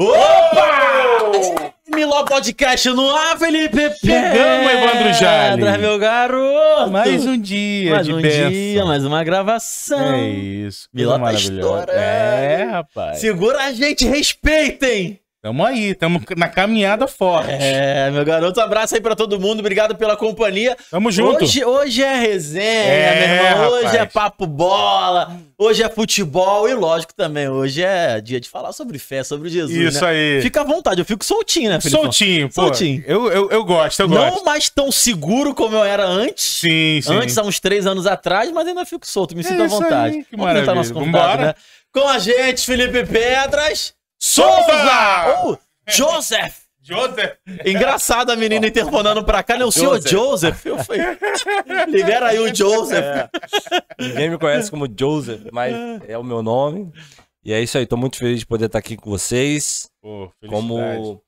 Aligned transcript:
Opa! 0.00 1.74
Miló 1.94 2.24
Podcast 2.24 2.88
no 2.88 3.14
ar, 3.14 3.38
Felipe 3.38 3.90
Chegamos, 4.00 4.72
Evandro 4.72 5.12
Jale. 5.12 5.56
Pedra, 5.62 5.76
meu 5.76 5.98
garoto! 5.98 6.90
Mais 6.90 7.26
um 7.26 7.36
dia 7.38 7.90
Mais 7.90 8.06
de 8.06 8.14
um 8.14 8.22
bênção. 8.22 8.50
dia, 8.50 8.84
mais 8.86 9.04
uma 9.04 9.22
gravação. 9.22 10.14
É 10.14 10.30
isso. 10.30 10.88
Miló 10.94 11.18
tá 11.18 11.34
estourando. 11.34 11.92
É, 11.92 12.64
rapaz. 12.64 13.18
Segura 13.18 13.58
a 13.64 13.72
gente, 13.74 14.06
respeitem! 14.06 15.19
Tamo 15.42 15.64
aí, 15.64 15.94
tamo 15.94 16.20
na 16.36 16.48
caminhada 16.48 17.06
forte. 17.08 17.48
É, 17.50 18.10
meu 18.10 18.22
garoto, 18.26 18.60
um 18.60 18.62
abraço 18.62 18.94
aí 18.94 19.00
pra 19.00 19.16
todo 19.16 19.40
mundo, 19.40 19.60
obrigado 19.60 19.96
pela 19.96 20.14
companhia. 20.14 20.76
Tamo 20.90 21.10
junto. 21.10 21.44
Hoje, 21.44 21.64
hoje 21.64 22.02
é 22.02 22.14
resenha, 22.14 22.62
É, 22.62 23.26
meu 23.38 23.46
irmão. 23.46 23.70
Hoje 23.70 23.84
rapaz. 23.86 23.94
é 24.02 24.04
papo 24.06 24.46
bola, 24.46 25.40
hoje 25.56 25.82
é 25.82 25.88
futebol 25.88 26.68
e 26.68 26.74
lógico 26.74 27.14
também, 27.14 27.48
hoje 27.48 27.82
é 27.82 28.20
dia 28.20 28.38
de 28.38 28.50
falar 28.50 28.74
sobre 28.74 28.98
fé, 28.98 29.24
sobre 29.24 29.48
Jesus, 29.48 29.94
Isso 29.94 30.04
né? 30.04 30.10
aí. 30.10 30.42
Fica 30.42 30.60
à 30.60 30.64
vontade, 30.64 31.00
eu 31.00 31.06
fico 31.06 31.24
soltinho, 31.24 31.70
né, 31.70 31.80
Felipe? 31.80 31.98
Soltinho, 32.02 32.48
pô. 32.50 32.60
Soltinho. 32.60 33.02
Eu, 33.06 33.32
eu, 33.32 33.50
eu 33.50 33.64
gosto, 33.64 34.00
eu 34.00 34.08
Não 34.08 34.30
gosto. 34.32 34.44
mais 34.44 34.68
tão 34.68 34.92
seguro 34.92 35.54
como 35.54 35.74
eu 35.74 35.84
era 35.84 36.04
antes. 36.06 36.44
Sim, 36.44 37.00
sim. 37.02 37.14
Antes, 37.14 37.38
há 37.38 37.42
uns 37.42 37.58
três 37.58 37.86
anos 37.86 38.06
atrás, 38.06 38.52
mas 38.52 38.68
ainda 38.68 38.84
fico 38.84 39.06
solto, 39.06 39.34
me 39.34 39.40
É 39.40 39.44
sinto 39.44 39.62
à 39.62 39.66
isso 39.66 39.74
vontade. 39.80 40.16
aí, 40.18 40.22
que 40.24 40.36
Vamos 40.36 40.44
maravilha. 40.46 40.74
nosso 40.74 40.92
convidado, 40.92 41.28
Vambora. 41.28 41.46
né? 41.46 41.54
Com 41.94 42.06
a 42.06 42.18
gente, 42.18 42.66
Felipe 42.66 43.06
Pedras. 43.06 43.94
Souza! 44.20 45.42
Ou 45.44 45.58
Joseph! 45.88 46.70
Joseph. 46.82 47.36
Engraçado 47.64 48.30
a 48.30 48.36
menina 48.36 48.66
interfonando 48.66 49.24
pra 49.24 49.42
cá, 49.42 49.56
né? 49.56 49.64
O 49.64 49.70
senhor 49.70 50.00
Joseph. 50.00 50.64
Eu 50.64 50.78
falei, 50.82 51.02
libera 51.88 52.28
aí 52.28 52.38
o 52.38 52.54
Joseph. 52.54 53.04
É. 53.04 53.28
Ninguém 53.98 54.30
me 54.30 54.38
conhece 54.38 54.70
como 54.70 54.88
Joseph, 54.98 55.42
mas 55.52 55.74
é 56.08 56.18
o 56.18 56.24
meu 56.24 56.42
nome. 56.42 56.90
E 57.44 57.52
é 57.52 57.60
isso 57.60 57.78
aí, 57.78 57.86
tô 57.86 57.96
muito 57.96 58.16
feliz 58.16 58.40
de 58.40 58.46
poder 58.46 58.66
estar 58.66 58.78
aqui 58.78 58.96
com 58.96 59.10
vocês. 59.10 59.90
Pô. 60.02 60.32
Como, 60.48 61.22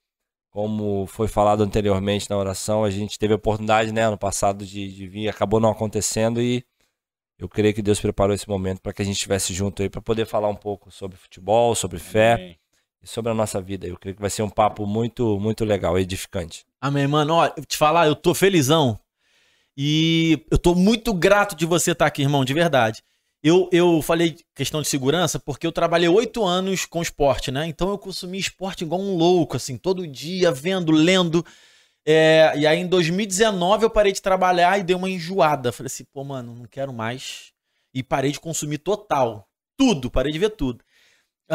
como 0.51 1.07
foi 1.07 1.29
falado 1.29 1.63
anteriormente 1.63 2.29
na 2.29 2.37
oração, 2.37 2.83
a 2.85 2.91
gente 2.91 3.19
teve 3.19 3.33
a 3.33 3.37
oportunidade, 3.37 3.93
né, 3.93 4.03
ano 4.03 4.19
passado 4.19 4.65
de, 4.67 4.93
de 4.93 5.07
vir, 5.07 5.29
acabou 5.29 5.61
não 5.61 5.71
acontecendo 5.71 6.41
e 6.41 6.65
eu 7.39 7.49
creio 7.49 7.75
que 7.75 7.83
Deus 7.83 8.01
preparou 8.01 8.35
esse 8.35 8.49
momento 8.49 8.81
para 8.81 8.93
que 8.93 9.03
a 9.03 9.05
gente 9.05 9.17
estivesse 9.17 9.53
junto 9.53 9.83
aí, 9.83 9.89
para 9.89 10.01
poder 10.01 10.27
falar 10.27 10.49
um 10.49 10.55
pouco 10.55 10.91
sobre 10.91 11.17
futebol, 11.17 11.75
sobre 11.75 11.99
fé 11.99 12.35
Amém. 12.35 12.62
E 13.03 13.07
sobre 13.07 13.33
a 13.33 13.35
nossa 13.35 13.61
vida. 13.61 13.87
Eu 13.87 13.97
creio 13.97 14.15
que 14.15 14.21
vai 14.21 14.31
ser 14.31 14.43
um 14.43 14.51
papo 14.51 14.87
muito, 14.87 15.39
muito 15.41 15.65
legal, 15.65 15.99
edificante. 15.99 16.65
Amém, 16.81 17.07
mano. 17.07 17.35
Olha, 17.35 17.53
te 17.67 17.77
falar, 17.77 18.07
eu 18.07 18.15
tô 18.15 18.35
felizão. 18.35 18.99
E 19.77 20.45
eu 20.51 20.59
tô 20.59 20.75
muito 20.75 21.13
grato 21.15 21.57
de 21.57 21.65
você 21.65 21.93
estar 21.93 22.07
aqui, 22.07 22.23
irmão, 22.23 22.45
de 22.45 22.55
verdade. 22.55 23.03
Eu, 23.43 23.69
eu 23.73 24.01
falei 24.03 24.37
questão 24.55 24.81
de 24.81 24.89
segurança 24.89 25.41
porque 25.41 25.67
eu 25.67 25.73
trabalhei 25.73 26.09
oito 26.09 26.45
anos 26.45 26.85
com 26.85 27.03
esporte, 27.03 27.51
né? 27.51 27.67
Então 27.67 27.91
eu 27.91 27.99
consumi 27.99 28.39
esporte 28.39 28.85
igual 28.85 29.01
um 29.01 29.17
louco, 29.17 29.57
assim, 29.57 29.77
todo 29.77 30.07
dia, 30.07 30.53
vendo, 30.53 30.93
lendo. 30.93 31.45
É, 32.07 32.53
e 32.57 32.67
aí 32.67 32.79
em 32.79 32.87
2019 32.87 33.85
eu 33.85 33.91
parei 33.91 34.13
de 34.13 34.23
trabalhar 34.23 34.79
e 34.79 34.85
dei 34.85 34.95
uma 34.95 35.11
enjoada. 35.11 35.73
Falei 35.73 35.89
assim, 35.89 36.05
pô, 36.13 36.23
mano, 36.23 36.55
não 36.55 36.67
quero 36.67 36.93
mais. 36.93 37.53
E 37.93 38.03
parei 38.03 38.31
de 38.31 38.39
consumir 38.39 38.79
total. 38.79 39.49
Tudo, 39.77 40.11
parei 40.11 40.33
de 40.33 40.39
ver 40.39 40.51
tudo. 40.51 40.85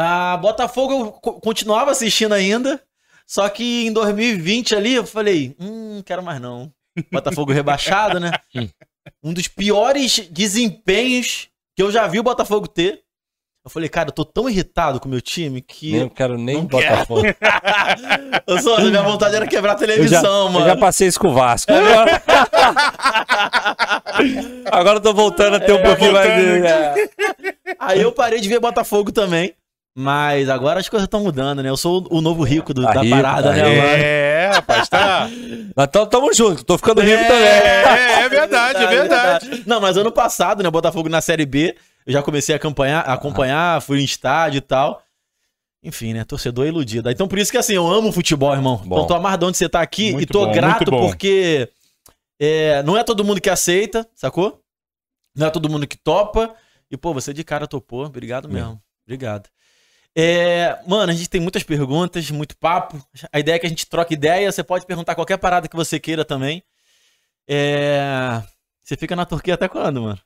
A 0.00 0.36
Botafogo 0.36 0.92
eu 0.92 1.10
co- 1.12 1.40
continuava 1.40 1.90
assistindo 1.90 2.32
ainda. 2.32 2.80
Só 3.26 3.48
que 3.48 3.84
em 3.86 3.92
2020 3.92 4.74
ali 4.76 4.94
eu 4.94 5.04
falei, 5.06 5.54
hum, 5.60 6.00
quero 6.06 6.22
mais 6.22 6.40
não. 6.40 6.72
Botafogo 7.12 7.52
rebaixado, 7.52 8.18
né? 8.20 8.30
Um 9.22 9.32
dos 9.34 9.48
piores 9.48 10.20
desempenhos 10.30 11.48
que 11.76 11.82
eu 11.82 11.90
já 11.90 12.06
vi 12.06 12.18
o 12.20 12.22
Botafogo 12.22 12.66
ter. 12.68 13.00
Eu 13.64 13.70
falei, 13.70 13.88
cara, 13.88 14.08
eu 14.08 14.12
tô 14.12 14.24
tão 14.24 14.48
irritado 14.48 14.98
com 15.00 15.08
o 15.08 15.10
meu 15.10 15.20
time 15.20 15.60
que. 15.60 15.92
Nem, 15.92 16.00
eu 16.02 16.10
quero 16.10 16.38
nem 16.38 16.56
Não 16.56 16.64
Botafogo. 16.64 17.22
eu 17.26 17.34
minha 18.90 19.02
vontade 19.02 19.34
era 19.36 19.46
quebrar 19.46 19.72
a 19.72 19.74
Eu 19.74 19.78
já, 19.80 19.86
televisão, 19.86 20.46
eu 20.46 20.52
mano. 20.52 20.66
já 20.66 20.76
passei 20.76 21.08
isso 21.08 21.20
com 21.20 21.28
o 21.28 21.34
Vasco. 21.34 21.70
Agora, 21.72 22.22
Agora 24.70 24.96
eu 24.98 25.02
tô 25.02 25.12
voltando 25.12 25.56
a 25.56 25.60
ter 25.60 25.72
um 25.72 25.78
É, 25.78 25.82
pouquinho 25.82 26.12
mais 26.12 26.32
de. 26.32 26.66
é. 26.66 26.94
Aí 27.78 28.00
eu 28.00 28.12
parei 28.12 28.40
de 28.40 28.48
ver 28.48 28.60
Botafogo 28.60 29.12
também. 29.12 29.54
Mas 30.00 30.48
agora 30.48 30.78
as 30.78 30.88
coisas 30.88 31.06
estão 31.06 31.24
mudando, 31.24 31.60
né? 31.60 31.68
Eu 31.68 31.76
sou 31.76 32.06
o 32.08 32.20
novo 32.20 32.44
rico 32.44 32.72
do- 32.72 32.82
Tá 32.84 32.92
da 32.94 33.00
rico, 33.00 33.16
parada, 33.16 33.48
tá 33.48 33.52
né, 33.56 33.62
mano? 33.64 33.80
É, 33.80 34.50
rapaz, 34.54 34.88
tá. 34.88 35.28
Nós 35.76 35.88
tamo, 35.88 36.06
tamo 36.06 36.32
junto, 36.32 36.64
tô 36.64 36.78
ficando 36.78 37.00
rico 37.00 37.20
também. 37.24 37.36
É, 37.48 38.20
é 38.22 38.28
verdade, 38.28 38.84
é 38.84 38.86
verdade. 38.86 39.64
Não, 39.66 39.80
mas 39.80 39.96
ano 39.96 40.12
passado, 40.12 40.62
né, 40.62 40.70
Botafogo 40.70 41.08
na 41.08 41.20
Série 41.20 41.44
B, 41.44 41.76
eu 42.06 42.12
já 42.12 42.22
comecei 42.22 42.54
a 42.54 42.56
acompanhar, 42.58 43.00
a 43.00 43.14
acompanhar 43.14 43.82
fui 43.82 44.00
em 44.00 44.04
estádio 44.04 44.58
e 44.58 44.60
tal. 44.60 45.02
Enfim, 45.82 46.14
né, 46.14 46.22
torcedor 46.22 46.66
iludido. 46.68 47.10
Então 47.10 47.26
por 47.26 47.36
isso 47.36 47.50
que 47.50 47.58
assim, 47.58 47.74
eu 47.74 47.84
amo 47.86 48.12
futebol, 48.12 48.52
irmão. 48.54 48.76
Bom. 48.76 48.94
Então 48.96 49.06
tô 49.08 49.14
amarradão 49.14 49.50
de 49.50 49.56
você 49.56 49.66
estar 49.66 49.80
aqui 49.82 50.12
Muito 50.12 50.22
e 50.30 50.32
tô 50.32 50.46
bom, 50.46 50.52
grato 50.52 50.90
porque 50.92 51.68
é, 52.40 52.84
não 52.84 52.96
é 52.96 53.02
todo 53.02 53.24
mundo 53.24 53.40
que 53.40 53.50
aceita, 53.50 54.06
sacou? 54.14 54.60
Não 55.36 55.48
é 55.48 55.50
todo 55.50 55.68
mundo 55.68 55.88
que 55.88 55.96
topa. 55.96 56.54
E, 56.88 56.96
pô, 56.96 57.12
você 57.12 57.34
de 57.34 57.42
cara 57.42 57.66
topou. 57.66 58.04
Obrigado 58.06 58.48
mesmo. 58.48 58.80
Obrigado. 59.04 59.48
É, 60.20 60.82
mano, 60.84 61.12
a 61.12 61.14
gente 61.14 61.30
tem 61.30 61.40
muitas 61.40 61.62
perguntas, 61.62 62.28
muito 62.32 62.56
papo. 62.56 63.00
A 63.32 63.38
ideia 63.38 63.54
é 63.54 63.58
que 63.60 63.66
a 63.66 63.68
gente 63.68 63.86
troque 63.86 64.14
ideia. 64.14 64.50
Você 64.50 64.64
pode 64.64 64.84
perguntar 64.84 65.14
qualquer 65.14 65.36
parada 65.36 65.68
que 65.68 65.76
você 65.76 66.00
queira 66.00 66.24
também. 66.24 66.60
É, 67.46 68.42
Você 68.84 68.96
fica 68.96 69.14
na 69.14 69.24
Turquia 69.26 69.54
até 69.54 69.68
quando, 69.68 70.02
mano? 70.02 70.18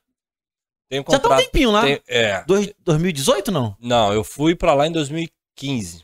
Tem 0.89 0.99
um 0.99 1.03
Já 1.03 1.09
tá 1.09 1.17
um 1.17 1.21
contrato. 1.21 1.43
tempinho 1.43 1.69
lá. 1.71 1.81
tem- 1.83 2.01
é. 2.07 2.43
Dois- 2.45 2.73
2018, 2.79 3.51
não? 3.51 3.75
Não, 3.79 4.11
eu 4.13 4.23
fui 4.23 4.55
pra 4.55 4.73
lá 4.73 4.87
em 4.87 4.91
2015. 4.91 6.03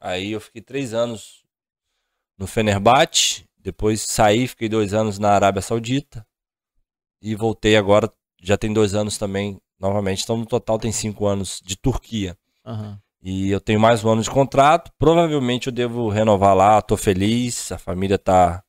Aí 0.00 0.32
eu 0.32 0.40
fiquei 0.40 0.62
três 0.62 0.94
anos 0.94 1.42
no 2.38 2.46
Fenerbahçe. 2.46 3.44
Depois 3.58 4.00
saí, 4.02 4.46
fiquei 4.48 4.68
dois 4.68 4.94
anos 4.94 5.18
na 5.18 5.30
Arábia 5.30 5.60
Saudita. 5.60 6.24
E 7.20 7.34
voltei 7.34 7.76
agora, 7.76 8.10
já 8.40 8.56
tem 8.56 8.72
dois 8.72 8.94
anos 8.94 9.18
também, 9.18 9.60
novamente. 9.78 10.22
Então 10.22 10.36
no 10.36 10.46
total 10.46 10.78
tem 10.78 10.92
cinco 10.92 11.26
anos 11.26 11.60
de 11.64 11.76
Turquia. 11.76 12.36
Aham. 12.64 12.98
E 13.28 13.50
eu 13.50 13.60
tenho 13.60 13.80
mais 13.80 14.04
um 14.04 14.08
ano 14.08 14.22
de 14.22 14.30
contrato. 14.30 14.92
Provavelmente 14.96 15.66
eu 15.66 15.72
devo 15.72 16.08
renovar 16.08 16.54
lá. 16.54 16.80
Tô 16.80 16.96
feliz, 16.96 17.72
a 17.72 17.76
família 17.76 18.16
tá 18.16 18.62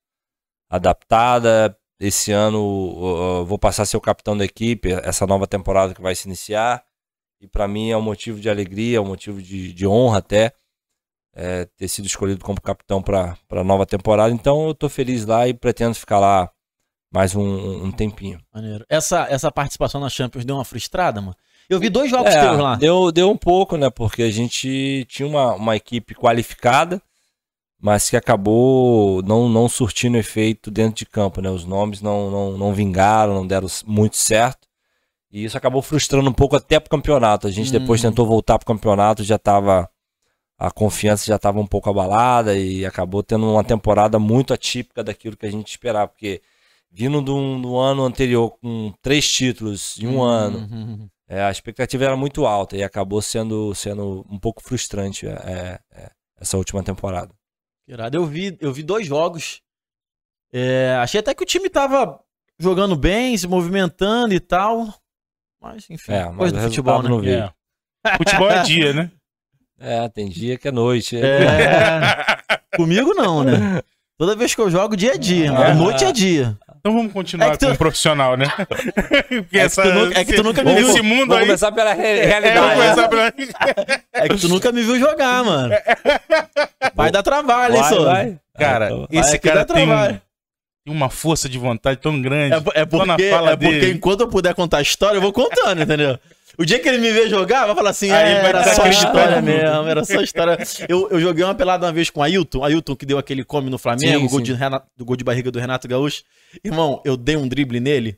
adaptada. 0.68 1.78
Esse 2.00 2.32
ano 2.32 3.46
vou 3.46 3.60
passar 3.60 3.84
a 3.84 3.86
ser 3.86 3.98
o 3.98 4.02
capitão 4.02 4.36
da 4.36 4.44
equipe, 4.44 4.92
essa 5.04 5.28
nova 5.28 5.46
temporada 5.46 5.94
que 5.94 6.02
vai 6.02 6.16
se 6.16 6.28
iniciar. 6.28 6.84
E 7.40 7.48
para 7.48 7.68
mim 7.68 7.92
é 7.92 7.98
um 7.98 8.02
motivo 8.02 8.40
de 8.40 8.50
alegria, 8.50 8.98
é 8.98 9.00
um 9.00 9.06
motivo 9.06 9.40
de, 9.44 9.72
de 9.72 9.86
honra 9.86 10.18
até 10.18 10.52
é, 11.36 11.66
ter 11.78 11.88
sido 11.88 12.06
escolhido 12.06 12.44
como 12.44 12.60
capitão 12.60 13.00
para 13.00 13.38
a 13.52 13.64
nova 13.64 13.86
temporada. 13.86 14.34
Então 14.34 14.70
eu 14.70 14.74
tô 14.74 14.90
feliz 14.90 15.24
lá 15.24 15.48
e 15.48 15.54
pretendo 15.54 15.94
ficar 15.94 16.18
lá 16.18 16.52
mais 17.14 17.36
um, 17.36 17.86
um 17.86 17.92
tempinho. 17.92 18.40
Maneiro. 18.52 18.84
Essa, 18.90 19.28
essa 19.30 19.52
participação 19.52 20.02
na 20.02 20.10
Champions 20.10 20.46
deu 20.46 20.56
uma 20.56 20.66
frustrada, 20.66 21.22
mano? 21.22 21.36
Eu 21.70 21.80
vi 21.80 21.90
dois 21.90 22.10
jogos 22.10 22.34
É, 22.34 22.42
teus 22.42 22.58
lá. 22.60 22.76
Deu, 22.76 23.12
deu 23.12 23.30
um 23.30 23.38
pouco, 23.38 23.76
né? 23.78 23.90
Porque 23.90 24.24
a 24.24 24.32
gente 24.32 25.06
tinha 25.10 25.28
uma, 25.28 25.54
uma 25.56 25.76
equipe 25.76 26.16
qualificada, 26.16 27.02
mas 27.80 28.10
que 28.10 28.16
acabou 28.18 29.22
não, 29.24 29.50
não 29.50 29.68
surtindo 29.68 30.18
efeito 30.18 30.72
dentro 30.72 30.96
de 31.00 31.06
campo, 31.06 31.42
né? 31.42 31.50
Os 31.50 31.66
nomes 31.66 32.02
não, 32.02 32.32
não, 32.32 32.58
não 32.58 32.74
vingaram, 32.74 33.34
não 33.34 33.46
deram 33.46 33.68
muito 33.86 34.16
certo. 34.18 34.68
E 35.32 35.44
isso 35.44 35.58
acabou 35.58 35.82
frustrando 35.82 36.30
um 36.30 36.34
pouco 36.34 36.56
até 36.56 36.80
pro 36.80 36.90
campeonato. 36.90 37.48
A 37.48 37.52
gente 37.52 37.72
depois 37.72 38.02
Uhum. 38.04 38.10
tentou 38.12 38.26
voltar 38.26 38.58
pro 38.58 38.66
campeonato, 38.68 39.24
já 39.24 39.38
tava. 39.38 39.90
A 40.60 40.72
confiança 40.72 41.26
já 41.28 41.36
estava 41.36 41.60
um 41.60 41.68
pouco 41.68 41.88
abalada 41.90 42.58
e 42.58 42.84
acabou 42.84 43.22
tendo 43.22 43.46
uma 43.52 43.64
temporada 43.64 44.18
muito 44.18 44.54
atípica 44.54 45.04
daquilo 45.04 45.38
que 45.38 45.46
a 45.46 45.52
gente 45.52 45.68
esperava. 45.70 46.08
Porque 46.08 46.42
vindo 46.90 47.22
do, 47.22 47.60
do 47.62 47.78
ano 47.78 48.04
anterior 48.06 48.50
com 48.60 48.92
três 49.02 49.32
títulos 49.32 50.00
em 50.00 50.08
um 50.08 50.24
ano, 50.24 50.60
Uhum. 50.60 51.10
É, 51.28 51.42
a 51.44 51.52
expectativa 51.52 52.06
era 52.06 52.16
muito 52.16 52.46
alta 52.46 52.78
e 52.78 52.84
acabou 52.84 53.22
sendo, 53.22 53.76
sendo 53.76 54.26
um 54.30 54.40
pouco 54.40 54.64
frustrante 54.64 55.28
é, 55.28 55.80
é, 55.92 56.12
essa 56.40 56.58
última 56.58 56.82
temporada. 56.84 57.34
Eu 58.16 58.26
vi, 58.26 58.58
eu 58.62 58.72
vi 58.72 58.84
dois 58.84 59.06
jogos. 59.06 59.62
É, 60.52 60.96
achei 61.02 61.20
até 61.20 61.34
que 61.34 61.44
o 61.44 61.46
time 61.46 61.70
tava 61.70 62.20
jogando 62.60 62.96
bem, 62.96 63.38
se 63.38 63.48
movimentando 63.48 64.34
e 64.34 64.40
tal. 64.40 64.94
Mas, 65.62 65.90
enfim, 65.90 66.14
É, 66.14 66.30
mas 66.30 66.52
do 66.52 66.60
futebol, 66.60 67.04
né? 67.04 67.10
não 67.10 67.20
veio. 67.20 67.54
É. 68.06 68.18
Futebol 68.18 68.50
é 68.50 68.64
dia, 68.64 68.94
né? 68.94 69.12
É, 69.80 70.08
tem 70.10 70.30
dia 70.30 70.58
que 70.58 70.68
é 70.68 70.72
noite. 70.72 71.18
É, 71.18 72.76
comigo 72.76 73.14
não, 73.14 73.44
né? 73.44 73.82
Toda 74.18 74.36
vez 74.36 74.56
que 74.56 74.62
eu 74.62 74.72
jogo, 74.72 74.96
dia 74.96 75.14
é 75.14 75.18
dia. 75.18 75.52
É. 75.52 75.74
Noite 75.74 76.04
é 76.04 76.12
dia. 76.12 76.58
Então 76.88 76.98
vamos 76.98 77.12
continuar 77.12 77.48
É 77.48 77.52
que 77.52 77.58
tu- 77.58 77.68
com 77.68 77.74
o 77.74 77.78
profissional, 77.78 78.38
né? 78.38 78.48
Porque 79.28 79.60
É 79.60 79.68
que 79.70 79.76
tu 79.76 79.94
nunca- 79.94 80.20
é 80.20 80.26
que 80.26 80.34
tu 80.36 80.44
nunca 80.44 80.64
me 80.64 80.72
esse 80.74 80.94
viu. 80.94 81.04
mundo 81.04 81.28
Vamos 81.28 81.36
aí. 81.38 81.46
começar 81.46 81.72
pela 81.74 81.94
re- 81.94 82.04
É, 82.20 82.26
realidade. 82.26 82.74
começar 82.76 83.08
pela... 83.10 83.34
É 84.14 84.30
que 84.30 84.38
tu 84.38 84.48
nunca 84.48 84.72
me 84.72 84.82
viu 84.84 84.98
jogar, 85.00 85.44
mano. 85.44 85.74
Vai 86.96 87.12
dar 87.12 87.24
trabalho, 87.24 87.76
hein, 87.76 87.82
Vai, 87.82 87.90
só? 87.94 88.04
vai. 88.06 88.38
Cara, 88.58 88.86
então- 88.86 89.08
esse 89.12 89.30
Vai 89.32 89.40
que 89.40 89.48
cara 89.50 89.66
dá 89.66 89.74
tem, 89.74 89.86
trabalho. 89.86 90.22
tem 90.86 90.94
uma 90.96 91.10
força 91.10 91.50
de 91.50 91.58
vontade 91.60 92.00
tão 92.00 92.22
grande. 92.22 92.56
É, 92.56 92.82
é 92.82 92.86
porque, 92.86 93.30
fala 93.30 93.52
é 93.52 93.56
porque 93.58 93.80
dele. 93.80 93.92
enquanto 93.94 94.22
eu 94.22 94.28
puder 94.30 94.54
contar 94.56 94.78
a 94.78 94.82
história, 94.82 95.18
eu 95.18 95.22
vou 95.22 95.34
contando, 95.34 95.82
entendeu? 95.82 96.18
O 96.60 96.66
dia 96.66 96.80
que 96.80 96.88
ele 96.90 96.98
me 96.98 97.12
ver 97.12 97.30
jogar, 97.30 97.66
vai 97.68 97.76
falar 97.76 97.92
assim: 97.92 98.10
Aí 98.12 98.32
é, 98.34 98.42
vai 98.42 98.50
era 98.50 98.74
só 98.74 98.88
história 98.88 99.42
mesmo, 99.42 99.88
era 99.88 100.04
só 100.04 100.22
história. 100.22 100.58
Eu, 100.90 101.08
eu 101.12 101.20
joguei 101.22 101.44
uma 101.44 101.54
pelada 101.54 101.86
uma 101.86 101.92
vez 101.92 102.10
com 102.10 102.20
o 102.22 102.24
Ailton, 102.24 102.64
Ailton 102.64 102.96
que 102.96 103.06
deu 103.06 103.18
aquele 103.18 103.44
come 103.44 103.70
no 103.70 103.78
Flamengo, 103.78 104.22
Sim, 104.22 104.28
gol 104.28 104.40
sim. 104.40 104.44
de, 104.46 104.54
Renato- 104.54 104.88
do 104.98 105.06
gol 105.06 105.16
de 105.16 105.24
barriga 105.24 105.52
do 105.52 105.60
Renato 105.60 105.88
Gaúcho. 105.88 106.24
Irmão, 106.64 107.02
eu 107.06 107.16
dei 107.16 107.38
um 107.38 107.48
drible 107.48 107.80
nele, 107.80 108.18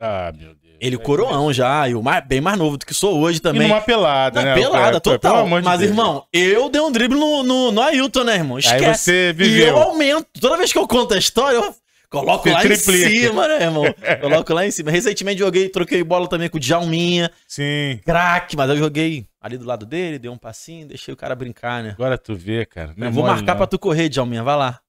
Ah, 0.00 0.32
meu 0.36 0.48
Deus. 0.54 0.76
ele 0.80 0.96
É 0.96 0.98
coroão 0.98 1.50
já, 1.52 1.88
e 1.88 1.94
o 1.94 2.02
mais, 2.02 2.26
bem 2.26 2.40
mais 2.42 2.58
novo 2.58 2.76
do 2.76 2.84
que 2.84 2.92
sou 2.92 3.18
hoje 3.20 3.38
E 3.38 3.40
também. 3.40 3.66
numa 3.68 3.80
pelada, 3.80 4.40
Na 4.42 4.48
né? 4.48 4.54
pelada, 4.60 5.00
total. 5.00 5.46
Mas, 5.46 5.78
Deus. 5.78 5.90
irmão, 5.92 6.26
eu 6.32 6.68
dei 6.68 6.80
um 6.80 6.90
drible 6.92 7.18
no, 7.18 7.42
no, 7.42 7.72
no 7.72 7.80
Ailton, 7.80 8.24
né, 8.24 8.34
irmão? 8.34 8.56
Aí 8.56 8.62
Esquece. 8.64 9.04
você 9.04 9.28
E 9.30 9.32
viveu. 9.32 9.68
eu 9.68 9.78
aumento. 9.78 10.26
Toda 10.40 10.56
vez 10.58 10.72
que 10.72 10.78
eu 10.78 10.86
conto 10.86 11.14
a 11.14 11.18
história, 11.18 11.56
eu 11.56 11.74
coloco 12.12 12.44
Você 12.44 12.50
lá 12.52 12.60
triplica. 12.60 13.08
em 13.08 13.20
cima, 13.22 13.48
né, 13.48 13.62
irmão? 13.64 13.84
Coloco 14.20 14.52
lá 14.54 14.66
em 14.66 14.70
cima. 14.70 14.90
Recentemente 14.90 15.38
joguei, 15.40 15.68
troquei 15.68 16.04
bola 16.04 16.28
também 16.28 16.48
com 16.48 16.58
o 16.58 16.60
Djalminha. 16.60 17.30
Sim. 17.48 17.98
Craque, 18.04 18.56
mas 18.56 18.70
eu 18.70 18.76
joguei 18.76 19.26
ali 19.40 19.58
do 19.58 19.64
lado 19.64 19.84
dele, 19.84 20.18
dei 20.18 20.30
um 20.30 20.38
passinho, 20.38 20.86
deixei 20.86 21.12
o 21.12 21.16
cara 21.16 21.34
brincar, 21.34 21.82
né? 21.82 21.90
Agora 21.90 22.16
tu 22.16 22.34
vê, 22.36 22.64
cara. 22.66 22.94
Não 22.96 23.06
é 23.06 23.10
Eu 23.10 23.12
vou 23.12 23.24
mole, 23.24 23.34
marcar 23.36 23.52
não. 23.54 23.58
pra 23.58 23.66
tu 23.66 23.78
correr, 23.78 24.08
Djalminha, 24.08 24.44
vai 24.44 24.56
lá. 24.56 24.80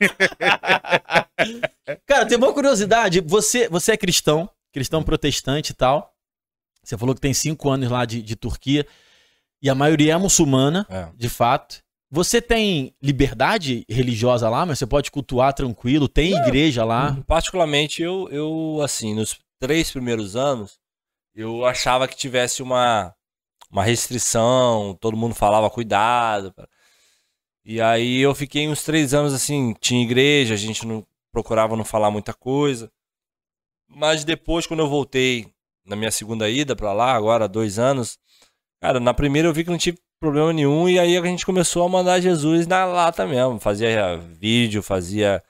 cara, 2.06 2.26
tem 2.26 2.36
uma 2.38 2.52
curiosidade. 2.52 3.20
Você, 3.22 3.68
você 3.68 3.92
é 3.92 3.96
cristão, 3.96 4.48
cristão 4.72 5.02
protestante 5.02 5.70
e 5.70 5.74
tal. 5.74 6.12
Você 6.84 6.96
falou 6.96 7.14
que 7.14 7.20
tem 7.20 7.34
cinco 7.34 7.68
anos 7.70 7.90
lá 7.90 8.04
de, 8.04 8.22
de 8.22 8.36
Turquia. 8.36 8.86
E 9.60 9.68
a 9.68 9.74
maioria 9.74 10.12
é 10.12 10.16
muçulmana, 10.16 10.86
É. 10.88 11.08
de 11.16 11.28
fato. 11.28 11.80
Você 12.10 12.40
tem 12.40 12.94
liberdade 13.02 13.84
religiosa 13.88 14.48
lá, 14.48 14.64
mas 14.64 14.78
você 14.78 14.86
pode 14.86 15.10
cultuar 15.10 15.52
tranquilo, 15.52 16.08
tem 16.08 16.32
igreja 16.32 16.82
lá. 16.84 17.18
Particularmente, 17.26 18.02
eu, 18.02 18.28
eu, 18.30 18.80
assim, 18.82 19.14
nos 19.14 19.38
três 19.58 19.90
primeiros 19.90 20.34
anos, 20.34 20.78
eu 21.34 21.66
achava 21.66 22.08
que 22.08 22.16
tivesse 22.16 22.62
uma, 22.62 23.14
uma 23.70 23.84
restrição, 23.84 24.96
todo 24.98 25.16
mundo 25.16 25.34
falava 25.34 25.68
cuidado. 25.68 26.54
E 27.62 27.80
aí 27.80 28.20
eu 28.20 28.34
fiquei 28.34 28.66
uns 28.66 28.82
três 28.82 29.12
anos 29.12 29.34
assim, 29.34 29.74
tinha 29.78 30.02
igreja, 30.02 30.54
a 30.54 30.56
gente 30.56 30.86
não 30.86 31.06
procurava 31.30 31.76
não 31.76 31.84
falar 31.84 32.10
muita 32.10 32.32
coisa. 32.32 32.90
Mas 33.86 34.24
depois, 34.24 34.66
quando 34.66 34.80
eu 34.80 34.88
voltei 34.88 35.52
na 35.84 35.94
minha 35.94 36.10
segunda 36.10 36.48
ida 36.48 36.74
pra 36.74 36.94
lá, 36.94 37.12
agora 37.12 37.46
dois 37.46 37.78
anos, 37.78 38.18
cara, 38.80 38.98
na 38.98 39.12
primeira 39.12 39.48
eu 39.48 39.52
vi 39.52 39.64
que 39.64 39.70
não 39.70 39.78
tive 39.78 39.98
problema 40.18 40.52
nenhum, 40.52 40.88
e 40.88 40.98
aí 40.98 41.16
a 41.16 41.24
gente 41.24 41.46
começou 41.46 41.84
a 41.84 41.88
mandar 41.88 42.20
Jesus 42.20 42.66
na 42.66 42.84
lata 42.84 43.26
mesmo. 43.26 43.58
Fazia 43.58 44.16
vídeo, 44.16 44.82
fazia 44.82 45.42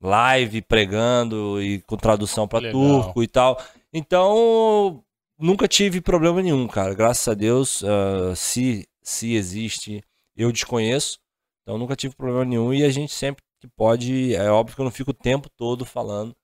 live 0.00 0.62
pregando 0.62 1.60
e 1.62 1.80
com 1.82 1.96
tradução 1.96 2.46
para 2.48 2.70
turco 2.70 3.22
e 3.22 3.26
tal. 3.28 3.60
Então, 3.92 5.02
nunca 5.38 5.66
tive 5.66 6.00
problema 6.00 6.42
nenhum, 6.42 6.66
cara. 6.68 6.94
Graças 6.94 7.26
a 7.28 7.34
Deus, 7.34 7.82
ah, 7.84 8.34
se, 8.36 8.88
se 9.02 9.34
existe, 9.34 10.02
eu 10.36 10.52
desconheço. 10.52 11.18
Então, 11.62 11.78
nunca 11.78 11.96
tive 11.96 12.14
problema 12.14 12.44
nenhum 12.44 12.72
e 12.72 12.84
a 12.84 12.90
gente 12.90 13.12
sempre 13.12 13.42
que 13.60 13.68
pode, 13.68 14.34
é 14.34 14.50
óbvio 14.50 14.74
que 14.74 14.80
eu 14.80 14.84
não 14.84 14.92
fico 14.92 15.10
o 15.10 15.14
tempo 15.14 15.50
todo 15.50 15.84
falando, 15.84 16.34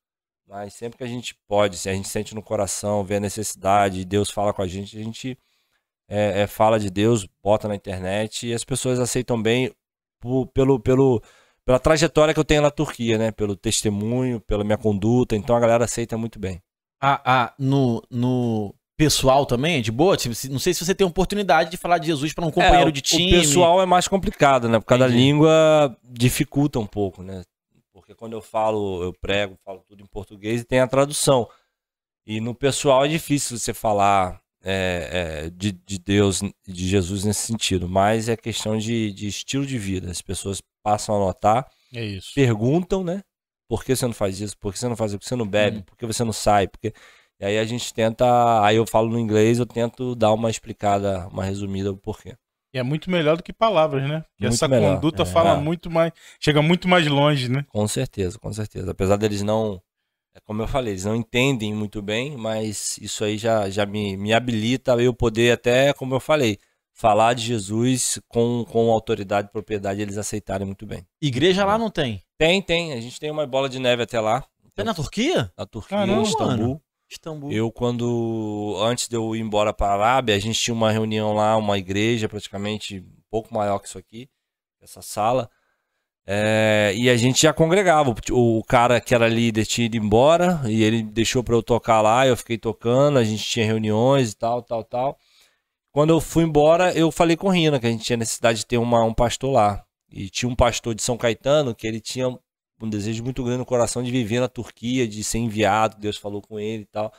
mas 0.46 0.74
sempre 0.74 0.98
que 0.98 1.04
a 1.04 1.08
gente 1.08 1.34
pode, 1.48 1.78
se 1.78 1.88
a 1.88 1.94
gente 1.94 2.08
sente 2.08 2.34
no 2.34 2.42
coração, 2.42 3.02
vê 3.02 3.16
a 3.16 3.20
necessidade, 3.20 4.04
Deus 4.04 4.30
fala 4.30 4.52
com 4.52 4.60
a 4.60 4.66
gente, 4.66 4.98
a 4.98 5.02
gente 5.02 5.38
é, 6.08 6.42
é, 6.42 6.46
fala 6.46 6.78
de 6.78 6.90
Deus, 6.90 7.26
bota 7.42 7.66
na 7.68 7.74
internet 7.74 8.46
e 8.46 8.54
as 8.54 8.64
pessoas 8.64 8.98
aceitam 9.00 9.40
bem 9.42 9.72
po- 10.20 10.46
pelo, 10.46 10.78
pelo, 10.80 11.22
pela 11.64 11.78
trajetória 11.78 12.32
que 12.32 12.40
eu 12.40 12.44
tenho 12.44 12.62
na 12.62 12.70
Turquia, 12.70 13.18
né? 13.18 13.30
Pelo 13.32 13.56
testemunho, 13.56 14.40
pela 14.40 14.62
minha 14.64 14.78
conduta. 14.78 15.34
Então 15.36 15.56
a 15.56 15.60
galera 15.60 15.84
aceita 15.84 16.16
muito 16.16 16.38
bem. 16.38 16.60
Ah, 17.00 17.20
ah, 17.24 17.54
no, 17.58 18.02
no 18.10 18.74
pessoal 18.96 19.44
também, 19.44 19.78
é 19.78 19.80
de 19.82 19.92
boa? 19.92 20.16
Tipo, 20.16 20.34
não 20.50 20.58
sei 20.58 20.72
se 20.72 20.84
você 20.84 20.94
tem 20.94 21.06
oportunidade 21.06 21.70
de 21.70 21.76
falar 21.76 21.98
de 21.98 22.06
Jesus 22.06 22.32
pra 22.32 22.44
um 22.46 22.50
companheiro 22.50 22.86
É, 22.86 22.88
o- 22.88 22.92
de 22.92 23.02
time. 23.02 23.36
O 23.36 23.40
pessoal 23.42 23.82
é 23.82 23.86
mais 23.86 24.08
complicado, 24.08 24.68
né? 24.68 24.78
Por 24.78 24.86
causa 24.86 25.04
da 25.04 25.10
língua 25.14 25.96
dificulta 26.02 26.78
um 26.78 26.86
pouco, 26.86 27.22
né? 27.22 27.42
Porque 27.92 28.14
quando 28.14 28.32
eu 28.34 28.40
falo, 28.40 29.02
eu 29.02 29.12
prego, 29.12 29.56
falo 29.64 29.82
tudo 29.86 30.02
em 30.02 30.06
português 30.06 30.60
e 30.60 30.64
tem 30.64 30.78
a 30.80 30.86
tradução. 30.86 31.48
E 32.26 32.40
no 32.40 32.54
pessoal 32.54 33.04
é 33.04 33.08
difícil 33.08 33.58
você 33.58 33.74
falar 33.74 34.40
é, 34.68 35.44
é, 35.46 35.50
de, 35.50 35.70
de 35.70 35.98
Deus, 35.98 36.42
de 36.66 36.88
Jesus 36.88 37.24
nesse 37.24 37.46
sentido. 37.46 37.88
Mas 37.88 38.28
é 38.28 38.36
questão 38.36 38.76
de, 38.76 39.12
de 39.12 39.28
estilo 39.28 39.64
de 39.64 39.78
vida. 39.78 40.10
As 40.10 40.20
pessoas 40.20 40.60
passam 40.82 41.14
a 41.14 41.18
notar, 41.18 41.66
É 41.94 42.18
perguntam, 42.34 43.04
né? 43.04 43.22
Por 43.68 43.84
que 43.84 43.94
você 43.94 44.06
não 44.06 44.12
faz 44.12 44.40
isso? 44.40 44.58
Por 44.58 44.72
que 44.72 44.78
você 44.78 44.88
não 44.88 44.96
faz 44.96 45.12
isso? 45.12 45.18
Por 45.18 45.22
que 45.22 45.28
você 45.28 45.36
não 45.36 45.46
bebe? 45.46 45.78
Hum. 45.78 45.82
Por 45.82 45.96
que 45.96 46.06
você 46.06 46.24
não 46.24 46.32
sai? 46.32 46.66
Porque... 46.66 46.92
E 47.38 47.44
aí 47.44 47.58
a 47.58 47.64
gente 47.64 47.92
tenta, 47.92 48.64
aí 48.64 48.76
eu 48.76 48.86
falo 48.86 49.10
no 49.10 49.18
inglês, 49.18 49.58
eu 49.58 49.66
tento 49.66 50.14
dar 50.14 50.32
uma 50.32 50.48
explicada, 50.48 51.28
uma 51.28 51.44
resumida 51.44 51.92
do 51.92 51.98
porquê. 51.98 52.34
E 52.72 52.78
é 52.78 52.82
muito 52.82 53.10
melhor 53.10 53.36
do 53.36 53.42
que 53.42 53.52
palavras, 53.52 54.02
né? 54.02 54.20
Porque 54.32 54.44
Muito 54.44 54.54
essa 54.54 54.68
melhor, 54.68 54.96
conduta 54.96 55.22
é. 55.22 55.26
fala 55.26 55.56
muito 55.56 55.90
mais. 55.90 56.12
Chega 56.40 56.60
muito 56.60 56.88
mais 56.88 57.06
longe, 57.06 57.48
né? 57.48 57.64
Com 57.68 57.86
certeza, 57.86 58.38
com 58.38 58.52
certeza. 58.52 58.90
Apesar 58.90 59.16
deles 59.16 59.42
não, 59.42 59.80
como 60.44 60.62
eu 60.62 60.68
falei, 60.68 60.92
eles 60.92 61.04
não 61.04 61.16
entendem 61.16 61.74
muito 61.74 62.02
bem, 62.02 62.36
mas 62.36 62.98
isso 62.98 63.24
aí 63.24 63.38
já, 63.38 63.68
já 63.70 63.86
me, 63.86 64.16
me 64.16 64.32
habilita 64.32 64.92
eu 65.00 65.14
poder 65.14 65.52
até, 65.52 65.92
como 65.92 66.14
eu 66.14 66.20
falei, 66.20 66.58
falar 66.92 67.34
de 67.34 67.42
Jesus 67.44 68.18
com, 68.28 68.64
com 68.70 68.90
autoridade 68.90 69.48
e 69.48 69.52
propriedade, 69.52 70.00
eles 70.00 70.18
aceitarem 70.18 70.66
muito 70.66 70.86
bem. 70.86 71.06
Igreja 71.20 71.64
lá 71.64 71.76
não 71.78 71.90
tem. 71.90 72.22
Tem, 72.38 72.60
tem. 72.62 72.92
A 72.92 73.00
gente 73.00 73.18
tem 73.20 73.30
uma 73.30 73.46
bola 73.46 73.68
de 73.68 73.78
neve 73.78 74.02
até 74.02 74.20
lá, 74.20 74.44
Tem 74.74 74.84
na 74.84 74.94
Turquia? 74.94 75.52
na 75.56 75.66
Turquia, 75.66 75.98
Caramba, 75.98 76.20
em 76.20 76.22
Istambul. 76.24 76.46
mano. 76.56 76.82
Istambul. 77.08 77.52
Eu, 77.52 77.70
quando, 77.70 78.76
antes 78.80 79.08
de 79.08 79.16
eu 79.16 79.36
ir 79.36 79.40
embora 79.40 79.72
para 79.72 79.88
a 79.88 79.94
Arábia, 79.94 80.34
a 80.34 80.38
gente 80.38 80.58
tinha 80.60 80.74
uma 80.74 80.90
reunião 80.90 81.32
lá, 81.34 81.56
uma 81.56 81.78
igreja 81.78 82.28
praticamente 82.28 82.98
um 83.00 83.22
pouco 83.30 83.54
maior 83.54 83.78
que 83.78 83.86
isso 83.88 83.96
aqui, 83.98 84.28
essa 84.82 85.00
sala. 85.00 85.48
É, 86.28 86.92
e 86.96 87.08
a 87.08 87.16
gente 87.16 87.42
já 87.42 87.52
congregava. 87.52 88.14
O, 88.30 88.58
o 88.58 88.64
cara 88.64 89.00
que 89.00 89.14
era 89.14 89.28
líder 89.28 89.64
tinha 89.64 89.86
ido 89.86 89.96
embora 89.96 90.60
e 90.66 90.82
ele 90.82 91.02
deixou 91.02 91.44
para 91.44 91.54
eu 91.54 91.62
tocar 91.62 92.00
lá. 92.00 92.26
Eu 92.26 92.36
fiquei 92.36 92.58
tocando, 92.58 93.18
a 93.18 93.24
gente 93.24 93.44
tinha 93.44 93.64
reuniões 93.64 94.32
e 94.32 94.36
tal, 94.36 94.62
tal, 94.62 94.82
tal. 94.82 95.18
Quando 95.92 96.10
eu 96.10 96.20
fui 96.20 96.44
embora, 96.44 96.92
eu 96.92 97.10
falei 97.10 97.36
com 97.36 97.46
o 97.46 97.50
Rina 97.50 97.78
que 97.80 97.86
a 97.86 97.90
gente 97.90 98.04
tinha 98.04 98.16
necessidade 98.16 98.58
de 98.58 98.66
ter 98.66 98.78
uma, 98.78 99.02
um 99.04 99.14
pastor 99.14 99.52
lá. 99.52 99.84
E 100.10 100.28
tinha 100.28 100.48
um 100.48 100.56
pastor 100.56 100.94
de 100.94 101.02
São 101.02 101.16
Caetano 101.16 101.74
que 101.74 101.86
ele 101.86 102.00
tinha 102.00 102.28
um 102.28 102.88
desejo 102.90 103.24
muito 103.24 103.42
grande 103.42 103.58
no 103.58 103.66
coração 103.66 104.02
de 104.02 104.10
viver 104.10 104.40
na 104.40 104.48
Turquia, 104.48 105.08
de 105.08 105.22
ser 105.24 105.38
enviado. 105.38 105.96
Deus 105.98 106.16
falou 106.16 106.42
com 106.42 106.58
ele 106.58 106.82
e 106.82 106.86
tal. 106.86 107.12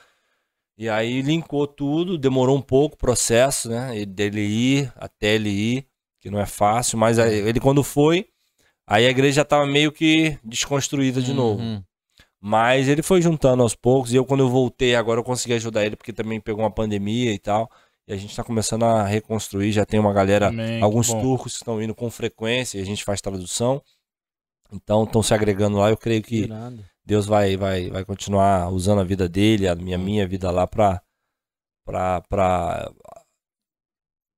E 0.77 0.87
aí 0.89 1.21
linkou 1.21 1.65
tudo, 1.65 2.17
demorou 2.17 2.55
um 2.55 2.61
pouco 2.61 2.95
o 2.95 2.99
processo, 2.99 3.67
né? 3.69 4.05
Dele 4.05 4.41
ir 4.41 4.93
até 4.95 5.33
ele 5.33 5.49
ir, 5.49 5.87
que 6.19 6.29
não 6.29 6.39
é 6.39 6.45
fácil, 6.45 6.99
mas 6.99 7.17
ele 7.17 7.59
quando 7.59 7.83
foi, 7.83 8.27
aí 8.87 9.05
a 9.05 9.09
igreja 9.09 9.37
já 9.37 9.45
tava 9.45 9.65
meio 9.65 9.91
que 9.91 10.39
desconstruída 10.43 11.21
de 11.21 11.33
novo. 11.33 11.61
Uhum. 11.61 11.83
Mas 12.39 12.87
ele 12.87 13.01
foi 13.01 13.21
juntando 13.21 13.61
aos 13.63 13.75
poucos, 13.75 14.13
e 14.13 14.15
eu 14.15 14.25
quando 14.25 14.41
eu 14.41 14.49
voltei 14.49 14.95
agora 14.95 15.19
eu 15.19 15.23
consegui 15.23 15.53
ajudar 15.55 15.85
ele, 15.85 15.95
porque 15.95 16.13
também 16.13 16.39
pegou 16.39 16.63
uma 16.63 16.71
pandemia 16.71 17.33
e 17.33 17.39
tal. 17.39 17.69
E 18.07 18.13
a 18.13 18.17
gente 18.17 18.35
tá 18.35 18.43
começando 18.43 18.83
a 18.83 19.03
reconstruir, 19.03 19.73
já 19.73 19.85
tem 19.85 19.99
uma 19.99 20.13
galera, 20.13 20.47
Amém, 20.47 20.77
que 20.77 20.83
alguns 20.83 21.09
bom. 21.09 21.21
turcos 21.21 21.53
que 21.53 21.57
estão 21.57 21.81
indo 21.81 21.93
com 21.93 22.09
frequência, 22.09 22.77
e 22.77 22.81
a 22.81 22.85
gente 22.85 23.03
faz 23.03 23.19
tradução. 23.19 23.81
Então 24.71 25.03
estão 25.03 25.21
se 25.21 25.33
agregando 25.33 25.77
lá, 25.77 25.89
eu 25.89 25.97
creio 25.97 26.21
que. 26.21 26.47
Deus 27.05 27.25
vai, 27.25 27.55
vai, 27.55 27.89
vai 27.89 28.03
continuar 28.03 28.69
usando 28.69 28.99
a 28.99 29.03
vida 29.03 29.29
dele, 29.29 29.67
a 29.67 29.75
minha, 29.75 29.97
minha 29.97 30.27
vida 30.27 30.51
lá 30.51 30.67
pra, 30.67 31.01
pra, 31.85 32.21
pra 32.21 32.91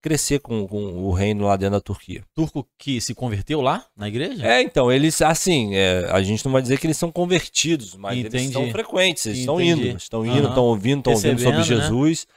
crescer 0.02 0.40
com, 0.40 0.68
com 0.68 1.04
o 1.04 1.12
reino 1.12 1.46
lá 1.46 1.56
dentro 1.58 1.74
da 1.74 1.82
Turquia. 1.82 2.24
Turco 2.34 2.68
que 2.78 3.02
se 3.02 3.14
converteu 3.14 3.62
lá 3.62 3.86
na 3.96 4.08
igreja? 4.08 4.46
É, 4.46 4.62
então, 4.62 4.92
eles, 4.92 5.22
assim, 5.22 5.76
é, 5.76 6.10
a 6.12 6.22
gente 6.22 6.44
não 6.46 6.52
vai 6.52 6.62
dizer 6.62 6.80
que 6.80 6.88
eles 6.88 6.98
são 6.98 7.12
convertidos, 7.12 7.96
mas 7.96 8.18
eles 8.18 8.28
Entendi. 8.28 8.54
são 8.54 8.70
frequentes, 8.72 9.26
eles 9.26 9.40
estão 9.40 9.60
indo, 9.60 9.98
estão 9.98 10.26
indo, 10.26 10.40
Aham. 10.40 10.48
estão 10.50 10.64
ouvindo, 10.64 11.00
estão 11.00 11.14
ouvindo 11.14 11.40
sobre 11.42 11.60
né? 11.60 11.66
Jesus, 11.66 12.28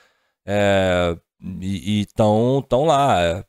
é, 0.45 1.16
e 1.61 2.00
estão 2.00 2.64
tão 2.69 2.85
lá. 2.85 3.21
é. 3.23 3.45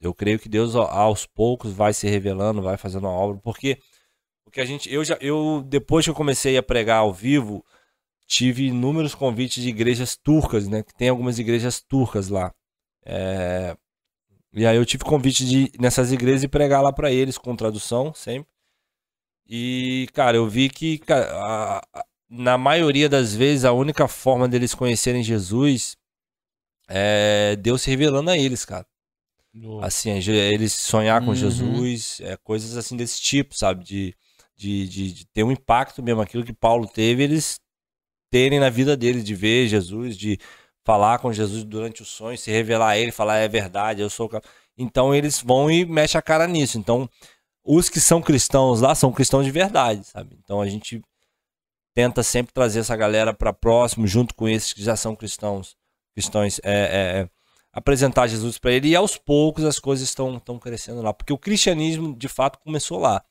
Eu 0.00 0.12
creio 0.14 0.38
que 0.38 0.48
Deus, 0.48 0.74
a- 0.76 0.80
aos 0.90 1.24
poucos, 1.26 1.72
vai 1.72 1.92
se 1.94 2.06
revelando, 2.08 2.60
vai 2.62 2.76
fazendo 2.76 3.04
uma 3.08 3.12
obra, 3.12 3.40
porque 3.42 3.78
o 4.46 4.50
que 4.50 4.60
a 4.60 4.64
gente, 4.64 4.92
eu 4.92 5.02
já, 5.04 5.16
eu, 5.20 5.62
depois 5.66 6.04
que 6.04 6.10
eu 6.10 6.14
comecei 6.14 6.56
a 6.56 6.62
pregar 6.62 6.98
ao 6.98 7.12
vivo, 7.12 7.64
tive 8.26 8.66
inúmeros 8.66 9.14
convites 9.14 9.62
de 9.62 9.68
igrejas 9.68 10.16
turcas, 10.16 10.66
né, 10.68 10.82
que 10.82 10.94
tem 10.94 11.08
algumas 11.08 11.38
igrejas 11.38 11.80
turcas 11.80 12.28
lá. 12.28 12.52
É, 13.04 13.76
e 14.52 14.66
aí 14.66 14.76
eu 14.76 14.86
tive 14.86 15.04
convite 15.04 15.44
de 15.46 15.58
ir 15.64 15.72
nessas 15.80 16.12
igrejas 16.12 16.44
e 16.44 16.48
pregar 16.48 16.82
lá 16.82 16.92
pra 16.92 17.10
eles 17.12 17.38
com 17.38 17.56
tradução 17.56 18.14
sempre. 18.14 18.48
E, 19.46 20.08
cara, 20.12 20.36
eu 20.36 20.48
vi 20.48 20.70
que 20.70 20.98
cara, 20.98 21.30
a- 21.36 21.78
a- 21.92 22.04
na 22.28 22.56
maioria 22.56 23.08
das 23.08 23.34
vezes 23.34 23.64
a 23.64 23.72
única 23.72 24.08
forma 24.08 24.48
deles 24.48 24.74
conhecerem 24.74 25.22
Jesus 25.22 25.96
é 26.88 27.56
Deus 27.56 27.82
se 27.82 27.90
revelando 27.90 28.30
a 28.30 28.38
eles, 28.38 28.64
cara. 28.64 28.86
Assim, 29.80 30.10
é 30.10 30.52
eles 30.52 30.72
sonhar 30.72 31.20
com 31.20 31.28
Uhum. 31.28 31.34
Jesus, 31.34 32.20
é, 32.22 32.36
coisas 32.38 32.76
assim 32.76 32.96
desse 32.96 33.20
tipo, 33.20 33.56
sabe? 33.56 33.84
De, 33.84 34.14
de, 34.56 34.88
de, 34.88 35.12
de 35.12 35.26
ter 35.26 35.44
um 35.44 35.52
impacto 35.52 36.02
mesmo, 36.02 36.20
aquilo 36.20 36.44
que 36.44 36.52
Paulo 36.52 36.88
teve, 36.88 37.22
eles 37.22 37.60
terem 38.30 38.58
na 38.60 38.70
vida 38.70 38.96
deles, 38.96 39.24
de 39.24 39.34
ver 39.34 39.68
Jesus, 39.68 40.16
de 40.16 40.38
falar 40.84 41.18
com 41.18 41.32
Jesus 41.32 41.64
durante 41.64 42.02
o 42.02 42.04
sonho, 42.04 42.38
se 42.38 42.50
revelar 42.50 42.90
a 42.90 42.98
ele, 42.98 43.10
falar 43.10 43.38
é 43.38 43.48
verdade, 43.48 44.02
eu 44.02 44.10
sou. 44.10 44.26
o 44.26 44.28
ca-". 44.28 44.42
Então 44.76 45.14
eles 45.14 45.40
vão 45.40 45.70
e 45.70 45.84
mexem 45.84 46.18
a 46.18 46.22
cara 46.22 46.46
nisso. 46.46 46.78
Então 46.78 47.08
os 47.64 47.88
que 47.88 48.00
são 48.00 48.20
cristãos 48.20 48.80
lá 48.80 48.94
são 48.94 49.12
cristãos 49.12 49.44
de 49.44 49.50
verdade, 49.50 50.04
sabe? 50.04 50.38
Então 50.42 50.60
a 50.60 50.68
gente 50.68 51.02
tenta 51.94 52.22
sempre 52.22 52.52
trazer 52.52 52.80
essa 52.80 52.96
galera 52.96 53.32
para 53.32 53.52
próximo, 53.52 54.06
junto 54.06 54.34
com 54.34 54.48
esses 54.48 54.72
que 54.72 54.82
já 54.82 54.96
são 54.96 55.14
cristãos, 55.16 55.76
cristãos, 56.12 56.60
é, 56.64 56.72
é, 56.72 57.20
é, 57.20 57.28
apresentar 57.72 58.26
Jesus 58.26 58.58
para 58.58 58.72
ele 58.72 58.88
e 58.88 58.96
aos 58.96 59.16
poucos 59.16 59.64
as 59.64 59.78
coisas 59.78 60.08
estão 60.08 60.40
crescendo 60.60 61.00
lá, 61.00 61.14
porque 61.14 61.32
o 61.32 61.38
cristianismo 61.38 62.14
de 62.14 62.28
fato 62.28 62.58
começou 62.58 62.98
lá. 62.98 63.22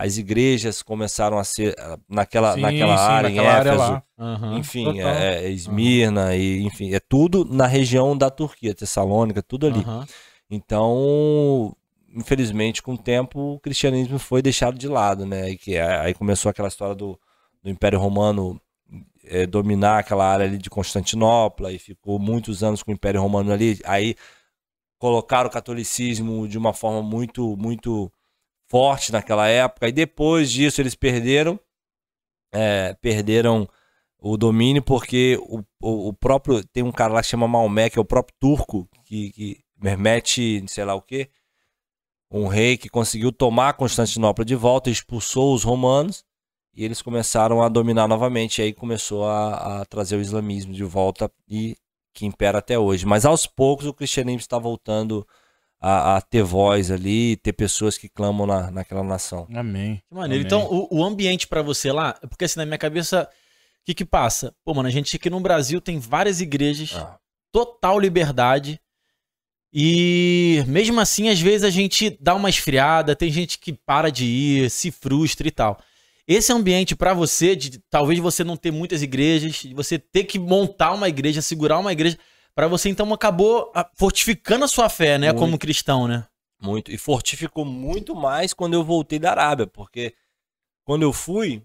As 0.00 0.16
igrejas 0.16 0.80
começaram 0.80 1.38
a 1.38 1.44
ser 1.44 1.74
ah, 1.76 1.98
naquela, 2.08 2.54
Sim, 2.54 2.60
naquela 2.60 2.96
sim, 2.96 3.02
área, 3.02 3.28
naquela 3.30 3.48
em 3.48 3.50
área 3.50 3.70
Éfeso, 3.70 3.90
lá. 3.92 4.02
Aham. 4.16 4.58
enfim, 4.58 5.00
é, 5.00 5.44
é 5.44 5.50
Esmirna 5.50 6.36
e 6.36 6.62
enfim, 6.62 6.94
é 6.94 7.00
tudo 7.00 7.44
na 7.44 7.66
região 7.66 8.16
da 8.16 8.30
Turquia, 8.30 8.72
Tessalônica, 8.74 9.42
tudo 9.42 9.66
ali. 9.66 9.80
Aham. 9.80 10.06
Então, 10.48 11.74
infelizmente, 12.14 12.80
com 12.82 12.94
o 12.94 12.98
tempo, 12.98 13.54
o 13.54 13.60
cristianismo 13.60 14.18
foi 14.18 14.40
deixado 14.40 14.78
de 14.78 14.86
lado, 14.86 15.26
né? 15.26 15.50
E 15.50 15.58
que 15.58 15.74
é- 15.74 15.98
aí 16.00 16.14
começou 16.14 16.48
aquela 16.48 16.68
história 16.68 16.94
do, 16.94 17.18
do 17.62 17.68
Império 17.68 17.98
Romano 17.98 18.60
eh, 19.24 19.46
dominar 19.46 19.98
aquela 19.98 20.24
área 20.32 20.46
ali 20.46 20.58
de 20.58 20.70
Constantinopla 20.70 21.72
e 21.72 21.78
ficou 21.78 22.18
muitos 22.18 22.62
anos 22.62 22.82
com 22.82 22.90
o 22.92 22.94
Império 22.94 23.20
Romano 23.20 23.52
ali. 23.52 23.78
Aí 23.84 24.14
colocaram 24.98 25.48
o 25.48 25.52
catolicismo 25.52 26.48
de 26.48 26.56
uma 26.56 26.72
forma 26.72 27.02
muito, 27.02 27.56
muito 27.56 28.10
forte 28.68 29.12
naquela 29.12 29.48
época. 29.48 29.88
E 29.88 29.92
depois 29.92 30.50
disso 30.50 30.80
eles 30.80 30.94
perderam, 30.94 31.58
eh, 32.52 32.94
perderam 33.00 33.68
o 34.18 34.36
domínio 34.36 34.82
porque 34.82 35.38
o, 35.42 35.60
o, 35.80 36.08
o 36.08 36.12
próprio 36.12 36.64
tem 36.64 36.82
um 36.82 36.92
cara 36.92 37.14
lá 37.14 37.22
que 37.22 37.28
chama 37.28 37.48
Maomé, 37.48 37.88
que 37.88 37.98
é 37.98 38.02
o 38.02 38.04
próprio 38.04 38.36
turco 38.38 38.88
que, 39.04 39.30
que 39.30 39.60
Mehmet, 39.80 40.64
sei 40.66 40.84
lá 40.84 40.94
o 40.94 41.02
quê, 41.02 41.30
um 42.30 42.46
rei 42.46 42.76
que 42.76 42.88
conseguiu 42.88 43.32
tomar 43.32 43.74
Constantinopla 43.74 44.44
de 44.44 44.54
volta, 44.54 44.90
expulsou 44.90 45.54
os 45.54 45.62
romanos 45.62 46.24
e 46.74 46.84
eles 46.84 47.00
começaram 47.00 47.62
a 47.62 47.68
dominar 47.68 48.06
novamente. 48.06 48.58
E 48.60 48.64
aí 48.64 48.72
começou 48.72 49.24
a, 49.26 49.80
a 49.80 49.84
trazer 49.86 50.16
o 50.16 50.20
islamismo 50.20 50.72
de 50.72 50.84
volta 50.84 51.30
e 51.48 51.76
que 52.12 52.26
impera 52.26 52.58
até 52.58 52.78
hoje. 52.78 53.06
Mas 53.06 53.24
aos 53.24 53.46
poucos 53.46 53.86
o 53.86 53.94
cristianismo 53.94 54.40
está 54.40 54.58
voltando 54.58 55.26
a, 55.80 56.16
a 56.16 56.20
ter 56.20 56.42
voz 56.42 56.90
ali, 56.90 57.36
ter 57.36 57.52
pessoas 57.52 57.96
que 57.96 58.08
clamam 58.08 58.46
na, 58.46 58.70
naquela 58.70 59.02
nação. 59.04 59.46
Amém. 59.54 60.02
Que 60.08 60.14
maneiro. 60.14 60.42
Amém. 60.42 60.46
Então, 60.46 60.66
o, 60.90 60.98
o 61.00 61.04
ambiente 61.04 61.46
pra 61.46 61.62
você 61.62 61.92
lá, 61.92 62.14
porque 62.28 62.44
assim, 62.44 62.58
na 62.58 62.66
minha 62.66 62.78
cabeça, 62.78 63.22
o 63.24 63.84
que 63.84 63.94
que 63.94 64.04
passa? 64.04 64.54
Pô, 64.64 64.74
mano, 64.74 64.88
a 64.88 64.92
gente 64.92 65.14
aqui 65.16 65.30
no 65.30 65.40
Brasil 65.40 65.80
tem 65.80 65.98
várias 65.98 66.40
igrejas, 66.40 66.94
Ah. 66.96 67.16
total 67.52 67.98
liberdade. 67.98 68.80
E 69.72 70.64
mesmo 70.66 70.98
assim, 71.00 71.28
às 71.28 71.40
vezes 71.40 71.62
a 71.64 71.70
gente 71.70 72.16
dá 72.20 72.34
uma 72.34 72.48
esfriada, 72.48 73.14
tem 73.14 73.30
gente 73.30 73.58
que 73.58 73.72
para 73.72 74.10
de 74.10 74.24
ir, 74.24 74.70
se 74.70 74.90
frustra 74.90 75.46
e 75.46 75.50
tal. 75.50 75.78
Esse 76.26 76.52
ambiente 76.52 76.96
pra 76.96 77.14
você, 77.14 77.54
de 77.54 77.78
talvez 77.90 78.18
você 78.18 78.42
não 78.44 78.56
ter 78.56 78.70
muitas 78.70 79.02
igrejas, 79.02 79.56
de 79.56 79.74
você 79.74 79.98
ter 79.98 80.24
que 80.24 80.38
montar 80.38 80.92
uma 80.92 81.08
igreja, 81.08 81.40
segurar 81.40 81.78
uma 81.78 81.92
igreja, 81.92 82.18
pra 82.54 82.66
você 82.68 82.88
então 82.88 83.12
acabou 83.12 83.70
ah, 83.74 83.88
fortificando 83.96 84.64
a 84.64 84.68
sua 84.68 84.88
fé, 84.88 85.18
né, 85.18 85.28
Muito. 85.28 85.38
como 85.38 85.58
cristão, 85.58 86.06
né? 86.08 86.26
Muito. 86.60 86.90
E 86.90 86.98
fortificou 86.98 87.64
muito 87.64 88.14
mais 88.14 88.52
quando 88.52 88.74
eu 88.74 88.82
voltei 88.82 89.18
da 89.18 89.30
Arábia, 89.30 89.66
porque 89.66 90.14
quando 90.84 91.02
eu 91.02 91.12
fui, 91.12 91.62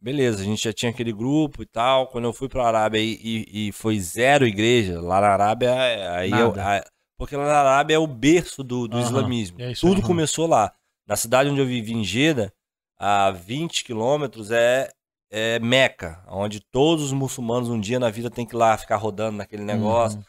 beleza, 0.00 0.40
a 0.40 0.44
gente 0.44 0.64
já 0.64 0.72
tinha 0.72 0.90
aquele 0.90 1.12
grupo 1.12 1.62
e 1.62 1.66
tal. 1.66 2.06
Quando 2.06 2.24
eu 2.24 2.32
fui 2.32 2.48
pra 2.48 2.66
Arábia 2.66 3.00
e, 3.00 3.20
e- 3.22 3.68
e 3.68 3.72
foi 3.72 3.98
zero 4.00 4.46
igreja, 4.46 5.00
lá 5.00 5.20
na 5.20 5.28
Arábia, 5.28 5.74
aí 6.14 6.30
eu, 6.30 6.54
a- 6.58 6.82
porque 7.18 7.36
lá 7.36 7.44
na 7.44 7.58
Arábia 7.60 7.96
é 7.96 7.98
o 7.98 8.06
berço 8.06 8.62
do, 8.64 8.88
do 8.88 8.96
Aham. 8.96 9.04
islamismo. 9.06 9.60
É 9.60 9.72
isso 9.72 9.86
Tudo 9.86 9.98
aí. 10.00 10.02
começou 10.06 10.46
lá. 10.46 10.72
Na 11.06 11.16
cidade 11.16 11.50
onde 11.50 11.60
eu 11.60 11.66
vivi, 11.66 11.92
em 11.92 12.02
Jeddah, 12.04 12.50
a 12.98 13.30
20 13.30 13.84
quilômetros 13.84 14.50
é, 14.50 14.88
é 15.30 15.58
Meca, 15.60 16.22
onde 16.28 16.60
todos 16.60 17.04
os 17.04 17.12
muçulmanos 17.12 17.68
um 17.68 17.80
dia 17.80 18.00
na 18.00 18.10
vida 18.10 18.28
tem 18.28 18.44
que 18.44 18.54
ir 18.54 18.58
lá 18.58 18.76
ficar 18.76 18.96
rodando 18.96 19.38
naquele 19.38 19.62
negócio. 19.62 20.18
Uhum. 20.18 20.24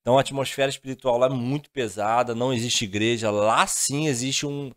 Então 0.00 0.18
a 0.18 0.20
atmosfera 0.20 0.68
espiritual 0.68 1.18
lá 1.18 1.26
é 1.26 1.30
muito 1.30 1.70
pesada, 1.70 2.34
não 2.34 2.52
existe 2.52 2.84
igreja. 2.84 3.30
Lá 3.30 3.66
sim 3.66 4.06
existe 4.06 4.46
um, 4.46 4.70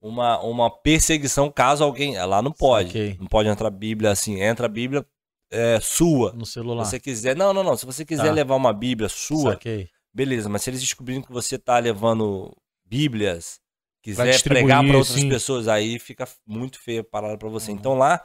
uma, 0.00 0.40
uma 0.40 0.70
perseguição 0.70 1.50
caso 1.50 1.84
alguém. 1.84 2.16
Lá 2.18 2.42
não 2.42 2.50
pode. 2.50 2.88
Saquei. 2.88 3.16
Não 3.20 3.26
pode 3.26 3.48
entrar 3.48 3.70
Bíblia 3.70 4.10
assim. 4.10 4.40
Entra 4.40 4.66
a 4.66 4.70
Bíblia 4.70 5.06
é, 5.50 5.78
sua. 5.80 6.32
No 6.32 6.46
celular. 6.46 6.84
Se 6.84 6.92
você 6.92 7.00
quiser. 7.00 7.36
Não, 7.36 7.52
não, 7.52 7.62
não. 7.62 7.76
Se 7.76 7.86
você 7.86 8.04
quiser 8.04 8.24
Tá. 8.28 8.32
levar 8.32 8.56
uma 8.56 8.72
Bíblia 8.72 9.10
sua, 9.10 9.52
Saquei. 9.52 9.88
beleza. 10.12 10.48
Mas 10.48 10.62
se 10.62 10.70
eles 10.70 10.80
descobrirem 10.80 11.22
que 11.22 11.30
você 11.30 11.58
tá 11.58 11.78
levando 11.78 12.50
Bíblias, 12.84 13.60
quiser 14.02 14.42
pregar 14.42 14.82
para 14.82 14.96
outras 14.96 15.20
sim. 15.20 15.28
pessoas, 15.28 15.68
aí 15.68 15.98
fica 15.98 16.26
muito 16.46 16.80
feio 16.80 17.02
a 17.02 17.04
parada 17.04 17.36
para 17.36 17.50
você. 17.50 17.70
Uhum. 17.70 17.76
Então 17.76 17.94
lá. 17.94 18.20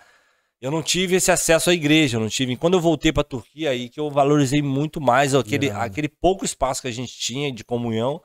Eu 0.60 0.72
não 0.72 0.82
tive 0.82 1.16
esse 1.16 1.32
acesso 1.32 1.70
à 1.70 1.74
igreja, 1.74 2.18
eu 2.18 2.22
não 2.22 2.30
tive. 2.30 2.56
Quando 2.58 2.74
eu 2.74 2.82
voltei 2.82 3.14
para 3.14 3.24
Turquia, 3.24 3.70
aí 3.70 3.90
que 3.90 4.00
eu 4.00 4.10
valorizei 4.10 4.62
muito 4.62 5.00
mais 5.00 5.36
aquele, 5.36 5.68
Irado. 5.68 5.86
aquele 5.86 6.10
pouco 6.10 6.44
espaço 6.44 6.82
que 6.82 6.88
a 6.88 6.92
gente 6.92 7.14
tinha 7.18 7.52
de 7.52 7.64
comunhão. 7.64 8.22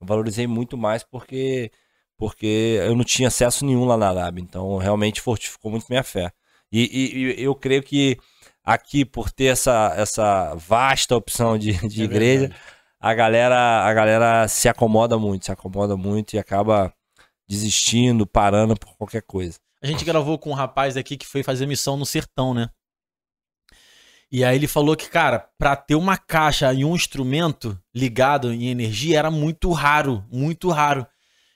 Eu 0.00 0.06
valorizei 0.06 0.46
muito 0.46 0.76
mais 0.76 1.02
porque 1.04 1.70
porque 2.16 2.80
eu 2.84 2.96
não 2.96 3.04
tinha 3.04 3.28
acesso 3.28 3.64
nenhum 3.64 3.84
lá 3.84 3.96
na 3.96 4.08
Arábia. 4.08 4.42
Então 4.42 4.76
realmente 4.76 5.20
fortificou 5.20 5.70
muito 5.70 5.86
minha 5.88 6.02
fé. 6.02 6.32
E, 6.72 6.82
e- 6.82 7.40
e 7.40 7.42
eu 7.44 7.54
creio 7.54 7.82
que 7.82 8.18
aqui, 8.64 9.04
por 9.04 9.30
ter 9.30 9.46
essa, 9.46 9.94
essa 9.96 10.54
vasta 10.56 11.14
opção 11.16 11.56
de, 11.56 11.72
de 11.88 12.02
É 12.02 12.04
igreja, 12.04 12.40
verdade. 12.48 12.60
a 13.00 13.14
galera, 13.14 13.56
a 13.86 13.94
galera 13.94 14.48
se 14.48 14.68
acomoda 14.68 15.16
muito, 15.16 15.44
se 15.46 15.52
acomoda 15.52 15.96
muito 15.96 16.34
e 16.34 16.38
acaba 16.40 16.92
desistindo, 17.48 18.26
parando 18.26 18.76
por 18.76 18.96
qualquer 18.96 19.22
coisa. 19.22 19.58
A 19.82 19.86
gente 19.86 20.04
gravou 20.04 20.38
com 20.38 20.50
um 20.50 20.54
rapaz 20.54 20.96
aqui 20.96 21.16
que 21.16 21.26
foi 21.26 21.42
fazer 21.42 21.66
missão 21.66 21.96
no 21.96 22.04
sertão, 22.04 22.52
né? 22.52 22.68
E 24.30 24.44
aí 24.44 24.56
ele 24.56 24.66
falou 24.66 24.94
que, 24.94 25.08
cara, 25.08 25.48
pra 25.56 25.74
ter 25.74 25.94
uma 25.94 26.16
caixa 26.18 26.72
e 26.74 26.84
um 26.84 26.94
instrumento 26.94 27.78
ligado 27.94 28.52
em 28.52 28.68
energia 28.68 29.18
era 29.18 29.30
muito 29.30 29.70
raro, 29.72 30.24
muito 30.30 30.68
raro. 30.68 31.06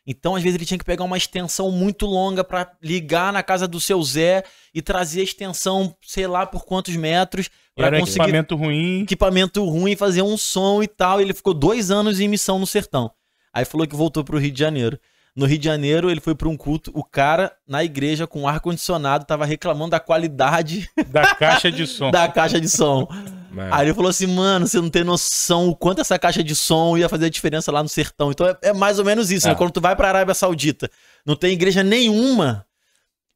Então, 0.06 0.34
às 0.34 0.42
vezes, 0.42 0.56
ele 0.56 0.66
tinha 0.66 0.78
que 0.78 0.84
pegar 0.84 1.04
uma 1.04 1.16
extensão 1.16 1.70
muito 1.70 2.06
longa 2.06 2.42
pra 2.42 2.72
ligar 2.82 3.32
na 3.32 3.42
casa 3.42 3.68
do 3.68 3.80
seu 3.80 4.02
Zé 4.02 4.42
e 4.74 4.82
trazer 4.82 5.20
a 5.20 5.24
extensão, 5.24 5.94
sei 6.02 6.26
lá 6.26 6.44
por 6.44 6.64
quantos 6.64 6.96
metros, 6.96 7.48
pra 7.76 7.88
Era 7.88 8.00
conseguir 8.00 8.22
equipamento 8.22 8.56
ruim. 8.56 9.02
equipamento 9.02 9.64
ruim, 9.64 9.94
fazer 9.94 10.22
um 10.22 10.36
som 10.36 10.82
e 10.82 10.88
tal. 10.88 11.20
E 11.20 11.24
ele 11.24 11.34
ficou 11.34 11.54
dois 11.54 11.90
anos 11.90 12.18
em 12.18 12.26
missão 12.26 12.58
no 12.58 12.66
sertão. 12.66 13.12
Aí 13.52 13.64
falou 13.64 13.86
que 13.86 13.94
voltou 13.94 14.24
pro 14.24 14.38
Rio 14.38 14.50
de 14.50 14.58
Janeiro. 14.58 14.98
No 15.34 15.46
Rio 15.46 15.56
de 15.58 15.64
Janeiro, 15.64 16.10
ele 16.10 16.20
foi 16.20 16.34
pra 16.34 16.46
um 16.48 16.56
culto. 16.56 16.90
O 16.94 17.02
cara, 17.02 17.56
na 17.66 17.82
igreja, 17.82 18.26
com 18.26 18.46
ar-condicionado, 18.46 19.24
tava 19.24 19.46
reclamando 19.46 19.92
da 19.92 20.00
qualidade 20.00 20.90
Da 21.08 21.34
caixa 21.34 21.72
de 21.72 21.86
som. 21.86 22.10
da 22.12 22.28
caixa 22.28 22.60
de 22.60 22.68
som. 22.68 23.08
É. 23.56 23.68
Aí 23.72 23.86
ele 23.86 23.94
falou 23.94 24.10
assim, 24.10 24.26
mano, 24.26 24.66
você 24.66 24.78
não 24.78 24.90
tem 24.90 25.02
noção 25.04 25.68
o 25.68 25.76
quanto 25.76 26.00
essa 26.02 26.18
caixa 26.18 26.42
de 26.44 26.54
som 26.54 26.98
ia 26.98 27.08
fazer 27.08 27.26
a 27.26 27.30
diferença 27.30 27.72
lá 27.72 27.82
no 27.82 27.88
sertão. 27.88 28.30
Então 28.30 28.46
é, 28.46 28.56
é 28.62 28.72
mais 28.74 28.98
ou 28.98 29.04
menos 29.06 29.30
isso, 29.30 29.46
né? 29.46 29.52
É. 29.54 29.56
Quando 29.56 29.70
tu 29.72 29.80
vai 29.80 29.96
pra 29.96 30.08
Arábia 30.08 30.34
Saudita, 30.34 30.90
não 31.24 31.34
tem 31.34 31.52
igreja 31.52 31.82
nenhuma, 31.82 32.66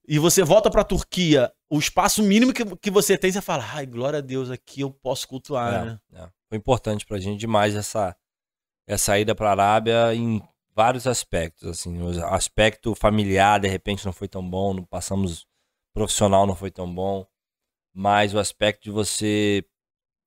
e 0.07 0.19
você 0.19 0.43
volta 0.45 0.71
pra 0.71 0.85
Turquia, 0.85 1.51
o 1.69 1.79
espaço 1.79 2.23
mínimo 2.23 2.53
que, 2.53 2.65
que 2.77 2.91
você 2.91 3.17
tem, 3.17 3.33
você 3.33 3.41
fala, 3.41 3.65
ai, 3.75 3.87
glória 3.87 4.19
a 4.19 4.23
Deus, 4.23 4.51
aqui 4.51 4.83
eu 4.83 4.91
posso 4.91 5.27
cultuar, 5.27 5.75
É, 5.75 5.85
né? 5.85 5.99
é. 6.15 6.29
Foi 6.49 6.59
importante 6.59 7.05
pra 7.07 7.19
gente 7.19 7.41
demais 7.41 7.75
essa, 7.75 8.15
essa 8.87 9.19
ida 9.19 9.35
pra 9.35 9.51
Arábia 9.51 10.15
em 10.15 10.41
vários 10.77 11.07
aspectos. 11.07 11.67
Assim, 11.69 12.01
o 12.03 12.25
aspecto 12.27 12.95
familiar, 12.95 13.59
de 13.59 13.67
repente, 13.69 14.05
não 14.05 14.13
foi 14.13 14.29
tão 14.29 14.49
bom, 14.49 14.75
não 14.75 14.85
passamos 14.85 15.47
profissional, 15.95 16.47
não 16.47 16.55
foi 16.55 16.71
tão 16.71 16.93
bom. 16.95 17.27
Mas 17.95 18.35
o 18.35 18.39
aspecto 18.39 18.85
de 18.85 18.91
você 18.91 19.65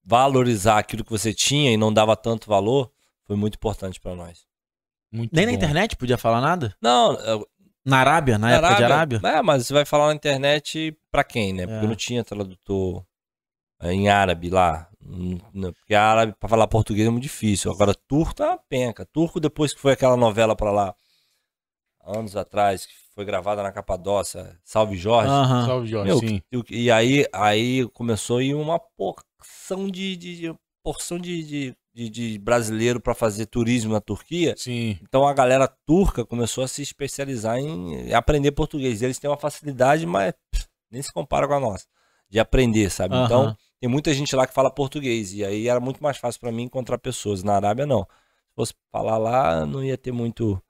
valorizar 0.04 0.80
aquilo 0.80 1.04
que 1.04 1.12
você 1.12 1.34
tinha 1.34 1.72
e 1.72 1.78
não 1.78 1.94
dava 1.94 2.16
tanto 2.16 2.50
valor 2.50 2.92
foi 3.26 3.36
muito 3.36 3.56
importante 3.56 4.00
pra 4.00 4.16
nós. 4.16 4.48
Muito 5.12 5.36
Nem 5.36 5.46
na 5.46 5.52
bom. 5.52 5.58
internet 5.58 5.96
podia 5.96 6.18
falar 6.18 6.42
nada? 6.42 6.76
Não, 6.82 7.14
eu- 7.22 7.48
Na 7.86 8.00
Arábia, 8.00 8.38
na 8.38 8.52
época 8.52 8.76
de 8.76 8.84
Arábia? 8.84 9.22
É, 9.24 9.42
mas 9.42 9.66
você 9.66 9.74
vai 9.74 9.86
falar 9.86 10.08
na 10.08 10.14
internet 10.16 10.96
pra 11.12 11.24
quem, 11.24 11.54
né? 11.54 11.66
Porque 11.66 11.86
É. 11.86 11.88
não 11.88 11.96
tinha 11.96 12.24
tradutor 12.24 13.06
em 13.84 14.10
árabe 14.10 14.50
lá. 14.50 14.88
Hum, 15.02 15.40
não, 15.54 15.74
Porque 15.74 15.96
árabe, 15.96 16.36
pra 16.40 16.48
falar 16.50 16.68
português 16.68 17.08
é 17.08 17.10
muito 17.10 17.24
difícil. 17.24 17.72
Agora, 17.72 17.94
turco 18.08 18.34
tá 18.36 18.50
uma 18.50 18.58
penca. 18.70 19.06
Turco, 19.06 19.40
depois 19.40 19.74
que 19.74 19.80
foi 19.80 19.94
aquela 19.94 20.16
novela 20.18 20.56
pra 20.56 20.72
lá, 20.72 20.94
anos 22.04 22.36
atrás, 22.36 22.86
que 22.86 22.94
foi 23.14 23.26
gravada 23.26 23.62
na 23.64 23.72
Capadócia, 23.72 24.58
Salve 24.64 24.96
Jorge. 24.98 25.30
Aham. 25.32 25.66
Salve, 25.66 25.88
Jorge. 25.88 26.08
Meu, 26.12 26.20
sim. 26.20 26.42
E, 26.70 26.90
aí, 26.92 27.26
aí 27.34 27.88
começou 27.90 28.38
a 28.38 28.44
ir 28.44 28.54
uma 28.56 28.80
porção 28.80 29.88
de, 29.90 30.16
de, 30.16 30.36
de- 30.38 30.56
porção 30.84 31.20
de, 31.20 31.44
de, 31.44 31.76
de- 31.94 32.10
de 32.10 32.40
brasileiro 32.40 33.00
pra 33.02 33.14
fazer 33.14 33.46
turismo 33.48 33.92
na 33.94 34.02
Turquia. 34.02 34.56
Sim. 34.58 34.98
Então 35.02 35.28
a 35.28 35.34
galera 35.34 35.68
turca 35.86 36.26
começou 36.26 36.64
a 36.64 36.68
se 36.68 36.82
especializar 36.82 37.58
em 37.58 38.14
aprender 38.14 38.52
português. 38.52 39.02
Eles 39.02 39.20
têm 39.20 39.30
uma 39.30 39.38
facilidade, 39.38 40.06
mas 40.06 40.34
pff, 40.52 40.66
nem 40.92 41.02
se 41.02 41.12
compara 41.12 41.48
com 41.48 41.54
a 41.54 41.60
nossa, 41.60 41.86
de 42.30 42.40
aprender, 42.40 42.90
sabe? 42.90 43.16
Então 43.26 43.56
tem 43.80 43.90
muita 43.90 44.14
gente 44.14 44.36
lá 44.36 44.46
que 44.48 44.54
fala 44.54 44.70
português. 44.72 45.34
E 45.34 45.44
aí 45.46 45.68
era 45.68 45.80
muito 45.80 46.02
mais 46.04 46.18
fácil 46.18 46.40
para 46.40 46.52
mim 46.52 46.64
encontrar 46.64 46.98
pessoas. 46.98 47.44
Na 47.44 47.56
Arábia, 47.56 47.86
não. 47.86 48.02
Se 48.02 48.56
fosse 48.56 48.74
falar 48.92 49.18
lá, 49.18 49.66
não 49.66 49.84
ia 49.84 49.98
ter 49.98 50.12
muito 50.12 50.62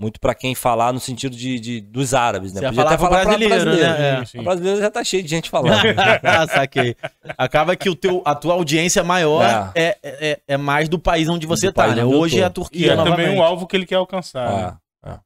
muito 0.00 0.20
para 0.20 0.32
quem 0.32 0.54
falar 0.54 0.92
no 0.92 1.00
sentido 1.00 1.36
de, 1.36 1.58
de 1.58 1.80
dos 1.80 2.14
árabes, 2.14 2.52
né? 2.52 2.60
Você 2.60 2.66
ia 2.66 2.70
Podia 2.72 2.96
falar 2.98 3.22
até 3.22 3.36
pra 3.36 3.36
brasileiro, 3.36 3.64
brasileiro. 3.64 3.98
né? 3.98 4.24
É. 4.32 4.40
O 4.40 4.44
brasileiro 4.44 4.80
já 4.80 4.90
tá 4.92 5.02
cheio 5.02 5.24
de 5.24 5.28
gente 5.28 5.50
falando. 5.50 5.74
Saquei. 6.54 6.94
Acaba 7.36 7.74
que 7.74 7.90
o 7.90 7.96
teu, 7.96 8.22
a 8.24 8.32
tua 8.32 8.54
audiência 8.54 9.02
maior 9.02 9.42
é, 9.74 9.98
é, 10.02 10.40
é 10.46 10.56
mais 10.56 10.88
do 10.88 11.00
país 11.00 11.28
onde 11.28 11.48
você 11.48 11.66
Do 11.66 11.72
tá, 11.72 11.92
né? 11.96 12.04
Hoje 12.04 12.38
é 12.38 12.44
a 12.44 12.46
E 12.46 12.50
Turquia 12.50 12.92
é 12.92 12.96
também 12.96 13.10
novamente. 13.10 13.36
um 13.38 13.42
alvo 13.42 13.66
que 13.66 13.76
ele 13.76 13.86
quer 13.86 13.96
alcançar. 13.96 14.48
né? 14.72 14.76
Ah, 15.02 15.20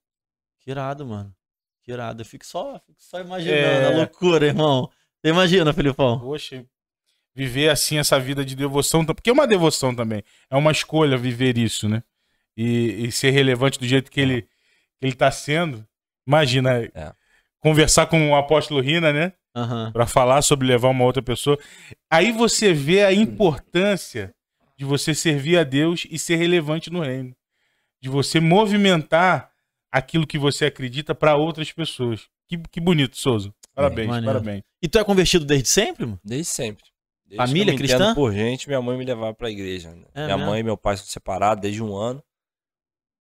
Que 0.65 0.71
irado, 0.71 1.05
mano. 1.05 1.31
Que 1.85 1.93
irado. 1.93 2.23
Eu 2.23 2.27
fico 2.27 2.47
só, 2.47 2.81
fico 2.87 2.97
só 3.03 3.21
imaginando 3.21 3.59
É. 3.61 3.93
a 3.93 3.97
loucura, 3.99 4.47
irmão. 4.47 4.89
Você 5.21 5.29
imagina, 5.31 5.71
Felipão? 5.75 6.19
Poxa, 6.19 6.65
viver 7.35 7.71
assim 7.71 7.99
essa 7.99 8.19
vida 8.21 8.45
de 8.45 8.55
devoção, 8.55 9.05
porque 9.05 9.31
é 9.31 9.33
uma 9.33 9.47
devoção 9.47 9.95
também. 9.95 10.23
É 10.51 10.57
uma 10.57 10.71
escolha 10.73 11.17
viver 11.17 11.57
isso, 11.57 11.89
né? 11.89 12.03
E, 12.57 13.07
e 13.07 13.13
ser 13.13 13.31
relevante 13.31 13.79
do 13.79 13.87
jeito 13.87 14.11
que 14.11 14.21
ele, 14.21 14.43
que 14.43 15.07
ele 15.07 15.15
tá 15.15 15.31
sendo. 15.31 15.87
Imagina, 16.27 16.85
É. 16.95 17.13
conversar 17.61 18.07
com 18.07 18.31
o 18.31 18.37
apóstolo 18.37 18.81
Rina, 18.81 19.13
né? 19.13 19.33
Aham. 19.55 19.91
Pra 19.93 20.07
falar 20.07 20.43
sobre 20.43 20.67
levar 20.67 20.89
uma 20.89 21.05
outra 21.05 21.23
pessoa. 21.23 21.59
Aí 22.11 22.33
você 22.33 22.73
vê 22.73 23.05
a 23.05 23.13
importância 23.13 24.35
de 24.79 24.85
você 24.85 25.15
servir 25.15 25.59
a 25.59 25.65
Deus 25.65 26.07
e 26.11 26.19
ser 26.19 26.37
relevante 26.37 26.91
no 26.91 27.01
reino. 27.01 27.35
De 28.01 28.09
você 28.09 28.41
movimentar 28.41 29.51
aquilo 29.91 30.27
que 30.27 30.39
você 30.39 30.65
acredita 30.67 31.15
para 31.15 31.37
outras 31.37 31.71
pessoas. 31.71 32.27
Que, 32.49 32.59
que 32.71 32.81
bonito, 32.81 33.17
Souza. 33.17 33.53
Parabéns, 33.75 34.09
maneiro. 34.09 34.27
parabéns. 34.27 34.63
E 34.83 34.89
tu 34.89 34.99
é 34.99 35.05
convertido 35.05 35.45
desde 35.45 35.69
sempre, 35.69 36.05
mano? 36.07 36.21
Desde 36.25 36.47
sempre. 36.53 36.85
Desde 37.33 37.47
Família 37.47 37.75
cristã? 37.75 38.15
Por 38.15 38.31
gente, 38.31 38.69
minha 38.69 38.83
mãe 38.83 38.99
me 38.99 39.07
levava 39.07 39.33
pra 39.33 39.51
igreja. 39.51 39.91
né? 39.91 40.05
É 40.13 40.25
minha 40.25 40.37
mesmo? 40.37 40.51
mãe 40.51 40.61
e 40.61 40.63
meu 40.63 40.77
pai 40.77 40.99
são 40.99 41.07
separados 41.07 41.63
desde 41.63 41.83
um 41.83 41.97
ano. 41.97 42.23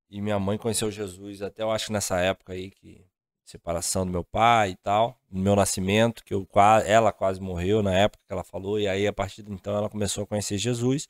E 0.09 0.19
minha 0.19 0.37
mãe 0.37 0.57
conheceu 0.57 0.91
Jesus 0.91 1.41
até 1.41 1.63
eu 1.63 1.71
acho 1.71 1.85
que 1.85 1.93
nessa 1.93 2.19
época 2.19 2.51
aí 2.51 2.71
que 2.71 3.05
separação 3.45 4.05
do 4.05 4.11
meu 4.11 4.23
pai 4.25 4.71
e 4.71 4.75
tal, 4.75 5.17
no 5.31 5.41
meu 5.41 5.55
nascimento, 5.55 6.25
que 6.25 6.33
eu 6.33 6.45
ela 6.85 7.13
quase 7.13 7.39
morreu 7.39 7.81
na 7.81 7.93
época 7.93 8.21
que 8.27 8.33
ela 8.33 8.43
falou 8.43 8.77
e 8.77 8.85
aí 8.85 9.07
a 9.07 9.13
partir 9.13 9.43
de 9.43 9.51
então 9.53 9.73
ela 9.77 9.89
começou 9.89 10.25
a 10.25 10.27
conhecer 10.27 10.57
Jesus. 10.57 11.07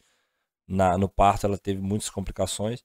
Na, 0.67 0.96
no 0.96 1.10
parto 1.10 1.48
ela 1.48 1.58
teve 1.58 1.81
muitas 1.81 2.08
complicações. 2.12 2.84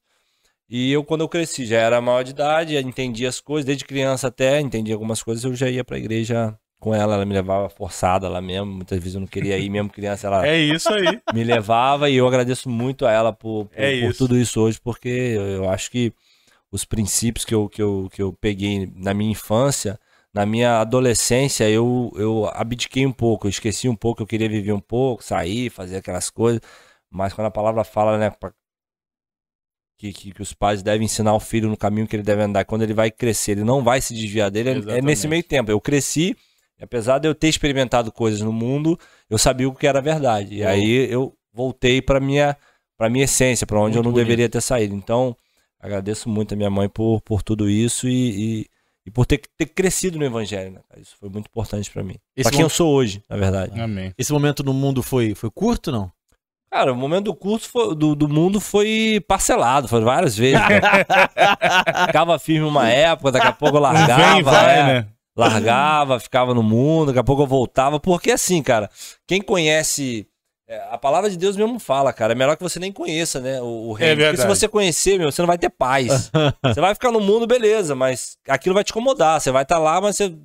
E 0.67 0.91
eu 0.91 1.03
quando 1.03 1.21
eu 1.21 1.29
cresci 1.29 1.63
já 1.63 1.77
era 1.77 2.01
maior 2.01 2.23
de 2.23 2.31
idade, 2.31 2.73
já 2.73 2.81
entendia 2.81 3.29
as 3.29 3.39
coisas, 3.39 3.65
desde 3.65 3.85
criança 3.85 4.29
até 4.29 4.59
entendia 4.59 4.95
algumas 4.95 5.21
coisas, 5.21 5.43
eu 5.43 5.53
já 5.53 5.69
ia 5.69 5.83
pra 5.83 5.99
igreja 5.99 6.59
com 6.79 6.93
ela, 6.93 7.15
ela 7.15 7.25
me 7.25 7.33
levava 7.33 7.69
forçada 7.69 8.29
lá 8.29 8.39
mesmo, 8.41 8.67
muitas 8.67 8.97
vezes 8.99 9.15
eu 9.15 9.21
não 9.21 9.27
queria 9.27 9.57
ir, 9.57 9.69
mesmo 9.69 9.89
criança 9.89 10.27
ela 10.27 10.45
É 10.47 10.57
isso 10.57 10.91
aí. 10.93 11.19
me 11.33 11.43
levava 11.43 12.09
e 12.09 12.15
eu 12.15 12.27
agradeço 12.27 12.69
muito 12.69 13.05
a 13.05 13.11
ela 13.11 13.33
por, 13.33 13.65
por, 13.65 13.73
É 13.75 13.99
por 13.99 14.09
isso. 14.11 14.19
tudo 14.19 14.37
isso 14.37 14.61
hoje, 14.61 14.79
porque 14.79 15.09
eu, 15.09 15.69
acho 15.69 15.89
que 15.89 16.13
os 16.71 16.85
princípios 16.85 17.43
que 17.45 17.53
eu, 17.53 17.67
que, 17.67 17.81
eu, 17.81 18.09
que 18.11 18.21
eu 18.21 18.33
peguei 18.33 18.91
na 18.95 19.13
minha 19.13 19.31
infância, 19.31 19.99
na 20.33 20.45
minha 20.45 20.79
adolescência, 20.81 21.69
eu, 21.69 22.11
eu 22.15 22.45
abdiquei 22.53 23.05
um 23.05 23.11
pouco, 23.13 23.47
eu 23.47 23.49
esqueci 23.49 23.89
um 23.89 23.95
pouco, 23.95 24.21
eu 24.21 24.27
queria 24.27 24.47
viver 24.49 24.73
um 24.73 24.79
pouco, 24.79 25.23
sair, 25.23 25.69
fazer 25.71 25.97
aquelas 25.97 26.29
coisas, 26.29 26.61
mas 27.09 27.33
quando 27.33 27.47
a 27.47 27.51
palavra 27.51 27.83
fala, 27.83 28.17
né, 28.17 28.29
que, 29.97 30.13
que, 30.13 30.31
que 30.31 30.41
os 30.41 30.53
pais 30.53 30.83
devem 30.83 31.05
ensinar 31.05 31.33
o 31.33 31.39
filho 31.39 31.69
no 31.69 31.77
caminho 31.77 32.07
que 32.07 32.15
ele 32.15 32.23
deve 32.23 32.43
andar, 32.43 32.65
quando 32.65 32.83
ele 32.83 32.93
vai 32.93 33.09
crescer, 33.09 33.53
ele 33.53 33.63
não 33.63 33.83
vai 33.83 33.99
se 33.99 34.13
desviar 34.13 34.51
dele, 34.51 34.69
é- 34.69 34.71
é 34.73 34.75
Exatamente. 34.77 35.05
nesse 35.05 35.27
meio 35.27 35.43
tempo. 35.43 35.71
Eu 35.71 35.81
cresci, 35.81 36.37
e 36.79 36.83
apesar 36.83 37.19
de 37.19 37.27
eu 37.27 37.35
ter 37.35 37.47
experimentado 37.47 38.11
coisas 38.11 38.41
no 38.41 38.53
mundo, 38.53 38.99
eu 39.29 39.37
sabia 39.37 39.67
o 39.67 39.73
que 39.73 39.87
era 39.87 40.01
verdade. 40.01 40.55
E 40.55 40.63
aí 40.65 41.11
eu 41.11 41.33
voltei 41.53 42.01
para 42.01 42.19
minha 42.19 42.55
para 42.97 43.09
minha 43.09 43.25
essência, 43.25 43.67
para 43.67 43.77
onde 43.77 43.95
Muito 43.95 43.97
eu 43.97 44.03
não 44.03 44.11
bonito. 44.11 44.25
deveria 44.25 44.49
ter 44.49 44.59
saído. 44.61 44.95
Então, 44.95 45.35
agradeço 45.79 46.27
muito 46.27 46.53
a 46.53 46.57
minha 46.57 46.69
mãe 46.69 46.89
por, 46.89 47.21
por 47.21 47.43
tudo 47.43 47.69
isso 47.69 48.07
e, 48.09 48.61
e, 48.61 48.65
e 49.05 49.11
por 49.11 49.25
ter, 49.27 49.39
ter 49.55 49.67
crescido 49.67 50.17
no 50.17 50.25
evangelho. 50.25 50.71
Né? 50.71 50.79
cara? 50.89 50.99
Isso 50.99 51.15
foi 51.19 51.29
muito 51.29 51.45
importante 51.45 51.91
para 51.91 52.03
mim. 52.03 52.15
Para 52.41 52.49
quem 52.51 52.61
eu 52.61 52.69
sou 52.69 52.91
hoje, 52.91 53.21
na 53.29 53.37
verdade. 53.37 53.79
Amém. 53.79 54.11
Esse 54.17 54.33
momento 54.33 54.63
no 54.63 54.73
mundo 54.73 55.03
foi, 55.03 55.35
foi 55.35 55.51
curto, 55.51 55.91
não? 55.91 56.11
Cara, 56.71 56.91
o 56.91 56.95
momento 56.95 57.25
do 57.25 57.35
curso 57.35 57.69
foi- 57.69 57.95
do, 57.95 58.15
do 58.15 58.27
mundo 58.27 58.59
foi 58.59 59.23
parcelado, 59.27 59.87
foi 59.87 60.01
várias 60.01 60.35
vezes. 60.35 60.59
né? 60.59 60.81
Ficava 62.07 62.37
firme 62.39 62.65
uma 62.67 62.89
época, 62.89 63.31
daqui 63.31 63.47
a 63.47 63.53
pouco 63.53 63.77
eu 63.77 63.81
largava. 63.81 64.33
vem 64.33 64.43
vai, 64.43 64.79
é. 64.79 64.83
né? 64.83 65.07
Largava, 65.37 66.19
ficava 66.19 66.53
no 66.53 66.63
mundo, 66.63 67.07
daqui 67.07 67.19
a 67.19 67.23
pouco 67.23 67.43
eu 67.43 67.47
voltava. 67.47 67.99
Porque 67.99 68.31
assim, 68.31 68.61
cara, 68.63 68.89
quem 69.27 69.41
conhece. 69.41 70.27
é, 70.67 70.87
a 70.89 70.97
palavra 70.97 71.29
de 71.29 71.37
Deus 71.37 71.55
mesmo 71.55 71.79
fala, 71.79 72.11
cara. 72.11 72.33
É 72.33 72.35
melhor 72.35 72.57
que 72.57 72.63
você 72.63 72.79
nem 72.79 72.91
conheça, 72.91 73.39
né? 73.39 73.61
O, 73.61 73.89
o 73.89 73.93
reino. 73.93 74.15
Porque 74.15 74.25
se 74.25 74.37
verdade. 74.37 74.59
você 74.59 74.67
conhecer, 74.67 75.17
meu, 75.19 75.31
você 75.31 75.41
não 75.41 75.47
vai 75.47 75.57
ter 75.57 75.69
paz. 75.69 76.31
você 76.63 76.81
vai 76.81 76.93
ficar 76.93 77.11
no 77.11 77.21
mundo, 77.21 77.45
beleza, 77.45 77.95
mas 77.95 78.37
aquilo 78.47 78.75
vai 78.75 78.83
te 78.83 78.89
incomodar. 78.89 79.39
Você 79.39 79.51
vai 79.51 79.63
estar 79.63 79.77
lá, 79.77 80.01
mas 80.01 80.17
você. 80.17 80.35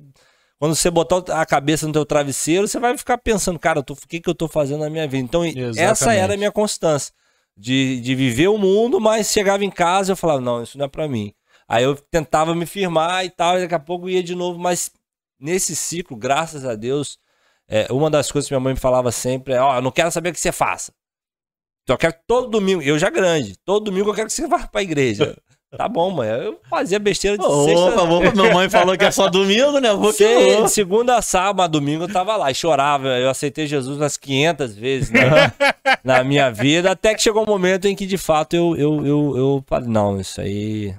Quando 0.59 0.75
você 0.75 0.89
botar 0.89 1.41
a 1.41 1.45
cabeça 1.45 1.85
no 1.85 1.91
teu 1.91 2.05
travesseiro, 2.05 2.67
você 2.69 2.79
vai 2.79 2.97
ficar 2.97 3.17
pensando, 3.17 3.59
cara, 3.59 3.81
o 3.81 3.83
que, 4.07 4.21
que 4.21 4.29
eu 4.29 4.35
tô 4.35 4.47
fazendo 4.47 4.79
na 4.79 4.89
minha 4.89 5.05
vida? 5.05 5.25
Então, 5.25 5.43
essa 5.43 5.57
Exatamente. 5.59 6.19
era 6.19 6.33
a 6.35 6.37
minha 6.37 6.51
constância. 6.51 7.13
De, 7.55 7.99
de 7.99 8.15
viver 8.15 8.47
o 8.47 8.57
mundo, 8.57 8.99
mas 8.99 9.31
chegava 9.31 9.63
em 9.63 9.69
casa 9.69 10.09
e 10.09 10.13
eu 10.13 10.15
falava, 10.15 10.41
não, 10.41 10.63
isso 10.63 10.75
não 10.77 10.85
é 10.85 10.87
pra 10.87 11.07
mim. 11.07 11.33
Aí 11.73 11.83
eu 11.83 11.95
tentava 11.95 12.53
me 12.53 12.67
firmar 12.67 13.25
e 13.25 13.31
tal, 13.31 13.57
e 13.57 13.61
daqui 13.61 13.73
a 13.73 13.79
pouco 13.79 14.07
ia 14.07 14.21
de 14.21 14.35
novo, 14.35 14.59
mas 14.59 14.91
nesse 15.39 15.75
ciclo, 15.75 16.15
graças 16.15 16.65
a 16.65 16.75
Deus, 16.75 17.17
é, 17.67 17.87
uma 17.91 18.11
das 18.11 18.31
coisas 18.31 18.47
que 18.47 18.53
minha 18.53 18.59
mãe 18.59 18.75
me 18.75 18.79
falava 18.79 19.11
sempre 19.11 19.55
é, 19.55 19.59
ó, 19.59 19.77
eu 19.77 19.81
não 19.81 19.89
quero 19.89 20.11
saber 20.11 20.29
o 20.29 20.33
que 20.33 20.39
você 20.39 20.51
faça. 20.51 20.93
Então 21.81 21.95
eu 21.95 21.97
quero 21.97 22.13
que 22.13 22.19
todo 22.27 22.47
domingo, 22.47 22.79
eu 22.83 22.99
já 22.99 23.09
grande, 23.09 23.57
todo 23.65 23.85
domingo 23.85 24.11
eu 24.11 24.13
quero 24.13 24.27
que 24.27 24.33
você 24.33 24.45
vá 24.45 24.67
pra 24.67 24.83
igreja. 24.83 25.35
tá 25.75 25.89
bom, 25.89 26.11
mãe, 26.11 26.29
eu 26.29 26.61
fazia 26.69 26.99
besteira 26.99 27.39
de 27.39 27.43
Opa, 27.43 27.63
sexta... 27.65 28.03
opa, 28.03 28.31
minha 28.35 28.53
mãe 28.53 28.69
falou 28.69 28.95
que 28.95 29.05
é 29.05 29.09
só 29.09 29.27
domingo, 29.27 29.79
né? 29.79 29.91
Vou 29.95 30.11
que 30.11 30.17
Se- 30.17 30.55
vou. 30.55 30.65
de 30.65 30.69
segunda 30.71 31.17
a 31.17 31.23
sábado, 31.23 31.71
domingo 31.71 32.03
eu 32.03 32.13
tava 32.13 32.35
lá 32.35 32.51
e 32.51 32.53
chorava. 32.55 33.07
Eu 33.17 33.31
aceitei 33.31 33.65
Jesus 33.65 33.97
umas 33.97 34.15
500 34.15 34.75
vezes 34.75 35.09
né, 35.09 35.21
na 36.05 36.23
minha 36.23 36.51
vida, 36.51 36.91
até 36.91 37.15
que 37.15 37.23
chegou 37.23 37.41
um 37.41 37.47
momento 37.47 37.87
em 37.87 37.95
que 37.95 38.05
de 38.05 38.17
fato 38.19 38.55
eu, 38.55 38.75
eu, 38.75 39.05
eu, 39.07 39.37
eu 39.37 39.63
falei: 39.65 39.89
não, 39.89 40.21
isso 40.21 40.39
aí, 40.39 40.93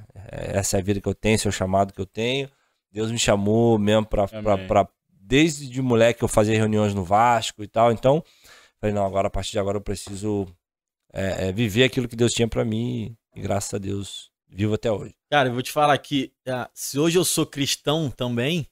essa 0.59 0.77
é 0.77 0.81
a 0.81 0.83
vida 0.83 1.01
que 1.01 1.09
eu 1.09 1.15
tenho, 1.15 1.35
esse 1.37 1.47
é 1.47 1.51
o 1.51 1.53
chamado 1.53 1.93
que 1.93 2.01
eu 2.01 2.07
tenho. 2.07 2.51
Deus 2.91 3.11
me 3.11 3.19
chamou 3.19 3.79
mesmo 3.79 4.07
pra- 4.07 4.27
Desde 5.27 5.69
de 5.69 5.81
moleque 5.81 6.23
eu 6.23 6.29
fazia 6.29 6.55
reuniões 6.57 6.93
no 6.95 7.03
Vasco 7.03 7.65
e 7.65 7.67
tal, 7.67 7.91
então 7.91 8.23
falei: 8.81 8.95
não, 8.95 9.05
agora 9.07 9.29
a 9.29 9.31
partir 9.31 9.53
de 9.53 9.59
agora 9.59 9.79
eu 9.79 9.83
preciso 9.83 10.47
é, 11.13 11.49
é, 11.49 11.53
viver 11.53 11.85
aquilo 11.85 12.07
que 12.09 12.15
Deus 12.17 12.33
tinha 12.33 12.47
pra 12.47 12.65
mim 12.65 13.17
e 13.35 13.41
graças 13.41 13.73
a 13.73 13.79
Deus 13.79 14.31
vivo 14.47 14.75
até 14.75 14.93
hoje. 14.93 15.15
Cara, 15.31 15.49
eu 15.49 15.53
vou 15.55 15.63
te 15.63 15.73
falar 15.73 15.97
que 15.99 16.31
ah, 16.47 16.71
se 16.75 16.99
hoje 16.99 17.19
eu 17.19 17.25
sou 17.25 17.47
cristão 17.47 18.11
também, 18.11 18.67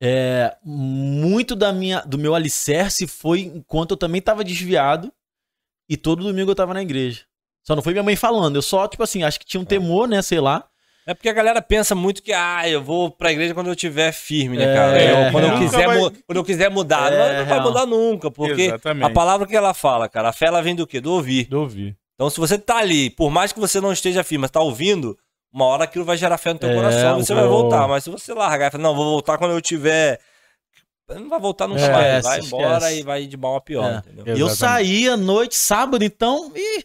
é, 0.00 0.56
muito 0.64 1.56
da 1.56 1.72
minha, 1.72 2.00
do 2.02 2.16
meu 2.18 2.34
alicerce 2.34 3.06
foi 3.06 3.40
enquanto 3.40 3.90
eu 3.92 3.96
também 3.96 4.22
tava 4.22 4.44
desviado 4.44 5.12
e 5.88 5.96
todo 5.96 6.22
domingo 6.22 6.50
eu 6.50 6.54
tava 6.54 6.72
na 6.72 6.82
igreja. 6.82 7.24
Só 7.68 7.76
não 7.76 7.82
foi 7.82 7.92
minha 7.92 8.02
mãe 8.02 8.16
falando, 8.16 8.56
eu 8.56 8.62
só, 8.62 8.88
tipo 8.88 9.02
assim, 9.02 9.22
acho 9.22 9.38
que 9.38 9.44
tinha 9.44 9.60
um 9.60 9.64
temor, 9.66 10.08
né, 10.08 10.22
sei 10.22 10.40
lá. 10.40 10.64
É 11.06 11.12
porque 11.12 11.28
a 11.28 11.34
galera 11.34 11.60
pensa 11.60 11.94
muito 11.94 12.22
que, 12.22 12.32
ah, 12.32 12.66
eu 12.66 12.82
vou 12.82 13.10
pra 13.10 13.30
igreja 13.30 13.52
quando 13.52 13.66
eu 13.66 13.76
tiver 13.76 14.10
firme, 14.10 14.56
né, 14.56 14.72
É, 14.72 14.74
cara? 14.74 15.02
Eu- 15.02 15.16
é, 15.18 15.30
quando, 15.30 15.44
eu 15.44 15.50
nunca 15.50 15.64
quiser, 15.66 15.86
vai- 15.86 15.98
quando 16.26 16.36
eu 16.38 16.44
quiser 16.44 16.70
mudar. 16.70 17.12
É, 17.12 17.18
não, 17.34 17.38
não 17.40 17.46
vai 17.46 17.60
mudar 17.60 17.84
nunca, 17.84 18.30
porque 18.30 18.62
Exatamente. 18.62 19.04
a 19.04 19.10
palavra 19.10 19.46
que 19.46 19.54
ela 19.54 19.74
fala, 19.74 20.08
cara, 20.08 20.30
a 20.30 20.32
fé 20.32 20.46
ela 20.46 20.62
vem 20.62 20.74
do 20.74 20.86
quê? 20.86 20.98
Do 20.98 21.12
ouvir. 21.12 21.44
Do 21.44 21.60
ouvir. 21.60 21.94
Então, 22.14 22.30
se 22.30 22.40
você 22.40 22.56
tá 22.56 22.78
ali, 22.78 23.10
por 23.10 23.28
mais 23.30 23.52
que 23.52 23.60
você 23.60 23.82
não 23.82 23.92
esteja 23.92 24.24
firme, 24.24 24.40
mas 24.40 24.50
tá 24.50 24.60
ouvindo, 24.60 25.14
uma 25.52 25.66
hora 25.66 25.84
aquilo 25.84 26.06
vai 26.06 26.16
gerar 26.16 26.38
fé 26.38 26.54
no 26.54 26.58
teu 26.58 26.70
É, 26.70 26.74
coração 26.74 27.20
e 27.20 27.24
você 27.26 27.34
vai 27.34 27.46
voltar. 27.46 27.86
Mas 27.86 28.02
se 28.04 28.08
você 28.08 28.32
largar 28.32 28.68
e 28.68 28.70
falar, 28.70 28.82
não, 28.82 28.94
vou 28.96 29.04
voltar 29.04 29.36
quando 29.36 29.50
eu 29.52 29.60
tiver. 29.60 30.18
Não 31.10 31.28
vai 31.28 31.38
voltar 31.40 31.66
nunca 31.68 31.80
É, 31.82 31.90
mais. 31.92 32.24
Vai 32.24 32.38
esquece. 32.40 32.46
embora 32.54 32.92
e 32.92 33.02
vai 33.02 33.26
de 33.26 33.36
mal 33.36 33.56
a 33.56 33.60
pior, 33.60 33.84
É. 33.90 33.98
entendeu? 34.10 34.36
Eu 34.36 34.48
saía 34.48 35.12
à 35.12 35.16
noite, 35.18 35.54
sábado, 35.54 36.02
então, 36.04 36.50
e 36.54 36.84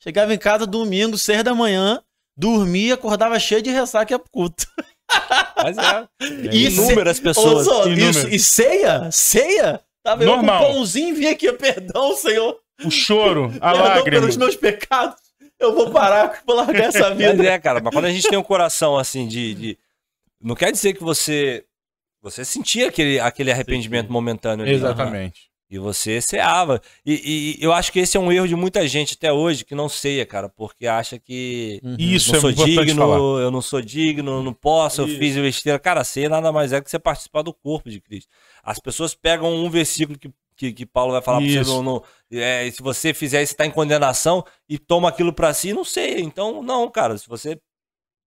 chegava 0.00 0.32
em 0.34 0.38
casa 0.38 0.66
domingo, 0.66 1.16
seis 1.18 1.42
da 1.42 1.54
manhã, 1.54 2.02
dormia, 2.36 2.94
acordava 2.94 3.38
cheio 3.38 3.62
de 3.62 3.70
ressaca 3.70 4.12
e 4.12 4.14
ia 4.14 4.18
pro 4.18 4.30
culto. 4.30 4.66
Mas 5.56 5.76
é. 5.78 6.08
E 6.52 6.66
Inúmeras 6.66 7.18
pessoas. 7.20 7.64
só, 7.64 7.86
inúmeras. 7.86 8.16
isso, 8.16 8.28
e 8.28 8.38
ceia? 8.38 9.10
Ceia? 9.10 9.80
Tava 10.04 10.22
eu 10.22 10.28
Normal. 10.28 10.64
com 10.64 10.70
um 10.70 10.74
pãozinho 10.74 11.08
e 11.08 11.12
vinha 11.12 11.32
aqui, 11.32 11.52
perdão, 11.52 12.14
Senhor. 12.14 12.58
O 12.84 12.90
choro, 12.90 13.46
a 13.60 13.72
perdão 13.72 13.86
lágrima. 13.88 14.20
pelos 14.20 14.36
meus 14.36 14.54
pecados. 14.56 15.16
Eu 15.58 15.74
vou 15.74 15.90
parar, 15.90 16.40
vou 16.46 16.54
largar 16.54 16.84
essa 16.88 17.08
Mas 17.10 17.18
vida. 17.18 17.44
é, 17.44 17.58
cara, 17.58 17.80
mas 17.82 17.92
quando 17.92 18.04
a 18.04 18.10
gente 18.12 18.28
tem 18.28 18.38
um 18.38 18.42
coração 18.44 18.96
assim 18.96 19.26
de. 19.26 19.54
de- 19.54 19.78
Não 20.40 20.54
quer 20.54 20.70
dizer 20.70 20.94
que 20.94 21.02
você. 21.02 21.64
Você 22.22 22.44
sentia 22.44 22.88
aquele, 22.88 23.18
aquele 23.18 23.50
arrependimento 23.50 24.12
momentâneo 24.12 24.64
ali. 24.64 24.74
Exatamente. 24.74 25.47
E 25.70 25.78
você 25.78 26.18
ceava. 26.22 26.80
E, 27.04 27.56
e 27.60 27.62
eu 27.64 27.72
acho 27.74 27.92
que 27.92 27.98
esse 27.98 28.16
é 28.16 28.20
um 28.20 28.32
erro 28.32 28.48
de 28.48 28.54
muita 28.56 28.88
gente 28.88 29.14
até 29.14 29.30
hoje 29.30 29.64
que 29.66 29.74
não 29.74 29.86
ceia, 29.88 30.24
cara, 30.24 30.48
porque 30.48 30.86
acha 30.86 31.18
que 31.18 31.78
Uhum. 31.84 31.96
Isso 31.98 32.30
não 32.32 32.38
é 32.38 32.40
sou 32.40 32.52
digno, 32.52 33.02
falar. 33.02 33.16
eu 33.18 33.50
não 33.50 33.60
sou 33.60 33.82
digno, 33.82 34.30
eu 34.38 34.42
não 34.42 34.54
posso, 34.54 35.02
eu 35.02 35.06
Isso. 35.08 35.18
fiz 35.18 35.36
besteira. 35.36 35.78
Cara, 35.78 36.02
ceia 36.04 36.28
nada 36.30 36.50
mais 36.50 36.72
é 36.72 36.80
que 36.80 36.90
você 36.90 36.98
participar 36.98 37.42
do 37.42 37.52
corpo 37.52 37.90
de 37.90 38.00
Cristo. 38.00 38.30
As 38.62 38.78
pessoas 38.80 39.14
pegam 39.14 39.54
um 39.54 39.68
versículo 39.68 40.18
que, 40.18 40.30
que, 40.56 40.72
que 40.72 40.86
Paulo 40.86 41.12
vai 41.12 41.20
falar 41.20 41.38
pra 41.40 41.46
você, 41.48 41.60
no, 41.62 41.82
no- 41.82 42.02
é, 42.32 42.70
se 42.70 42.82
você 42.82 43.12
fizer 43.12 43.42
isso, 43.42 43.50
você 43.52 43.56
tá 43.58 43.66
em 43.66 43.70
condenação 43.70 44.42
e 44.68 44.78
toma 44.78 45.10
aquilo 45.10 45.32
pra 45.34 45.52
si, 45.52 45.72
não 45.74 45.84
sei. 45.84 46.20
Então, 46.20 46.62
não, 46.62 46.90
cara, 46.90 47.16
se 47.18 47.28
você. 47.28 47.58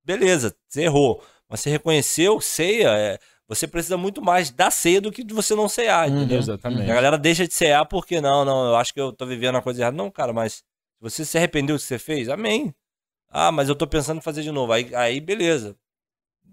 Beleza, 0.04 0.56
você 0.68 0.84
errou. 0.84 1.24
Mas 1.50 1.60
você 1.60 1.70
reconheceu, 1.70 2.40
ceia, 2.40 2.90
é, 2.98 3.20
você 3.54 3.68
precisa 3.68 3.98
muito 3.98 4.22
mais 4.22 4.50
da 4.50 4.72
ceia 4.72 5.02
do 5.02 5.12
que 5.12 5.24
de 5.24 5.34
você 5.34 5.54
não 5.54 5.68
ceiar, 5.68 6.08
Uhum. 6.10 6.20
entendeu? 6.20 6.40
Exatamente. 6.40 6.90
A 6.90 6.94
galera 6.96 7.18
deixa 7.18 7.46
de 7.48 7.54
cear 7.54 7.86
porque 7.86 8.22
não, 8.22 8.46
não, 8.46 8.66
eu 8.68 8.76
acho 8.78 8.94
que 8.94 9.02
eu 9.02 9.12
tô 9.12 9.26
vivendo 9.26 9.58
a 9.58 9.62
coisa 9.62 9.82
errada. 9.82 9.98
Não, 9.98 10.10
cara, 10.10 10.32
mas 10.32 10.54
se 10.54 10.64
você 11.02 11.26
se 11.26 11.38
arrependeu 11.38 11.76
do 11.76 11.80
que 11.80 11.86
você 11.86 12.00
fez, 12.00 12.30
amém. 12.30 12.74
Ah, 13.30 13.52
mas 13.52 13.68
eu 13.70 13.76
tô 13.76 13.86
pensando 13.88 14.20
em 14.20 14.22
fazer 14.22 14.42
de 14.44 14.52
novo. 14.52 14.72
Aí, 14.72 14.94
aí 14.96 15.20
beleza. 15.20 15.76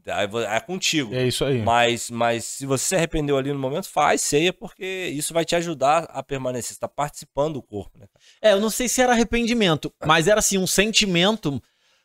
Aí 0.06 0.26
é 0.48 0.60
contigo. 0.60 1.14
É 1.14 1.26
isso 1.26 1.44
aí. 1.44 1.60
Mas, 1.62 2.10
mas 2.10 2.44
se 2.44 2.64
você 2.66 2.84
se 2.84 2.96
arrependeu 2.96 3.36
ali 3.36 3.52
no 3.52 3.58
momento, 3.58 3.88
faz 3.88 4.22
ceia, 4.22 4.52
porque 4.52 5.12
isso 5.12 5.34
vai 5.34 5.44
te 5.44 5.54
ajudar 5.54 6.04
a 6.04 6.22
permanecer. 6.22 6.72
Você 6.74 6.80
tá 6.80 6.88
participando 6.88 7.54
do 7.54 7.62
corpo, 7.62 7.98
né? 7.98 8.06
É, 8.40 8.52
eu 8.52 8.60
não 8.60 8.70
sei 8.70 8.88
se 8.88 9.02
era 9.02 9.12
arrependimento, 9.12 9.92
mas 10.06 10.26
era 10.26 10.38
assim, 10.40 10.56
um 10.56 10.66
sentimento, 10.66 11.60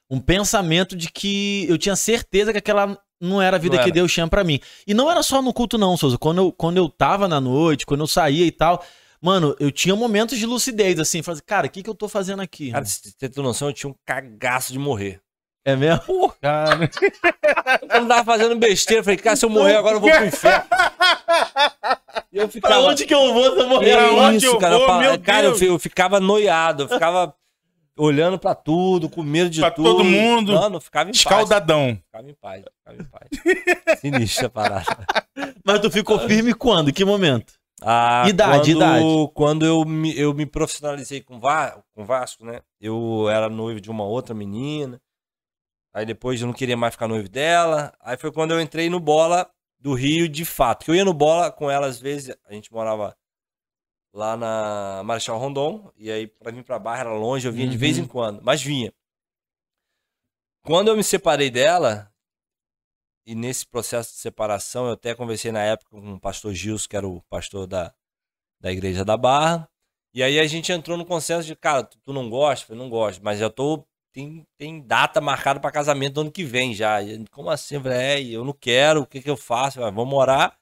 um 0.09 0.19
pensamento 0.19 0.95
de 0.95 1.09
que 1.11 1.65
eu 1.69 1.77
tinha 1.77 1.95
certeza 1.95 2.51
que 2.51 2.57
aquela 2.57 2.97
não 3.23 3.41
era 3.41 3.57
a 3.57 3.59
vida 3.59 3.75
Não 3.77 3.83
que 3.83 3.89
era. 3.89 3.93
Deus 3.95 4.11
tinha 4.11 4.27
pra 4.27 4.43
mim. 4.43 4.59
E 4.85 4.93
não 4.93 5.09
era 5.09 5.23
só 5.23 5.41
no 5.41 5.53
culto, 5.53 5.77
não, 5.77 5.95
Souza. 5.97 6.17
Quando 6.17 6.37
eu, 6.39 6.51
quando 6.51 6.77
eu 6.77 6.89
tava 6.89 7.27
na 7.27 7.39
noite, 7.41 7.85
quando 7.85 8.01
eu 8.01 8.07
saía 8.07 8.45
e 8.45 8.51
tal, 8.51 8.83
mano, 9.21 9.55
eu 9.59 9.71
tinha 9.71 9.95
momentos 9.95 10.37
de 10.37 10.45
lucidez, 10.45 10.99
assim, 10.99 11.21
fazer, 11.23 11.41
cara, 11.41 11.67
o 11.67 11.69
que, 11.69 11.81
que 11.83 11.89
eu 11.89 11.95
tô 11.95 12.07
fazendo 12.09 12.41
aqui? 12.41 12.71
Cara, 12.71 12.85
você 12.85 13.11
ter 13.29 13.41
noção, 13.41 13.69
eu 13.69 13.73
tinha 13.73 13.89
um 13.89 13.95
cagaço 14.05 14.71
de 14.73 14.79
morrer. 14.79 15.19
É 15.65 15.77
mesmo? 15.77 16.33
Cara, 16.41 16.89
Eu 17.89 18.01
não 18.01 18.07
tava 18.09 18.25
fazendo 18.25 18.53
besteira. 18.57 18.99
Eu 18.99 19.03
falei, 19.05 19.17
cara, 19.17 19.35
se 19.37 19.45
eu 19.45 19.49
morrer 19.49 19.77
agora 19.77 19.95
eu 19.95 20.01
vou 20.01 20.11
pro 20.11 20.25
inferno. 20.25 20.65
E 22.33 22.37
eu 22.37 22.47
Pra 22.49 22.51
ficava. 22.51 22.79
onde 22.81 23.05
que 23.05 23.13
eu 23.13 23.33
vou 23.33 23.53
se 23.53 23.59
eu 23.61 23.67
morrer 23.69 23.89
É 23.91 23.95
Pra 23.95 24.11
onde 24.11 24.37
isso, 24.37 24.45
eu 24.47 24.57
cara. 24.57 24.77
vou, 24.77 24.87
eu 24.89 24.99
meu 24.99 25.19
cara, 25.21 25.45
eu, 25.45 25.51
Deus? 25.51 25.61
eu 25.61 25.79
ficava 25.79 26.19
noiado, 26.19 26.83
eu 26.83 26.89
ficava 26.89 27.33
olhando 27.97 28.39
pra 28.39 28.55
tudo, 28.55 29.09
com 29.09 29.21
medo 29.23 29.49
de 29.49 29.59
Pra 29.61 29.71
tudo. 29.71 29.89
todo 29.89 30.03
mundo. 30.03 30.53
Mano, 30.53 30.77
eu 30.77 30.81
ficava 30.81 31.09
em 31.09 31.13
paz. 31.13 31.19
escaldadão. 31.19 31.99
Ficava 32.05 32.29
em 32.29 32.33
paz, 32.33 32.63
ficava 32.79 33.01
em 33.01 33.05
paz. 33.05 33.29
Sinistra 33.99 34.47
a 34.47 34.49
parada. 34.49 35.05
Mas 35.65 35.79
tu 35.79 35.91
ficou 35.91 36.19
firme 36.19 36.53
quando? 36.53 36.89
Em 36.89 36.93
que 36.93 37.05
momento? 37.05 37.53
Ah, 37.81 38.23
Idade, 38.27 38.73
quando, 38.73 38.77
idade. 38.77 39.31
Quando 39.33 39.65
eu 39.65 39.83
me, 39.85 40.17
eu 40.17 40.33
me 40.33 40.45
profissionalizei 40.45 41.21
com, 41.21 41.39
Va, 41.39 41.83
com 41.93 42.05
Vasco, 42.05 42.45
né? 42.45 42.61
Eu 42.79 43.27
era 43.29 43.49
noivo 43.49 43.81
de 43.81 43.91
uma 43.91 44.05
outra 44.05 44.33
menina. 44.33 45.01
Aí 45.93 46.05
depois 46.05 46.39
eu 46.41 46.47
não 46.47 46.53
queria 46.53 46.77
mais 46.77 46.93
ficar 46.93 47.07
noivo 47.07 47.27
dela. 47.29 47.93
Aí 47.99 48.17
foi 48.17 48.31
quando 48.31 48.51
eu 48.51 48.61
entrei 48.61 48.89
no 48.89 48.99
bola 48.99 49.49
do 49.79 49.93
Rio 49.93 50.29
de 50.29 50.45
fato. 50.45 50.85
Que 50.85 50.91
eu 50.91 50.95
ia 50.95 51.03
no 51.05 51.13
bola 51.13 51.51
com 51.51 51.69
ela 51.69 51.85
às 51.87 51.99
vezes. 51.99 52.35
A 52.47 52.53
gente 52.53 52.71
morava 52.71 53.15
lá 54.13 54.37
na 54.37 55.01
Marechal 55.03 55.37
Rondon. 55.39 55.91
E 55.97 56.11
aí 56.11 56.27
pra 56.27 56.51
vir 56.51 56.63
pra 56.63 56.79
Barra 56.79 57.01
era 57.01 57.13
longe, 57.13 57.47
eu 57.47 57.51
vinha 57.51 57.67
de 57.67 57.73
Uhum. 57.73 57.79
vez 57.79 57.97
em 57.97 58.05
quando. 58.07 58.41
Mas 58.43 58.61
vinha. 58.61 58.93
Quando 60.65 60.87
eu 60.87 60.95
me 60.95 61.03
separei 61.03 61.49
dela, 61.49 62.09
e 63.25 63.35
nesse 63.35 63.65
processo 63.65 64.13
de 64.13 64.19
separação, 64.19 64.85
eu 64.87 64.93
até 64.93 65.13
conversei 65.15 65.51
na 65.51 65.61
época 65.61 65.89
com 65.91 66.13
o 66.13 66.19
pastor 66.19 66.53
Gilson, 66.53 66.87
que 66.89 66.95
era 66.95 67.07
o 67.07 67.21
pastor 67.23 67.67
da, 67.67 67.93
da 68.61 68.71
igreja 68.71 69.03
da 69.03 69.17
Barra. 69.17 69.69
E 70.13 70.21
aí 70.21 70.39
a 70.39 70.45
gente 70.47 70.71
entrou 70.71 70.97
no 70.97 71.05
consenso 71.05 71.47
de, 71.47 71.55
cara, 71.55 71.83
tu, 71.83 71.97
tu 72.05 72.13
não 72.13 72.29
gosta? 72.29 72.63
Eu 72.63 72.67
falei, 72.67 72.83
não 72.83 72.89
gosto, 72.89 73.21
mas 73.23 73.39
já 73.39 73.49
tô. 73.49 73.85
Tem, 74.13 74.45
tem 74.59 74.79
data 74.79 75.19
marcada 75.19 75.59
para 75.59 75.71
casamento 75.71 76.13
do 76.13 76.21
ano 76.21 76.31
que 76.31 76.43
vem 76.43 76.73
já. 76.75 77.01
E 77.01 77.25
Como 77.29 77.49
assim? 77.49 77.75
Eu 77.75 77.81
falei, 77.81 77.97
é, 77.97 78.21
eu 78.21 78.45
não 78.45 78.53
quero, 78.53 79.01
o 79.01 79.07
que, 79.07 79.21
que 79.21 79.29
eu 79.29 79.35
faço? 79.35 79.79
Eu 79.79 79.81
falei, 79.83 79.95
vamos 79.95 80.13
orar. 80.13 80.55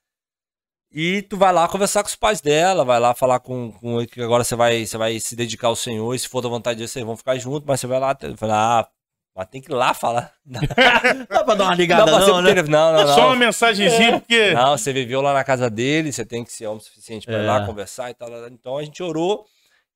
E 0.93 1.21
tu 1.21 1.38
vai 1.38 1.54
lá 1.54 1.67
conversar 1.69 2.04
com 2.04 2.10
os 2.10 2.15
pais 2.15 2.41
dela, 2.41 2.84
vai 2.84 2.99
lá 2.99 3.13
falar 3.13 3.39
com, 3.39 3.71
com 3.71 3.99
ele 3.99 4.08
que 4.08 4.21
agora 4.21 4.43
você 4.43 4.56
vai, 4.56 4.86
você 4.86 4.97
vai 4.97 5.19
se 5.19 5.36
dedicar 5.36 5.67
ao 5.69 5.75
Senhor, 5.75 6.13
e 6.13 6.19
se 6.19 6.27
for 6.27 6.41
da 6.41 6.49
vontade 6.49 6.75
de 6.75 6.80
Deus, 6.82 6.91
vocês 6.91 7.06
vão 7.06 7.15
ficar 7.15 7.38
juntos, 7.38 7.63
mas 7.65 7.80
você 7.80 7.88
vai 7.88 7.99
lá. 7.99 8.17
Falei, 8.36 8.56
ah, 8.56 8.88
mas 9.34 9.47
tem 9.47 9.62
que 9.62 9.71
ir 9.71 9.75
lá 9.75 9.93
falar. 9.93 10.34
Dá 10.45 11.43
pra 11.45 11.56
dar 11.56 11.63
uma 11.63 11.69
Não, 11.71 11.73
ligada, 11.75 12.12
não, 12.12 12.19
eu- 12.19 12.41
né? 12.41 12.54
não, 12.63 12.63
não, 12.93 13.06
não. 13.06 13.15
Só 13.15 13.27
uma 13.27 13.36
mensagenzinha, 13.38 14.19
porque. 14.19 14.54
Não, 14.54 14.77
você 14.77 14.91
viveu 14.91 15.21
lá 15.21 15.34
na 15.34 15.43
casa 15.45 15.69
dele, 15.69 16.12
você 16.12 16.25
tem 16.25 16.43
que 16.43 16.51
ser 16.51 16.67
homem 16.67 16.82
suficiente 16.82 17.25
pra 17.25 17.36
ir 17.38 17.43
É. 17.45 17.47
lá 17.47 17.65
conversar 17.65 18.12
e 18.12 18.13
tal. 18.13 18.27
Então 18.49 18.77
a 18.77 18.84
gente 18.84 19.01
orou 19.01 19.45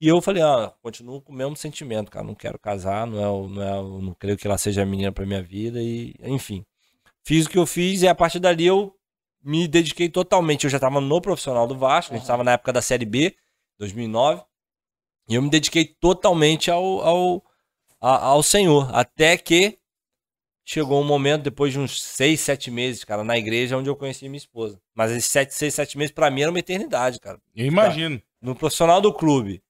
e 0.00 0.08
eu 0.08 0.22
falei, 0.22 0.42
ah, 0.42 0.72
continuo 0.82 1.20
com 1.20 1.30
o 1.32 1.36
mesmo 1.36 1.54
sentimento, 1.56 2.10
cara. 2.10 2.24
Não 2.24 2.34
quero 2.34 2.58
casar, 2.58 3.06
não 3.06 3.22
é, 3.22 3.28
o- 3.28 3.48
não 3.48 3.62
é, 3.62 3.78
o- 3.80 4.00
não 4.00 4.14
creio 4.14 4.38
que 4.38 4.46
ela 4.46 4.56
seja 4.56 4.80
a 4.82 4.86
menina 4.86 5.12
pra 5.12 5.26
minha 5.26 5.42
vida 5.42 5.78
e, 5.82 6.14
enfim. 6.22 6.64
Fiz 7.22 7.44
o 7.44 7.50
que 7.50 7.58
eu 7.58 7.66
fiz 7.66 8.00
e 8.00 8.08
a 8.08 8.14
partir 8.14 8.38
dali 8.40 8.64
eu 8.66 8.94
me 9.46 9.68
dediquei 9.68 10.08
totalmente. 10.08 10.64
Eu 10.64 10.70
já 10.70 10.80
tava 10.80 11.00
no 11.00 11.20
profissional 11.20 11.68
do 11.68 11.78
Vasco, 11.78 12.12
a 12.12 12.18
gente 12.18 12.26
tava 12.26 12.42
na 12.42 12.52
época 12.52 12.72
da 12.72 12.82
Série 12.82 13.04
B, 13.04 13.36
2009, 13.78 14.42
e 15.28 15.36
eu 15.36 15.42
me 15.42 15.48
dediquei 15.48 15.84
totalmente 15.84 16.68
ao, 16.68 17.00
ao, 17.00 17.44
ao 18.00 18.42
Senhor. 18.42 18.92
Até 18.92 19.38
que 19.38 19.78
chegou 20.64 21.00
um 21.00 21.06
momento, 21.06 21.44
depois 21.44 21.72
de 21.72 21.78
uns 21.78 22.02
seis, 22.02 22.40
sete 22.40 22.72
meses, 22.72 23.04
cara, 23.04 23.22
na 23.22 23.38
igreja, 23.38 23.76
onde 23.76 23.88
eu 23.88 23.94
conheci 23.94 24.28
minha 24.28 24.36
esposa. 24.36 24.80
Mas 24.92 25.12
esses 25.12 25.30
sete, 25.30 25.54
seis, 25.54 25.74
sete 25.74 25.96
meses, 25.96 26.12
pra 26.12 26.28
mim, 26.28 26.42
era 26.42 26.50
uma 26.50 26.58
eternidade, 26.58 27.20
cara. 27.20 27.40
Eu 27.54 27.66
imagino. 27.66 28.20
No 28.42 28.54
profissional 28.56 29.00
do 29.00 29.14
clube, 29.14 29.62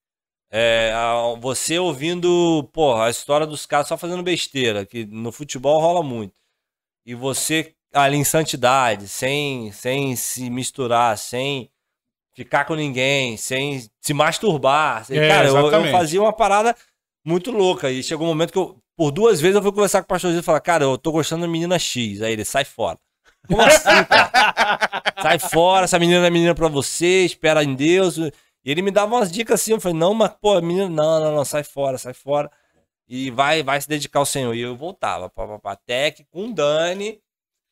é, 0.51 0.91
você 1.39 1.79
ouvindo, 1.79 2.65
porra, 2.73 3.07
a 3.07 3.11
história 3.11 3.47
dos 3.47 3.67
caras 3.67 3.89
só 3.89 3.99
fazendo 3.99 4.23
besteira, 4.23 4.87
que 4.87 5.05
no 5.05 5.31
futebol 5.31 5.79
rola 5.81 6.03
muito. 6.03 6.41
E 7.05 7.15
você 7.15 7.76
ali 7.97 8.17
em 8.17 8.25
santidade, 8.25 9.09
sem, 9.09 9.73
sem 9.73 10.15
se 10.17 10.49
misturar, 10.51 11.17
sem 11.19 11.71
ficar 12.35 12.65
com 12.65 12.75
ninguém, 12.75 13.37
sem 13.37 13.89
se 14.01 14.13
masturbar. 14.15 15.05
É, 15.17 15.29
cara, 15.29 15.49
eu- 15.49 15.55
eu, 15.77 15.83
fazia 15.93 16.21
uma 16.21 16.33
parada 16.33 16.77
muito 17.25 17.51
louca. 17.51 17.91
E 17.91 18.03
chegou 18.03 18.27
um 18.27 18.31
momento 18.31 18.53
que 18.53 18.59
eu, 18.59 18.77
por 18.97 19.11
duas 19.11 19.41
vezes, 19.41 19.57
eu 19.57 19.63
fui 19.63 19.73
conversar 19.73 20.01
com 20.03 20.05
o 20.05 20.09
pastor 20.09 20.33
e 20.33 20.43
falar, 20.43 20.61
cara, 20.61 20.85
eu 20.85 20.99
tô 20.99 21.11
gostando 21.13 21.43
da 21.43 21.49
menina 21.49 21.79
X. 21.79 22.23
Aí 22.23 22.33
ele, 22.33 22.45
sai 22.45 22.65
fora. 22.65 22.99
Como 23.49 23.63
assim, 23.63 24.05
cara? 24.09 24.31
Sai 25.23 25.39
fora, 25.39 25.85
essa 25.85 25.99
menina 25.99 26.21
não 26.21 26.27
é 26.27 26.31
menina 26.31 26.55
pra 26.55 26.69
você, 26.69 27.25
espera 27.25 27.65
em 27.65 27.75
Deus. 27.75 28.19
E 28.19 28.31
ele 28.65 28.83
me 28.83 28.91
dava 28.91 29.15
umas 29.15 29.31
dicas 29.33 29.61
assim, 29.61 29.73
eu 29.73 29.81
falei, 29.81 29.97
não, 29.97 30.13
mas, 30.13 30.31
pô, 30.41 30.61
menina, 30.61 30.89
não, 30.89 31.21
não, 31.21 31.35
não, 31.37 31.45
sai 31.45 31.63
fora, 31.65 31.97
sai 31.97 32.13
fora. 32.13 32.51
E 33.09 33.31
vai, 33.31 33.63
vai 33.63 33.81
se 33.81 33.89
dedicar 33.89 34.19
ao 34.19 34.27
Senhor. 34.27 34.53
E 34.55 34.61
eu 34.61 34.77
voltava, 34.77 35.31
pá, 35.31 35.47
pá, 35.47 35.59
pá, 35.59 35.73
até 35.73 36.11
que 36.11 36.25
com 36.25 36.49
o 36.49 36.53
Dani, 36.53 37.19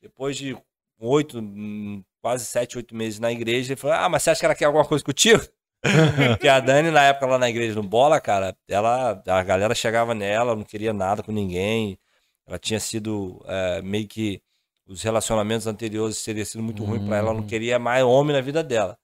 depois 0.05 0.37
de 0.37 0.55
oito, 0.99 1.39
hum, 1.39 2.03
quase 2.21 2.45
sete, 2.45 2.77
oito 2.77 2.95
meses 2.95 3.19
na 3.19 3.31
igreja, 3.31 3.73
ele 3.73 3.79
falou, 3.79 3.97
ah, 3.97 4.07
mas 4.07 4.21
você 4.21 4.29
acha 4.29 4.39
que 4.39 4.45
ela 4.45 4.55
quer 4.55 4.65
alguma 4.65 4.85
coisa 4.85 5.03
contigo? 5.03 5.43
Porque 6.29 6.47
a 6.47 6.59
Dani, 6.59 6.91
na 6.91 7.03
época 7.03 7.25
lá 7.25 7.39
na 7.39 7.49
igreja 7.49 7.73
no 7.75 7.83
Bola, 7.83 8.21
cara, 8.21 8.55
ela, 8.67 9.21
a 9.25 9.43
galera 9.43 9.73
chegava 9.73 10.13
nela, 10.13 10.55
não 10.55 10.63
queria 10.63 10.93
nada 10.93 11.23
com 11.23 11.31
ninguém. 11.31 11.97
Ela 12.45 12.59
tinha 12.59 12.79
sido 12.79 13.43
é, 13.47 13.81
meio 13.81 14.07
que 14.07 14.41
os 14.87 15.01
relacionamentos 15.01 15.65
anteriores 15.65 16.23
teriam 16.23 16.45
sido 16.45 16.63
muito 16.63 16.83
ruim 16.83 17.03
pra 17.03 17.17
ela, 17.17 17.29
ela 17.29 17.39
não 17.39 17.47
queria 17.47 17.79
mais 17.79 18.03
homem 18.03 18.35
na 18.35 18.41
vida 18.41 18.63
dela. 18.63 18.97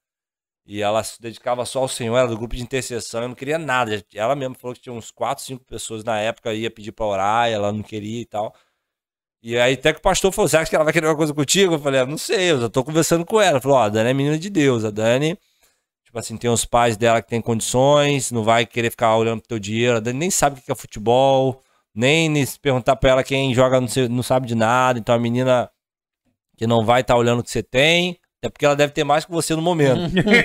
E 0.64 0.80
ela 0.80 1.02
se 1.02 1.20
dedicava 1.20 1.64
só 1.64 1.80
ao 1.80 1.88
Senhor, 1.88 2.16
era 2.16 2.28
do 2.28 2.38
grupo 2.38 2.54
de 2.54 2.62
intercessão, 2.62 3.20
ela 3.20 3.28
não 3.28 3.34
queria 3.34 3.58
nada. 3.58 4.04
Ela 4.14 4.36
mesma 4.36 4.54
falou 4.54 4.74
que 4.74 4.82
tinha 4.82 4.92
uns 4.92 5.10
4, 5.10 5.42
5 5.42 5.64
pessoas 5.64 6.04
na 6.04 6.20
época, 6.20 6.54
ia 6.54 6.70
pedir 6.70 6.92
pra 6.92 7.06
orar, 7.06 7.50
e 7.50 7.52
ela 7.52 7.72
não 7.72 7.82
queria 7.82 8.20
e 8.20 8.26
tal. 8.26 8.54
E 9.42 9.58
aí 9.58 9.74
até 9.74 9.92
que 9.92 9.98
o 9.98 10.02
pastor 10.02 10.30
falou, 10.32 10.48
você 10.48 10.56
acha 10.56 10.70
que 10.70 10.76
ela 10.76 10.84
vai 10.84 10.92
querer 10.92 11.06
alguma 11.06 11.18
coisa 11.18 11.34
contigo? 11.34 11.74
Eu 11.74 11.78
falei, 11.80 12.00
ah, 12.00 12.06
não 12.06 12.16
sei, 12.16 12.52
eu 12.52 12.60
já 12.60 12.68
tô 12.68 12.84
conversando 12.84 13.24
com 13.24 13.40
ela. 13.40 13.60
Falou, 13.60 13.76
ó, 13.76 13.82
a 13.82 13.88
Dani 13.88 14.10
é 14.10 14.14
menina 14.14 14.38
de 14.38 14.48
Deus, 14.48 14.84
a 14.84 14.90
Dani, 14.90 15.36
tipo 16.04 16.18
assim, 16.18 16.36
tem 16.36 16.48
os 16.48 16.64
pais 16.64 16.96
dela 16.96 17.20
que 17.20 17.28
tem 17.28 17.40
condições, 17.40 18.30
não 18.30 18.44
vai 18.44 18.64
querer 18.64 18.90
ficar 18.90 19.16
olhando 19.16 19.40
pro 19.40 19.48
teu 19.48 19.58
dinheiro, 19.58 19.96
a 19.96 20.00
Dani 20.00 20.18
nem 20.18 20.30
sabe 20.30 20.60
o 20.60 20.62
que 20.62 20.70
é 20.70 20.74
futebol, 20.76 21.60
nem, 21.94 22.44
se 22.46 22.58
perguntar 22.58 22.94
pra 22.96 23.10
ela 23.10 23.24
quem 23.24 23.52
joga 23.52 23.80
não, 23.80 23.88
sei- 23.88 24.08
não 24.08 24.22
sabe 24.22 24.46
de 24.46 24.54
nada, 24.54 24.98
então 24.98 25.14
a 25.14 25.18
menina 25.18 25.68
que 26.56 26.66
não 26.66 26.84
vai 26.84 27.00
estar 27.00 27.16
olhando 27.16 27.40
o 27.40 27.42
que 27.42 27.50
você 27.50 27.62
tem, 27.64 28.18
até 28.38 28.48
porque 28.48 28.64
ela 28.64 28.76
deve 28.76 28.92
ter 28.92 29.02
mais 29.04 29.24
que 29.24 29.30
você 29.32 29.56
no 29.56 29.62
momento. 29.62 30.00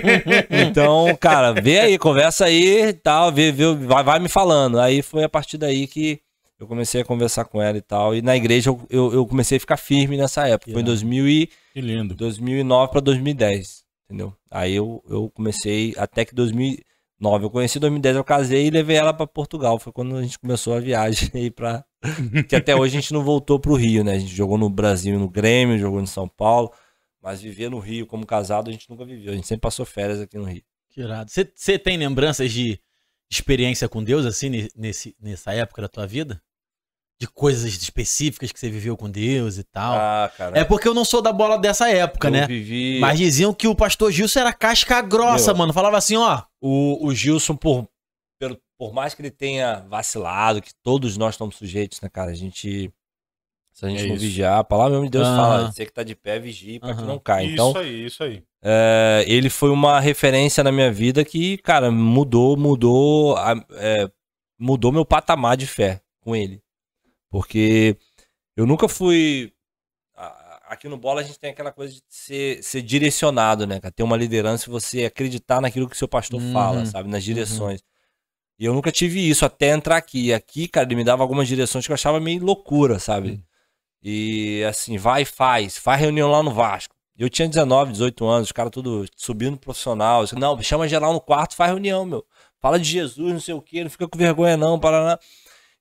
então, 0.49 1.15
cara, 1.19 1.51
vê 1.53 1.79
aí, 1.79 1.97
conversa 1.99 2.45
aí 2.45 2.87
e 2.89 2.93
tal, 2.93 3.31
vê, 3.31 3.51
vê, 3.51 3.73
vai, 3.75 4.03
vai 4.03 4.19
me 4.19 4.29
falando. 4.29 4.79
Aí 4.79 5.01
foi 5.01 5.23
a 5.23 5.29
partir 5.29 5.57
daí 5.57 5.85
que 5.87 6.19
eu 6.59 6.67
comecei 6.67 7.01
a 7.01 7.05
conversar 7.05 7.45
com 7.45 7.61
ela 7.61 7.77
e 7.77 7.81
tal. 7.81 8.15
E 8.15 8.21
na 8.21 8.35
igreja 8.35 8.69
eu, 8.69 8.81
eu, 8.89 9.13
eu 9.13 9.25
comecei 9.27 9.57
a 9.57 9.59
ficar 9.59 9.77
firme 9.77 10.17
nessa 10.17 10.47
época. 10.47 10.71
Foi 10.71 10.81
em 10.81 10.85
2000 10.85 11.27
e, 11.27 11.49
Que 11.73 11.81
lindo. 11.81 12.15
2009 12.15 12.91
para 12.91 13.01
2010, 13.01 13.83
entendeu? 14.05 14.33
Aí 14.49 14.73
eu, 14.75 15.03
eu 15.09 15.29
comecei 15.29 15.93
até 15.97 16.25
que 16.25 16.33
2009. 16.35 17.45
Eu 17.45 17.49
conheci 17.49 17.77
em 17.77 17.81
2010, 17.81 18.15
eu 18.17 18.23
casei 18.23 18.67
e 18.67 18.69
levei 18.69 18.95
ela 18.95 19.13
para 19.13 19.27
Portugal. 19.27 19.77
Foi 19.79 19.91
quando 19.93 20.15
a 20.17 20.21
gente 20.23 20.37
começou 20.39 20.73
a 20.75 20.79
viagem 20.79 21.29
aí 21.33 21.51
para 21.51 21.83
que 22.47 22.55
até 22.55 22.75
hoje 22.75 22.97
a 22.97 23.01
gente 23.01 23.13
não 23.13 23.23
voltou 23.23 23.59
pro 23.59 23.75
Rio, 23.75 24.03
né? 24.03 24.13
A 24.13 24.19
gente 24.19 24.33
jogou 24.35 24.57
no 24.57 24.69
Brasil, 24.69 25.17
no 25.19 25.29
Grêmio, 25.29 25.77
jogou 25.79 25.99
em 26.01 26.05
São 26.05 26.27
Paulo, 26.27 26.71
mas 27.21 27.41
viver 27.41 27.69
no 27.69 27.79
Rio 27.79 28.05
como 28.07 28.25
casado 28.25 28.69
a 28.69 28.71
gente 28.71 28.89
nunca 28.89 29.03
viveu. 29.05 29.31
A 29.33 29.35
gente 29.35 29.47
sempre 29.47 29.61
passou 29.61 29.85
férias 29.85 30.19
aqui 30.21 30.37
no 30.37 30.43
Rio. 30.45 30.61
Que 30.89 31.01
irado. 31.01 31.29
Você- 31.29 31.77
tem 31.77 31.97
lembranças 31.97 32.51
de 32.51 32.79
experiência 33.29 33.89
com 33.89 34.03
Deus, 34.03 34.25
assim, 34.25 34.49
ne- 34.49 34.69
nesse, 34.75 35.15
nessa 35.21 35.53
época 35.53 35.81
da 35.81 35.87
tua 35.87 36.07
vida? 36.07 36.41
De 37.19 37.27
coisas 37.27 37.73
específicas 37.73 38.51
que 38.51 38.59
você 38.59 38.69
viveu 38.69 38.95
com 38.95 39.09
Deus 39.09 39.57
e 39.57 39.63
tal? 39.63 39.95
Ah, 39.97 40.31
cara. 40.37 40.59
é 40.59 40.63
porque 40.63 40.87
eu 40.87 40.93
não 40.93 41.03
sou 41.03 41.19
da 41.19 41.33
bola 41.33 41.57
dessa 41.57 41.89
época, 41.89 42.27
eu 42.27 42.31
né? 42.31 42.45
vivi. 42.45 42.99
Mas 42.99 43.17
diziam 43.17 43.51
que 43.53 43.67
o 43.67 43.73
pastor 43.75 44.11
Gilson 44.11 44.41
era 44.41 44.53
casca 44.53 45.01
grossa, 45.01 45.51
Meu. 45.51 45.57
mano. 45.57 45.73
Falava 45.73 45.97
assim, 45.97 46.15
ó. 46.15 46.43
O, 46.61 47.07
o 47.07 47.15
Gilson, 47.15 47.55
por, 47.55 47.87
pelo- 48.39 48.59
por 48.77 48.93
mais 48.93 49.15
que 49.15 49.21
ele 49.23 49.31
tenha 49.31 49.79
vacilado, 49.89 50.61
que 50.61 50.71
todos 50.83 51.17
nós 51.17 51.33
estamos 51.33 51.55
sujeitos, 51.55 51.99
né, 52.01 52.07
cara? 52.09 52.29
A 52.29 52.35
gente. 52.35 52.91
Se 53.73 53.85
a 53.85 53.89
gente 53.89 54.03
É 54.03 54.07
não 54.07 54.15
isso. 54.15 54.23
vigiar, 54.25 54.59
a 54.59 54.63
palavra 54.63 54.91
mesmo 54.93 55.05
de 55.05 55.11
Deus 55.17 55.27
fala: 55.27 55.71
você 55.71 55.85
que 55.87 55.91
tá 55.93 56.03
de 56.03 56.15
pé, 56.15 56.37
vigie 56.39 56.79
pra 56.79 56.93
que 56.95 57.01
não 57.01 57.17
caia. 57.17 57.45
Isso 57.45 57.53
Então, 57.53 57.77
aí, 57.81 58.05
isso 58.05 58.23
aí. 58.23 58.43
é, 58.63 59.23
ele 59.27 59.49
foi 59.49 59.69
uma 59.71 59.99
referência 59.99 60.63
na 60.63 60.71
minha 60.71 60.91
vida 60.91 61.25
que, 61.25 61.57
cara, 61.59 61.89
mudou, 61.91 62.55
mudou, 62.57 63.35
é, 63.73 64.07
mudou 64.59 64.91
meu 64.91 65.03
patamar 65.05 65.57
de 65.57 65.65
fé 65.65 66.01
com 66.21 66.35
ele. 66.35 66.61
Porque 67.29 67.97
eu 68.55 68.65
nunca 68.65 68.87
fui. 68.87 69.51
Aqui 70.69 70.89
no 70.89 70.97
bola 70.97 71.21
a 71.21 71.23
gente 71.23 71.39
tem 71.39 71.51
aquela 71.51 71.71
coisa 71.71 71.93
de 71.93 72.01
ser, 72.09 72.61
ser 72.61 72.81
direcionado, 72.81 73.65
né? 73.65 73.79
cara? 73.79 73.91
Ter 73.91 74.03
uma 74.03 74.17
liderança 74.17 74.67
e 74.67 74.71
você 74.71 75.05
acreditar 75.05 75.61
naquilo 75.61 75.87
que 75.87 75.95
o 75.95 75.97
seu 75.97 76.09
pastor 76.09 76.41
Uhum. 76.41 76.51
fala, 76.51 76.85
sabe? 76.85 77.07
Nas 77.09 77.23
direções. 77.23 77.81
E 78.59 78.65
eu 78.65 78.73
nunca 78.73 78.91
tive 78.91 79.29
isso 79.29 79.45
até 79.45 79.69
entrar 79.69 79.95
aqui. 79.95 80.25
E 80.25 80.33
aqui, 80.33 80.67
cara, 80.67 80.85
ele 80.85 80.95
me 80.95 81.05
dava 81.05 81.23
algumas 81.23 81.47
direções 81.47 81.85
que 81.85 81.91
eu 81.91 81.93
achava 81.93 82.19
meio 82.19 82.43
loucura, 82.43 82.99
sabe? 82.99 83.41
E 84.03 84.61
assim, 84.67 84.97
vai 84.97 85.21
e 85.21 85.25
faz. 85.25 85.77
Faz 85.77 86.01
reunião 86.01 86.29
lá 86.29 86.43
no 86.43 86.51
Vasco. 86.51 86.93
Eu 87.17 87.29
tinha 87.29 87.47
19, 87.47 87.93
18 87.93 88.25
anos, 88.25 88.47
os 88.49 88.51
caras 88.51 88.71
tudo 88.71 89.05
subindo 89.15 89.57
profissional. 89.57 90.23
Disse, 90.23 90.35
Não, 90.35 90.61
chama 90.61 90.87
geral 90.87 91.13
no 91.13 91.21
quarto, 91.21 91.55
faz 91.55 91.71
reunião, 91.71 92.05
meu. 92.05 92.25
Fala 92.59 92.77
de 92.77 92.89
Jesus, 92.89 93.31
não 93.33 93.39
sei 93.39 93.53
o 93.53 93.61
quê, 93.61 93.83
não 93.83 93.89
fica 93.89 94.07
com 94.07 94.17
vergonha, 94.17 94.57
não, 94.57 94.77
para 94.79 95.17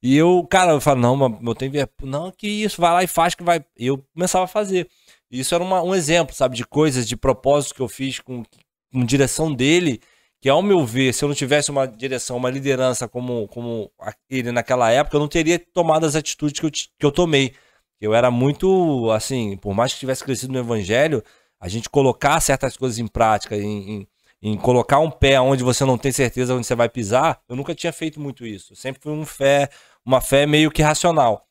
E 0.02 0.16
eu, 0.16 0.46
cara, 0.48 0.72
eu 0.72 0.80
falo, 0.80 1.00
não, 1.00 1.16
mas 1.16 1.32
eu 1.42 1.54
tenho 1.54 1.72
vergonha. 1.72 1.92
Não, 2.02 2.30
que 2.30 2.46
isso, 2.48 2.80
vai 2.80 2.92
lá 2.92 3.02
e 3.04 3.06
faz 3.06 3.34
que 3.34 3.42
vai. 3.42 3.64
E 3.78 3.86
eu 3.86 3.98
começava 4.14 4.44
a 4.44 4.48
fazer. 4.48 4.88
Isso 5.30 5.54
era 5.54 5.64
uma- 5.64 5.82
um 5.82 5.94
exemplo, 5.94 6.34
sabe, 6.34 6.56
de 6.56 6.64
coisas, 6.66 7.08
de 7.08 7.16
propósitos 7.16 7.72
que 7.72 7.80
eu 7.82 7.88
fiz 7.88 8.20
com, 8.20 8.44
com 8.92 9.04
direção 9.04 9.52
dele, 9.52 10.00
que 10.40 10.48
ao 10.48 10.62
meu 10.62 10.84
ver, 10.86 11.12
se 11.12 11.24
eu 11.24 11.28
não 11.28 11.34
tivesse 11.34 11.70
uma 11.70 11.86
direção, 11.86 12.36
uma 12.36 12.50
liderança 12.50 13.08
como, 13.08 13.48
como 13.48 13.90
ele 14.30 14.52
naquela 14.52 14.90
época, 14.90 15.16
eu 15.16 15.20
não 15.20 15.28
teria 15.28 15.58
tomado 15.58 16.04
as 16.06 16.14
atitudes 16.14 16.60
que 16.60 16.66
eu, 16.66 16.70
que 16.70 17.06
eu 17.06 17.10
tomei. 17.12 17.54
Eu 18.00 18.14
era 18.14 18.30
muito, 18.30 19.10
assim, 19.10 19.56
por 19.56 19.74
mais 19.74 19.92
que 19.94 19.98
tivesse 20.00 20.22
crescido 20.22 20.52
no 20.52 20.58
evangelho, 20.58 21.22
a 21.58 21.68
gente 21.68 21.88
colocar 21.88 22.38
certas 22.40 22.76
coisas 22.76 22.98
em 22.98 23.06
prática, 23.06 23.56
em, 23.56 24.02
em- 24.02 24.08
em 24.48 24.56
colocar 24.56 25.00
um 25.00 25.10
pé 25.10 25.40
onde 25.40 25.64
você 25.64 25.84
não 25.84 25.98
tem 25.98 26.12
certeza 26.12 26.54
onde 26.54 26.64
você 26.66 26.74
vai 26.76 26.88
pisar, 26.88 27.40
eu 27.48 27.56
nunca 27.56 27.74
tinha 27.74 27.92
feito 27.92 28.20
muito 28.20 28.46
isso. 28.46 28.72
Eu 28.72 28.76
sempre 28.76 29.02
fui 29.02 29.12
um 29.12 29.26
fé, 29.26 29.68
uma 30.04 30.20
fé 30.20 30.46
meio 30.46 30.70
que 30.70 30.82
racional. 30.82 31.44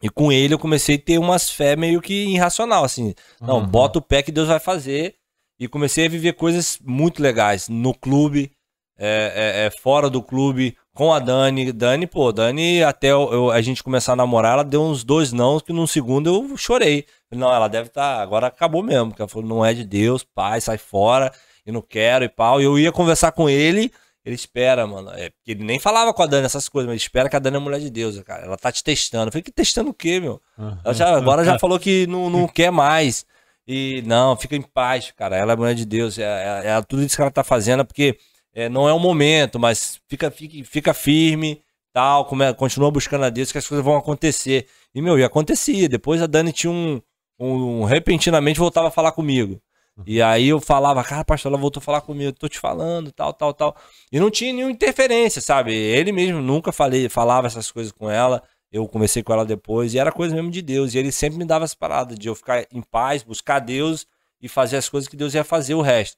E 0.00 0.08
com 0.08 0.30
ele 0.30 0.54
eu 0.54 0.58
comecei 0.58 0.94
a 0.94 0.98
ter 1.00 1.18
umas 1.18 1.50
fé 1.50 1.74
meio 1.74 2.00
que 2.00 2.12
irracional, 2.26 2.84
assim. 2.84 3.12
Não, 3.40 3.58
Aham. 3.58 3.66
bota 3.68 3.98
o 3.98 4.02
pé 4.02 4.22
que 4.22 4.30
Deus 4.30 4.46
vai 4.46 4.60
fazer. 4.60 5.16
E 5.58 5.66
comecei 5.66 6.06
a 6.06 6.08
viver 6.08 6.34
coisas 6.34 6.78
muito 6.84 7.20
legais 7.20 7.68
no 7.68 7.92
clube, 7.92 8.52
é, 8.98 9.32
é, 9.34 9.66
é, 9.66 9.70
fora 9.70 10.08
do 10.08 10.22
clube, 10.22 10.76
com 10.94 11.12
a 11.12 11.18
Dani. 11.18 11.72
Dani, 11.72 12.06
pô, 12.06 12.30
Dani, 12.32 12.82
até 12.84 13.08
eu- 13.08 13.32
eu- 13.32 13.50
a 13.50 13.60
gente 13.60 13.82
começar 13.82 14.12
a 14.12 14.16
namorar, 14.16 14.54
ela 14.54 14.64
deu 14.64 14.82
uns 14.82 15.02
dois 15.02 15.32
não, 15.32 15.58
que 15.58 15.72
num 15.72 15.86
segundo 15.88 16.28
eu 16.32 16.56
chorei. 16.56 17.04
Não, 17.32 17.52
ela 17.52 17.66
deve 17.68 17.88
estar, 17.88 18.20
agora 18.20 18.46
acabou 18.48 18.82
mesmo. 18.82 19.08
Porque 19.08 19.22
ela 19.22 19.28
falou, 19.28 19.48
não 19.48 19.64
é 19.64 19.72
de 19.74 19.84
Deus, 19.84 20.22
pai, 20.24 20.60
sai 20.60 20.78
fora, 20.78 21.32
eu 21.66 21.72
não 21.72 21.82
quero 21.82 22.24
e 22.24 22.28
pau. 22.28 22.60
E 22.60 22.64
eu 22.64 22.78
ia 22.78 22.90
conversar 22.92 23.32
com 23.32 23.48
ele, 23.48 23.92
ele 24.24 24.34
espera, 24.34 24.86
mano. 24.86 25.10
É, 25.10 25.30
porque 25.30 25.50
ele 25.52 25.64
nem 25.64 25.78
falava 25.78 26.12
com 26.14 26.22
a 26.22 26.26
Dani 26.26 26.46
essas 26.46 26.68
coisas, 26.68 26.86
mas 26.86 26.94
ele 26.94 27.02
espera 27.04 27.28
que 27.28 27.36
a 27.36 27.38
Dani 27.38 27.56
é 27.56 27.60
mulher 27.60 27.80
de 27.80 27.90
Deus, 27.90 28.20
cara. 28.22 28.44
Ela 28.44 28.56
tá 28.56 28.70
te 28.72 28.82
testando. 28.84 29.28
Eu 29.28 29.32
falei, 29.32 29.42
que 29.42 29.52
testando 29.52 29.90
o 29.90 29.94
quê, 29.94 30.20
meu? 30.20 30.40
Ela 30.84 30.94
já- 30.94 31.16
agora 31.16 31.44
já 31.44 31.52
falou 31.60 31.78
que 31.78 32.06
não, 32.06 32.28
não 32.30 32.46
quer 32.48 32.70
mais. 32.70 33.24
E 33.66 34.02
não, 34.06 34.36
fica 34.36 34.56
em 34.56 34.62
paz, 34.62 35.12
cara. 35.16 35.36
Ela 35.36 35.52
é 35.52 35.56
mulher 35.56 35.74
de 35.74 35.84
Deus. 35.84 36.18
É, 36.18 36.22
é- 36.64 36.68
é 36.70 36.82
tudo 36.82 37.02
isso 37.02 37.14
que 37.16 37.22
ela 37.22 37.30
tá 37.30 37.44
fazendo 37.44 37.80
é 37.80 37.84
porque 37.84 38.16
é, 38.54 38.68
não 38.68 38.88
é 38.88 38.92
o 38.92 38.98
momento, 38.98 39.58
mas 39.58 40.00
fica, 40.08 40.30
fica, 40.30 40.64
fica 40.64 40.92
firme, 40.94 41.62
tal, 41.92 42.24
come- 42.26 42.52
continua 42.54 42.90
buscando 42.90 43.24
a 43.24 43.30
Deus 43.30 43.50
que 43.52 43.58
as 43.58 43.66
coisas 43.66 43.84
vão 43.84 43.96
acontecer. 43.96 44.66
E, 44.94 45.00
meu, 45.00 45.18
e 45.18 45.24
acontecia. 45.24 45.88
Depois 45.88 46.20
a 46.20 46.26
Dani 46.26 46.52
tinha 46.52 46.70
um, 46.72 47.00
um- 47.38 47.84
repentinamente 47.84 48.58
voltava 48.58 48.88
a 48.88 48.90
falar 48.90 49.12
comigo. 49.12 49.60
E 50.06 50.20
aí 50.22 50.48
eu 50.48 50.60
falava, 50.60 51.02
cara, 51.04 51.24
pastor, 51.24 51.50
ela 51.52 51.60
voltou 51.60 51.80
a 51.80 51.84
falar 51.84 52.00
comigo, 52.00 52.32
tô 52.32 52.48
te 52.48 52.58
falando, 52.58 53.12
tal, 53.12 53.32
tal, 53.32 53.52
tal. 53.54 53.76
E 54.10 54.18
não 54.18 54.30
tinha 54.30 54.52
nenhuma 54.52 54.72
interferência, 54.72 55.40
sabe? 55.40 55.74
Ele 55.74 56.12
mesmo 56.12 56.40
nunca 56.40 56.72
falei, 56.72 57.08
falava 57.08 57.46
essas 57.46 57.70
coisas 57.70 57.92
com 57.92 58.10
ela. 58.10 58.42
Eu 58.70 58.88
conversei 58.88 59.22
com 59.22 59.32
ela 59.32 59.44
depois 59.44 59.92
e 59.94 59.98
era 59.98 60.10
coisa 60.10 60.34
mesmo 60.34 60.50
de 60.50 60.62
Deus. 60.62 60.94
E 60.94 60.98
ele 60.98 61.12
sempre 61.12 61.38
me 61.38 61.44
dava 61.44 61.64
essa 61.64 61.76
parada 61.76 62.14
de 62.14 62.28
eu 62.28 62.34
ficar 62.34 62.66
em 62.72 62.80
paz, 62.80 63.22
buscar 63.22 63.58
Deus 63.58 64.06
e 64.40 64.48
fazer 64.48 64.76
as 64.78 64.88
coisas 64.88 65.08
que 65.08 65.16
Deus 65.16 65.34
ia 65.34 65.44
fazer 65.44 65.74
o 65.74 65.82
resto. 65.82 66.16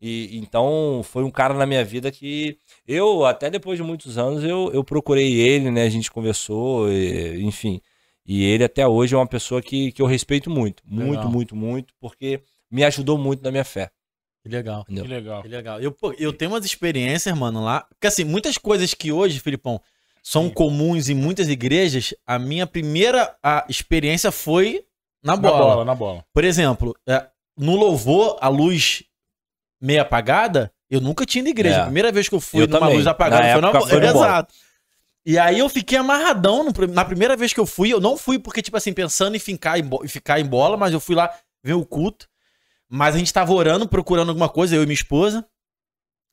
E 0.00 0.36
então 0.38 1.00
foi 1.02 1.24
um 1.24 1.30
cara 1.30 1.54
na 1.54 1.64
minha 1.64 1.82
vida 1.82 2.12
que 2.12 2.58
eu, 2.86 3.24
até 3.24 3.48
depois 3.48 3.78
de 3.78 3.82
muitos 3.82 4.18
anos, 4.18 4.44
eu, 4.44 4.70
eu 4.74 4.84
procurei 4.84 5.32
ele, 5.40 5.70
né? 5.70 5.84
A 5.84 5.88
gente 5.88 6.10
conversou, 6.10 6.92
e- 6.92 7.42
enfim. 7.42 7.80
E 8.26 8.44
ele 8.44 8.64
até 8.64 8.86
hoje 8.86 9.14
é 9.14 9.18
uma 9.18 9.26
pessoa 9.26 9.62
que, 9.62 9.92
que 9.92 10.02
eu 10.02 10.06
respeito 10.06 10.50
muito. 10.50 10.82
Muito, 10.86 11.10
Legal. 11.20 11.30
muito, 11.30 11.56
muito, 11.56 11.94
porque 11.98 12.42
me 12.70 12.84
ajudou 12.84 13.16
muito 13.18 13.42
na 13.42 13.50
minha 13.50 13.64
fé. 13.64 13.90
Que 14.42 14.48
legal. 14.48 14.82
Entendeu? 14.82 15.04
Que 15.04 15.10
legal. 15.10 15.42
Que 15.42 15.48
legal. 15.48 15.80
Eu, 15.80 15.92
pô, 15.92 16.12
eu 16.18 16.32
tenho 16.32 16.52
umas 16.52 16.64
experiências, 16.64 17.36
mano, 17.36 17.62
lá. 17.64 17.80
Porque 17.90 18.06
assim, 18.06 18.24
muitas 18.24 18.56
coisas 18.56 18.94
que 18.94 19.10
hoje, 19.10 19.40
Filipão, 19.40 19.80
são 20.22 20.44
Sim. 20.44 20.50
comuns 20.54 21.08
em 21.08 21.14
muitas 21.14 21.48
igrejas, 21.48 22.14
a 22.26 22.38
minha 22.38 22.66
primeira 22.66 23.36
a 23.42 23.64
experiência 23.68 24.30
foi 24.30 24.84
na 25.22 25.34
Na 25.34 25.42
bola. 25.42 25.58
bola, 25.58 25.84
na 25.84 25.94
bola. 25.94 26.24
Por 26.32 26.44
exemplo, 26.44 26.94
é, 27.08 27.26
no 27.56 27.74
louvor, 27.74 28.36
a 28.40 28.48
luz 28.48 29.02
meio 29.80 30.00
apagada, 30.02 30.72
eu 30.88 31.00
nunca 31.00 31.26
tinha 31.26 31.40
ido 31.42 31.50
igreja. 31.50 31.76
É. 31.76 31.80
A 31.80 31.84
primeira 31.84 32.12
vez 32.12 32.28
que 32.28 32.34
eu 32.34 32.40
fui 32.40 32.62
Eu 32.62 32.68
numa 32.68 32.78
também. 32.80 32.96
luz 32.96 33.06
apagada 33.06 33.42
Na 33.46 33.52
foi 33.52 33.60
na, 33.60 33.68
época 33.68 33.84
bo- 33.84 33.90
foi 33.90 34.00
no 34.00 34.12
bola. 34.12 34.26
Exato. 34.26 34.54
E 35.24 35.38
aí 35.38 35.58
eu 35.58 35.68
fiquei 35.68 35.98
amarradão 35.98 36.62
no 36.62 36.86
na 36.86 37.04
primeira 37.04 37.36
vez 37.36 37.52
que 37.52 37.58
eu 37.58 37.66
fui. 37.66 37.92
Eu 37.92 38.00
não 38.00 38.16
fui 38.16 38.38
porque, 38.38 38.62
tipo 38.62 38.76
assim, 38.76 38.92
pensando 38.92 39.34
em 39.34 39.40
ficar 39.40 39.76
em, 39.78 39.82
bo- 39.82 40.04
em 40.04 40.08
ficar 40.08 40.38
em 40.38 40.46
bola, 40.46 40.76
mas 40.76 40.92
eu 40.92 41.00
fui 41.00 41.16
lá 41.16 41.28
ver 41.64 41.72
o 41.74 41.84
culto. 41.84 42.28
Mas 42.88 43.14
a 43.14 43.18
gente 43.18 43.32
tava 43.32 43.52
orando, 43.52 43.88
procurando 43.88 44.28
alguma 44.28 44.48
coisa, 44.48 44.76
eu 44.76 44.82
e 44.82 44.86
minha 44.86 44.94
esposa. 44.94 45.44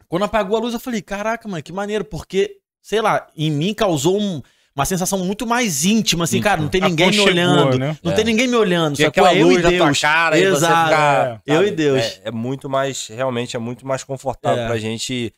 Quando 0.08 0.24
apagou 0.24 0.56
a 0.58 0.60
luz, 0.60 0.74
eu 0.74 0.80
falei, 0.80 1.02
caraca, 1.02 1.48
mano, 1.48 1.64
que 1.64 1.72
maneiro, 1.74 2.06
porque, 2.06 2.58
sei 2.82 3.02
lá, 3.02 3.28
em 3.36 3.50
mim 3.50 3.74
causou 3.74 4.20
um- 4.20 4.42
uma 4.76 4.86
sensação 4.86 5.20
muito 5.20 5.46
mais 5.48 5.86
íntima, 5.86 6.24
assim, 6.26 6.42
cara, 6.42 6.60
não 6.62 6.68
tem 6.68 6.82
ninguém 6.82 7.10
me 7.12 7.20
olhando. 7.20 7.78
né? 7.80 7.98
Não 8.04 8.12
É. 8.12 8.16
tem 8.16 8.26
ninguém 8.26 8.48
me 8.48 8.56
olhando, 8.56 8.96
só 8.98 9.10
que 9.12 9.20
é 9.20 9.42
eu 9.42 9.48
luz 9.48 9.64
e 9.64 9.68
Deus. 9.70 10.00
cara 10.00 10.38
e 10.38 10.42
você 10.42 10.48
Exato. 10.58 10.90
ficar, 10.90 11.42
Eu 11.46 11.56
sabe? 11.56 11.68
e 11.68 11.72
Deus. 11.72 12.00
É, 12.02 12.22
é 12.26 12.32
muito 12.32 12.70
mais, 12.70 13.08
realmente 13.08 13.56
é 13.56 13.60
muito 13.60 13.86
mais 13.86 14.04
confortável 14.04 14.64
É. 14.64 14.68
pra 14.68 14.78
gente 14.78 15.34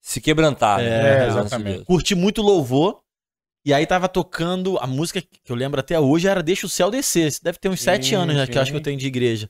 se 0.00 0.20
quebrantar. 0.20 0.80
É, 0.80 0.82
né? 0.88 1.00
Diante 1.16 1.32
de 1.32 1.38
exatamente. 1.38 1.84
Curti 1.84 2.14
muito 2.14 2.42
louvor. 2.42 3.00
E 3.64 3.72
aí 3.72 3.86
tava 3.86 4.08
tocando 4.08 4.76
a 4.78 4.86
música 4.86 5.22
que 5.22 5.50
eu 5.50 5.56
lembro 5.56 5.80
até 5.80 5.98
hoje 5.98 6.28
era 6.28 6.42
Deixa 6.42 6.66
o 6.66 6.68
Céu 6.68 6.90
Descer. 6.90 7.32
Deve 7.42 7.58
ter 7.58 7.68
uns 7.70 7.78
Sim, 7.80 7.84
sete 7.84 8.14
anos, 8.14 8.36
né? 8.36 8.46
Que 8.46 8.58
eu 8.58 8.62
acho 8.62 8.70
que 8.70 8.76
eu 8.76 8.82
tenho 8.82 8.98
de 8.98 9.06
igreja. 9.06 9.48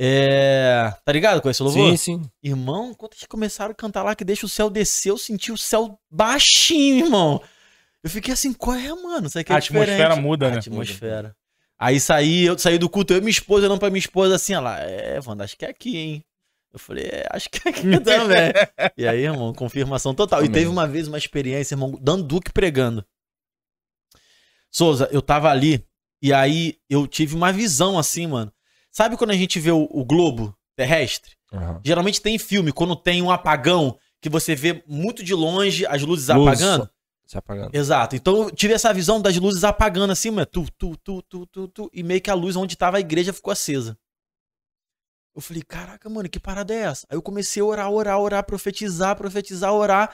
É... 0.00 0.94
Tá 1.04 1.12
ligado 1.12 1.42
com 1.42 1.50
esse 1.50 1.62
louvor? 1.62 1.90
Sim, 1.90 1.96
sim. 1.96 2.30
Irmão, 2.42 2.94
quando 2.94 3.14
eles 3.14 3.26
começaram 3.26 3.72
a 3.72 3.74
cantar 3.74 4.04
lá 4.04 4.14
que 4.14 4.24
deixa 4.24 4.46
o 4.46 4.48
céu 4.48 4.70
descer, 4.70 5.10
eu 5.10 5.18
senti 5.18 5.50
o 5.50 5.58
céu 5.58 5.98
baixinho, 6.08 7.06
irmão. 7.06 7.42
Eu 8.02 8.08
fiquei 8.08 8.32
assim, 8.32 8.52
qual 8.52 8.76
é, 8.76 8.88
mano? 8.94 9.26
Isso 9.26 9.38
aqui 9.38 9.50
é 9.50 9.54
A 9.56 9.58
atmosfera 9.58 9.96
diferente. 9.96 10.20
muda, 10.22 10.46
A 10.46 10.50
né? 10.52 10.58
atmosfera. 10.58 11.36
Aí 11.76 11.98
saí, 11.98 12.44
eu 12.44 12.56
saí 12.58 12.78
do 12.78 12.88
culto, 12.88 13.12
eu 13.12 13.18
e 13.18 13.20
minha 13.20 13.30
esposa 13.30 13.66
olhando 13.66 13.78
pra 13.80 13.90
minha 13.90 13.98
esposa 13.98 14.36
assim, 14.36 14.52
ela, 14.52 14.78
é, 14.80 15.18
Wanda, 15.26 15.44
acho 15.44 15.56
que 15.56 15.64
é 15.64 15.70
aqui, 15.70 15.96
hein? 15.96 16.24
Eu 16.72 16.78
falei, 16.78 17.04
é, 17.06 17.26
acho 17.30 17.48
que 17.50 17.66
é 17.66 17.70
aqui 17.70 17.82
também. 18.00 18.52
e 18.96 19.06
aí, 19.06 19.24
irmão, 19.24 19.52
confirmação 19.52 20.14
total. 20.14 20.44
E 20.44 20.48
teve 20.48 20.66
uma 20.66 20.86
vez 20.86 21.08
uma 21.08 21.18
experiência, 21.18 21.74
irmão, 21.74 21.98
dando 22.00 22.22
Duque 22.24 22.52
pregando. 22.52 23.04
Souza, 24.70 25.08
eu 25.10 25.22
tava 25.22 25.50
ali, 25.50 25.84
e 26.22 26.32
aí 26.32 26.76
eu 26.90 27.06
tive 27.06 27.34
uma 27.34 27.52
visão 27.52 27.98
assim, 27.98 28.26
mano. 28.26 28.52
Sabe 28.98 29.16
quando 29.16 29.30
a 29.30 29.36
gente 29.36 29.60
vê 29.60 29.70
o- 29.70 29.86
o 29.92 30.04
globo 30.04 30.52
terrestre? 30.74 31.36
Aham. 31.52 31.80
Geralmente 31.84 32.20
tem 32.20 32.36
filme, 32.36 32.72
quando 32.72 32.96
tem 32.96 33.22
um 33.22 33.30
apagão, 33.30 33.96
que 34.20 34.28
você 34.28 34.56
vê 34.56 34.82
muito 34.88 35.22
de 35.22 35.34
longe 35.34 35.86
as 35.86 36.02
luzes 36.02 36.26
Luz 36.26 36.48
apagando. 36.48 36.90
Se 37.24 37.38
apagando. 37.38 37.72
Exato. 37.72 38.16
Então 38.16 38.42
eu 38.42 38.50
tive 38.50 38.74
essa 38.74 38.92
visão 38.92 39.22
das 39.22 39.36
luzes 39.36 39.62
apagando 39.62 40.10
assim, 40.10 40.32
mano. 40.32 40.44
Tu, 40.46 40.66
tu, 40.76 40.96
tu, 40.96 41.22
tu, 41.22 41.46
tu, 41.46 41.68
tu, 41.68 41.90
e 41.94 42.02
meio 42.02 42.20
que 42.20 42.28
a 42.28 42.34
luz 42.34 42.56
onde 42.56 42.74
tava 42.76 42.96
a 42.96 43.00
igreja 43.00 43.32
ficou 43.32 43.52
acesa. 43.52 43.96
Eu 45.32 45.40
falei, 45.40 45.62
caraca, 45.62 46.08
mano, 46.10 46.28
que 46.28 46.40
parada 46.40 46.74
é 46.74 46.78
essa? 46.78 47.06
Aí 47.08 47.16
eu 47.16 47.22
comecei 47.22 47.62
a 47.62 47.64
orar, 47.64 47.88
orar, 47.92 48.18
orar, 48.18 48.42
profetizar, 48.42 49.14
profetizar, 49.14 49.72
orar. 49.72 50.12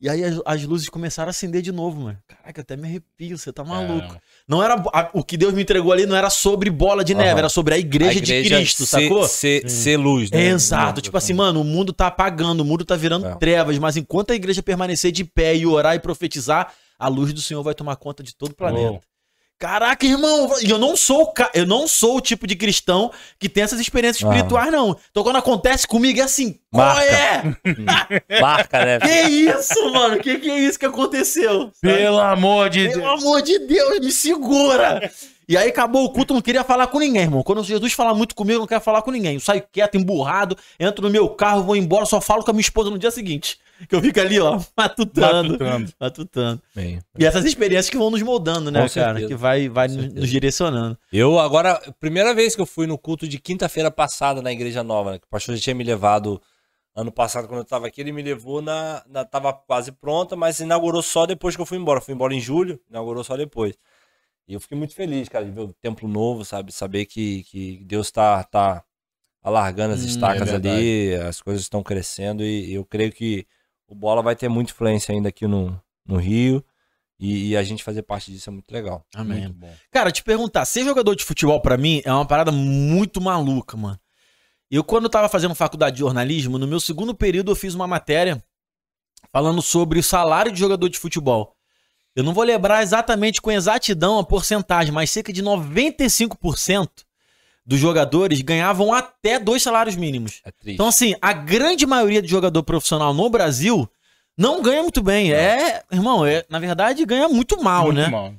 E 0.00 0.08
aí 0.08 0.22
as, 0.22 0.40
as 0.46 0.62
luzes 0.64 0.88
começaram 0.88 1.28
a 1.28 1.30
acender 1.30 1.60
de 1.60 1.72
novo, 1.72 2.00
mano. 2.02 2.18
Caraca, 2.28 2.60
até 2.60 2.76
me 2.76 2.86
arrepio, 2.86 3.36
você 3.36 3.52
tá 3.52 3.64
maluco. 3.64 4.16
Não 4.46 4.62
era 4.62 4.74
a- 4.92 5.10
o 5.12 5.24
que 5.24 5.36
Deus 5.36 5.52
me 5.52 5.62
entregou 5.62 5.90
ali 5.92 6.06
não 6.06 6.14
era 6.14 6.30
sobre 6.30 6.70
bola 6.70 7.02
de 7.04 7.14
neve, 7.14 7.30
Aham. 7.30 7.38
era 7.40 7.48
sobre 7.48 7.74
a 7.74 7.78
igreja, 7.78 8.10
A 8.12 8.14
igreja 8.22 8.42
de 8.48 8.54
Cristo, 8.54 8.86
ser, 8.86 9.02
sacou? 9.02 9.26
Ser, 9.26 9.68
ser 9.68 9.96
luz, 9.96 10.30
né? 10.30 10.50
Exato, 10.50 11.00
tipo 11.00 11.16
assim, 11.16 11.34
mano, 11.34 11.60
o 11.60 11.64
mundo 11.64 11.92
tá 11.92 12.06
apagando, 12.06 12.60
o 12.60 12.64
mundo 12.64 12.84
tá 12.84 12.94
virando 12.94 13.26
É. 13.26 13.34
trevas, 13.36 13.76
mas 13.78 13.96
enquanto 13.96 14.30
a 14.30 14.36
igreja 14.36 14.62
permanecer 14.62 15.10
de 15.10 15.24
pé 15.24 15.56
e 15.56 15.66
orar 15.66 15.96
e 15.96 15.98
profetizar, 15.98 16.72
a 16.96 17.08
luz 17.08 17.32
do 17.32 17.40
Senhor 17.40 17.62
vai 17.64 17.74
tomar 17.74 17.96
conta 17.96 18.22
de 18.22 18.36
todo 18.36 18.52
o 18.52 18.54
planeta. 18.54 18.90
Uou. 18.90 19.00
Caraca, 19.58 20.06
irmão, 20.06 20.48
e 20.62 20.70
eu 20.70 20.78
não 20.78 20.96
sou 20.96 21.34
eu 21.52 21.66
não 21.66 21.88
sou 21.88 22.18
o 22.18 22.20
tipo 22.20 22.46
de 22.46 22.54
cristão 22.54 23.10
que 23.40 23.48
tem 23.48 23.64
essas 23.64 23.80
experiências 23.80 24.22
Ah. 24.24 24.32
espirituais 24.32 24.70
não. 24.70 24.96
Então 25.10 25.24
quando 25.24 25.36
acontece 25.36 25.84
comigo 25.86 26.20
é 26.20 26.22
assim, 26.22 26.58
qual 26.70 26.86
Marca. 26.94 27.02
é? 27.04 27.56
Marca, 28.40 28.84
né? 28.84 28.98
Que 29.00 29.28
isso, 29.28 29.92
mano? 29.92 30.20
Que 30.20 30.38
que 30.38 30.48
é 30.48 30.60
isso 30.60 30.78
que 30.78 30.86
aconteceu? 30.86 31.72
Pelo 31.80 32.20
amor 32.20 32.70
de 32.70 32.88
Pelo 32.88 33.02
Deus. 33.02 33.20
amor 33.22 33.42
de 33.42 33.58
Deus, 33.58 33.98
me 34.00 34.12
segura! 34.12 35.10
E 35.48 35.56
aí 35.56 35.70
acabou 35.70 36.04
o 36.04 36.10
culto, 36.10 36.34
não 36.34 36.42
queria 36.42 36.62
falar 36.62 36.86
com 36.88 36.98
ninguém, 37.00 37.22
irmão. 37.22 37.42
Quando 37.42 37.64
Jesus 37.64 37.94
fala 37.94 38.14
muito 38.14 38.34
comigo, 38.34 38.56
eu 38.56 38.60
não 38.60 38.66
quero 38.66 38.82
falar 38.82 39.00
com 39.02 39.10
ninguém. 39.10 39.34
Eu 39.34 39.40
saio 39.40 39.64
quieto, 39.72 39.96
emburrado, 39.96 40.56
entro 40.78 41.02
no 41.02 41.10
meu 41.10 41.26
carro, 41.30 41.62
vou 41.64 41.74
embora, 41.74 42.04
só 42.04 42.20
falo 42.20 42.44
com 42.44 42.50
a 42.50 42.54
minha 42.54 42.60
esposa 42.60 42.90
no 42.90 42.98
dia 42.98 43.10
seguinte. 43.10 43.58
Que 43.86 43.94
eu 43.94 44.00
fico 44.00 44.18
ali, 44.20 44.40
ó, 44.40 44.60
matutando. 44.76 45.52
Matutando. 45.52 45.92
Matutando. 46.00 46.62
Bem, 46.74 47.00
E 47.18 47.24
essas 47.24 47.44
experiências 47.44 47.90
que 47.90 47.96
vão 47.96 48.10
nos 48.10 48.22
moldando, 48.22 48.70
né, 48.70 48.88
cara? 48.88 49.24
Que 49.24 49.34
vai, 49.34 49.68
vai 49.68 49.88
nos, 49.88 50.28
direcionando. 50.28 50.98
Eu 51.12 51.38
agora, 51.38 51.80
primeira 52.00 52.34
vez 52.34 52.56
que 52.56 52.60
eu 52.60 52.66
fui 52.66 52.86
no 52.86 52.98
culto 52.98 53.28
de 53.28 53.38
quinta-feira 53.38 53.90
passada 53.90 54.42
na 54.42 54.50
Igreja 54.52 54.82
Nova, 54.82 55.12
né? 55.12 55.18
Que 55.18 55.26
o 55.26 55.30
pastor 55.30 55.54
já 55.54 55.62
tinha 55.62 55.74
me 55.74 55.84
levado 55.84 56.40
ano 56.94 57.12
passado 57.12 57.46
quando 57.46 57.60
eu 57.60 57.64
tava 57.64 57.86
aqui, 57.86 58.00
ele 58.00 58.10
me 58.10 58.22
levou 58.22 58.60
na, 58.60 59.04
na 59.08 59.24
tava 59.24 59.52
quase 59.52 59.92
pronta, 59.92 60.34
mas 60.34 60.58
inaugurou 60.58 61.00
só 61.00 61.26
depois 61.26 61.54
que 61.54 61.62
eu 61.62 61.66
fui 61.66 61.78
embora. 61.78 61.98
Eu 61.98 62.02
fui 62.02 62.14
embora 62.14 62.34
em 62.34 62.40
julho, 62.40 62.80
inaugurou 62.90 63.22
só 63.22 63.36
depois. 63.36 63.76
E 64.48 64.54
eu 64.54 64.60
fiquei 64.60 64.76
muito 64.76 64.94
feliz, 64.94 65.28
cara, 65.28 65.44
de 65.44 65.52
ver 65.52 65.60
o 65.60 65.72
templo 65.74 66.08
novo, 66.08 66.44
sabe? 66.44 66.72
Saber 66.72 67.06
que, 67.06 67.44
que 67.44 67.84
Deus 67.84 68.10
tá, 68.10 68.42
tá 68.42 68.82
alargando 69.42 69.94
as 69.94 70.02
Hum, 70.02 70.06
estacas 70.06 70.48
é 70.48 70.56
ali, 70.56 71.14
as 71.14 71.40
coisas 71.40 71.62
estão 71.62 71.82
crescendo 71.82 72.42
e 72.42 72.74
eu 72.74 72.84
creio 72.84 73.12
que 73.12 73.46
o 73.88 73.94
Bola 73.94 74.22
vai 74.22 74.36
ter 74.36 74.48
muita 74.48 74.70
influência 74.70 75.12
ainda 75.12 75.30
aqui 75.30 75.46
no, 75.46 75.80
no 76.06 76.16
Rio 76.18 76.62
e, 77.18 77.48
e 77.48 77.56
a 77.56 77.62
gente 77.62 77.82
fazer 77.82 78.02
parte 78.02 78.30
disso 78.30 78.50
é 78.50 78.52
muito 78.52 78.70
legal. 78.70 79.04
Amém. 79.14 79.44
Muito 79.44 79.54
bom. 79.54 79.74
Cara, 79.90 80.12
te 80.12 80.22
perguntar, 80.22 80.64
ser 80.66 80.84
jogador 80.84 81.14
de 81.16 81.24
futebol 81.24 81.60
pra 81.60 81.76
mim 81.76 82.02
é 82.04 82.12
uma 82.12 82.26
parada 82.26 82.52
muito 82.52 83.20
maluca, 83.20 83.76
mano. 83.76 83.98
Eu, 84.70 84.84
quando 84.84 85.04
eu 85.04 85.10
tava 85.10 85.28
fazendo 85.28 85.54
faculdade 85.54 85.96
de 85.96 86.00
jornalismo, 86.00 86.58
no 86.58 86.66
meu 86.66 86.78
segundo 86.78 87.14
período 87.14 87.50
eu 87.50 87.56
fiz 87.56 87.74
uma 87.74 87.86
matéria 87.86 88.44
falando 89.32 89.62
sobre 89.62 89.98
o 89.98 90.02
salário 90.02 90.52
de 90.52 90.60
jogador 90.60 90.88
de 90.88 90.98
futebol. 90.98 91.56
Eu 92.14 92.22
não 92.22 92.34
vou 92.34 92.44
lembrar 92.44 92.82
exatamente 92.82 93.40
com 93.40 93.50
exatidão 93.50 94.18
a 94.18 94.24
porcentagem, 94.24 94.92
mas 94.92 95.10
cerca 95.10 95.32
de 95.32 95.42
95% 95.42 97.07
dos 97.68 97.78
jogadores 97.78 98.40
ganhavam 98.40 98.94
até 98.94 99.38
dois 99.38 99.62
salários 99.62 99.94
mínimos. 99.94 100.40
É 100.42 100.50
triste. 100.50 100.76
Então, 100.76 100.88
assim, 100.88 101.14
a 101.20 101.34
grande 101.34 101.84
maioria 101.84 102.22
de 102.22 102.26
jogador 102.26 102.62
profissional 102.62 103.12
no 103.12 103.28
Brasil 103.28 103.86
não 104.38 104.62
ganha 104.62 104.80
muito 104.80 105.02
bem. 105.02 105.34
É, 105.34 105.82
irmão, 105.92 106.24
é, 106.24 106.46
na 106.48 106.58
verdade, 106.58 107.04
ganha 107.04 107.28
muito 107.28 107.62
mal, 107.62 107.84
Muito 107.84 107.98
né? 107.98 108.08
mal. 108.08 108.32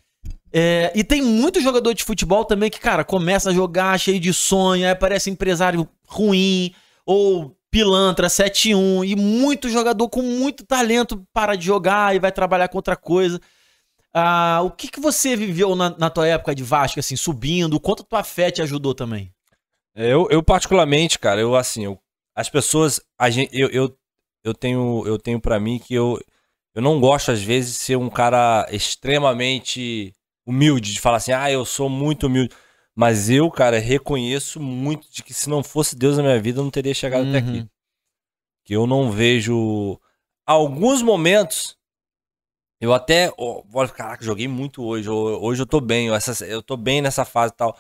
É, 0.52 0.92
e 0.96 1.04
tem 1.04 1.22
muito 1.22 1.62
jogador 1.62 1.94
de 1.94 2.04
futebol 2.04 2.44
também 2.44 2.72
que, 2.72 2.80
cara, 2.80 3.04
começa 3.04 3.52
a 3.52 3.54
jogar 3.54 4.00
cheio 4.00 4.20
de 4.20 4.34
sonho, 4.34 4.84
aí 4.84 4.90
aparece 4.90 5.30
empresário 5.30 5.88
ruim, 6.08 6.74
ou 7.06 7.56
pilantra 7.70 8.30
7-1, 8.30 9.08
e 9.08 9.16
muito 9.16 9.70
jogador 9.70 10.10
com 10.10 10.24
muito 10.24 10.66
talento 10.66 11.24
para 11.32 11.56
de 11.56 11.68
jogar 11.68 12.16
e 12.16 12.20
vai 12.20 12.32
trabalhar 12.32 12.68
com 12.68 12.80
outra 12.80 12.96
coisa. 12.96 13.40
Ah, 14.14 14.62
o 14.64 14.72
que, 14.72 14.88
que 14.88 15.00
você 15.00 15.36
viveu 15.36 15.76
na, 15.76 15.92
na 15.98 16.10
tua 16.10 16.28
época 16.28 16.56
de 16.56 16.64
Vasco, 16.64 17.00
assim, 17.00 17.16
subindo? 17.16 17.80
Quanto 17.80 18.02
a 18.04 18.06
tua 18.06 18.24
fé 18.24 18.50
te 18.52 18.62
ajudou 18.62 18.94
também? 18.96 19.32
Eu, 19.96 20.28
eu 20.32 20.42
particularmente, 20.42 21.20
cara, 21.20 21.40
eu 21.42 21.56
assim, 21.56 21.86
eu- 21.86 22.00
as 22.36 22.50
pessoas, 22.50 23.00
a 23.20 23.30
gente, 23.30 23.50
eu, 23.54 23.68
eu, 23.70 23.98
eu 24.44 24.54
tenho, 24.54 25.04
eu 25.06 25.18
tenho 25.18 25.40
para 25.40 25.60
mim 25.60 25.78
que 25.78 25.94
eu, 25.94 26.20
eu 26.74 26.82
não 26.82 27.00
gosto 27.00 27.32
às 27.32 27.42
vezes 27.42 27.74
de 27.74 27.80
ser 27.80 27.98
um 27.98 28.10
cara 28.10 28.68
extremamente 28.72 30.14
humilde, 30.46 30.94
de 30.94 31.00
falar 31.02 31.18
assim, 31.18 31.32
ah, 31.32 31.52
eu 31.52 31.66
sou 31.66 31.90
muito 31.90 32.28
humilde. 32.28 32.54
Mas 32.96 33.30
eu, 33.30 33.50
cara, 33.52 33.80
reconheço 33.80 34.60
muito 34.60 35.10
de 35.12 35.24
que 35.24 35.34
se 35.34 35.50
não 35.50 35.64
fosse 35.64 35.96
Deus 35.96 36.18
na 36.18 36.24
minha 36.24 36.40
vida, 36.42 36.60
eu 36.60 36.64
não 36.64 36.72
teria 36.72 36.94
chegado 36.94 37.28
até 37.30 37.38
aqui. 37.38 37.60
Uhum. 37.60 37.68
Que 38.66 38.76
eu 38.76 38.86
não 38.88 39.12
vejo 39.12 40.00
alguns 40.46 41.02
momentos. 41.02 41.78
Eu 42.82 42.94
até, 42.94 43.32
olha, 43.38 43.90
caraca, 43.90 44.24
joguei 44.24 44.48
muito 44.48 44.84
hoje. 44.84 45.10
Hoje 45.10 45.62
eu 45.62 45.66
tô 45.66 45.82
bem, 45.82 46.08
eu, 46.08 46.16
essa, 46.16 46.46
eu 46.46 46.62
tô 46.62 46.78
bem 46.78 47.02
nessa 47.02 47.26
fase 47.26 47.54
e 47.54 47.58
tal. 47.58 47.78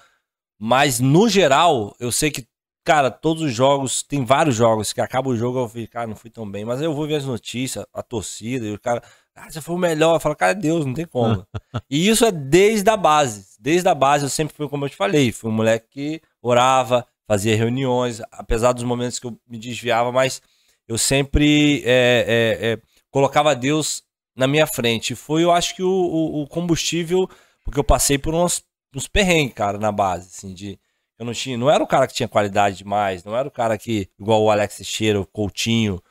Mas 0.59 0.99
no 0.99 1.29
geral, 1.29 1.95
eu 1.99 2.12
sei 2.12 2.29
que, 2.29 2.45
cara, 2.83 3.09
todos 3.09 3.41
os 3.43 3.53
jogos, 3.53 4.03
tem 4.03 4.25
vários 4.25 4.55
jogos 4.55 4.91
que 4.91 4.99
acaba 4.99 5.29
o 5.29 5.38
jogo, 5.38 5.59
eu 5.59 5.69
fico, 5.69 5.93
cara, 5.93 6.07
não 6.07 6.17
fui 6.17 6.29
tão 6.29 6.49
bem. 6.49 6.65
Mas 6.65 6.79
aí 6.79 6.85
eu 6.85 6.93
vou 6.93 7.07
ver 7.07 7.15
as 7.15 7.25
notícias, 7.25 7.85
a 7.93 8.03
torcida, 8.03 8.65
e 8.65 8.73
o 8.73 8.79
cara, 8.79 9.01
ah, 9.33 9.49
você 9.49 9.62
foi 9.62 9.75
o 9.75 9.77
melhor. 9.77 10.15
Eu 10.15 10.19
falo, 10.19 10.35
cara, 10.35 10.51
é 10.51 10.55
Deus, 10.55 10.85
não 10.85 10.93
tem 10.93 11.05
como. 11.05 11.47
e 11.89 12.09
isso 12.09 12.25
é 12.25 12.31
desde 12.31 12.89
a 12.89 12.97
base. 12.97 13.55
Desde 13.57 13.88
a 13.88 13.95
base 13.95 14.25
eu 14.25 14.29
sempre 14.29 14.53
fui, 14.53 14.67
como 14.67 14.83
eu 14.83 14.89
te 14.89 14.97
falei, 14.97 15.31
fui 15.31 15.49
um 15.49 15.53
moleque 15.53 15.88
que 15.89 16.21
orava, 16.41 17.07
fazia 17.25 17.55
reuniões, 17.55 18.21
apesar 18.31 18.73
dos 18.73 18.83
momentos 18.83 19.17
que 19.17 19.27
eu 19.27 19.39
me 19.47 19.57
desviava, 19.57 20.12
mas 20.12 20.41
eu 20.88 20.97
sempre 20.97 21.83
é, 21.85 22.25
é, 22.65 22.71
é, 22.71 22.79
colocava 23.12 23.55
Deus 23.55 24.03
na 24.39 24.47
minha 24.47 24.65
frente. 24.65 25.13
Foi, 25.15 25.43
eu 25.43 25.52
acho 25.52 25.75
que 25.75 25.84
o, 25.84 25.89
o- 25.89 26.41
o 26.43 26.47
combustível, 26.47 27.30
porque 27.63 27.80
eu 27.80 27.84
passei 27.84 28.17
por 28.17 28.34
uns, 28.34 28.63
uns 28.95 29.08
perrengues, 29.08 29.54
cara, 29.54 29.78
na 29.78 29.91
base, 29.91 30.30
assim, 30.36 30.54
de. 30.54 30.80
Eu 31.19 31.25
não 31.25 31.34
tinha. 31.34 31.58
Não 31.58 31.69
era 31.69 31.84
o 31.84 31.88
cara 31.88 32.08
que 32.08 32.13
tinha 32.13 32.28
qualidade 32.30 32.78
demais, 32.78 33.23
não 33.25 33.36
era 33.36 33.47
o 33.47 33.52
cara 33.52 33.78
que, 33.78 34.08
igual 34.19 34.41
o 34.41 34.49
Alex 34.49 34.78
Teixeira, 34.78 35.19
o 35.19 35.25
Coutinho. 35.25 36.02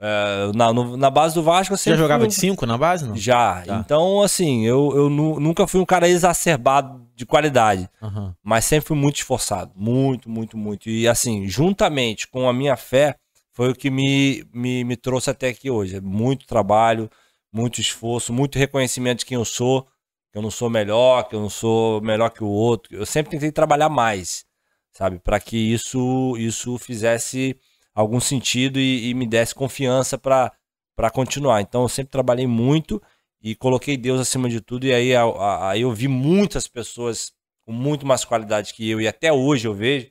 é, 0.00 0.52
na, 0.54 0.72
no- 0.72 0.96
na 0.96 1.10
base 1.10 1.34
do 1.34 1.42
Vasco, 1.42 1.72
eu 1.74 1.78
sempre. 1.78 1.96
já 1.96 2.02
jogava 2.04 2.20
fui 2.20 2.28
de 2.28 2.34
5 2.36 2.64
na 2.66 2.78
base, 2.78 3.04
não? 3.08 3.16
Já. 3.16 3.62
Tá. 3.62 3.78
Então, 3.84 4.22
assim, 4.22 4.64
eu, 4.64 4.92
eu 4.94 5.10
nu- 5.10 5.40
nunca 5.40 5.66
fui 5.66 5.80
um 5.80 5.84
cara 5.86 6.06
exacerbado 6.08 7.04
de 7.16 7.26
qualidade 7.26 7.88
Aham. 8.00 8.32
mas 8.44 8.64
sempre 8.64 8.86
fui 8.86 8.96
muito 8.96 9.16
esforçado, 9.16 9.72
muito, 9.74 10.30
muito, 10.30 10.56
muito. 10.56 10.88
E 10.88 11.08
assim, 11.08 11.48
juntamente 11.48 12.28
com 12.28 12.48
a 12.48 12.52
minha 12.52 12.76
fé, 12.76 13.16
foi 13.52 13.70
o 13.70 13.74
que 13.74 13.90
me, 13.90 14.44
me, 14.54 14.84
me 14.84 14.96
trouxe 14.96 15.30
até 15.30 15.48
aqui 15.48 15.68
hoje. 15.68 15.96
É 15.96 16.00
muito 16.00 16.46
trabalho, 16.46 17.10
muito 17.52 17.80
esforço, 17.80 18.32
muito 18.32 18.58
reconhecimento 18.58 19.20
de 19.20 19.26
quem 19.26 19.36
eu 19.36 19.44
sou, 19.44 19.82
que 20.30 20.38
eu 20.38 20.42
não 20.42 20.50
sou 20.50 20.68
melhor, 20.68 21.28
que 21.28 21.34
eu 21.34 21.40
não 21.40 21.50
sou 21.50 22.00
melhor 22.00 22.30
que 22.30 22.44
o 22.44 22.48
outro. 22.48 22.94
Eu 22.94 23.06
sempre 23.06 23.30
tentei 23.30 23.50
trabalhar 23.50 23.88
mais, 23.88 24.44
sabe, 24.92 25.18
para 25.18 25.40
que 25.40 25.56
isso 25.56 26.36
isso 26.38 26.76
fizesse 26.78 27.56
algum 27.94 28.20
sentido 28.20 28.78
e, 28.78 29.08
e 29.10 29.14
me 29.14 29.26
desse 29.26 29.54
confiança 29.54 30.16
para 30.18 30.52
para 30.94 31.10
continuar. 31.10 31.60
Então 31.60 31.82
eu 31.82 31.88
sempre 31.88 32.10
trabalhei 32.10 32.46
muito 32.46 33.00
e 33.40 33.54
coloquei 33.54 33.96
Deus 33.96 34.20
acima 34.20 34.48
de 34.48 34.60
tudo 34.60 34.84
e 34.86 34.92
aí 34.92 35.12
aí 35.16 35.82
eu 35.82 35.92
vi 35.92 36.08
muitas 36.08 36.66
pessoas 36.66 37.32
com 37.64 37.72
muito 37.72 38.04
mais 38.06 38.24
qualidade 38.24 38.74
que 38.74 38.88
eu, 38.88 39.00
e 39.00 39.06
até 39.06 39.32
hoje 39.32 39.68
eu 39.68 39.74
vejo, 39.74 40.08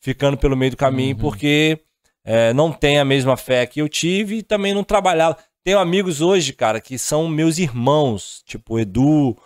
ficando 0.00 0.36
pelo 0.36 0.56
meio 0.56 0.72
do 0.72 0.76
caminho, 0.76 1.14
Uhum. 1.16 1.20
porque 1.22 1.80
é, 2.24 2.52
não 2.52 2.72
tem 2.72 2.98
a 2.98 3.04
mesma 3.04 3.36
fé 3.36 3.64
que 3.66 3.80
eu 3.80 3.88
tive 3.88 4.38
e 4.38 4.42
também 4.42 4.74
não 4.74 4.84
trabalhava. 4.84 5.38
Tenho 5.68 5.80
amigos 5.80 6.22
hoje, 6.22 6.54
cara, 6.54 6.80
que 6.80 6.98
são 6.98 7.28
meus 7.28 7.58
irmãos, 7.58 8.42
tipo 8.46 8.78
Edu, 8.78 9.36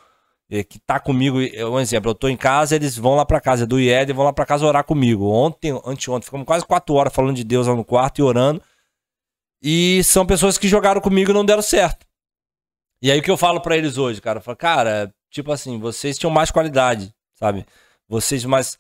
eh, 0.49 0.63
que 0.63 0.79
tá 0.79 1.01
comigo. 1.01 1.43
eh, 1.43 1.67
Um 1.67 1.81
exemplo, 1.81 2.13
eu 2.13 2.15
tô 2.15 2.29
em 2.29 2.37
casa, 2.37 2.77
eles 2.77 2.97
vão 2.97 3.17
lá 3.17 3.27
pra 3.27 3.41
casa, 3.41 3.65
Edu 3.65 3.81
e 3.81 3.89
Ed, 3.91 4.13
vão 4.13 4.25
lá 4.27 4.33
pra 4.33 4.47
casa 4.47 4.65
orar 4.65 4.85
comigo. 4.85 5.29
Ontem, 5.29 5.73
anteontem, 5.85 6.27
ficamos 6.27 6.47
quase 6.47 6.65
quatro 6.65 6.95
horas 6.95 7.13
falando 7.13 7.35
de 7.35 7.43
Deus 7.43 7.67
lá 7.67 7.75
no 7.75 7.85
quarto 7.85 8.21
e 8.21 8.23
orando. 8.23 8.63
E 9.61 10.01
são 10.05 10.25
pessoas 10.25 10.57
que 10.57 10.69
jogaram 10.69 11.01
comigo 11.01 11.33
e 11.33 11.35
não 11.35 11.45
deram 11.45 11.61
certo. 11.61 12.07
E 13.03 13.11
aí 13.11 13.19
o 13.19 13.23
que 13.23 13.29
eu 13.29 13.37
falo 13.37 13.61
pra 13.61 13.77
eles 13.77 13.99
hoje, 13.99 14.21
cara? 14.21 14.39
Eu 14.39 14.43
falo, 14.45 14.57
cara, 14.57 15.13
tipo 15.29 15.51
assim, 15.51 15.81
vocês 15.81 16.17
tinham 16.17 16.31
mais 16.31 16.53
qualidade, 16.53 17.13
sabe? 17.35 17.67
Vocês 18.09 18.45
mais. 18.45 18.79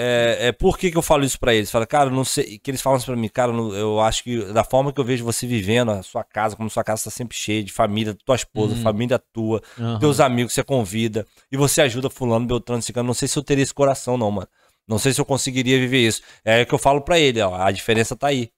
É, 0.00 0.48
é, 0.48 0.52
por 0.52 0.78
que, 0.78 0.92
que 0.92 0.96
eu 0.96 1.02
falo 1.02 1.24
isso 1.24 1.38
pra 1.40 1.52
eles? 1.52 1.70
Fala, 1.70 1.84
cara, 1.84 2.08
não 2.08 2.24
sei. 2.24 2.56
Que 2.58 2.70
eles 2.70 2.80
falam 2.80 2.96
isso 2.98 3.06
pra 3.06 3.16
mim, 3.16 3.28
cara, 3.28 3.50
eu 3.52 3.98
acho 4.00 4.22
que 4.22 4.44
da 4.52 4.62
forma 4.62 4.92
que 4.92 5.00
eu 5.00 5.04
vejo 5.04 5.24
você 5.24 5.44
vivendo, 5.46 5.90
a 5.90 6.02
sua 6.04 6.22
casa, 6.22 6.54
como 6.54 6.70
sua 6.70 6.84
casa 6.84 7.04
tá 7.04 7.10
sempre 7.10 7.36
cheia 7.36 7.64
de 7.64 7.72
família, 7.72 8.16
tua 8.24 8.36
esposa, 8.36 8.74
Uhum. 8.76 8.82
família 8.82 9.18
tua, 9.32 9.60
Aham. 9.78 9.98
teus 9.98 10.20
amigos 10.20 10.52
que 10.52 10.54
você 10.54 10.62
convida, 10.64 11.26
e 11.50 11.56
você 11.56 11.80
ajuda 11.82 12.08
fulano, 12.08 12.46
Beltrano, 12.46 12.80
Cicano. 12.80 13.06
Não 13.08 13.14
sei 13.14 13.26
se 13.26 13.36
eu 13.36 13.42
teria 13.42 13.62
esse 13.64 13.74
coração, 13.74 14.16
não, 14.16 14.30
mano. 14.30 14.48
Não 14.86 14.98
sei 14.98 15.12
se 15.12 15.20
eu 15.20 15.24
conseguiria 15.24 15.78
viver 15.78 16.06
isso. 16.06 16.22
É 16.44 16.62
o 16.62 16.66
que 16.66 16.72
eu 16.74 16.78
falo 16.78 17.00
pra 17.00 17.18
ele, 17.18 17.40
ó. 17.42 17.54
A 17.56 17.70
diferença 17.72 18.14
tá 18.14 18.28
aí. 18.28 18.50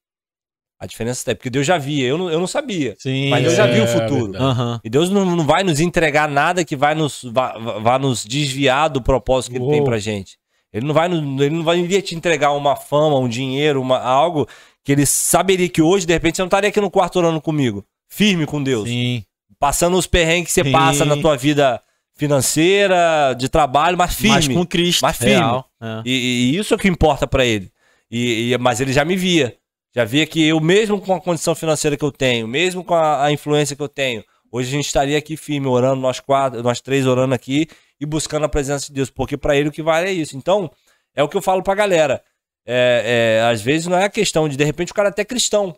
A 0.79 0.87
diferença 0.87 1.25
tá 1.25 1.31
aí. 1.33 1.35
Porque 1.35 1.51
Deus 1.51 1.67
já 1.67 1.77
via, 1.79 2.07
eu 2.07 2.17
não, 2.17 2.31
eu 2.31 2.39
não 2.39 2.47
sabia. 2.47 2.95
Sim. 2.99 3.31
Mas 3.31 3.45
eu 3.45 3.55
já 3.55 3.67
vi 3.67 3.81
o 3.81 3.85
É, 3.85 3.87
futuro. 3.87 4.33
verdade. 4.33 4.45
Aham. 4.45 4.81
E 4.85 4.89
Deus 4.89 5.11
não, 5.11 5.25
não 5.25 5.45
vai 5.45 5.63
nos 5.65 5.81
entregar 5.81 6.29
nada 6.29 6.65
que 6.65 6.77
vai 6.77 6.95
nos, 6.95 7.23
vá, 7.25 7.59
vá 7.81 7.99
nos 7.99 8.25
desviar 8.25 8.89
do 8.89 9.03
propósito 9.03 9.51
que 9.53 9.57
ele 9.59 9.69
tem 9.69 9.81
Uou. 9.81 9.85
pra 9.85 9.99
gente. 9.99 10.39
Ele 10.73 10.87
não 10.87 10.95
vai, 10.95 11.07
ele 11.11 11.51
não 11.51 11.65
vai 11.65 11.79
iria 11.81 12.01
te 12.01 12.15
entregar 12.15 12.53
uma 12.53 12.77
fama, 12.77 13.19
um 13.19 13.29
dinheiro, 13.29 13.81
uma, 13.81 13.99
algo 13.99 14.47
que 14.85 14.93
ele 14.93 15.05
saberia 15.05 15.69
que 15.69 15.83
hoje, 15.83 16.07
de 16.07 16.13
repente, 16.13 16.37
você 16.37 16.43
não 16.43 16.47
estaria 16.47 16.71
aqui 16.71 16.81
no 16.81 16.91
quarto 16.91 17.17
orando 17.19 17.41
comigo, 17.41 17.85
firme 18.09 18.47
com 18.47 18.63
Deus. 18.63 18.89
Sim. 18.89 19.25
Passando 19.59 19.97
os 19.97 20.07
perrengues 20.07 20.49
que 20.49 20.55
você 20.55 20.65
Sim. 20.65 20.73
passa 20.73 21.05
na 21.05 21.17
tua 21.17 21.37
vida 21.37 21.81
financeira, 22.15 23.35
de 23.37 23.49
trabalho, 23.49 23.97
mas 23.99 24.15
firme. 24.15 24.35
Mas 24.37 24.49
com 24.49 24.67
Cristo. 24.67 25.03
Mas 25.03 25.17
firme. 25.17 25.65
É. 25.81 26.03
E, 26.05 26.53
e 26.55 26.57
isso 26.57 26.73
é 26.73 26.77
o 26.77 26.81
que 26.81 26.89
importa 26.89 27.27
pra 27.27 27.45
ele. 27.45 27.71
E, 28.11 28.53
e- 28.53 28.59
mas 28.59 28.81
ele 28.81 28.93
já 28.93 29.05
me 29.05 29.17
via. 29.17 29.57
Já 29.95 30.05
via 30.05 30.25
que 30.27 30.47
eu, 30.47 30.61
mesmo 30.61 31.01
com 31.01 31.15
a 31.15 31.21
condição 31.21 31.55
financeira 31.55 31.97
que 31.97 32.05
eu 32.05 32.13
tenho, 32.13 32.47
mesmo 32.47 32.85
com 32.85 32.95
a, 32.95 33.25
a 33.25 33.33
influência 33.33 33.75
que 33.75 33.83
eu 33.83 33.89
tenho, 33.89 34.23
hoje 34.51 34.69
a 34.69 34.73
gente 34.73 34.87
estaria 34.87 35.17
aqui 35.19 35.37
firme, 35.37 35.67
orando, 35.67 36.01
nós 36.01 36.21
quatro, 36.21 36.63
nós 36.63 36.81
três 36.81 37.07
orando 37.07 37.35
aqui 37.35 37.67
e 38.01 38.07
buscando 38.07 38.45
a 38.45 38.49
presença 38.49 38.87
de 38.87 38.93
Deus, 38.93 39.11
porque 39.11 39.37
pra 39.37 39.57
ele 39.57 39.69
o 39.69 39.73
que 39.73 39.83
vale 39.83 40.09
é 40.09 40.13
isso. 40.13 40.37
Então, 40.37 40.71
é 41.15 41.23
o 41.23 41.29
que 41.29 41.37
eu 41.37 41.43
falo 41.43 41.63
pra 41.63 41.75
galera. 41.75 42.23
É, 42.67 43.39
é, 43.41 43.51
às 43.51 43.61
vezes 43.63 43.87
não 43.87 43.97
é 43.99 44.05
a 44.05 44.11
questão 44.11 44.49
de, 44.49 44.57
de 44.57 44.65
repente, 44.65 44.93
o 44.93 44.95
cara 44.95 45.09
é 45.09 45.11
até 45.13 45.25
cristão. 45.25 45.77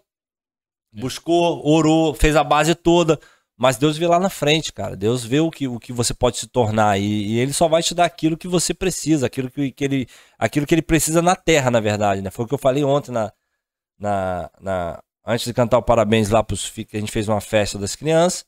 Buscou, 0.93 1.67
orou, 1.67 2.15
fez 2.15 2.37
a 2.37 2.45
base 2.45 2.75
toda. 2.75 3.19
Mas 3.57 3.77
Deus 3.77 3.97
vê 3.97 4.07
lá 4.07 4.19
na 4.19 4.29
frente, 4.31 4.73
cara. 4.73 4.97
Deus 4.97 5.25
vê 5.25 5.39
o 5.41 5.51
que, 5.51 5.69
o 5.69 5.79
que 5.79 5.93
você 5.93 6.13
pode 6.13 6.39
se 6.39 6.47
tornar. 6.49 6.99
E, 6.99 7.05
e 7.35 7.39
Ele 7.39 7.53
só 7.53 7.69
vai 7.69 7.83
te 7.83 7.95
dar 7.95 8.05
aquilo 8.07 8.37
que 8.37 8.49
você 8.49 8.75
precisa, 8.75 9.27
aquilo 9.27 9.51
que, 9.51 9.71
que 9.71 9.85
ele, 9.85 10.07
aquilo 10.39 10.67
que 10.67 10.75
ele 10.75 10.83
precisa 10.83 11.23
na 11.23 11.37
terra, 11.37 11.71
na 11.71 11.79
verdade. 11.81 12.21
Né? 12.23 12.31
Foi 12.31 12.45
o 12.45 12.49
que 12.49 12.55
eu 12.55 12.59
falei 12.59 12.83
ontem 12.83 13.13
na, 13.13 13.33
na, 13.99 14.51
na- 14.61 15.03
antes 15.25 15.47
de 15.47 15.55
cantar 15.55 15.79
o 15.79 15.83
parabéns 15.83 16.29
lá 16.31 16.43
pros 16.43 16.65
fi- 16.67 16.85
que 16.85 16.97
a 16.97 17.01
gente 17.01 17.13
fez 17.13 17.29
uma 17.29 17.41
festa 17.41 17.79
das 17.79 17.95
crianças. 17.95 18.45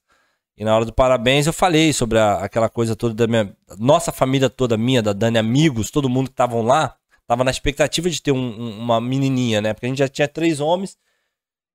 E 0.57 0.65
na 0.65 0.75
hora 0.75 0.85
do 0.85 0.93
parabéns 0.93 1.47
eu 1.47 1.53
falei 1.53 1.93
sobre 1.93 2.19
a- 2.19 2.37
aquela 2.45 2.69
coisa 2.69 2.95
toda 2.95 3.15
da 3.15 3.27
minha. 3.27 3.55
Nossa 3.79 4.13
família 4.13 4.49
toda, 4.49 4.77
minha, 4.77 5.03
da 5.03 5.13
Dani, 5.13 5.39
amigos, 5.39 5.91
todo 5.91 6.09
mundo 6.09 6.27
que 6.29 6.33
estavam 6.33 6.63
lá, 6.63 6.97
tava 7.27 7.43
na 7.43 7.51
expectativa 7.51 8.09
de 8.09 8.23
ter 8.23 8.31
um- 8.33 8.39
um- 8.39 8.79
uma 8.79 9.01
menininha, 9.01 9.61
né? 9.61 9.73
Porque 9.75 9.87
a 9.87 9.89
gente 9.89 9.99
já 9.99 10.09
tinha 10.09 10.29
três 10.29 10.61
homens. 10.61 10.97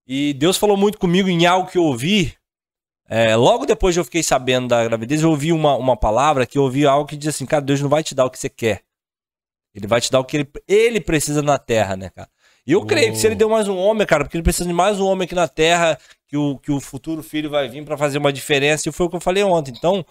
E 0.07 0.33
Deus 0.33 0.57
falou 0.57 0.77
muito 0.77 0.97
comigo 0.97 1.27
em 1.29 1.45
algo 1.45 1.69
que 1.69 1.77
eu 1.77 1.83
ouvi. 1.83 2.33
É, 3.07 3.35
logo 3.35 3.65
depois 3.65 3.93
de 3.95 3.99
eu 3.99 4.05
fiquei 4.05 4.23
sabendo 4.23 4.67
da 4.67 4.83
gravidez, 4.83 5.21
eu 5.23 5.29
ouvi 5.31 5.51
uma, 5.51 5.75
uma 5.75 5.97
palavra 5.97 6.45
que 6.45 6.57
eu 6.57 6.63
ouvi 6.63 6.85
algo 6.85 7.07
que 7.07 7.17
diz 7.17 7.29
assim: 7.35 7.45
Cara, 7.45 7.61
Deus 7.61 7.81
não 7.81 7.89
vai 7.89 8.03
te 8.03 8.13
dar 8.15 8.25
o 8.25 8.29
que 8.29 8.39
você 8.39 8.49
quer. 8.49 8.83
Ele 9.73 9.87
vai 9.87 9.99
te 9.99 10.11
dar 10.11 10.19
o 10.19 10.23
que 10.25 10.37
ele, 10.37 10.51
ele 10.67 11.01
precisa 11.01 11.41
na 11.41 11.57
terra, 11.57 11.95
né, 11.95 12.09
cara? 12.11 12.29
E 12.65 12.71
eu 12.71 12.85
creio 12.85 13.11
que 13.11 13.17
se 13.17 13.27
ele 13.27 13.35
deu 13.35 13.49
mais 13.49 13.67
um 13.67 13.77
homem, 13.77 14.05
cara, 14.05 14.23
porque 14.23 14.37
ele 14.37 14.43
precisa 14.43 14.65
de 14.65 14.73
mais 14.73 14.99
um 14.99 15.05
homem 15.05 15.25
aqui 15.25 15.35
na 15.35 15.47
terra, 15.47 15.97
que 16.27 16.37
o, 16.37 16.57
que 16.57 16.71
o 16.71 16.79
futuro 16.79 17.23
filho 17.23 17.49
vai 17.49 17.67
vir 17.67 17.83
pra 17.83 17.97
fazer 17.97 18.17
uma 18.17 18.31
diferença, 18.31 18.87
e 18.87 18.91
foi 18.91 19.07
o 19.07 19.09
que 19.09 19.15
eu 19.15 19.21
falei 19.21 19.43
ontem. 19.43 19.73
Então, 19.75 20.05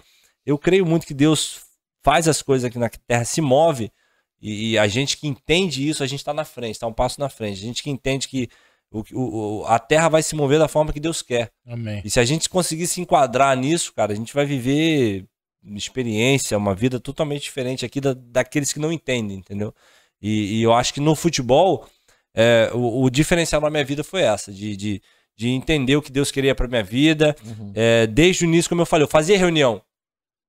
eu 0.44 0.58
creio 0.58 0.84
muito 0.84 1.06
que 1.06 1.14
Deus 1.14 1.62
faz 2.02 2.26
as 2.26 2.42
coisas 2.42 2.64
aqui 2.64 2.78
na 2.78 2.88
terra, 2.88 3.24
se 3.24 3.40
move, 3.40 3.92
e, 4.40 4.70
e 4.70 4.78
a 4.78 4.86
gente 4.86 5.16
que 5.16 5.26
entende 5.26 5.88
isso, 5.88 6.02
a 6.02 6.06
gente 6.06 6.24
tá 6.24 6.32
na 6.32 6.44
frente, 6.44 6.78
tá 6.78 6.86
um 6.86 6.92
passo 6.92 7.20
na 7.20 7.28
frente. 7.28 7.58
A 7.58 7.66
gente 7.66 7.82
que 7.82 7.90
entende 7.90 8.28
que 8.28 8.48
o, 8.90 9.02
o, 9.12 9.64
a 9.66 9.78
terra 9.78 10.08
vai 10.08 10.22
se 10.22 10.34
mover 10.34 10.58
da 10.58 10.68
forma 10.68 10.92
que 10.92 11.00
Deus 11.00 11.22
quer. 11.22 11.50
Amém. 11.66 12.00
E 12.04 12.10
se 12.10 12.18
a 12.18 12.24
gente 12.24 12.48
conseguir 12.48 12.86
se 12.86 13.00
enquadrar 13.00 13.56
nisso, 13.56 13.92
cara, 13.92 14.12
a 14.12 14.16
gente 14.16 14.32
vai 14.32 14.46
viver 14.46 15.26
experiência, 15.74 16.56
uma 16.56 16.74
vida 16.74 16.98
totalmente 16.98 17.42
diferente 17.42 17.84
aqui 17.84 18.00
da, 18.00 18.14
daqueles 18.14 18.72
que 18.72 18.78
não 18.78 18.92
entendem, 18.92 19.38
entendeu? 19.38 19.74
E, 20.22 20.58
e 20.58 20.62
eu 20.62 20.72
acho 20.72 20.94
que 20.94 21.00
no 21.00 21.14
futebol, 21.14 21.86
é, 22.34 22.70
o, 22.74 23.04
o 23.04 23.10
diferencial 23.10 23.60
na 23.60 23.70
minha 23.70 23.84
vida 23.84 24.04
foi 24.04 24.22
essa, 24.22 24.52
de, 24.52 24.76
de, 24.76 25.02
de 25.36 25.48
entender 25.48 25.96
o 25.96 26.02
que 26.02 26.12
Deus 26.12 26.30
queria 26.30 26.54
pra 26.54 26.68
minha 26.68 26.82
vida. 26.82 27.36
É, 27.74 28.06
desde 28.06 28.44
o 28.44 28.48
início, 28.48 28.68
como 28.68 28.82
eu 28.82 28.86
falei, 28.86 29.04
eu 29.04 29.08
fazia 29.08 29.38
reunião. 29.38 29.82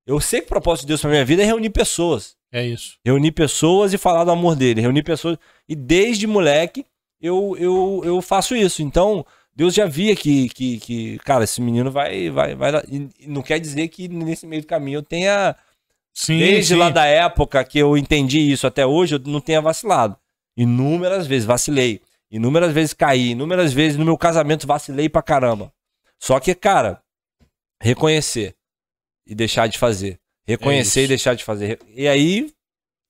Eu 0.06 0.20
sei 0.20 0.42
que 0.42 0.48
o 0.48 0.50
propósito 0.50 0.86
de 0.86 0.88
Deus 0.90 1.02
pra 1.02 1.10
minha 1.10 1.26
vida 1.26 1.44
é 1.44 1.46
reunir 1.46 1.70
pessoas 1.70 2.36
É 2.52 2.66
isso. 2.66 2.98
reunir 3.06 3.32
pessoas 3.32 3.94
e 3.94 3.98
falar 3.98 4.24
do 4.24 4.32
amor 4.32 4.56
dele, 4.56 4.82
reunir 4.82 5.04
pessoas. 5.04 5.38
E 5.68 5.76
desde 5.76 6.26
moleque 6.26 6.86
eu, 7.22 7.56
eu, 7.60 8.02
eu 8.04 8.22
faço 8.22 8.56
isso. 8.56 8.82
Então, 8.82 9.26
Deus 9.56 9.74
já 9.74 9.86
via 9.86 10.16
que, 10.16 10.50
que, 10.50 10.80
que 10.80 11.18
cara, 11.20 11.44
esse 11.44 11.62
menino 11.62 11.92
vai. 11.92 12.30
vai, 12.30 12.56
vai 12.56 12.72
não 13.28 13.42
quer 13.42 13.60
dizer 13.60 13.88
que 13.90 14.08
nesse 14.08 14.48
meio 14.48 14.62
do 14.62 14.68
caminho 14.68 15.00
eu 15.00 15.04
tenha. 15.04 15.56
Sim, 16.14 16.40
desde 16.40 16.74
sim. 16.74 16.80
lá 16.80 16.90
da 16.90 17.06
época 17.06 17.64
que 17.64 17.78
eu 17.78 17.98
entendi 17.98 18.40
isso 18.40 18.66
até 18.66 18.86
hoje, 18.86 19.16
eu 19.16 19.20
não 19.26 19.40
tenha 19.40 19.62
vacilado. 19.62 20.18
Inúmeras 20.58 21.26
vezes 21.28 21.46
vacilei. 21.46 22.02
Inúmeras 22.32 22.74
vezes 22.74 22.94
caí. 22.94 23.32
Inúmeras 23.32 23.74
vezes 23.74 23.98
no 23.98 24.06
meu 24.06 24.18
casamento 24.18 24.68
vacilei 24.68 25.10
pra 25.10 25.22
caramba. 25.22 25.74
Só 26.20 26.40
que, 26.40 26.54
cara, 26.54 27.02
reconhecer 27.82 28.56
e 29.26 29.34
deixar 29.34 29.68
de 29.68 29.78
fazer. 29.78 30.20
Reconhecer 30.46 31.02
É 31.02 31.04
e 31.04 31.08
deixar 31.08 31.36
de 31.36 31.44
fazer. 31.44 31.80
E 31.96 32.08
aí 32.08 32.52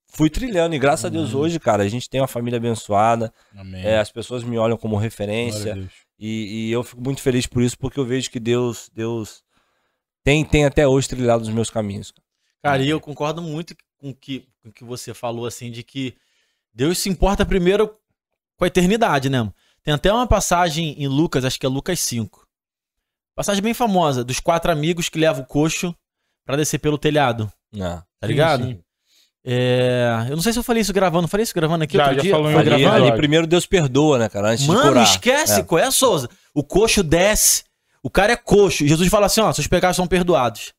fui 0.08 0.30
trilhando. 0.30 0.76
E 0.76 0.80
graças 0.80 1.06
a 1.06 1.10
Deus 1.10 1.34
Uhum. 1.34 1.42
hoje, 1.42 1.60
cara, 1.60 1.84
a 1.84 1.88
gente 1.88 2.10
tem 2.10 2.22
uma 2.22 2.28
família 2.28 2.58
abençoada. 2.58 3.34
Amém. 3.56 3.84
É, 3.84 3.98
as 4.00 4.12
pessoas 4.12 4.44
me 4.44 4.58
olham 4.58 4.78
como 4.78 4.96
referência. 4.98 5.90
E, 6.20 6.68
e 6.68 6.72
eu 6.72 6.84
fico 6.84 7.02
muito 7.02 7.22
feliz 7.22 7.48
por 7.48 7.64
isso, 7.64 7.78
porque 7.80 8.00
eu 8.00 8.06
vejo 8.06 8.30
que 8.30 8.40
Deus, 8.40 8.90
Deus 8.94 9.42
tem, 10.24 10.44
tem 10.44 10.66
até 10.66 10.86
hoje 10.88 11.08
trilhado 11.08 11.44
os 11.44 11.50
meus 11.50 11.70
caminhos. 11.70 12.14
Cara, 12.62 12.84
e 12.84 12.90
eu 12.90 13.00
concordo 13.00 13.42
muito 13.42 13.74
com 13.98 14.10
o 14.10 14.14
que, 14.16 14.46
com 14.62 14.68
o 14.70 14.72
que 14.74 14.84
você 14.84 15.14
falou, 15.14 15.46
assim, 15.46 15.72
de 15.72 15.82
que 15.82 16.14
Deus 16.80 16.98
se 16.98 17.10
importa 17.10 17.46
primeiro 17.46 17.94
com 18.58 18.64
a 18.64 18.68
eternidade, 18.68 19.30
né? 19.30 19.40
mano? 19.40 19.54
Tem 19.84 19.94
até 19.94 20.12
uma 20.14 20.26
passagem 20.26 20.96
em 20.98 21.08
Lucas, 21.08 21.44
acho 21.44 21.60
que 21.60 21.66
é 21.66 21.70
Lucas 21.70 22.00
5. 22.00 22.48
Passagem 23.36 23.62
bem 23.62 23.74
famosa, 23.74 24.24
dos 24.24 24.40
quatro 24.40 24.72
amigos 24.72 25.10
que 25.10 25.20
levam 25.20 25.44
o 25.44 25.46
coxo 25.46 25.94
pra 26.46 26.56
descer 26.56 26.80
pelo 26.80 26.98
telhado, 26.98 27.52
Ah, 27.82 28.02
tá 28.20 28.28
ligado? 28.28 28.64
sim. 28.64 28.80
É, 29.46 30.26
eu 30.30 30.36
não 30.36 30.42
sei 30.44 30.52
se 30.54 30.60
eu 30.60 30.64
falei 30.64 30.82
isso 30.82 30.92
gravando, 30.94 31.28
falei 31.28 31.44
isso 31.44 31.54
gravando 31.56 31.84
aqui 31.84 31.96
Já, 31.98 32.04
outro 32.04 32.16
já 32.18 32.22
dia? 32.22 32.32
falou 32.32 32.52
em 32.52 32.64
gravando? 32.64 33.06
ali 33.06 33.12
primeiro 33.18 33.48
Deus 33.48 33.66
perdoa, 33.66 34.20
né, 34.20 34.30
cara? 34.30 34.50
Antes 34.52 34.64
de 34.66 34.70
Mano, 34.70 34.90
curar. 34.90 35.04
esquece, 35.04 35.62
É. 35.62 35.64
qual 35.64 35.80
é, 35.80 35.90
Souza? 35.92 36.30
O 36.54 36.64
coxo 36.64 37.02
desce, 37.04 37.64
o 38.04 38.10
cara 38.10 38.34
é 38.34 38.36
coxo. 38.36 38.86
Jesus 38.86 39.08
fala 39.10 39.26
assim: 39.28 39.40
ó, 39.42 39.52
seus 39.54 39.66
pecados 39.68 39.96
são 39.96 40.08
perdoados. 40.08 40.74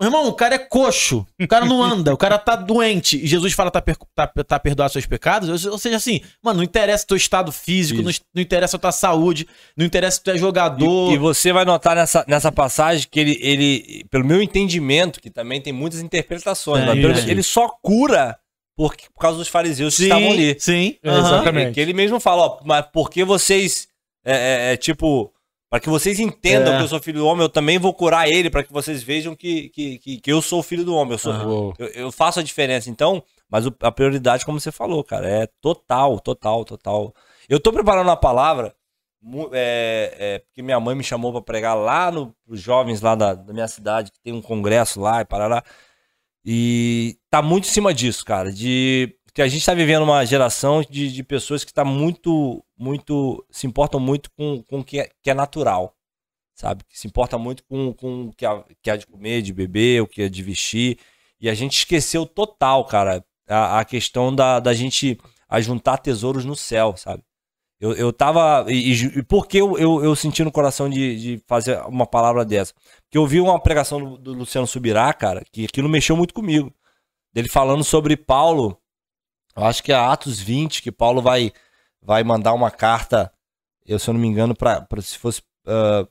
Meu 0.00 0.06
irmão, 0.08 0.28
o 0.28 0.32
cara 0.32 0.54
é 0.54 0.58
coxo, 0.58 1.26
o 1.40 1.48
cara 1.48 1.66
não 1.66 1.82
anda, 1.82 2.14
o 2.14 2.16
cara 2.16 2.38
tá 2.38 2.54
doente. 2.54 3.16
E 3.16 3.26
Jesus 3.26 3.52
fala: 3.52 3.68
tá, 3.68 3.82
per 3.82 3.96
tá, 4.14 4.26
tá 4.28 4.58
perdoado 4.60 4.92
seus 4.92 5.06
pecados? 5.06 5.66
Ou 5.66 5.76
seja, 5.76 5.96
assim, 5.96 6.20
mano, 6.40 6.58
não 6.58 6.64
interessa 6.64 7.04
teu 7.04 7.16
estado 7.16 7.50
físico, 7.50 8.00
não, 8.00 8.12
não 8.32 8.40
interessa 8.40 8.76
a 8.76 8.80
tua 8.80 8.92
saúde, 8.92 9.48
não 9.76 9.84
interessa 9.84 10.18
se 10.18 10.22
tu 10.22 10.30
é 10.30 10.38
jogador. 10.38 11.10
E, 11.10 11.14
e 11.14 11.18
você 11.18 11.52
vai 11.52 11.64
notar 11.64 11.96
nessa, 11.96 12.24
nessa 12.28 12.52
passagem 12.52 13.08
que 13.10 13.18
ele, 13.18 13.38
ele, 13.42 14.04
pelo 14.08 14.24
meu 14.24 14.40
entendimento, 14.40 15.20
que 15.20 15.30
também 15.30 15.60
tem 15.60 15.72
muitas 15.72 16.00
interpretações, 16.00 16.84
Tem, 16.84 17.02
mas 17.02 17.20
pelo- 17.20 17.30
ele 17.30 17.42
só 17.42 17.68
cura 17.82 18.38
por, 18.76 18.94
por 18.96 19.20
causa 19.20 19.38
dos 19.38 19.48
fariseus 19.48 19.96
que 19.96 20.04
estavam 20.04 20.30
ali. 20.30 20.56
Sim, 20.60 20.96
É, 21.02 21.10
aham. 21.10 21.18
exatamente. 21.26 21.68
É 21.70 21.72
que 21.72 21.80
ele 21.80 21.92
mesmo 21.92 22.20
fala, 22.20 22.42
ó, 22.42 22.60
mas 22.64 22.86
porque 22.92 23.24
vocês, 23.24 23.88
é, 24.24 24.32
é, 24.70 24.72
é, 24.74 24.76
tipo, 24.76 25.32
para 25.70 25.80
que 25.80 25.88
vocês 25.88 26.18
entendam 26.18 26.74
É. 26.74 26.76
que 26.78 26.82
eu 26.84 26.88
sou 26.88 27.00
filho 27.00 27.18
do 27.20 27.26
homem, 27.26 27.42
eu 27.44 27.48
também 27.48 27.78
vou 27.78 27.92
curar 27.92 28.28
ele, 28.28 28.48
para 28.50 28.62
que 28.64 28.72
vocês 28.72 29.02
vejam 29.02 29.34
que, 29.36 29.68
que, 29.70 29.98
que, 29.98 30.20
que 30.20 30.32
eu 30.32 30.40
sou 30.40 30.62
filho 30.62 30.84
do 30.84 30.94
homem, 30.94 31.12
eu, 31.12 31.18
sou, 31.18 31.32
Uou. 31.34 31.74
eu, 31.78 31.86
eu 31.88 32.12
faço 32.12 32.40
a 32.40 32.42
diferença. 32.42 32.88
Então, 32.90 33.22
mas 33.50 33.66
o- 33.66 33.74
a 33.82 33.90
prioridade, 33.92 34.44
como 34.44 34.58
você 34.60 34.72
falou, 34.72 35.02
cara, 35.04 35.28
é 35.28 35.46
total, 35.60 36.18
total, 36.20 36.64
total. 36.64 37.14
Eu 37.48 37.60
tô 37.60 37.72
preparando 37.72 38.06
uma 38.08 38.16
palavra, 38.16 38.74
é, 39.52 40.14
é, 40.18 40.38
porque 40.40 40.62
minha 40.62 40.78
mãe 40.80 40.94
me 40.94 41.02
chamou 41.04 41.32
para 41.32 41.42
pregar 41.42 41.76
lá 41.76 42.10
no, 42.10 42.34
pros 42.46 42.60
jovens 42.60 43.00
lá 43.00 43.14
da, 43.14 43.34
da 43.34 43.52
minha 43.52 43.68
cidade, 43.68 44.10
que 44.12 44.20
tem 44.20 44.32
um 44.32 44.40
congresso 44.42 45.00
lá 45.00 45.20
e 45.20 45.24
parará. 45.24 45.62
E 46.44 47.18
tá 47.30 47.42
muito 47.42 47.64
em 47.66 47.70
cima 47.70 47.92
disso, 47.92 48.24
cara, 48.24 48.50
de 48.52 49.14
a 49.42 49.48
gente 49.48 49.64
tá 49.64 49.74
vivendo 49.74 50.02
uma 50.02 50.24
geração 50.24 50.82
de, 50.88 51.12
de 51.12 51.22
pessoas 51.22 51.64
que 51.64 51.72
tá 51.72 51.84
muito, 51.84 52.64
muito, 52.76 53.44
se 53.50 53.66
importam 53.66 54.00
muito 54.00 54.30
com, 54.32 54.62
com 54.62 54.80
o 54.80 54.84
que 54.84 55.00
é, 55.00 55.10
que 55.22 55.30
é 55.30 55.34
natural, 55.34 55.94
sabe? 56.54 56.84
Que 56.88 56.98
se 56.98 57.06
importa 57.06 57.38
muito 57.38 57.64
com, 57.64 57.92
com 57.92 58.24
o 58.26 58.32
que 58.32 58.44
há, 58.46 58.64
que 58.82 58.90
há 58.90 58.96
de 58.96 59.06
comer, 59.06 59.42
de 59.42 59.52
beber, 59.52 60.02
o 60.02 60.06
que 60.06 60.22
é 60.22 60.28
de 60.28 60.42
vestir. 60.42 60.98
E 61.40 61.48
a 61.48 61.54
gente 61.54 61.78
esqueceu 61.78 62.26
total, 62.26 62.84
cara, 62.84 63.24
a, 63.48 63.80
a 63.80 63.84
questão 63.84 64.34
da, 64.34 64.58
da 64.60 64.74
gente 64.74 65.18
ajuntar 65.48 65.98
tesouros 65.98 66.44
no 66.44 66.56
céu, 66.56 66.96
sabe? 66.96 67.22
Eu, 67.80 67.92
eu 67.94 68.12
tava. 68.12 68.66
E, 68.68 68.92
e- 68.92 69.18
e 69.18 69.22
por 69.22 69.46
que 69.46 69.58
eu, 69.58 69.78
eu, 69.78 70.02
eu 70.02 70.16
senti 70.16 70.42
no 70.42 70.50
coração 70.50 70.90
de, 70.90 71.16
de 71.36 71.42
fazer 71.46 71.80
uma 71.86 72.06
palavra 72.06 72.44
dessa? 72.44 72.74
Porque 73.04 73.16
eu 73.16 73.24
vi 73.26 73.40
uma 73.40 73.60
pregação 73.60 74.00
do, 74.00 74.18
do 74.18 74.32
Luciano 74.32 74.66
Subirá, 74.66 75.12
cara, 75.14 75.44
que 75.52 75.64
aquilo 75.64 75.88
mexeu 75.88 76.16
muito 76.16 76.34
comigo. 76.34 76.74
Dele 77.32 77.48
falando 77.48 77.84
sobre 77.84 78.16
Paulo. 78.16 78.76
Eu 79.58 79.64
acho 79.64 79.82
que 79.82 79.90
é 79.92 79.96
Atos 79.96 80.38
20, 80.38 80.80
que 80.82 80.92
Paulo 80.92 81.20
vai, 81.20 81.52
vai 82.00 82.22
mandar 82.22 82.52
uma 82.52 82.70
carta, 82.70 83.32
eu, 83.84 83.98
se 83.98 84.08
eu 84.08 84.14
não 84.14 84.20
me 84.20 84.28
engano, 84.28 84.54
pra 84.54 84.86
se 85.02 85.18
fosse. 85.18 85.42
ah, 85.66 86.06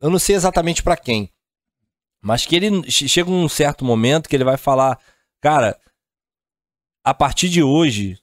eu 0.00 0.08
não 0.08 0.18
sei 0.18 0.34
exatamente 0.36 0.82
pra 0.82 0.96
quem. 0.96 1.30
Mas 2.22 2.46
que 2.46 2.56
ele 2.56 2.90
che- 2.90 3.08
chega 3.08 3.30
um 3.30 3.48
certo 3.48 3.84
momento 3.84 4.28
que 4.28 4.34
ele 4.34 4.44
vai 4.44 4.56
falar, 4.56 4.98
cara, 5.40 5.78
a 7.04 7.12
partir 7.12 7.48
de 7.50 7.62
hoje, 7.62 8.18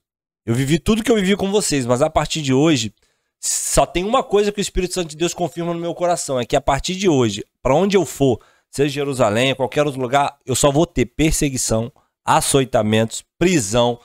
eu 0.45 0.55
vivi 0.55 0.80
tudo 0.80 1.03
que 1.03 1.11
eu 1.11 1.15
vivi 1.15 1.36
com 1.36 1.51
vocês, 1.51 1.86
mas 1.86 2.01
a 2.01 2.09
partir 2.09 2.41
de 2.41 2.53
hoje, 2.53 2.93
só 3.39 3.86
tem 3.86 4.03
uma 4.03 4.24
coisa 4.24 4.51
que 4.51 4.59
o 4.59 4.61
Espírito 4.61 4.95
Santo 4.95 5.09
de 5.09 5.15
Deus 5.18 5.34
confirma 5.34 5.74
no 5.74 5.80
meu 5.80 5.93
coração: 5.93 6.39
é 6.39 6.45
que 6.45 6.55
a 6.55 6.61
partir 6.61 6.95
de 6.95 7.07
hoje, 7.07 7.43
pra 7.61 7.76
onde 7.76 7.95
eu 7.95 8.05
for, 8.05 8.39
seja 8.72 8.89
Jerusalém, 8.89 9.53
qualquer 9.53 9.86
outro 9.86 10.01
lugar, 10.01 10.39
eu 10.43 10.55
só 10.55 10.72
vou 10.72 10.88
ter 10.88 11.05
perseguição, 11.05 11.91
açoitamentos, 12.28 13.24
prisão, 13.40 14.00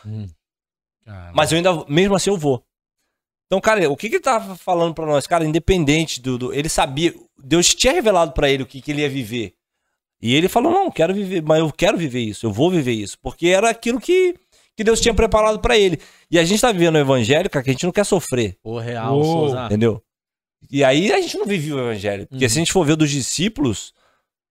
Caramba. 1.05 1.33
mas 1.35 1.51
eu 1.53 1.57
ainda, 1.57 1.85
mesmo 1.89 2.15
assim, 2.15 2.31
eu 2.31 2.37
vou. 2.37 2.65
Então, 3.47 3.61
cara, 3.61 3.91
o 3.91 3.97
que, 3.97 4.09
que 4.09 4.15
ele 4.17 4.23
tava 4.23 4.57
falando 4.57 4.95
pra 4.95 5.05
nós? 5.05 5.27
Cara, 5.27 5.45
independente 5.45 6.23
do. 6.23 6.39
do- 6.39 6.55
ele 6.55 6.69
sabia. 6.71 7.13
Deus 7.45 7.75
tinha 7.75 7.93
revelado 7.93 8.33
pra 8.33 8.49
ele 8.49 8.63
o 8.63 8.67
que, 8.67 8.81
que 8.81 8.91
ele 8.93 9.03
ia 9.03 9.09
viver. 9.11 9.53
E 10.23 10.35
ele 10.35 10.49
falou: 10.49 10.73
não, 10.73 10.91
quero 10.91 11.13
viver, 11.13 11.43
mas 11.43 11.59
eu 11.59 11.71
quero 11.71 11.99
viver 11.99 12.21
isso, 12.21 12.47
eu 12.47 12.53
vou 12.53 12.71
viver 12.71 12.93
isso. 12.93 13.19
Porque 13.21 13.49
era 13.49 13.69
aquilo 13.69 14.01
que, 14.01 14.35
que 14.75 14.83
Deus 14.85 15.01
tinha 15.03 15.13
preparado 15.13 15.59
pra 15.59 15.77
ele. 15.77 15.99
E 16.31 16.39
a 16.39 16.45
gente 16.45 16.61
tá 16.63 16.73
vivendo 16.73 16.95
o 16.95 16.99
evangelho, 16.99 17.51
cara, 17.51 17.63
que 17.63 17.69
a 17.71 17.73
gente 17.75 17.85
não 17.85 17.93
quer 17.93 18.05
sofrer. 18.05 18.57
Pô, 18.63 18.79
real, 18.79 19.23
Souza. 19.23 19.67
Entendeu? 19.67 20.03
E 20.71 20.83
aí 20.83 21.13
a 21.13 21.21
gente 21.21 21.37
não 21.37 21.45
vivia 21.45 21.75
o 21.75 21.81
evangelho. 21.81 22.27
Porque 22.29 22.45
Uhum. 22.45 22.49
se 22.49 22.57
a 22.57 22.61
gente 22.61 22.73
for 22.73 22.87
ver 22.87 22.97
dos 22.97 23.11
discípulos, 23.11 23.93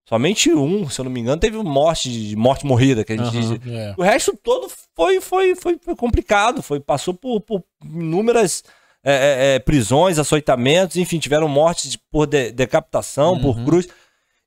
somente 0.07 0.51
um, 0.51 0.89
se 0.89 0.99
eu 0.99 1.05
não 1.05 1.11
me 1.11 1.19
engano, 1.19 1.39
teve 1.39 1.57
morte, 1.57 2.09
de 2.11 2.35
morte 2.35 2.65
morrida, 2.65 3.03
que 3.03 3.13
a 3.13 3.17
gente 3.17 3.37
Aham. 3.37 3.57
diz. 3.57 3.73
É. 3.73 3.93
O 3.97 4.01
resto 4.03 4.37
todo 4.41 4.69
foi, 4.95 5.21
foi, 5.21 5.55
foi, 5.55 5.77
foi 5.81 5.95
complicado, 5.95 6.61
foi, 6.61 6.79
passou 6.79 7.13
por, 7.13 7.39
por 7.41 7.63
inúmeras 7.83 8.63
é, 9.03 9.13
é, 9.13 9.55
é, 9.55 9.59
prisões, 9.59 10.19
açoitamentos, 10.19 10.95
enfim, 10.97 11.17
tiveram 11.17 11.47
mortes 11.47 11.95
por 11.95 12.27
de- 12.27 12.51
decapitação, 12.51 13.39
por 13.39 13.57
Uhum. 13.57 13.65
cruz. 13.65 13.87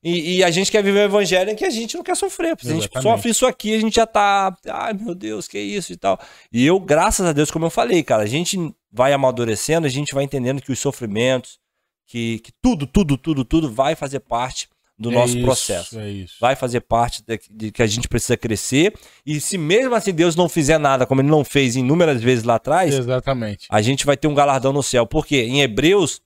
E, 0.03 0.35
e 0.37 0.43
a 0.43 0.51
gente 0.51 0.71
quer 0.71 0.83
viver 0.83 0.99
o 0.99 1.03
evangelho 1.05 1.49
em 1.49 1.55
que 1.55 1.65
a 1.65 1.69
gente 1.71 1.95
não 1.97 2.03
quer 2.03 2.15
sofrer. 2.15 2.55
Se 2.61 2.69
a 2.71 2.75
gente 2.75 3.01
sofre 3.01 3.31
isso 3.31 3.43
aqui, 3.47 3.73
a 3.75 3.79
gente 3.79 3.95
já 3.95 4.05
tá. 4.05 4.55
Ai, 4.69 4.93
meu 4.93 5.15
Deus, 5.15 5.47
que 5.47 5.57
isso 5.59 5.91
e 5.91 5.97
tal. 5.97 6.19
E 6.53 6.63
eu, 6.63 6.79
graças 6.79 7.25
a 7.25 7.33
Deus, 7.33 7.49
como 7.49 7.65
eu 7.65 7.71
falei, 7.71 8.03
cara, 8.03 8.21
a 8.21 8.27
gente 8.27 8.55
vai 8.91 9.13
amadurecendo, 9.13 9.87
a 9.87 9.89
gente 9.89 10.13
vai 10.13 10.23
entendendo 10.23 10.61
que 10.61 10.71
os 10.71 10.77
sofrimentos, 10.77 11.57
que, 12.05 12.37
que 12.39 12.51
tudo, 12.61 12.85
tudo, 12.85 13.17
tudo, 13.17 13.43
tudo 13.43 13.71
vai 13.73 13.95
fazer 13.95 14.19
parte 14.19 14.69
do 14.97 15.11
É 15.11 15.13
nosso 15.13 15.35
isso, 15.35 15.45
processo 15.45 15.99
É 15.99 16.09
isso. 16.09 16.35
vai 16.39 16.55
fazer 16.55 16.79
parte 16.81 17.21
de, 17.21 17.39
de 17.51 17.71
que 17.71 17.83
a 17.83 17.87
gente 17.87 18.07
precisa 18.07 18.37
crescer. 18.37 18.93
E 19.25 19.39
se 19.41 19.57
mesmo 19.57 19.93
assim 19.93 20.13
Deus 20.13 20.35
não 20.35 20.47
fizer 20.47 20.77
nada, 20.77 21.05
como 21.05 21.19
ele 21.21 21.27
não 21.29 21.43
fez 21.43 21.75
inúmeras 21.75 22.21
vezes 22.21 22.43
lá 22.45 22.55
atrás, 22.55 22.93
Exatamente. 22.93 23.67
a 23.69 23.81
gente 23.81 24.05
vai 24.05 24.15
ter 24.15 24.27
um 24.27 24.33
galardão 24.33 24.71
no 24.71 24.81
céu. 24.81 25.05
Porque 25.05 25.41
em 25.43 25.61
Hebreus, 25.61 26.21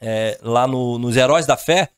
é, 0.00 0.38
lá 0.42 0.66
no- 0.66 0.98
nos 0.98 1.16
Heróis 1.16 1.46
da 1.46 1.56
Fé, 1.56 1.88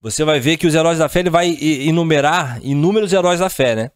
você 0.00 0.24
vai 0.24 0.40
ver 0.40 0.56
que 0.56 0.66
os 0.66 0.74
Heróis 0.74 0.98
da 0.98 1.08
Fé 1.08 1.20
ele 1.20 1.30
vai 1.30 1.48
enumerar 1.60 2.58
inúmeros 2.64 3.12
heróis 3.12 3.40
da 3.40 3.48
fé, 3.50 3.74
né? 3.74 3.90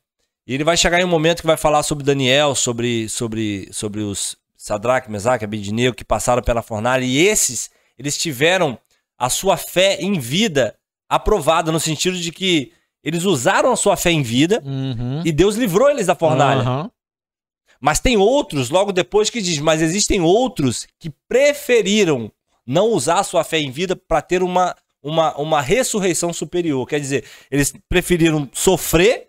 E 0.46 0.54
ele 0.54 0.64
vai 0.64 0.76
chegar 0.76 1.00
em 1.00 1.04
um 1.04 1.08
momento 1.08 1.40
que 1.42 1.46
vai 1.46 1.56
falar 1.56 1.82
sobre 1.82 2.02
Daniel, 2.04 2.54
sobre, 2.54 3.08
sobre, 3.08 3.68
sobre 3.72 4.00
os 4.00 4.36
Sadraque, 4.56 5.10
Mesaque, 5.10 5.44
Abednego 5.44 5.94
que 5.94 6.04
passaram 6.04 6.42
pela 6.42 6.62
fornalha. 6.62 7.04
E 7.04 7.18
esses, 7.18 7.70
eles 7.98 8.18
tiveram 8.18 8.78
a 9.16 9.30
sua 9.30 9.56
fé 9.56 9.98
em 10.00 10.18
vida 10.18 10.74
aprovada, 11.10 11.72
no 11.72 11.80
sentido 11.80 12.16
de 12.16 12.30
que 12.30 12.72
eles 13.02 13.24
usaram 13.24 13.72
a 13.72 13.76
sua 13.76 13.96
fé 13.96 14.10
em 14.12 14.22
vida 14.22 14.62
Uhum. 14.64 15.22
e 15.24 15.32
Deus 15.32 15.56
livrou 15.56 15.90
eles 15.90 16.06
da 16.06 16.14
fornalha. 16.14 16.60
Aham. 16.60 16.90
Mas 17.80 17.98
tem 17.98 18.16
outros, 18.16 18.68
logo 18.70 18.92
depois, 18.92 19.30
que 19.30 19.40
diz, 19.40 19.58
mas 19.58 19.80
existem 19.82 20.20
outros 20.20 20.86
que 20.98 21.10
preferiram 21.26 22.30
não 22.66 22.88
usar 22.90 23.18
a 23.20 23.24
sua 23.24 23.42
fé 23.42 23.58
em 23.58 23.70
vida 23.70 23.96
para 23.96 24.20
ter 24.20 24.42
uma, 24.42 24.76
uma, 25.02 25.34
uma 25.36 25.60
ressurreição 25.62 26.30
superior. 26.32 26.86
Quer 26.86 27.00
dizer, 27.00 27.24
eles 27.50 27.72
preferiram 27.88 28.48
sofrer 28.52 29.28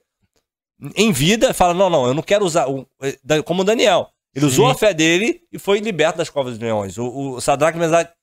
em 0.98 1.12
vida, 1.14 1.54
falam, 1.54 1.76
não, 1.76 1.90
não, 1.90 2.08
eu 2.08 2.14
não 2.14 2.22
quero 2.22 2.44
usar, 2.44 2.66
eh, 3.02 3.42
como 3.46 3.62
o 3.62 3.66
Daniel. 3.66 4.10
Ele 4.36 4.46
Sim. 4.46 4.52
usou 4.52 4.68
a 4.68 4.76
fé 4.76 4.94
dele 4.94 5.42
e 5.52 5.58
foi 5.58 5.80
liberto 5.80 6.18
das 6.18 6.30
covas 6.30 6.54
dos 6.58 6.62
leões. 6.62 6.98
O, 6.98 7.06
o 7.36 7.42
Sadraque 7.42 7.78
Mesaque, 7.78 8.14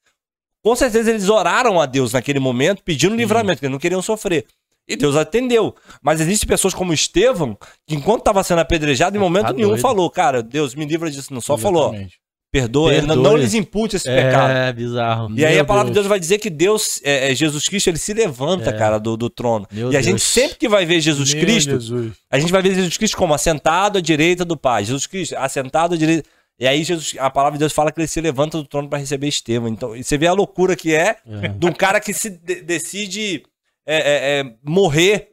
com 0.69 0.77
certeza 0.77 1.11
eles 1.11 1.29
oraram 1.31 1.81
a 1.81 1.87
Deus 1.87 2.13
naquele 2.13 2.39
momento, 2.39 2.83
pedindo 2.85 3.15
livramento, 3.17 3.57
porque 3.61 3.69
não 3.71 3.79
queriam 3.79 4.03
sofrer. 4.03 4.45
E 4.87 4.97
Deus 4.97 5.17
atendeu. 5.17 5.75
Mas 6.03 6.21
existem 6.21 6.47
pessoas 6.47 6.75
como 6.75 6.93
Estevão, 6.93 7.57
que 7.87 7.95
enquanto 7.95 8.21
estava 8.21 8.43
sendo 8.43 8.61
apedrejado, 8.61 9.17
em 9.17 9.21
momento 9.21 9.47
Tá 9.47 9.53
nenhum 9.55 9.69
doido. 9.69 9.81
falou, 9.81 10.11
cara, 10.11 10.43
Deus 10.43 10.75
me 10.75 10.85
livra 10.85 11.11
disso. 11.11 11.33
Não 11.33 11.41
só 11.41 11.57
falou, 11.59 11.85
Exatamente. 11.89 12.19
perdoa, 12.53 12.91
Perdoe. 12.91 13.07
não, 13.17 13.23
não 13.23 13.37
lhes 13.37 13.53
impute 13.55 13.97
esse 13.97 14.09
pecado. 14.09 14.51
É, 14.51 14.73
bizarro. 14.73 15.31
E 15.37 15.45
aí 15.45 15.55
Meu 15.55 15.63
a 15.63 15.67
palavra 15.67 15.91
de 15.91 15.95
Deus. 15.95 16.05
Deus 16.05 16.09
vai 16.09 16.19
dizer 16.21 16.39
que 16.39 16.49
Deus, 16.51 17.01
é, 17.05 17.31
é, 17.31 17.35
Jesus 17.35 17.67
Cristo, 17.69 17.89
ele 17.89 17.99
se 17.99 18.13
levanta, 18.15 18.71
É. 18.71 18.73
cara, 18.73 18.99
do, 18.99 19.17
do 19.17 19.29
trono. 19.31 19.67
Meu 19.73 19.93
e 19.93 19.97
a 19.97 20.01
gente 20.01 20.13
Deus. 20.13 20.23
sempre 20.23 20.57
que 20.57 20.69
vai 20.69 20.85
ver 20.87 21.01
Jesus 21.01 21.33
Meu 21.35 21.43
Cristo, 21.45 21.71
Jesus. 21.73 22.13
a 22.31 22.39
gente 22.39 22.51
vai 22.53 22.61
ver 22.63 22.75
Jesus 22.75 22.97
Cristo 22.97 23.17
como 23.17 23.33
assentado 23.35 23.99
à 23.99 24.01
direita 24.01 24.45
do 24.45 24.57
Pai. 24.57 24.85
Jesus 24.85 25.07
Cristo 25.07 25.35
assentado 25.37 25.95
à 25.95 25.97
direita. 25.99 26.29
E 26.59 26.67
aí 26.67 26.83
Jesus, 26.83 27.15
a 27.19 27.31
palavra 27.31 27.57
de 27.57 27.61
Deus 27.61 27.73
fala 27.73 27.93
que 27.93 28.01
ele 28.01 28.09
se 28.09 28.21
levanta 28.21 28.59
do 28.59 28.65
trono 28.65 28.89
para 28.89 28.99
receber 28.99 29.29
Estevão. 29.29 29.69
Então, 29.69 29.91
você 29.97 30.19
vê 30.19 30.27
a 30.27 30.33
loucura 30.33 30.75
que 30.75 30.95
é 30.95 31.17
É. 31.27 31.49
de 31.49 31.67
um 31.67 31.73
cara 31.73 32.01
que 32.01 32.13
se 32.13 32.31
de- 32.31 32.63
decide 32.63 33.45
é, 33.87 33.97
é, 33.97 34.41
é, 34.41 34.55
morrer 34.65 35.31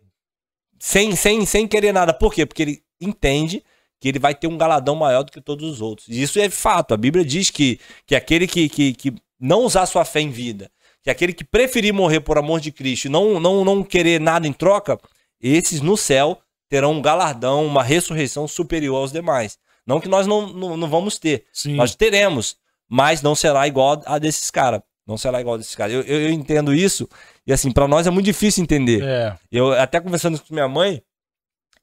sem, 0.80 1.16
sem, 1.16 1.46
sem 1.46 1.68
querer 1.68 1.92
nada. 1.94 2.14
Por 2.14 2.34
quê? 2.34 2.46
Porque 2.46 2.62
ele 2.62 2.84
entende 3.02 3.64
que 4.00 4.08
ele 4.10 4.20
vai 4.20 4.36
ter 4.36 4.48
um 4.48 4.58
galadão 4.58 4.96
maior 4.96 5.24
do 5.24 5.32
que 5.32 5.42
todos 5.42 5.70
os 5.70 5.82
outros. 5.82 6.08
E 6.10 6.22
isso 6.22 6.40
é 6.40 6.50
fato. 6.50 6.94
A 6.94 6.98
Bíblia 6.98 7.26
diz 7.26 7.50
que, 7.50 7.80
que 8.06 8.16
aquele 8.16 8.48
que, 8.48 8.70
que, 8.70 8.94
que 8.94 9.14
não 9.40 9.64
usar 9.64 9.86
sua 9.88 10.06
fé 10.06 10.22
em 10.22 10.30
vida, 10.30 10.70
que 11.04 11.10
aquele 11.10 11.34
que 11.34 11.44
preferir 11.44 11.94
morrer 11.94 12.20
por 12.20 12.38
amor 12.38 12.60
de 12.60 12.72
Cristo 12.72 13.06
e 13.06 13.10
não, 13.10 13.40
não, 13.40 13.66
não 13.66 13.84
querer 13.84 14.20
nada 14.22 14.48
em 14.48 14.54
troca, 14.54 14.98
esses 15.42 15.82
no 15.82 15.98
céu 15.98 16.40
terão 16.70 16.94
um 16.94 17.02
galardão, 17.02 17.66
uma 17.66 17.84
ressurreição 17.84 18.48
superior 18.48 18.98
aos 18.98 19.12
demais. 19.12 19.58
Não 19.86 20.00
que 20.00 20.08
nós 20.10 20.26
não, 20.28 20.48
não, 20.48 20.76
não 20.78 20.90
vamos 20.90 21.18
ter. 21.20 21.46
Sim. 21.54 21.76
Nós 21.76 21.96
teremos, 21.96 22.58
mas 22.90 23.22
não 23.22 23.36
será 23.36 23.68
igual 23.68 24.02
a 24.06 24.18
desses 24.18 24.50
caras. 24.50 24.82
Não 25.08 25.18
será 25.18 25.40
igual 25.40 25.56
a 25.56 25.58
desses 25.60 25.76
caras. 25.76 25.94
Eu, 25.94 26.02
eu, 26.02 26.22
eu 26.22 26.30
entendo 26.32 26.74
isso, 26.74 27.08
e 27.46 27.54
assim, 27.54 27.72
pra 27.72 27.88
nós 27.88 28.08
é 28.08 28.10
muito 28.10 28.26
difícil 28.26 28.64
entender. 28.64 29.04
É. 29.04 29.36
Eu 29.52 29.72
até 29.74 30.00
conversando 30.00 30.40
com 30.40 30.52
minha 30.54 30.68
mãe, 30.68 31.04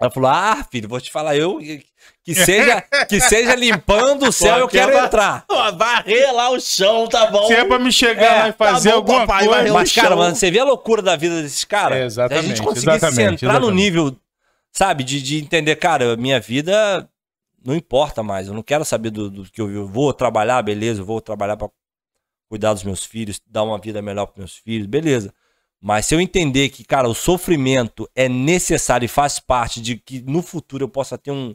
ela 0.00 0.11
falou: 0.11 0.28
Ah, 0.28 0.66
filho, 0.68 0.88
vou 0.88 1.00
te 1.00 1.12
falar, 1.12 1.36
eu 1.36 1.61
que 2.24 2.34
seja, 2.34 2.82
que 3.09 3.20
seja 3.20 3.55
limpando 3.55 4.26
o 4.26 4.32
céu, 4.32 4.59
eu 4.59 4.64
aquela- 4.66 4.90
quero 4.90 5.07
entrar. 5.07 5.44
Pô, 5.46 5.55
Varrer 5.76 6.34
lá 6.34 6.50
o 6.50 6.59
chão, 6.61 7.07
tá 7.07 7.30
bom. 7.30 7.46
Se 7.46 7.53
é 7.55 7.64
pra 7.64 7.78
me 7.78 7.92
chegar 7.92 8.22
É, 8.24 8.38
lá 8.42 8.48
e 8.48 8.53
fazer 8.53 8.88
tá 8.90 8.94
bom, 8.96 9.00
alguma 9.03 9.20
papai, 9.28 9.46
coisa. 9.46 9.72
Mas, 9.72 9.90
chão. 9.92 10.03
cara, 10.03 10.16
mano, 10.16 10.34
você 10.34 10.50
vê 10.50 10.59
a 10.59 10.64
loucura 10.64 11.00
da 11.00 11.14
vida 11.14 11.40
desses 11.40 11.64
caras? 11.64 11.98
É, 11.98 12.05
exatamente, 12.07 12.40
Se 12.46 12.46
a 12.53 12.57
gente 12.57 12.64
conseguisse 12.66 12.96
exatamente, 12.96 13.44
entrar 13.44 13.61
no 13.61 13.70
nível, 13.70 14.16
sabe, 14.72 15.05
de, 15.05 15.22
de 15.22 15.38
entender, 15.38 15.76
cara, 15.76 16.16
minha 16.16 16.40
vida 16.40 17.09
não 17.65 17.75
importa 17.75 18.23
mais. 18.23 18.49
Eu 18.49 18.55
não 18.55 18.63
quero 18.63 18.85
saber 18.85 19.11
do, 19.11 19.31
do 19.31 19.45
que 19.51 19.61
eu, 19.61 19.71
eu 19.71 19.87
vou 19.87 20.13
trabalhar, 20.13 20.63
beleza, 20.63 21.01
eu 21.01 21.05
vou 21.05 21.21
trabalhar 21.21 21.57
pra 21.57 21.69
cuidar 22.49 22.75
dos 22.75 22.85
meus 22.85 23.05
filhos, 23.05 23.41
dar 23.47 23.63
uma 23.63 23.79
vida 23.79 24.03
melhor 24.03 24.27
pros 24.27 24.39
meus 24.39 24.57
filhos, 24.57 24.87
beleza. 24.87 25.33
Mas 25.81 26.07
se 26.07 26.15
eu 26.15 26.21
entender 26.21 26.69
que, 26.69 26.85
cara, 26.85 27.09
o 27.09 27.15
sofrimento 27.15 28.09
é 28.15 28.29
necessário 28.29 29.05
e 29.05 29.09
faz 29.09 29.41
parte 29.41 29.81
de 29.81 29.97
que 29.97 30.23
no 30.23 30.43
futuro 30.43 30.85
eu 30.85 30.89
possa 30.89 31.19
ter 31.19 31.33
um, 31.33 31.55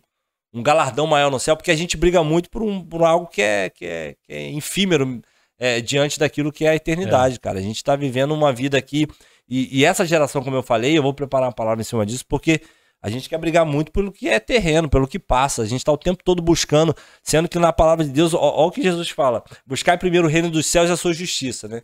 um 0.53 0.61
galardão 0.61 1.07
maior 1.07 1.31
no 1.31 1.39
céu, 1.39 1.55
porque 1.55 1.71
a 1.71 1.75
gente 1.75 1.95
briga 1.95 2.23
muito 2.23 2.49
por, 2.49 2.61
um, 2.61 2.83
por 2.83 3.03
algo 3.03 3.27
que 3.27 3.41
é, 3.41 3.69
que 3.69 3.85
é, 3.85 4.15
que 4.21 4.33
é 4.33 4.51
efímero 4.53 5.21
é, 5.57 5.79
diante 5.79 6.19
daquilo 6.19 6.51
que 6.51 6.65
é 6.65 6.69
a 6.69 6.75
eternidade, 6.75 7.39
cara. 7.39 7.59
A 7.59 7.61
gente 7.61 7.83
tá 7.83 7.95
vivendo 7.95 8.33
uma 8.33 8.51
vida 8.51 8.77
aqui. 8.77 9.07
E, 9.47 9.79
e 9.79 9.85
essa 9.85 10.05
geração, 10.05 10.43
como 10.43 10.55
eu 10.55 10.63
falei, 10.63 10.97
eu 10.97 11.03
vou 11.03 11.13
preparar 11.13 11.47
uma 11.47 11.55
palavra 11.55 11.81
em 11.81 11.85
cima 11.85 12.05
disso, 12.05 12.25
porque 12.27 12.61
a 13.01 13.09
gente 13.09 13.29
quer 13.29 13.37
brigar 13.37 13.65
muito 13.65 13.91
pelo 13.91 14.11
que 14.11 14.27
é 14.27 14.39
terreno, 14.39 14.89
pelo 14.89 15.07
que 15.07 15.19
passa. 15.19 15.61
A 15.61 15.65
gente 15.65 15.83
tá 15.85 15.91
o 15.91 15.97
tempo 15.97 16.23
todo 16.23 16.41
buscando, 16.41 16.95
sendo 17.23 17.47
que 17.47 17.59
na 17.59 17.71
palavra 17.71 18.03
de 18.03 18.11
Deus, 18.11 18.33
ó 18.33 18.65
o 18.67 18.71
que 18.71 18.81
Jesus 18.81 19.09
fala: 19.09 19.43
buscar 19.65 19.97
primeiro 19.97 20.27
o 20.27 20.29
reino 20.29 20.49
dos 20.49 20.65
céus 20.65 20.89
e 20.89 20.93
a 20.93 20.97
sua 20.97 21.13
justiça, 21.13 21.67
né? 21.67 21.81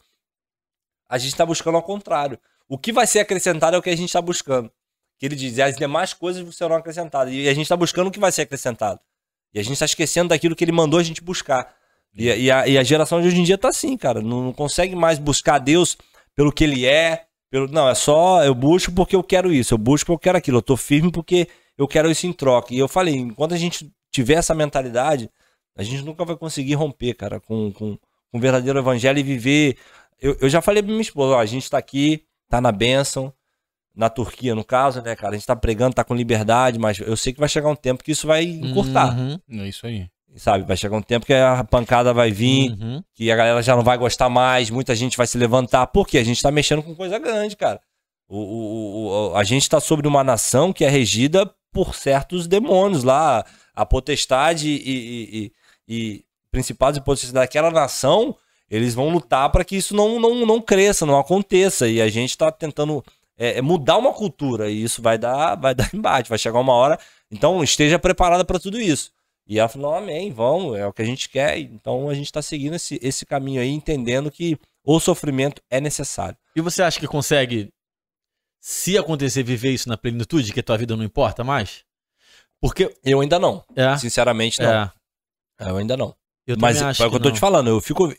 A 1.08 1.18
gente 1.18 1.36
tá 1.36 1.46
buscando 1.46 1.76
ao 1.76 1.84
contrário. 1.84 2.40
O 2.68 2.78
que 2.78 2.92
vai 2.92 3.06
ser 3.06 3.20
acrescentado 3.20 3.76
é 3.76 3.80
o 3.80 3.82
que 3.82 3.90
a 3.90 3.96
gente 3.96 4.12
tá 4.12 4.22
buscando. 4.22 4.72
Que 5.20 5.26
ele 5.28 5.36
diz: 5.36 5.60
as 5.60 5.76
demais 5.76 6.14
coisas 6.14 6.56
serão 6.56 6.76
acrescentadas. 6.76 7.34
E 7.34 7.48
a 7.48 7.54
gente 7.54 7.68
tá 7.70 7.78
buscando 7.78 8.08
o 8.08 8.12
que 8.12 8.20
vai 8.20 8.32
ser 8.32 8.42
acrescentado. 8.44 9.00
E 9.54 9.60
a 9.60 9.64
gente 9.64 9.78
tá 9.78 9.86
esquecendo 9.86 10.30
daquilo 10.30 10.56
que 10.56 10.64
ele 10.64 10.72
mandou 10.72 11.00
a 11.00 11.04
gente 11.04 11.22
buscar. 11.22 11.76
E, 12.16 12.30
a- 12.30 12.36
e 12.36 12.52
a, 12.52 12.68
e 12.68 12.78
a 12.78 12.84
geração 12.84 13.22
de 13.22 13.28
hoje 13.28 13.40
em 13.40 13.44
dia 13.44 13.58
tá 13.58 13.70
assim, 13.70 13.96
cara. 13.96 14.22
Não, 14.22 14.42
não 14.46 14.54
consegue 14.54 14.96
mais 14.96 15.20
buscar 15.20 15.60
Deus 15.60 15.96
pelo 16.36 16.52
que 16.52 16.64
ele 16.64 16.86
é. 16.86 17.26
Pelo, 17.54 17.68
não, 17.68 17.88
é 17.88 17.94
só 17.94 18.44
eu 18.44 18.56
busco 18.56 18.92
porque 18.92 19.16
eu 19.16 19.22
quero 19.22 19.54
isso. 19.54 19.76
Eu 19.76 19.78
busco 19.78 20.08
porque 20.08 20.14
eu 20.16 20.20
quero 20.32 20.38
aquilo. 20.40 20.58
Eu 20.58 20.62
tô 20.64 20.76
firme 20.76 21.12
porque 21.12 21.48
eu 21.78 21.88
quero 21.88 22.10
isso 22.10 22.26
em 22.26 22.34
troca. 22.34 22.74
E 22.74 22.80
eu 22.80 22.88
falei, 22.88 23.14
enquanto 23.14 23.54
a 23.54 23.58
gente 23.58 23.92
tiver 24.12 24.34
essa 24.34 24.56
mentalidade, 24.56 25.30
a 25.78 25.84
gente 25.84 26.02
nunca 26.04 26.26
vai 26.26 26.36
conseguir 26.36 26.74
romper, 26.74 27.14
cara, 27.14 27.40
com, 27.40 27.72
com, 27.72 27.96
com 27.96 28.38
o 28.38 28.40
verdadeiro 28.40 28.80
evangelho 28.80 29.20
e 29.20 29.24
viver. 29.24 29.78
Eu, 30.20 30.36
eu 30.42 30.50
já 30.50 30.64
falei 30.64 30.82
pra 30.82 30.90
minha 30.90 31.04
esposa, 31.04 31.36
ó, 31.36 31.40
a 31.40 31.46
gente 31.46 31.70
tá 31.70 31.78
aqui, 31.78 32.24
tá 32.50 32.60
na 32.60 32.72
bênção, 32.72 33.32
na 33.96 34.10
Turquia, 34.10 34.56
no 34.56 34.64
caso, 34.64 35.04
né, 35.04 35.16
cara? 35.16 35.36
A 35.36 35.38
gente 35.38 35.46
tá 35.46 35.56
pregando, 35.56 35.94
tá 35.94 36.04
com 36.04 36.16
liberdade, 36.16 36.80
mas 36.80 36.98
eu 36.98 37.16
sei 37.16 37.34
que 37.34 37.40
vai 37.40 37.50
chegar 37.50 37.70
um 37.70 37.76
tempo 37.76 38.04
que 38.04 38.14
isso 38.14 38.26
vai 38.26 38.46
encurtar, 38.46 39.16
Uhum, 39.16 39.40
É 39.60 39.68
isso 39.68 39.86
aí. 39.86 40.08
Sabe? 40.36 40.66
Vai 40.66 40.76
chegar 40.78 40.96
um 40.98 41.02
tempo 41.02 41.26
que 41.26 41.34
a 41.34 41.64
pancada 41.64 42.14
vai 42.14 42.32
vir, 42.32 42.72
uhum. 42.72 43.04
que 43.14 43.32
a 43.32 43.36
galera 43.36 43.62
já 43.62 43.76
não 43.76 43.84
vai 43.84 43.98
gostar 43.98 44.30
mais, 44.30 44.70
muita 44.70 44.96
gente 44.96 45.18
vai 45.18 45.28
se 45.28 45.38
levantar, 45.38 45.88
porque 45.88 46.18
a 46.18 46.24
gente 46.24 46.42
tá 46.42 46.52
mexendo 46.52 46.82
com 46.84 46.96
coisa 46.96 47.18
grande, 47.20 47.56
cara. 47.56 47.80
O, 48.28 48.38
o- 48.38 49.32
o- 49.32 49.36
a 49.38 49.44
gente 49.44 49.70
tá 49.70 49.80
sobre 49.80 50.08
uma 50.08 50.24
nação 50.24 50.74
que 50.74 50.84
é 50.86 50.90
regida 50.90 51.50
por 51.72 51.96
certos 51.96 52.48
demônios 52.48 53.04
lá, 53.04 53.46
a 53.76 53.86
potestade 53.86 54.70
e, 54.70 54.74
e, 54.86 55.36
e, 55.38 55.52
e 55.88 56.26
principados 56.52 56.98
e 56.98 57.02
potestades 57.02 57.34
daquela 57.34 57.72
nação, 57.72 58.36
eles 58.70 58.94
vão 58.96 59.10
lutar 59.10 59.50
para 59.52 59.64
que 59.64 59.76
isso 59.76 59.96
não, 59.96 60.20
não, 60.20 60.46
não 60.46 60.62
cresça, 60.62 61.06
não 61.06 61.20
aconteça. 61.20 61.88
E 61.88 62.02
a 62.02 62.08
gente 62.10 62.38
tá 62.38 62.52
tentando 62.52 63.04
é, 63.38 63.58
é 63.58 63.62
mudar 63.62 63.98
uma 63.98 64.14
cultura, 64.14 64.70
e 64.70 64.84
isso 64.84 65.02
vai 65.02 65.18
dar, 65.18 65.56
vai 65.56 65.74
dar 65.76 65.90
embate, 65.94 66.30
vai 66.30 66.38
chegar 66.38 66.60
uma 66.60 66.74
hora. 66.74 66.98
Então 67.32 67.64
esteja 67.64 67.98
preparada 68.00 68.46
para 68.46 68.60
tudo 68.60 68.80
isso. 68.80 69.12
E 69.48 69.60
ela 69.60 69.68
falou, 69.68 69.94
amém, 69.94 70.32
vamos, 70.32 70.78
é 70.78 70.88
o 70.88 70.94
que 70.94 71.02
a 71.02 71.06
gente 71.06 71.30
quer. 71.30 71.58
Então 71.60 72.10
a 72.10 72.14
gente 72.14 72.32
tá 72.32 72.42
seguindo 72.42 72.76
esse, 72.76 73.00
esse 73.02 73.26
caminho 73.26 73.62
aí, 73.62 73.70
entendendo 73.70 74.32
que 74.32 74.58
o 74.86 75.00
sofrimento 75.00 75.62
é 75.70 75.82
necessário. 75.82 76.38
E 76.56 76.62
você 76.62 76.82
acha 76.82 77.00
que 77.00 77.08
consegue, 77.08 77.70
se 78.62 78.98
acontecer, 78.98 79.44
viver 79.44 79.72
isso 79.72 79.90
na 79.90 79.98
plenitude, 79.98 80.54
que 80.54 80.60
a 80.60 80.64
tua 80.64 80.78
vida 80.78 80.96
não 80.96 81.04
importa 81.04 81.44
mais? 81.44 81.84
Porque. 82.62 82.96
Eu 83.04 83.20
ainda 83.20 83.38
não. 83.38 83.64
É. 83.76 83.98
Sinceramente, 83.98 84.62
não. 84.62 84.72
É. 84.72 84.92
Eu 85.60 85.78
ainda 85.78 85.98
não. 85.98 86.16
Eu 86.48 86.56
Mas 86.60 86.82
é 86.82 86.90
o 86.90 86.94
que 86.94 87.04
eu 87.04 87.20
tô 87.20 87.30
não. 87.30 87.32
te 87.32 87.40
falando, 87.40 87.70
eu 87.70 87.82
fico. 87.82 88.14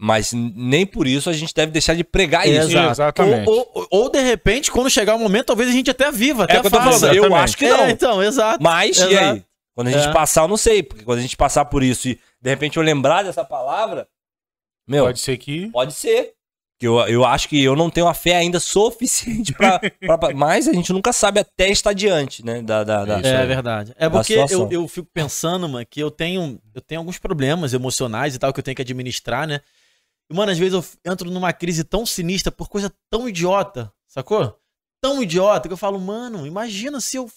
Mas 0.00 0.32
nem 0.32 0.86
por 0.86 1.08
isso 1.08 1.28
a 1.28 1.32
gente 1.32 1.52
deve 1.52 1.72
deixar 1.72 1.94
de 1.94 2.04
pregar 2.04 2.46
isso. 2.48 2.70
Exato. 2.70 2.90
Exatamente. 2.92 3.48
Ou, 3.48 3.70
ou, 3.74 3.86
ou, 3.90 4.10
de 4.10 4.20
repente, 4.20 4.70
quando 4.70 4.88
chegar 4.88 5.16
o 5.16 5.18
momento, 5.18 5.46
talvez 5.46 5.68
a 5.68 5.72
gente 5.72 5.90
até 5.90 6.10
viva, 6.12 6.44
até 6.44 6.56
É 6.56 6.60
que 6.60 6.66
eu 6.66 6.70
tô 6.70 6.76
faça. 6.76 7.00
falando, 7.08 7.16
eu 7.16 7.34
acho 7.34 7.56
que 7.56 7.68
não. 7.68 7.80
É, 7.80 7.90
então, 7.90 8.22
exato. 8.22 8.62
Mas, 8.62 8.96
e 8.98 9.02
Exato. 9.02 9.34
aí? 9.34 9.44
Quando 9.78 9.88
a 9.88 9.92
gente 9.92 10.08
É. 10.08 10.12
passar, 10.12 10.42
eu 10.42 10.48
não 10.48 10.56
sei. 10.56 10.82
Porque 10.82 11.04
quando 11.04 11.20
a 11.20 11.22
gente 11.22 11.36
passar 11.36 11.64
por 11.66 11.84
isso 11.84 12.08
e 12.08 12.18
de 12.42 12.50
repente 12.50 12.76
eu 12.78 12.82
lembrar 12.82 13.22
dessa 13.22 13.44
palavra, 13.44 14.08
meu, 14.88 15.04
Pode 15.04 15.20
ser 15.20 15.36
que. 15.36 15.68
Pode 15.70 15.92
ser. 15.92 16.34
Que 16.80 16.88
Eu, 16.88 16.98
eu 17.06 17.24
acho 17.24 17.48
que 17.48 17.62
eu 17.62 17.76
não 17.76 17.88
tenho 17.88 18.08
a 18.08 18.14
fé 18.14 18.34
ainda 18.34 18.58
suficiente 18.58 19.52
pra, 19.52 19.78
pra- 20.18 20.34
Mas 20.34 20.66
a 20.66 20.72
gente 20.72 20.92
nunca 20.92 21.12
sabe 21.12 21.38
até 21.38 21.68
estar 21.70 21.92
diante, 21.92 22.44
né? 22.44 22.60
Da, 22.60 22.82
da, 22.82 23.04
da- 23.04 23.20
É 23.20 23.36
aí. 23.42 23.46
verdade. 23.46 23.94
É 23.96 24.08
porque 24.08 24.34
eu, 24.34 24.68
eu 24.72 24.88
fico 24.88 25.08
pensando, 25.14 25.68
mano, 25.68 25.86
que 25.88 26.00
eu 26.00 26.10
tenho, 26.10 26.60
eu 26.74 26.80
tenho 26.80 27.00
alguns 27.00 27.18
problemas 27.18 27.72
emocionais 27.72 28.34
e 28.34 28.38
tal 28.40 28.52
que 28.52 28.58
eu 28.58 28.64
tenho 28.64 28.74
que 28.74 28.82
administrar, 28.82 29.46
né? 29.46 29.60
E, 30.28 30.34
mano, 30.34 30.50
às 30.50 30.58
vezes 30.58 30.74
eu 30.74 31.12
entro 31.12 31.30
numa 31.30 31.52
crise 31.52 31.84
tão 31.84 32.04
sinistra 32.04 32.50
por 32.50 32.68
coisa 32.68 32.92
tão 33.08 33.28
idiota, 33.28 33.92
sacou? 34.08 34.58
Tão 35.00 35.22
idiota 35.22 35.68
que 35.68 35.72
eu 35.72 35.76
falo, 35.78 36.00
mano, 36.00 36.44
imagina 36.48 37.00
se 37.00 37.16
eu. 37.16 37.30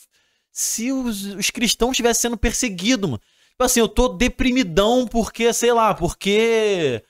Se 0.52 0.91
os, 0.91 1.24
os 1.26 1.49
cristãos 1.49 1.91
estivessem 1.91 2.22
sendo 2.24 2.38
perseguidos, 2.38 3.10
mano. 3.10 3.22
Tipo 3.52 3.64
assim, 3.64 3.80
eu 3.80 3.88
tô 3.88 4.10
deprimidão 4.10 5.08
porque, 5.08 5.54
sei 5.54 5.72
lá, 5.72 5.93
porque 5.93 7.02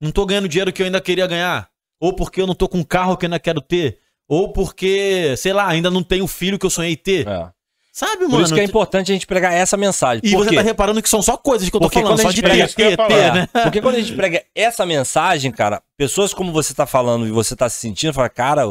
não 0.00 0.10
tô 0.10 0.26
ganhando 0.26 0.48
dinheiro 0.48 0.72
que 0.72 0.82
eu 0.82 0.86
ainda 0.86 1.00
queria 1.00 1.26
ganhar. 1.26 1.68
Ou 2.00 2.14
porque 2.14 2.40
eu 2.40 2.46
não 2.46 2.54
tô 2.54 2.68
com 2.68 2.78
um 2.78 2.84
carro 2.84 3.16
que 3.16 3.24
eu 3.24 3.28
ainda 3.28 3.38
quero 3.38 3.60
ter. 3.60 3.98
Ou 4.28 4.52
porque, 4.52 5.34
sei 5.36 5.52
lá, 5.52 5.66
ainda 5.68 5.90
não 5.90 6.02
tenho 6.02 6.24
o 6.24 6.28
filho 6.28 6.58
que 6.58 6.66
eu 6.66 6.70
sonhei 6.70 6.96
ter. 6.96 7.26
É. 7.28 7.48
Sabe, 7.92 8.24
Por 8.24 8.30
mano? 8.30 8.44
isso 8.44 8.54
que 8.54 8.60
é 8.60 8.64
importante 8.64 9.10
a 9.10 9.14
gente 9.14 9.26
pregar 9.26 9.52
essa 9.52 9.76
mensagem. 9.76 10.20
E 10.24 10.30
Por 10.30 10.44
você 10.44 10.50
quê? 10.50 10.56
tá 10.56 10.62
reparando 10.62 11.02
que 11.02 11.08
são 11.08 11.20
só 11.20 11.36
coisas 11.36 11.68
que 11.68 11.74
eu 11.76 11.80
tô 11.80 11.88
Porque 11.88 12.00
falando, 12.00 12.22
só 12.22 12.30
de 12.30 12.40
prega- 12.40 12.68
ter, 12.68 12.96
ter, 12.96 13.08
ter, 13.08 13.32
né? 13.34 13.48
Porque 13.64 13.80
quando 13.82 13.96
a 13.96 14.00
gente 14.00 14.14
prega 14.14 14.44
essa 14.54 14.86
mensagem, 14.86 15.50
cara, 15.50 15.82
pessoas 15.96 16.32
como 16.32 16.52
você 16.52 16.72
tá 16.72 16.86
falando 16.86 17.26
e 17.26 17.30
você 17.30 17.56
tá 17.56 17.68
se 17.68 17.78
sentindo, 17.80 18.14
fala, 18.14 18.28
cara, 18.28 18.62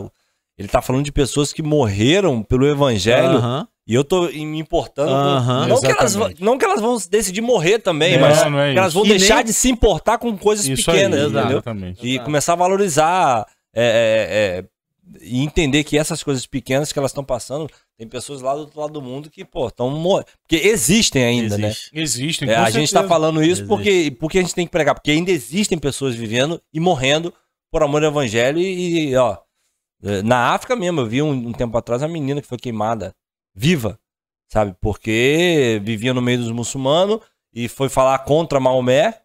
ele 0.59 0.67
tá 0.67 0.81
falando 0.81 1.05
de 1.05 1.11
pessoas 1.11 1.51
que 1.53 1.63
morreram 1.63 2.43
pelo 2.43 2.67
evangelho 2.67 3.39
e 3.87 3.95
eu 3.95 4.03
tô 4.03 4.27
me 4.27 4.59
importando. 4.59 5.09
não, 5.67 5.79
que 5.81 5.87
elas, 5.87 6.15
não 6.39 6.57
que 6.57 6.65
elas 6.65 6.79
vão 6.81 6.97
decidir 7.09 7.41
morrer 7.41 7.79
também, 7.79 8.13
Não, 8.19 8.27
mas 8.27 8.45
não 8.51 8.59
é 8.59 8.73
que 8.73 8.77
elas 8.77 8.93
vão 8.93 9.05
E 9.05 9.09
deixar 9.09 9.37
nem- 9.37 9.45
de 9.45 9.53
se 9.53 9.69
importar 9.71 10.17
com 10.19 10.37
coisas 10.37 10.67
Isso 10.67 10.91
aí, 10.91 10.97
pequenas, 10.97 11.19
exato. 11.21 11.37
entendeu? 11.37 11.57
exatamente. 11.57 12.05
E 12.05 12.11
Exato. 12.11 12.25
começar 12.25 12.53
a 12.53 12.55
valorizar 12.57 13.45
é, 13.75 13.81
é, 13.83 14.59
é, 14.59 14.65
e 15.21 15.41
entender 15.43 15.83
que 15.83 15.97
essas 15.97 16.21
coisas 16.21 16.45
pequenas 16.45 16.91
que 16.91 16.99
elas 16.99 17.09
estão 17.11 17.23
passando, 17.23 17.67
tem 17.97 18.07
pessoas 18.07 18.41
lá 18.41 18.53
do 18.53 18.59
outro 18.61 18.79
lado 18.79 18.93
do 18.93 19.01
mundo 19.01 19.29
que, 19.29 19.43
pô, 19.43 19.67
estão 19.67 19.89
morrendo. 19.89 20.27
Porque 20.47 20.67
existem 20.67 21.23
ainda, 21.23 21.55
Existe. 21.55 21.89
Existem. 21.93 22.47
né? 22.47 22.53
É, 22.53 22.57
com 22.57 22.63
a 22.63 22.69
gente 22.69 22.89
tá 22.91 22.99
certeza. 22.99 23.07
falando 23.07 23.41
isso 23.41 23.51
Existe. 23.63 23.67
porque, 23.67 24.15
porque 24.19 24.37
a 24.37 24.41
gente 24.41 24.53
tem 24.53 24.65
que 24.67 24.71
pregar, 24.71 24.93
porque 24.93 25.09
ainda 25.11 25.31
existem 25.31 25.77
pessoas 25.79 26.13
vivendo 26.15 26.61
e 26.73 26.79
morrendo 26.79 27.33
por 27.71 27.81
amor 27.81 28.03
ao 28.03 28.11
evangelho 28.11 28.59
e, 28.59 29.09
e, 29.09 29.15
ó, 29.15 29.33
é, 29.33 29.37
na 30.23 30.53
África 30.53 30.75
mesmo, 30.75 31.01
eu 31.01 31.05
vi 31.05 31.21
um, 31.21 31.31
um 31.31 31.51
tempo 31.51 31.77
atrás 31.77 32.01
uma 32.01 32.07
menina 32.07 32.41
que 32.41 32.47
foi 32.47 32.57
queimada 32.57 33.13
viva, 33.53 33.99
sabe? 34.47 34.75
Porque 34.79 35.81
vivia 35.83 36.13
no 36.13 36.21
meio 36.21 36.39
dos 36.39 36.51
muçulmanos 36.51 37.19
e 37.53 37.67
foi 37.67 37.89
falar 37.89 38.19
contra 38.19 38.59
Maomé 38.59 39.19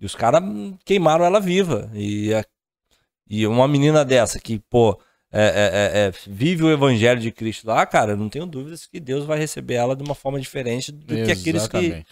e 0.00 0.06
os 0.06 0.14
caras 0.14 0.42
queimaram 0.84 1.24
ela 1.24 1.40
viva. 1.40 1.90
E, 1.94 2.30
e 3.28 3.46
uma 3.46 3.68
menina 3.68 4.04
dessa 4.04 4.38
que, 4.38 4.58
pô, 4.58 4.98
é, 5.32 5.42
é, 5.42 5.44
é, 5.44 6.06
é, 6.06 6.12
vive 6.26 6.64
o 6.64 6.70
evangelho 6.70 7.20
de 7.20 7.30
Cristo 7.32 7.66
lá, 7.66 7.84
cara, 7.84 8.12
eu 8.12 8.16
não 8.16 8.28
tenho 8.28 8.46
dúvidas 8.46 8.86
que 8.86 9.00
Deus 9.00 9.24
vai 9.24 9.38
receber 9.38 9.74
ela 9.74 9.96
de 9.96 10.02
uma 10.02 10.14
forma 10.14 10.40
diferente 10.40 10.92
do 10.92 11.14
que 11.14 11.32
aqueles 11.32 11.66
que, 11.66 11.76
Exatamente. 11.76 12.06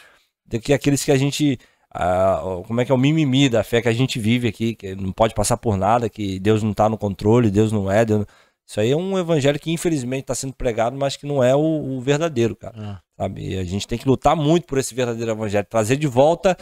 do 0.44 0.60
que 0.60 0.72
aqueles 0.72 1.04
que 1.04 1.12
a 1.12 1.16
gente. 1.16 1.58
Ah, 1.94 2.42
como 2.66 2.80
é 2.80 2.84
que 2.84 2.90
é 2.90 2.94
o 2.94 2.98
mimimi 2.98 3.48
da 3.48 3.62
fé 3.62 3.80
que 3.80 3.88
a 3.88 3.92
gente 3.92 4.18
vive 4.18 4.48
aqui, 4.48 4.74
que 4.74 4.94
não 4.96 5.12
pode 5.12 5.32
passar 5.34 5.56
por 5.56 5.76
nada, 5.76 6.08
que 6.10 6.38
Deus 6.40 6.62
não 6.62 6.74
tá 6.74 6.88
no 6.88 6.98
controle, 6.98 7.50
Deus 7.50 7.70
não 7.72 7.90
é. 7.90 8.04
Deus 8.04 8.20
não- 8.20 8.26
Isso 8.66 8.80
aí 8.80 8.90
é 8.90 8.96
um 8.96 9.18
evangelho 9.18 9.60
que 9.60 9.70
infelizmente 9.70 10.22
está 10.22 10.34
sendo 10.34 10.54
pregado, 10.54 10.96
mas 10.96 11.16
que 11.16 11.26
não 11.26 11.42
é 11.44 11.54
o, 11.54 11.60
o 11.60 12.00
verdadeiro, 12.00 12.56
cara. 12.56 12.74
Ah. 12.76 13.00
Sabe? 13.16 13.50
E 13.50 13.58
a 13.58 13.64
gente 13.64 13.86
tem 13.86 13.96
que 13.98 14.08
lutar 14.08 14.34
muito 14.34 14.66
por 14.66 14.78
esse 14.78 14.94
verdadeiro 14.94 15.30
evangelho, 15.30 15.66
trazer 15.70 15.96
de 15.96 16.06
volta 16.06 16.56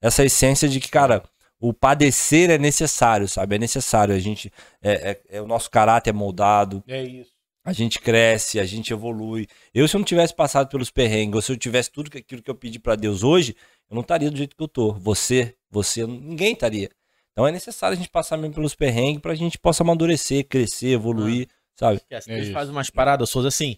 essa 0.00 0.24
essência 0.24 0.68
de 0.68 0.80
que, 0.80 0.88
cara, 0.88 1.22
o 1.60 1.72
padecer 1.74 2.48
é 2.50 2.56
necessário, 2.58 3.26
sabe? 3.28 3.56
É 3.56 3.58
necessário. 3.58 4.14
A 4.14 4.18
gente. 4.20 4.50
É, 4.80 5.10
é- 5.10 5.36
é- 5.38 5.42
o 5.42 5.46
nosso 5.46 5.68
caráter 5.70 6.10
é 6.10 6.12
moldado, 6.12 6.82
É 6.86 7.02
isso. 7.02 7.32
a 7.64 7.72
gente 7.72 7.98
cresce, 8.00 8.60
a 8.60 8.64
gente 8.64 8.92
evolui. 8.92 9.46
Eu, 9.74 9.86
se 9.88 9.96
eu 9.96 9.98
não 9.98 10.04
tivesse 10.06 10.32
passado 10.34 10.68
pelos 10.70 10.90
perrengues, 10.90 11.34
ou 11.34 11.42
se 11.42 11.50
eu 11.52 11.56
tivesse 11.56 11.90
tudo 11.90 12.16
aquilo 12.16 12.40
que 12.40 12.50
eu 12.50 12.54
pedi 12.54 12.78
pra 12.78 12.94
Deus 12.94 13.24
hoje, 13.24 13.56
eu 13.90 13.94
não 13.94 14.02
estaria 14.02 14.30
do 14.30 14.36
jeito 14.36 14.56
que 14.56 14.62
eu 14.62 14.68
tô. 14.68 14.92
Você, 14.94 15.56
você, 15.70 16.06
ninguém 16.06 16.52
estaria. 16.52 16.90
Então 17.32 17.46
é 17.46 17.52
necessário 17.52 17.94
a 17.94 17.96
gente 17.96 18.10
passar 18.10 18.36
mesmo 18.36 18.54
pelos 18.54 18.74
perrengues 18.74 19.22
pra 19.22 19.34
gente 19.34 19.58
possa 19.58 19.82
amadurecer, 19.82 20.46
crescer, 20.46 20.88
evoluir, 20.88 21.48
sabe? 21.74 21.96
Esquece, 21.98 22.30
É 22.32 22.52
faz 22.52 22.68
umas 22.68 22.90
paradas, 22.90 23.30
Souza, 23.30 23.48
assim. 23.48 23.76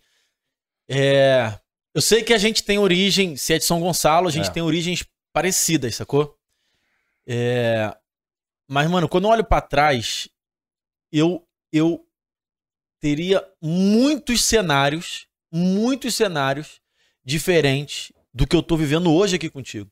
É, 0.88 1.58
eu 1.94 2.00
sei 2.00 2.22
que 2.22 2.32
a 2.32 2.38
gente 2.38 2.62
tem 2.64 2.78
origem, 2.78 3.36
se 3.36 3.52
é 3.52 3.58
de 3.58 3.64
São 3.64 3.80
Gonçalo, 3.80 4.28
a 4.28 4.30
gente 4.32 4.48
É. 4.48 4.52
tem 4.52 4.62
origens 4.62 5.04
parecidas, 5.32 5.94
sacou? 5.94 6.36
É, 7.26 7.94
mas, 8.66 8.90
mano, 8.90 9.08
quando 9.08 9.24
eu 9.24 9.30
olho 9.30 9.44
pra 9.44 9.60
trás, 9.60 10.28
eu, 11.12 11.46
eu 11.72 12.04
teria 12.98 13.46
muitos 13.60 14.42
cenários, 14.42 15.26
muitos 15.52 16.14
cenários 16.14 16.80
diferentes 17.24 18.12
do 18.32 18.46
que 18.46 18.56
eu 18.56 18.62
tô 18.62 18.76
vivendo 18.76 19.12
hoje 19.12 19.36
aqui 19.36 19.50
contigo. 19.50 19.90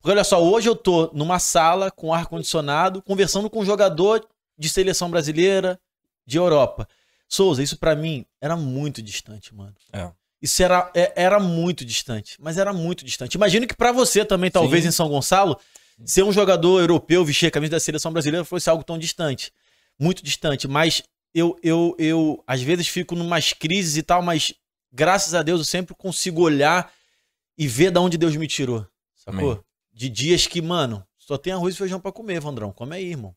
Porque 0.00 0.10
olha 0.12 0.24
só, 0.24 0.42
hoje 0.42 0.68
eu 0.68 0.76
tô 0.76 1.10
numa 1.12 1.38
sala 1.38 1.90
com 1.90 2.12
ar-condicionado, 2.12 3.02
conversando 3.02 3.50
com 3.50 3.60
um 3.60 3.64
jogador 3.64 4.26
de 4.58 4.68
seleção 4.68 5.10
brasileira, 5.10 5.78
de 6.26 6.38
Europa. 6.38 6.88
Souza, 7.28 7.62
isso 7.62 7.76
pra 7.78 7.94
mim 7.96 8.24
era 8.40 8.56
muito 8.56 9.02
distante, 9.02 9.54
mano. 9.54 9.74
É. 9.92 10.10
Isso 10.40 10.62
era, 10.62 10.90
é- 10.94 11.12
era 11.16 11.40
muito 11.40 11.84
distante, 11.84 12.36
mas 12.38 12.56
era 12.58 12.72
muito 12.72 13.04
distante. 13.04 13.34
Imagino 13.34 13.66
que 13.66 13.74
pra 13.74 13.90
você 13.90 14.24
também, 14.24 14.50
talvez 14.50 14.82
Sim. 14.82 14.88
em 14.88 14.92
São 14.92 15.08
Gonçalo, 15.08 15.58
ser 16.04 16.22
um 16.22 16.32
jogador 16.32 16.80
europeu, 16.80 17.24
vestir 17.24 17.46
a 17.46 17.50
camisa 17.50 17.72
da 17.72 17.80
seleção 17.80 18.12
brasileira 18.12 18.44
fosse 18.44 18.68
algo 18.68 18.84
tão 18.84 18.98
distante. 18.98 19.52
Muito 19.98 20.22
distante, 20.22 20.68
mas 20.68 21.02
eu, 21.34 21.56
eu, 21.62 21.96
eu 21.98 22.44
às 22.46 22.60
vezes 22.62 22.86
fico 22.86 23.14
numas 23.16 23.52
crises 23.52 23.96
e 23.96 24.02
tal, 24.02 24.22
mas 24.22 24.52
graças 24.92 25.34
a 25.34 25.42
Deus 25.42 25.60
eu 25.60 25.64
sempre 25.64 25.94
consigo 25.94 26.42
olhar 26.42 26.92
e 27.58 27.66
ver 27.66 27.90
da 27.90 28.00
onde 28.00 28.18
Deus 28.18 28.36
me 28.36 28.46
tirou. 28.46 28.86
Sacou? 29.14 29.52
Amém. 29.52 29.60
De 29.96 30.10
dias 30.10 30.46
que, 30.46 30.60
mano, 30.60 31.02
só 31.16 31.38
tem 31.38 31.54
arroz 31.54 31.74
e 31.74 31.78
feijão 31.78 31.98
pra 31.98 32.12
comer, 32.12 32.38
Vandrão. 32.38 32.70
Come 32.70 32.94
aí, 32.96 33.06
irmão. 33.12 33.34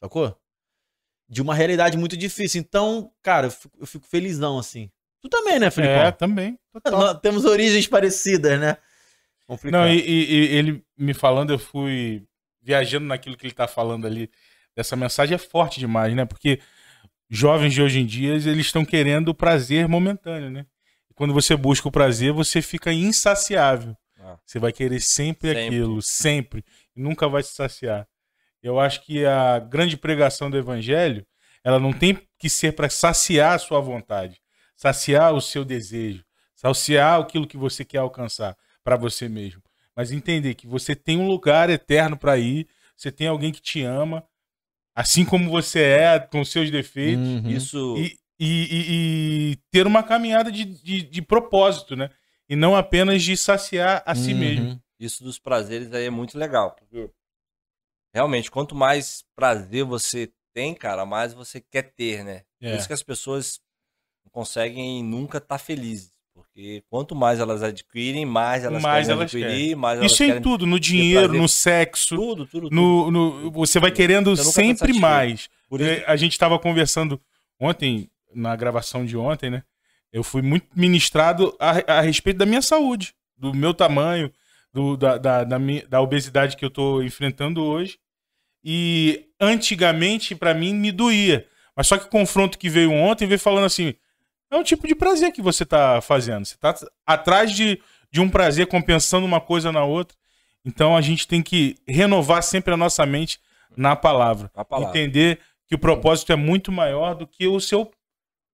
Sacou? 0.00 0.38
De 1.28 1.42
uma 1.42 1.52
realidade 1.52 1.98
muito 1.98 2.16
difícil. 2.16 2.60
Então, 2.60 3.10
cara, 3.20 3.48
eu 3.48 3.50
fico, 3.50 3.76
eu 3.80 3.86
fico 3.88 4.06
felizão, 4.06 4.56
assim. 4.56 4.88
Tu 5.20 5.28
também, 5.28 5.58
né, 5.58 5.68
Felipe? 5.68 5.92
É, 5.92 6.12
também. 6.12 6.56
Nós 6.72 7.18
temos 7.20 7.44
origens 7.44 7.88
parecidas, 7.88 8.60
né? 8.60 8.76
Complicado. 9.48 9.80
Não, 9.82 9.92
e, 9.92 9.98
e- 9.98 10.46
ele 10.54 10.84
me 10.96 11.12
falando, 11.12 11.52
eu 11.52 11.58
fui 11.58 12.24
viajando 12.62 13.06
naquilo 13.06 13.36
que 13.36 13.44
ele 13.44 13.52
tá 13.54 13.66
falando 13.66 14.06
ali. 14.06 14.30
Dessa 14.76 14.94
mensagem 14.94 15.34
é 15.34 15.38
forte 15.38 15.80
demais, 15.80 16.14
né? 16.14 16.24
Porque 16.24 16.60
jovens 17.28 17.74
de 17.74 17.82
hoje 17.82 17.98
em 17.98 18.06
dia, 18.06 18.34
eles 18.34 18.66
estão 18.66 18.84
querendo 18.84 19.30
o 19.30 19.34
prazer 19.34 19.88
momentâneo, 19.88 20.50
né? 20.50 20.66
E 21.10 21.14
quando 21.14 21.34
você 21.34 21.56
busca 21.56 21.88
o 21.88 21.92
prazer, 21.92 22.32
você 22.32 22.62
fica 22.62 22.92
insaciável. 22.92 23.96
Ah. 24.26 24.38
Você 24.44 24.58
vai 24.58 24.72
querer 24.72 25.00
sempre, 25.00 25.48
Sempre. 25.50 25.66
aquilo, 25.66 26.02
sempre. 26.02 26.64
E 26.96 27.00
nunca 27.00 27.28
vai 27.28 27.42
se 27.42 27.52
saciar. 27.54 28.06
Eu 28.62 28.80
acho 28.80 29.02
que 29.02 29.24
a 29.24 29.58
grande 29.60 29.96
pregação 29.96 30.50
do 30.50 30.56
evangelho, 30.56 31.24
ela 31.62 31.78
não 31.78 31.92
tem 31.92 32.18
que 32.38 32.50
ser 32.50 32.72
para 32.72 32.88
saciar 32.90 33.54
a 33.54 33.58
sua 33.58 33.80
vontade, 33.80 34.40
saciar 34.76 35.32
o 35.32 35.40
seu 35.40 35.64
desejo, 35.64 36.24
saciar 36.54 37.20
aquilo 37.20 37.46
que 37.46 37.56
você 37.56 37.84
quer 37.84 37.98
alcançar 37.98 38.56
para 38.82 38.96
você 38.96 39.28
mesmo. 39.28 39.62
Mas 39.94 40.10
entender 40.10 40.54
que 40.54 40.66
você 40.66 40.94
tem 40.96 41.16
um 41.18 41.28
lugar 41.28 41.70
eterno 41.70 42.16
para 42.16 42.36
ir, 42.36 42.66
você 42.96 43.12
tem 43.12 43.28
alguém 43.28 43.52
que 43.52 43.60
te 43.62 43.82
ama, 43.82 44.24
assim 44.94 45.24
como 45.24 45.48
você 45.50 45.80
é, 45.82 46.18
com 46.18 46.44
seus 46.44 46.70
defeitos, 46.70 47.24
Uhum. 47.26 47.48
Isso. 47.50 47.94
e, 47.96 48.16
e- 48.38 48.68
e- 48.70 49.50
e 49.52 49.56
ter 49.70 49.86
uma 49.86 50.02
caminhada 50.02 50.50
de, 50.50 50.64
de, 50.64 51.02
de 51.02 51.22
propósito, 51.22 51.94
né? 51.96 52.10
E 52.48 52.54
não 52.56 52.76
apenas 52.76 53.22
de 53.22 53.36
saciar 53.36 54.02
a 54.06 54.14
si 54.14 54.32
Uhum. 54.32 54.38
mesmo. 54.38 54.82
Isso 54.98 55.22
dos 55.24 55.38
prazeres 55.38 55.92
aí 55.92 56.04
é 56.06 56.10
muito 56.10 56.38
legal. 56.38 56.72
Porque 56.76 57.10
realmente, 58.14 58.50
quanto 58.50 58.74
mais 58.74 59.24
prazer 59.34 59.84
você 59.84 60.30
tem, 60.54 60.74
cara, 60.74 61.04
mais 61.04 61.34
você 61.34 61.60
quer 61.60 61.82
ter, 61.94 62.24
né? 62.24 62.42
Por 62.60 62.68
É. 62.68 62.76
isso 62.76 62.86
que 62.86 62.92
as 62.94 63.02
pessoas 63.02 63.60
não 64.24 64.30
conseguem 64.30 65.02
nunca 65.04 65.38
estar 65.38 65.58
felizes. 65.58 66.12
Porque 66.34 66.82
quanto 66.90 67.14
mais 67.14 67.40
elas 67.40 67.62
adquirem, 67.62 68.24
mais 68.26 68.62
elas 68.64 68.82
Mais 68.82 69.06
querem 69.06 69.20
elas 69.20 69.34
adquirir, 69.34 69.74
mais 69.76 69.98
elas 69.98 70.12
Isso 70.12 70.22
querem 70.22 70.36
em 70.38 70.42
tudo, 70.42 70.66
no 70.66 70.78
dinheiro, 70.78 71.22
prazer. 71.24 71.40
no 71.40 71.48
sexo, 71.48 72.16
tudo, 72.16 72.46
tudo, 72.46 72.70
tudo. 72.70 72.74
no, 72.74 73.10
no- 73.10 73.50
você 73.50 73.80
vai 73.80 73.90
querendo 73.90 74.36
Você 74.36 74.44
tá 74.44 74.50
sempre 74.50 74.78
satisfeito. 74.78 75.00
mais. 75.00 75.48
Por 75.68 75.80
É, 75.80 76.04
A 76.06 76.14
gente 76.16 76.32
estava 76.32 76.58
conversando 76.58 77.20
ontem, 77.58 78.10
na 78.34 78.54
gravação 78.54 79.04
de 79.04 79.16
ontem, 79.16 79.48
né? 79.50 79.62
Eu 80.16 80.22
fui 80.24 80.40
muito 80.40 80.66
ministrado 80.74 81.54
a, 81.60 81.98
a 81.98 82.00
respeito 82.00 82.38
da 82.38 82.46
minha 82.46 82.62
saúde, 82.62 83.12
do 83.36 83.52
meu 83.52 83.74
tamanho, 83.74 84.32
do- 84.72 84.96
da, 84.96 85.18
da, 85.18 85.44
da, 85.44 85.58
da 85.88 86.00
obesidade 86.00 86.56
que 86.56 86.64
eu 86.64 86.70
tô 86.70 87.02
enfrentando 87.02 87.62
hoje. 87.62 87.98
E 88.64 89.26
antigamente, 89.38 90.34
para 90.34 90.54
mim, 90.54 90.74
me 90.74 90.90
doía. 90.90 91.46
Mas 91.76 91.86
só 91.86 91.98
que 91.98 92.06
o 92.06 92.10
confronto 92.10 92.58
que 92.58 92.70
veio 92.70 92.92
ontem 92.92 93.26
veio 93.26 93.38
falando 93.38 93.66
assim: 93.66 93.94
é 94.50 94.56
um 94.56 94.62
tipo 94.62 94.86
de 94.88 94.94
prazer 94.94 95.32
que 95.32 95.42
você 95.42 95.66
tá 95.66 96.00
fazendo. 96.00 96.46
Você 96.46 96.56
tá 96.56 96.74
atrás 97.06 97.52
de, 97.52 97.78
de 98.10 98.20
um 98.20 98.28
prazer, 98.30 98.66
compensando 98.68 99.26
uma 99.26 99.40
coisa 99.40 99.70
na 99.70 99.84
outra. 99.84 100.16
Então 100.64 100.96
a 100.96 101.00
gente 101.02 101.28
tem 101.28 101.42
que 101.42 101.76
renovar 101.86 102.42
sempre 102.42 102.72
a 102.72 102.76
nossa 102.76 103.04
mente 103.04 103.38
na 103.76 103.94
palavra. 103.94 104.48
palavra. 104.64 104.98
Entender 104.98 105.38
que 105.68 105.74
o 105.74 105.78
propósito 105.78 106.32
é 106.32 106.36
muito 106.36 106.72
maior 106.72 107.14
do 107.14 107.26
que 107.26 107.46
o 107.46 107.60
seu, 107.60 107.90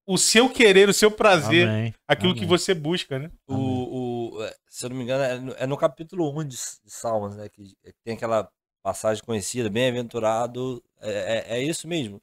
o 0.06 0.18
seu 0.18 0.48
querer, 0.50 0.88
o 0.88 0.92
seu 0.94 1.10
prazer, 1.10 1.68
Amém. 1.68 1.94
aquilo 2.08 2.32
Amém. 2.32 2.42
que 2.42 2.46
você 2.48 2.74
busca, 2.74 3.18
né? 3.18 3.30
O, 3.48 4.36
o- 4.36 4.42
é, 4.44 4.54
se 4.68 4.84
eu 4.86 4.90
não 4.90 4.96
me 4.96 5.04
engano, 5.04 5.22
é 5.22 5.38
no, 5.38 5.52
é 5.58 5.66
no 5.66 5.76
capítulo 5.76 6.28
1 6.38 6.44
de, 6.44 6.56
de 6.56 6.90
Salmos, 6.90 7.36
né? 7.36 7.48
Que, 7.48 7.62
que 7.64 7.92
tem 8.04 8.14
aquela 8.14 8.48
passagem 8.82 9.22
conhecida, 9.24 9.70
bem-aventurado. 9.70 10.82
É, 11.00 11.54
é, 11.54 11.58
é 11.58 11.62
isso 11.62 11.86
mesmo. 11.86 12.20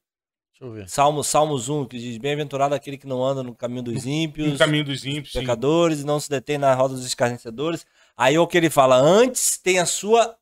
Deixa 0.51 0.65
eu 0.65 0.71
ver. 0.73 0.89
Salmo, 0.89 1.23
Salmos 1.23 1.69
1, 1.69 1.85
que 1.85 1.97
diz: 1.97 2.17
Bem-aventurado 2.17 2.75
aquele 2.75 2.97
que 2.97 3.07
não 3.07 3.23
anda 3.23 3.41
no 3.43 3.55
caminho 3.55 3.83
dos 3.83 4.05
ímpios, 4.05 4.51
No 4.53 4.57
caminho 4.57 4.83
dos 4.83 5.05
ímpios. 5.05 5.31
sim. 5.31 5.39
pecadores, 5.39 6.01
e 6.01 6.05
não 6.05 6.19
se 6.19 6.29
detém 6.29 6.57
na 6.57 6.73
roda 6.75 6.95
dos 6.95 7.05
escarnecedores. 7.05 7.85
Aí 8.17 8.35
é 8.35 8.39
o 8.39 8.47
que 8.47 8.57
ele 8.57 8.69
fala: 8.69 8.97
antes 8.97 9.57
tem 9.57 9.79
a 9.79 9.85
sua, 9.85 10.37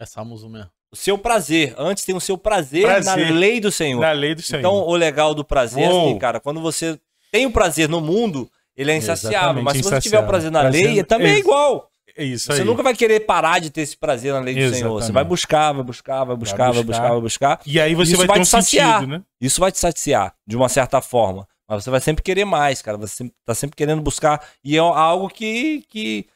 É 0.00 0.06
Salmos 0.06 0.42
1 0.44 0.48
mesmo. 0.48 0.70
O 0.92 0.96
seu 0.96 1.18
prazer. 1.18 1.74
Antes 1.76 2.04
tem 2.04 2.14
o 2.14 2.20
seu 2.20 2.38
prazer, 2.38 2.82
Prazer. 2.84 3.04
na 3.32 3.38
lei 3.38 3.60
do 3.60 3.70
Senhor. 3.70 4.00
Na 4.00 4.12
lei 4.12 4.34
do 4.34 4.42
Senhor. 4.42 4.60
Então, 4.60 4.74
o 4.74 4.94
legal 4.96 5.34
do 5.34 5.44
prazer 5.44 5.84
é 5.84 5.86
assim, 5.86 6.18
cara, 6.18 6.40
quando 6.40 6.60
você 6.60 6.98
tem 7.30 7.46
o 7.46 7.50
prazer 7.50 7.88
no 7.88 8.00
mundo, 8.00 8.50
ele 8.76 8.90
é 8.92 8.96
insaciável. 8.96 9.38
Exatamente, 9.38 9.64
Mas 9.64 9.76
se 9.76 9.82
você 9.82 10.00
tiver 10.00 10.20
o 10.20 10.26
prazer 10.26 10.50
na 10.50 10.60
Prazer- 10.60 10.86
lei, 10.94 11.04
também 11.04 11.28
é 11.28 11.30
Ex- 11.32 11.40
igual. 11.40 11.90
é 12.16 12.24
isso 12.24 12.46
Você 12.52 12.60
aí. 12.62 12.66
nunca 12.66 12.82
vai 12.82 12.94
querer 12.94 13.20
parar 13.20 13.58
de 13.60 13.70
ter 13.70 13.82
esse 13.82 13.96
prazer 13.96 14.32
na 14.32 14.40
lei 14.40 14.54
do 14.54 14.60
Senhor. 14.60 14.70
Você 14.72 14.80
Exatamente. 15.06 15.12
vai 15.12 15.24
buscar, 15.24 15.72
vai 15.72 15.82
buscar, 15.84 16.24
vai 16.24 16.36
buscar, 16.36 16.56
vai 16.72 16.82
buscar. 16.82 16.84
buscar, 16.84 17.08
vai 17.10 17.20
buscar. 17.20 17.60
E 17.66 17.80
aí 17.80 17.94
você 17.94 18.12
Isso 18.12 18.18
vai 18.18 18.26
vai 18.28 18.34
ter 18.36 18.40
um 18.40 18.44
te 18.44 18.48
saciar. 18.48 19.00
sentido, 19.00 19.10
né? 19.18 19.22
Isso 19.40 19.60
vai 19.60 19.70
te 19.72 19.78
saciar, 19.78 20.34
de 20.46 20.56
uma 20.56 20.68
certa 20.68 21.00
forma. 21.02 21.46
Mas 21.68 21.84
você 21.84 21.90
vai 21.90 22.00
sempre 22.00 22.22
querer 22.22 22.46
mais, 22.46 22.80
cara. 22.80 22.96
Você 22.96 23.16
sempre- 23.16 23.34
tá 23.44 23.54
sempre 23.54 23.76
querendo 23.76 24.00
buscar. 24.00 24.42
E 24.64 24.74
é 24.76 24.78
algo 24.80 25.28
que, 25.28 25.84
que, 25.90 26.26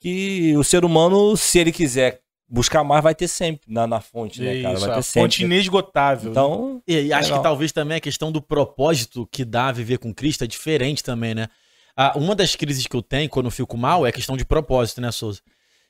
que 0.00 0.56
o 0.56 0.64
ser 0.64 0.84
humano, 0.84 1.36
se 1.36 1.58
ele 1.60 1.70
quiser 1.70 2.20
buscar 2.50 2.82
mais, 2.82 3.02
vai 3.02 3.14
ter 3.14 3.28
sempre 3.28 3.72
na, 3.72 3.86
na 3.86 4.00
fonte, 4.00 4.40
né, 4.42 4.60
cara? 4.62 4.74
Isso, 4.74 4.86
Vai 4.86 4.94
ter 4.94 5.00
a 5.00 5.02
fonte 5.02 5.34
sempre. 5.36 5.44
inesgotável. 5.44 6.24
né? 6.24 6.30
Então, 6.32 6.82
E, 6.86 6.94
e 7.06 7.12
acho 7.12 7.24
Legal. 7.28 7.38
que 7.38 7.42
talvez 7.44 7.72
também 7.72 7.96
a 7.96 8.00
questão 8.00 8.32
do 8.32 8.42
propósito 8.42 9.26
que 9.30 9.44
dá 9.44 9.68
a 9.68 9.72
viver 9.72 9.98
com 9.98 10.12
Cristo 10.12 10.44
é 10.44 10.46
diferente 10.46 11.02
também, 11.04 11.34
né? 11.34 11.46
Ah, 11.96 12.12
uma 12.16 12.34
das 12.34 12.56
crises 12.56 12.86
que 12.86 12.96
eu 12.96 13.02
tenho 13.02 13.28
quando 13.28 13.46
eu 13.46 13.50
fico 13.50 13.76
mal 13.76 14.04
é 14.06 14.08
a 14.08 14.12
questão 14.12 14.36
de 14.36 14.44
propósito, 14.44 15.00
né, 15.00 15.10
Souza? 15.12 15.40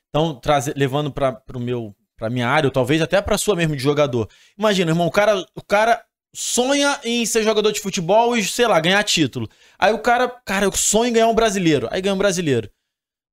Então, 0.09 0.35
traze- 0.35 0.73
levando 0.75 1.11
para 1.11 1.31
pro 1.33 1.59
meu 1.59 1.95
para 2.17 2.29
minha 2.29 2.47
área, 2.47 2.67
ou 2.67 2.71
talvez 2.71 3.01
até 3.01 3.19
para 3.19 3.35
sua 3.35 3.55
mesmo 3.55 3.75
de 3.75 3.81
jogador. 3.81 4.29
Imagina, 4.55 4.91
irmão, 4.91 5.07
o 5.07 5.11
cara, 5.11 5.43
o 5.55 5.61
cara 5.63 6.03
sonha 6.35 6.99
em 7.03 7.25
ser 7.25 7.41
jogador 7.43 7.71
de 7.71 7.79
futebol 7.79 8.37
e, 8.37 8.43
sei 8.43 8.67
lá, 8.67 8.79
ganhar 8.79 9.03
título. 9.03 9.49
Aí 9.79 9.91
o 9.91 9.97
cara, 9.97 10.27
cara, 10.45 10.65
eu 10.67 10.71
sonho 10.71 11.09
em 11.09 11.13
ganhar 11.13 11.27
um 11.27 11.33
brasileiro. 11.33 11.87
Aí 11.89 11.99
ganha 11.99 12.13
um 12.13 12.17
brasileiro. 12.19 12.69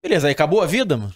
Beleza, 0.03 0.29
aí 0.29 0.33
acabou 0.33 0.63
a 0.63 0.67
vida, 0.67 0.97
mano? 0.97 1.13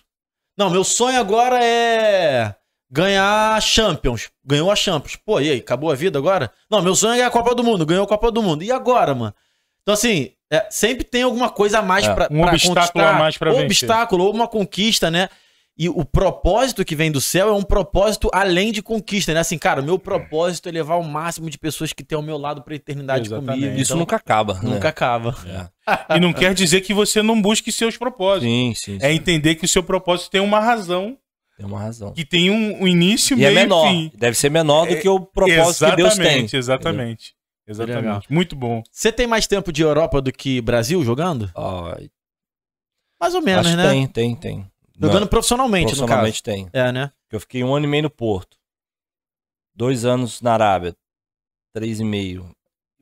Não, 0.57 0.70
meu 0.70 0.84
sonho 0.84 1.18
agora 1.18 1.62
é 1.64 2.55
ganhar 2.90 3.61
Champions. 3.62 4.30
Ganhou 4.44 4.70
a 4.70 4.76
Champions. 4.76 5.16
Pô, 5.16 5.40
e 5.40 5.50
aí, 5.50 5.59
acabou 5.59 5.90
a 5.90 5.94
vida 5.94 6.18
agora? 6.18 6.50
Não, 6.70 6.82
meu 6.82 6.94
sonho 6.94 7.12
é 7.14 7.16
ganhar 7.16 7.28
a 7.28 7.30
Copa 7.30 7.55
do 7.55 7.64
Mundo. 7.64 7.86
Ganhou 7.86 8.05
a 8.05 8.09
Copa 8.09 8.30
do 8.30 8.42
Mundo. 8.42 8.62
E 8.62 8.70
agora, 8.70 9.14
mano? 9.14 9.34
Então, 9.82 9.94
assim, 9.94 10.30
é, 10.50 10.66
sempre 10.70 11.05
tem 11.05 11.22
alguma 11.22 11.48
coisa 11.50 11.78
a 11.78 11.82
mais 11.82 12.07
É, 12.07 12.14
pra, 12.14 12.28
um 12.30 12.42
pra 12.42 12.53
obstáculo 12.53 12.74
conquistar. 12.74 13.11
a 13.11 13.18
mais 13.18 13.38
pra 13.38 13.50
Ou 13.50 13.57
vencer. 13.57 13.66
obstáculo, 13.88 14.24
ou 14.24 14.32
uma 14.34 14.46
conquista, 14.46 15.11
né? 15.11 15.28
E 15.77 15.89
o 15.89 16.05
propósito 16.05 16.85
que 16.85 16.95
vem 16.95 17.11
do 17.11 17.20
céu 17.20 17.49
é 17.49 17.53
um 17.53 17.62
propósito 17.62 18.29
além 18.33 18.70
de 18.73 18.83
conquista, 18.83 19.33
né? 19.33 19.41
Assim, 19.41 19.57
cara, 19.57 19.81
o 19.81 19.85
meu 19.85 19.99
propósito 19.99 20.68
é 20.68 20.73
levar 20.73 20.97
o 20.97 21.03
máximo 21.03 21.49
de 21.49 21.59
pessoas 21.59 21.93
que 21.95 22.05
tem 22.05 22.14
ao 22.14 22.23
meu 22.23 22.37
lado 22.37 22.62
pra 22.62 22.75
eternidade 22.75 23.27
Exatamente. 23.29 23.61
comigo. 23.61 23.77
isso 23.81 23.93
Então, 23.93 23.97
nunca 23.99 24.16
acaba. 24.16 24.55
né? 24.55 24.61
nunca 24.64 24.89
acaba. 24.91 25.35
É. 25.47 26.16
E 26.16 26.20
não 26.20 26.33
quer 26.33 26.53
dizer 26.53 26.83
que 26.83 26.93
você 26.93 27.23
não 27.23 27.41
busque 27.41 27.73
seus 27.73 27.97
propósitos. 27.97 28.49
Sim, 28.49 28.75
sim. 28.75 29.01
sim. 29.01 29.05
É 29.07 29.12
entender 29.12 29.55
que 29.55 29.64
o 29.64 29.68
seu 29.68 29.83
propósito 29.83 30.31
tem 30.31 30.43
uma 30.43 30.61
razão, 30.61 31.16
Tem 31.57 31.64
uma 31.64 31.81
razão. 31.81 32.12
que 32.12 32.25
tem 32.27 32.51
um, 32.51 32.83
um 32.83 32.87
início, 32.87 33.35
E 33.35 33.39
meio 33.41 33.51
é 33.51 33.55
menor. 33.55 33.87
e 33.87 33.91
fim. 33.91 34.12
Deve 34.14 34.37
ser 34.37 34.51
menor 34.51 34.87
do 34.87 34.97
que 35.01 35.09
o 35.09 35.20
propósito 35.20 35.87
que 35.91 35.97
Deus 35.97 36.14
tem. 36.16 36.27
Exatamente, 36.27 36.57
exatamente. 36.57 37.35
Legal. 37.66 37.87
Exatamente. 37.87 38.33
Muito 38.33 38.55
bom. 38.55 38.83
Você 38.91 39.11
tem 39.11 39.27
mais 39.27 39.47
tempo 39.47 39.73
de 39.73 39.81
Europa 39.83 40.20
do 40.20 40.31
que 40.31 40.61
Brasil 40.61 41.03
jogando? 41.03 41.51
Ó, 41.55 41.95
Mais 43.18 43.35
ou 43.35 43.41
menos, 43.41 43.75
né? 43.75 43.89
tem, 43.89 44.07
tem, 44.07 44.35
tem. 44.37 44.72
Jogando 44.99 45.20
Não, 45.22 45.26
profissionalmente, 45.28 45.84
no 45.84 45.90
caso. 45.90 45.99
profissionalmente 46.07 46.43
tem. 46.43 46.68
É, 46.72 46.93
né? 46.93 47.11
Eu 47.30 47.40
fiquei 47.40 47.64
um 47.64 47.74
ano 47.74 47.86
e 47.86 47.88
meio 47.88 48.05
no 48.05 48.11
Porto. 48.11 48.57
Dois 49.74 50.05
anos 50.05 50.40
na 50.43 50.53
Arábia. 50.53 50.95
Três 51.74 51.99
e 52.01 52.05
meio. 52.05 52.51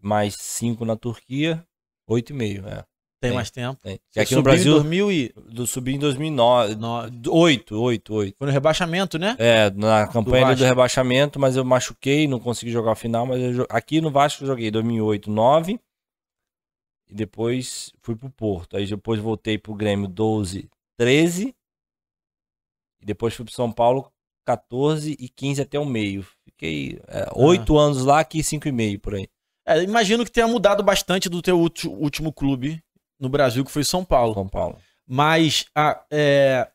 Mais 0.01 0.35
cinco 0.37 0.85
na 0.85 0.97
Turquia. 0.97 1.65
Oito 2.07 2.31
e 2.31 2.33
meio, 2.35 2.67
é. 2.67 2.85
Tem, 3.21 3.31
Tem. 3.31 3.33
mais 3.35 3.51
tempo. 3.51 3.79
Tem. 3.83 4.01
Você 4.11 4.21
aqui 4.21 4.35
no 4.35 4.39
subiu 4.39 4.53
em 4.53 4.55
Brasil, 4.55 4.73
2000 4.75 5.13
e... 5.13 5.35
eu 5.55 5.67
subi 5.67 5.95
em 5.95 5.99
2009. 5.99 6.75
No- 6.77 7.33
Oito, 7.35 7.79
oito, 7.79 8.15
oito. 8.15 8.35
Foi 8.39 8.47
no 8.47 8.53
rebaixamento, 8.53 9.19
né? 9.19 9.37
É, 9.39 9.69
na 9.71 10.07
campanha 10.07 10.47
do 10.47 10.49
Vasco. 10.51 10.65
rebaixamento, 10.65 11.39
mas 11.39 11.55
eu 11.57 11.65
machuquei, 11.65 12.27
não 12.27 12.41
consegui 12.41 12.71
jogar 12.73 12.93
a 12.93 12.97
final, 12.97 13.27
mas 13.27 13.39
eu 13.59 13.67
aqui 13.69 14.01
no 14.01 14.11
Vasco 14.11 14.43
eu 14.45 14.47
joguei 14.47 14.71
2008, 14.71 15.31
9 15.31 15.79
e 17.11 17.15
depois 17.15 17.93
fui 18.01 18.17
pro 18.17 18.31
Porto. 18.31 18.77
Aí 18.77 18.87
depois 18.87 19.21
voltei 19.21 19.59
pro 19.59 19.75
Grêmio 19.75 20.09
12, 20.09 20.71
13 20.99 21.55
e 23.01 23.07
depois 23.07 23.35
fui 23.35 23.45
pro 23.45 23.55
São 23.55 23.71
Paulo 23.71 24.11
14 24.45 25.17
e 25.19 25.29
15 25.29 25.63
até 25.63 25.79
o 25.79 25.85
meio. 25.85 26.27
Fiquei 26.45 27.01
é, 27.09 27.29
oito 27.35 27.79
anos 27.79 28.05
lá, 28.05 28.21
aqui 28.21 28.43
cinco 28.43 28.69
e 28.69 28.73
meio 28.73 28.99
por 28.99 29.15
aí. 29.15 29.29
É, 29.67 29.83
imagino 29.83 30.25
que 30.25 30.31
tenha 30.33 30.49
mudado 30.49 30.83
bastante 30.83 31.29
do 31.29 31.41
teu 31.41 31.59
último 31.59 32.33
clube 32.33 32.83
no 33.19 33.29
Brasil, 33.29 33.65
que 33.65 33.71
foi 33.71 33.85
São 33.85 34.05
Paulo. 34.05 34.35
São 34.35 34.49
Paulo. 34.49 34.79
Mas 35.07 35.67
ah, 35.75 36.03
é, 36.11 36.69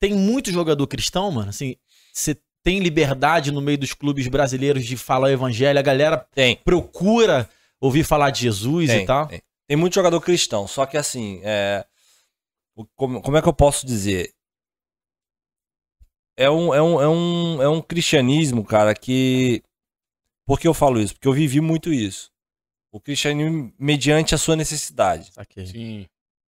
tem 0.00 0.14
muito 0.14 0.50
jogador 0.50 0.86
cristão, 0.86 1.30
mano. 1.30 1.48
Assim, 1.48 1.76
você 2.12 2.36
tem 2.62 2.80
liberdade 2.80 3.50
no 3.50 3.60
meio 3.60 3.78
dos 3.78 3.94
clubes 3.94 4.28
brasileiros 4.28 4.84
de 4.84 4.96
falar 4.96 5.28
o 5.28 5.32
evangelho. 5.32 5.78
A 5.78 5.82
galera 5.82 6.18
Tem. 6.34 6.56
procura 6.56 7.48
ouvir 7.80 8.04
falar 8.04 8.30
de 8.30 8.42
Jesus 8.42 8.88
Tem, 8.88 9.02
e 9.02 9.06
tal. 9.06 9.26
tem. 9.26 9.42
Tem 9.66 9.76
muito 9.76 9.94
jogador 9.94 10.18
cristão, 10.22 10.66
só 10.66 10.86
que 10.86 10.96
assim, 10.96 11.40
é, 11.44 11.84
como, 12.96 13.20
como 13.20 13.36
é 13.36 13.42
que 13.42 13.48
eu 13.48 13.52
posso 13.52 13.86
dizer? 13.86 14.32
É 16.38 16.48
um, 16.48 16.72
é, 16.72 16.80
um, 16.80 17.02
é, 17.02 17.08
um, 17.08 17.62
é 17.62 17.68
um 17.68 17.82
cristianismo, 17.82 18.64
cara, 18.64 18.94
que. 18.94 19.60
Por 20.46 20.60
que 20.60 20.68
eu 20.68 20.72
falo 20.72 21.00
isso? 21.00 21.14
Porque 21.14 21.26
eu 21.26 21.32
vivi 21.32 21.60
muito 21.60 21.92
isso. 21.92 22.30
O 22.92 23.00
cristianismo 23.00 23.72
mediante 23.76 24.36
a 24.36 24.38
sua 24.38 24.54
necessidade. 24.54 25.32
Saquei. 25.32 25.66
Sim. 25.66 26.06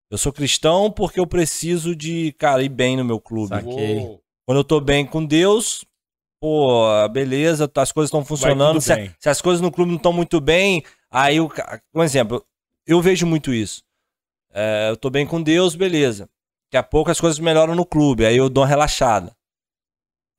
Eu 0.09 0.16
sou 0.16 0.32
cristão 0.32 0.93
porque 0.93 1.18
eu 1.18 1.26
preciso 1.26 1.97
de, 1.97 2.32
cara, 2.38 2.62
ir 2.62 2.68
bem 2.68 2.97
no 2.97 3.05
meu 3.05 3.20
clube. 3.20 3.49
Saquei. 3.49 4.20
Quando 4.47 4.59
eu 4.59 4.64
tô 4.64 4.80
bem 4.80 5.05
com 5.05 5.24
Deus, 5.24 5.84
pô, 6.41 6.86
beleza, 7.09 7.68
as 7.74 7.91
coisas 7.91 8.09
estão 8.09 8.24
funcionando. 8.24 8.80
Se, 8.80 8.95
bem. 8.95 9.12
se 9.18 9.28
as 9.28 9.43
coisas 9.43 9.61
no 9.61 9.72
clube 9.72 9.91
não 9.91 9.97
estão 9.97 10.12
muito 10.12 10.41
bem, 10.41 10.84
aí 11.11 11.41
o 11.41 11.51
um 11.93 12.03
exemplo, 12.05 12.47
eu 12.86 13.03
vejo 13.03 13.26
muito 13.26 13.53
isso. 13.53 13.82
É, 14.53 14.88
eu 14.88 14.97
tô 14.97 15.11
bem 15.11 15.26
com 15.26 15.43
Deus, 15.43 15.74
beleza. 15.74 16.28
Daqui 16.66 16.76
a 16.76 16.82
pouco 16.84 17.11
as 17.11 17.20
coisas 17.20 17.41
melhoram 17.41 17.74
no 17.74 17.84
clube, 17.84 18.24
aí 18.24 18.36
eu 18.36 18.49
dou 18.49 18.62
uma 18.62 18.68
relaxada. 18.68 19.34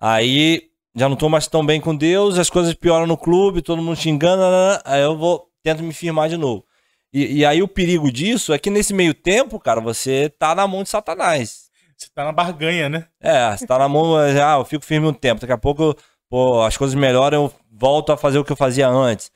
Aí 0.02 0.64
já 0.96 1.08
não 1.08 1.16
tô 1.16 1.30
mais 1.30 1.48
tão 1.48 1.64
bem 1.64 1.80
com 1.80 1.96
Deus, 1.96 2.40
as 2.40 2.50
coisas 2.50 2.74
pioram 2.74 3.06
no 3.06 3.16
clube, 3.16 3.62
todo 3.62 3.82
mundo 3.82 3.96
xingando, 3.96 4.42
nanana, 4.42 4.82
aí 4.84 5.02
eu 5.04 5.16
vou 5.16 5.48
tento 5.64 5.84
me 5.84 5.94
firmar 5.94 6.28
de 6.28 6.38
novo. 6.38 6.66
E, 7.14 7.40
e 7.40 7.46
aí 7.46 7.62
o 7.62 7.68
perigo 7.68 8.12
disso 8.12 8.52
é 8.52 8.58
que 8.58 8.70
nesse 8.70 8.94
meio 8.94 9.14
tempo, 9.14 9.60
cara, 9.60 9.80
você 9.80 10.28
tá 10.40 10.56
na 10.56 10.68
mão 10.68 10.82
de 10.82 10.90
Satanás. 10.90 11.70
Você 11.96 12.08
tá 12.16 12.26
na 12.26 12.32
barganha, 12.32 12.90
né? 12.90 13.06
É, 13.20 13.56
você 13.56 13.68
tá 13.68 13.78
na 13.78 13.88
mão, 13.88 14.16
ah, 14.18 14.58
eu 14.58 14.66
fico 14.66 14.84
firme 14.84 15.06
um 15.06 15.14
tempo. 15.14 15.40
Daqui 15.40 15.54
a 15.54 15.58
pouco, 15.58 15.96
pô, 16.28 16.64
as 16.64 16.76
coisas 16.76 16.96
melhoram, 16.96 17.44
eu 17.44 17.54
volto 17.72 18.12
a 18.12 18.18
fazer 18.18 18.40
o 18.40 18.44
que 18.44 18.52
eu 18.52 18.58
fazia 18.58 18.88
antes. 18.88 19.32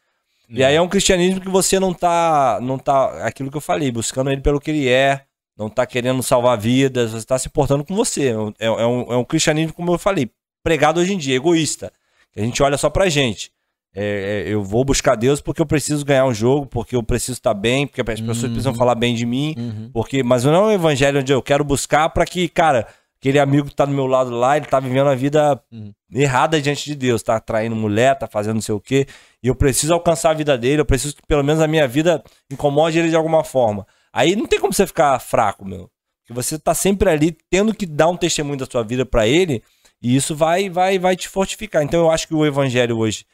E 0.49 0.63
aí 0.63 0.75
é 0.75 0.81
um 0.81 0.87
cristianismo 0.87 1.41
que 1.41 1.49
você 1.49 1.79
não 1.79 1.93
tá, 1.93 2.59
não 2.61 2.77
tá, 2.77 3.25
aquilo 3.25 3.49
que 3.49 3.57
eu 3.57 3.61
falei, 3.61 3.91
buscando 3.91 4.31
ele 4.31 4.41
pelo 4.41 4.59
que 4.59 4.69
ele 4.69 4.87
é, 4.87 5.25
não 5.57 5.69
tá 5.69 5.85
querendo 5.85 6.21
salvar 6.21 6.57
vidas, 6.57 7.11
você 7.11 7.25
tá 7.25 7.37
se 7.37 7.47
importando 7.47 7.83
com 7.83 7.95
você. 7.95 8.29
É, 8.59 8.65
é 8.65 8.85
um, 8.85 9.13
é 9.13 9.17
um 9.17 9.23
cristianismo, 9.23 9.73
como 9.73 9.91
eu 9.91 9.97
falei, 9.97 10.29
pregado 10.65 10.99
hoje 10.99 11.13
em 11.13 11.17
dia, 11.17 11.35
egoísta. 11.35 11.93
Que 12.33 12.39
a 12.41 12.43
gente 12.43 12.61
olha 12.63 12.75
só 12.77 12.89
pra 12.89 13.07
gente. 13.07 13.51
é, 13.97 14.43
é, 14.45 14.53
eu 14.53 14.61
vou 14.61 14.83
buscar 14.83 15.15
Deus 15.15 15.39
porque 15.39 15.61
eu 15.61 15.65
preciso 15.65 16.03
ganhar 16.03 16.25
um 16.25 16.33
jogo, 16.33 16.65
porque 16.65 16.97
eu 16.97 17.01
preciso 17.01 17.31
estar 17.37 17.53
bem, 17.53 17.87
porque 17.87 18.01
as 18.01 18.19
pessoas 18.19 18.43
Uhum. 18.43 18.49
precisam 18.49 18.75
falar 18.75 18.93
bem 18.93 19.15
de 19.15 19.25
mim, 19.25 19.55
Uhum. 19.57 19.89
porque 19.93 20.21
mas 20.21 20.43
não 20.43 20.53
é 20.53 20.59
um 20.59 20.71
evangelho 20.73 21.21
onde 21.21 21.31
eu 21.31 21.41
quero 21.41 21.63
buscar 21.63 22.09
para 22.09 22.25
que, 22.25 22.49
cara, 22.49 22.85
aquele 23.17 23.39
amigo 23.39 23.69
que 23.69 23.73
tá 23.75 23.85
do 23.85 23.93
meu 23.93 24.05
lado 24.05 24.31
lá, 24.31 24.57
ele 24.57 24.65
tá 24.65 24.81
vivendo 24.81 25.07
a 25.07 25.15
vida 25.15 25.57
Uhum. 25.71 25.93
errada 26.13 26.61
diante 26.61 26.83
de 26.83 26.93
Deus, 26.93 27.23
tá 27.23 27.39
traindo 27.39 27.73
mulher, 27.73 28.17
tá 28.19 28.27
fazendo 28.27 28.55
não 28.55 28.61
sei 28.61 28.75
o 28.75 28.81
quê, 28.81 29.07
e 29.41 29.47
eu 29.47 29.55
preciso 29.55 29.93
alcançar 29.93 30.31
a 30.31 30.33
vida 30.33 30.57
dele, 30.57 30.81
eu 30.81 30.85
preciso 30.85 31.15
que 31.15 31.21
pelo 31.25 31.41
menos 31.41 31.61
a 31.61 31.67
minha 31.67 31.87
vida 31.87 32.21
incomode 32.51 32.99
ele 32.99 33.07
de 33.09 33.15
alguma 33.15 33.45
forma. 33.45 33.87
Aí 34.11 34.35
não 34.35 34.45
tem 34.45 34.59
como 34.59 34.73
você 34.73 34.85
ficar 34.85 35.17
fraco, 35.19 35.63
meu. 35.63 35.89
Porque 36.19 36.33
você 36.33 36.59
tá 36.59 36.73
sempre 36.73 37.09
ali 37.09 37.37
tendo 37.49 37.73
que 37.73 37.85
dar 37.85 38.09
um 38.09 38.17
testemunho 38.17 38.57
da 38.57 38.65
sua 38.65 38.83
vida 38.83 39.05
para 39.05 39.25
ele, 39.25 39.63
e 40.05 40.15
isso 40.15 40.35
vai 40.35 40.69
vai 40.69 40.99
vai 40.99 41.15
te 41.15 41.27
fortificar. 41.27 41.83
Então 41.83 41.99
eu 41.99 42.11
acho 42.11 42.27
que 42.27 42.33
o 42.33 42.45
evangelho 42.45 42.97
hoje 42.97 43.25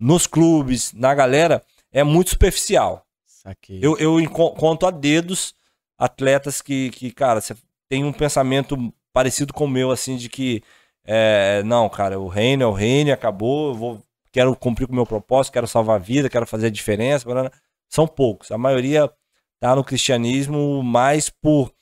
nos 0.00 0.26
clubes, 0.26 0.94
na 0.94 1.14
galera, 1.14 1.62
é 1.92 2.02
muito 2.02 2.30
superficial. 2.30 3.06
Saquei. 3.26 3.78
Eu, 3.82 3.98
eu 3.98 4.28
conto 4.30 4.86
a 4.86 4.90
dedos 4.90 5.54
atletas 5.98 6.62
que, 6.62 6.90
que, 6.90 7.12
cara, 7.12 7.40
você 7.40 7.54
tem 7.86 8.02
um 8.02 8.12
pensamento 8.12 8.92
parecido 9.12 9.52
com 9.52 9.66
o 9.66 9.68
meu, 9.68 9.90
assim, 9.90 10.16
de 10.16 10.30
que, 10.30 10.62
é, 11.04 11.62
não, 11.64 11.86
cara, 11.90 12.18
o 12.18 12.28
reino 12.28 12.62
é 12.62 12.66
o 12.66 12.72
reino, 12.72 13.12
acabou, 13.12 13.68
eu 13.68 13.74
vou, 13.74 14.02
quero 14.32 14.56
cumprir 14.56 14.86
com 14.86 14.92
o 14.94 14.96
meu 14.96 15.04
propósito, 15.04 15.52
quero 15.52 15.66
salvar 15.66 15.96
a 15.96 16.02
vida, 16.02 16.30
quero 16.30 16.46
fazer 16.46 16.68
a 16.68 16.70
diferença. 16.70 17.26
blá, 17.26 17.34
blá, 17.34 17.50
blá. 17.50 17.58
São 17.90 18.06
poucos. 18.06 18.50
A 18.50 18.56
maioria 18.56 19.12
tá 19.58 19.76
no 19.76 19.84
cristianismo 19.84 20.82
mais 20.82 21.28
por. 21.28 21.74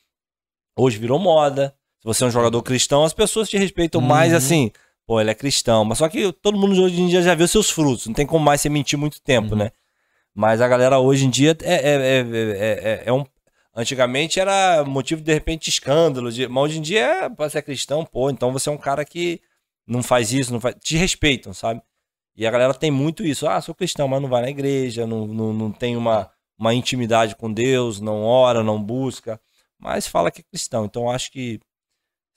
Hoje 0.76 0.98
virou 0.98 1.18
moda. 1.18 1.76
Se 2.00 2.04
você 2.04 2.24
é 2.24 2.26
um 2.26 2.30
jogador 2.30 2.62
cristão, 2.62 3.04
as 3.04 3.12
pessoas 3.12 3.48
te 3.48 3.56
respeitam 3.58 4.00
mais 4.00 4.32
Uhum. 4.32 4.38
assim. 4.38 4.70
Pô, 5.06 5.20
ele 5.20 5.30
é 5.30 5.34
cristão. 5.34 5.84
Mas 5.84 5.98
só 5.98 6.08
que 6.08 6.32
todo 6.32 6.58
mundo 6.58 6.80
hoje 6.82 7.00
em 7.00 7.08
dia 7.08 7.22
já 7.22 7.34
viu 7.34 7.48
seus 7.48 7.70
frutos. 7.70 8.06
Não 8.06 8.14
tem 8.14 8.26
como 8.26 8.44
mais 8.44 8.60
você 8.60 8.68
mentir 8.68 8.98
muito 8.98 9.20
tempo, 9.20 9.52
Uhum. 9.52 9.58
né? 9.58 9.70
Mas 10.34 10.60
a 10.60 10.68
galera 10.68 10.98
hoje 11.00 11.24
em 11.26 11.30
dia 11.30 11.56
é, 11.62 11.74
é, 11.74 11.94
é, 11.94 12.20
é- 12.20 12.90
é- 12.90 13.02
é 13.06 13.12
um. 13.12 13.24
Antigamente 13.74 14.40
era 14.40 14.84
motivo 14.84 15.22
de 15.22 15.32
repente 15.32 15.64
de 15.64 15.70
escândalo, 15.70 16.32
de- 16.32 16.48
mas 16.48 16.64
hoje 16.64 16.78
em 16.78 16.82
dia 16.82 17.00
é, 17.24 17.28
você 17.28 17.58
é 17.58 17.62
cristão, 17.62 18.04
pô, 18.04 18.28
então 18.30 18.52
você 18.52 18.68
é 18.68 18.72
um 18.72 18.78
cara 18.78 19.04
que 19.04 19.40
não 19.86 20.02
faz 20.02 20.32
isso, 20.32 20.52
não 20.52 20.60
faz. 20.60 20.74
Te 20.82 20.96
respeitam, 20.96 21.52
sabe? 21.54 21.80
E 22.36 22.46
a 22.46 22.50
galera 22.50 22.74
tem 22.74 22.90
muito 22.90 23.24
isso. 23.24 23.46
Ah, 23.48 23.60
sou 23.60 23.74
cristão, 23.74 24.06
mas 24.08 24.20
não 24.22 24.28
vai 24.28 24.42
na 24.42 24.50
igreja, 24.50 25.06
não, 25.06 25.26
não, 25.26 25.52
não 25.52 25.72
tem 25.72 25.96
uma, 25.96 26.30
uma 26.58 26.74
intimidade 26.74 27.34
com 27.36 27.52
Deus, 27.52 28.00
não 28.00 28.22
ora, 28.24 28.62
não 28.62 28.82
busca, 28.82 29.40
mas 29.78 30.06
fala 30.06 30.30
que 30.30 30.40
é 30.40 30.44
cristão. 30.44 30.84
Então 30.84 31.10
acho 31.10 31.30
que, 31.32 31.60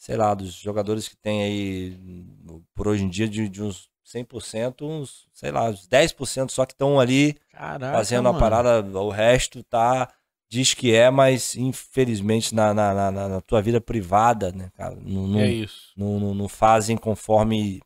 sei 0.01 0.17
lá, 0.17 0.33
dos 0.33 0.53
jogadores 0.55 1.07
que 1.07 1.15
tem 1.15 1.43
aí, 1.43 2.25
por 2.73 2.87
hoje 2.87 3.03
em 3.03 3.07
dia, 3.07 3.29
de, 3.29 3.47
de 3.47 3.61
uns 3.61 3.87
100%, 4.03 4.83
uns, 4.83 5.27
sei 5.31 5.51
lá, 5.51 5.69
uns 5.69 5.85
10% 5.85 6.51
só 6.51 6.65
que 6.65 6.73
estão 6.73 6.99
ali 6.99 7.37
Caraca, 7.51 7.95
fazendo 7.95 8.27
a 8.27 8.31
mano. 8.33 8.39
parada, 8.43 8.99
o 8.99 9.09
resto 9.11 9.63
tá. 9.63 10.11
Diz 10.49 10.73
que 10.73 10.91
é, 10.93 11.09
mas 11.11 11.55
infelizmente 11.55 12.53
na, 12.53 12.73
na, 12.73 12.93
na, 12.93 13.11
na- 13.29 13.41
tua 13.41 13.61
vida 13.61 13.79
privada, 13.79 14.51
né, 14.51 14.71
cara? 14.75 14.95
Não, 14.95 15.27
não, 15.27 15.39
É 15.39 15.49
isso. 15.51 15.93
não, 15.95 16.19
não, 16.19 16.33
não 16.33 16.47
fazem 16.49 16.97
conforme 16.97 17.79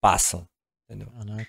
passam. 0.00 0.48
Entendeu? 0.88 1.08
Caraca, 1.12 1.44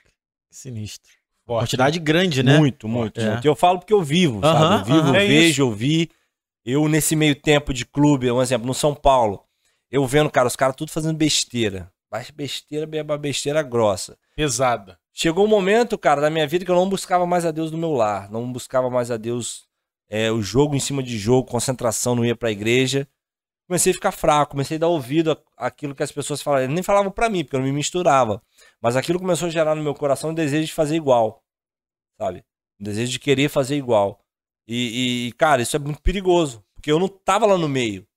que 0.50 0.56
sinistro. 0.56 1.10
Forte. 1.46 1.70
Quantidade 1.70 2.00
grande, 2.00 2.44
né? 2.44 2.58
Muito, 2.58 2.88
muito, 2.90 3.20
É. 3.22 3.30
muito. 3.32 3.46
E 3.46 3.48
eu 3.48 3.56
falo 3.56 3.80
porque 3.80 3.94
eu 3.94 4.04
vivo, 4.04 4.46
Aham, 4.46 4.60
sabe? 4.60 4.82
Eu 4.82 4.84
vivo, 4.84 4.98
aham. 5.00 5.16
eu 5.18 5.22
É 5.22 5.28
vejo, 5.28 5.64
eu 5.64 5.72
vi. 5.72 6.10
Eu, 6.66 6.88
nesse 6.90 7.16
meio 7.16 7.36
tempo 7.36 7.74
de 7.74 7.86
clube, 7.86 8.30
um 8.32 8.42
exemplo, 8.42 8.68
no 8.68 8.74
São 8.74 8.94
Paulo, 8.94 9.44
eu 9.94 10.08
vendo, 10.08 10.28
cara, 10.32 10.48
os 10.48 10.56
caras 10.56 10.76
tudo 10.76 10.92
fazendo 10.92 11.16
besteira. 11.16 11.88
Besteira, 12.34 12.88
beba 12.88 13.16
besteira 13.16 13.62
grossa. 13.62 14.18
Pesada. 14.36 14.98
Chegou 15.14 15.46
um 15.46 15.48
momento, 15.48 16.00
cara, 16.00 16.20
da 16.20 16.32
minha 16.32 16.48
vida 16.48 16.66
que 16.66 16.72
eu 16.72 16.76
não 16.76 16.90
buscava 16.90 17.28
mais 17.28 17.46
a 17.46 17.52
Deus 17.52 17.70
no 17.70 17.78
meu 17.78 17.92
lar. 17.92 18.28
Não 18.32 18.52
buscava 18.52 18.90
mais 18.90 19.12
a 19.12 19.18
Deus 19.18 19.68
é, 20.10 20.32
o 20.32 20.42
jogo 20.42 20.76
em 20.76 20.80
cima 20.80 21.04
de 21.04 21.16
jogo, 21.20 21.48
concentração, 21.48 22.16
não 22.16 22.26
ia 22.26 22.36
pra 22.36 22.50
igreja. 22.50 23.08
Comecei 23.68 23.92
a 23.92 23.94
ficar 23.94 24.12
fraco, 24.12 24.52
comecei 24.52 24.78
a 24.78 24.80
dar 24.80 24.88
ouvido 24.88 25.40
àquilo 25.56 25.94
que 25.94 26.02
as 26.02 26.12
pessoas 26.12 26.42
falavam. 26.42 26.70
Nem 26.70 26.82
falavam 26.82 27.12
pra 27.12 27.30
mim, 27.30 27.44
porque 27.44 27.56
eu 27.56 27.60
não 27.60 27.68
me 27.68 27.72
misturava. 27.72 28.42
Mas 28.82 28.96
aquilo 28.96 29.20
começou 29.20 29.48
a 29.48 29.52
gerar 29.52 29.76
no 29.76 29.84
meu 29.84 29.94
coração 29.94 30.32
um 30.32 30.34
desejo 30.34 30.66
de 30.66 30.74
fazer 30.74 30.96
igual. 30.96 31.44
Sabe? 32.20 32.44
Um 32.82 32.84
desejo 32.84 33.12
de 33.12 33.20
querer 33.20 33.48
fazer 33.48 33.76
igual. 33.76 34.20
E, 34.68 35.28
e, 35.28 35.32
cara, 35.34 35.62
isso 35.62 35.76
é 35.76 35.80
muito 35.80 36.02
perigoso. 36.02 36.66
Porque 36.74 36.92
eu 36.92 36.98
não 36.98 37.08
tava 37.08 37.46
lá 37.46 37.60
no 37.60 37.70
meio. 37.70 38.08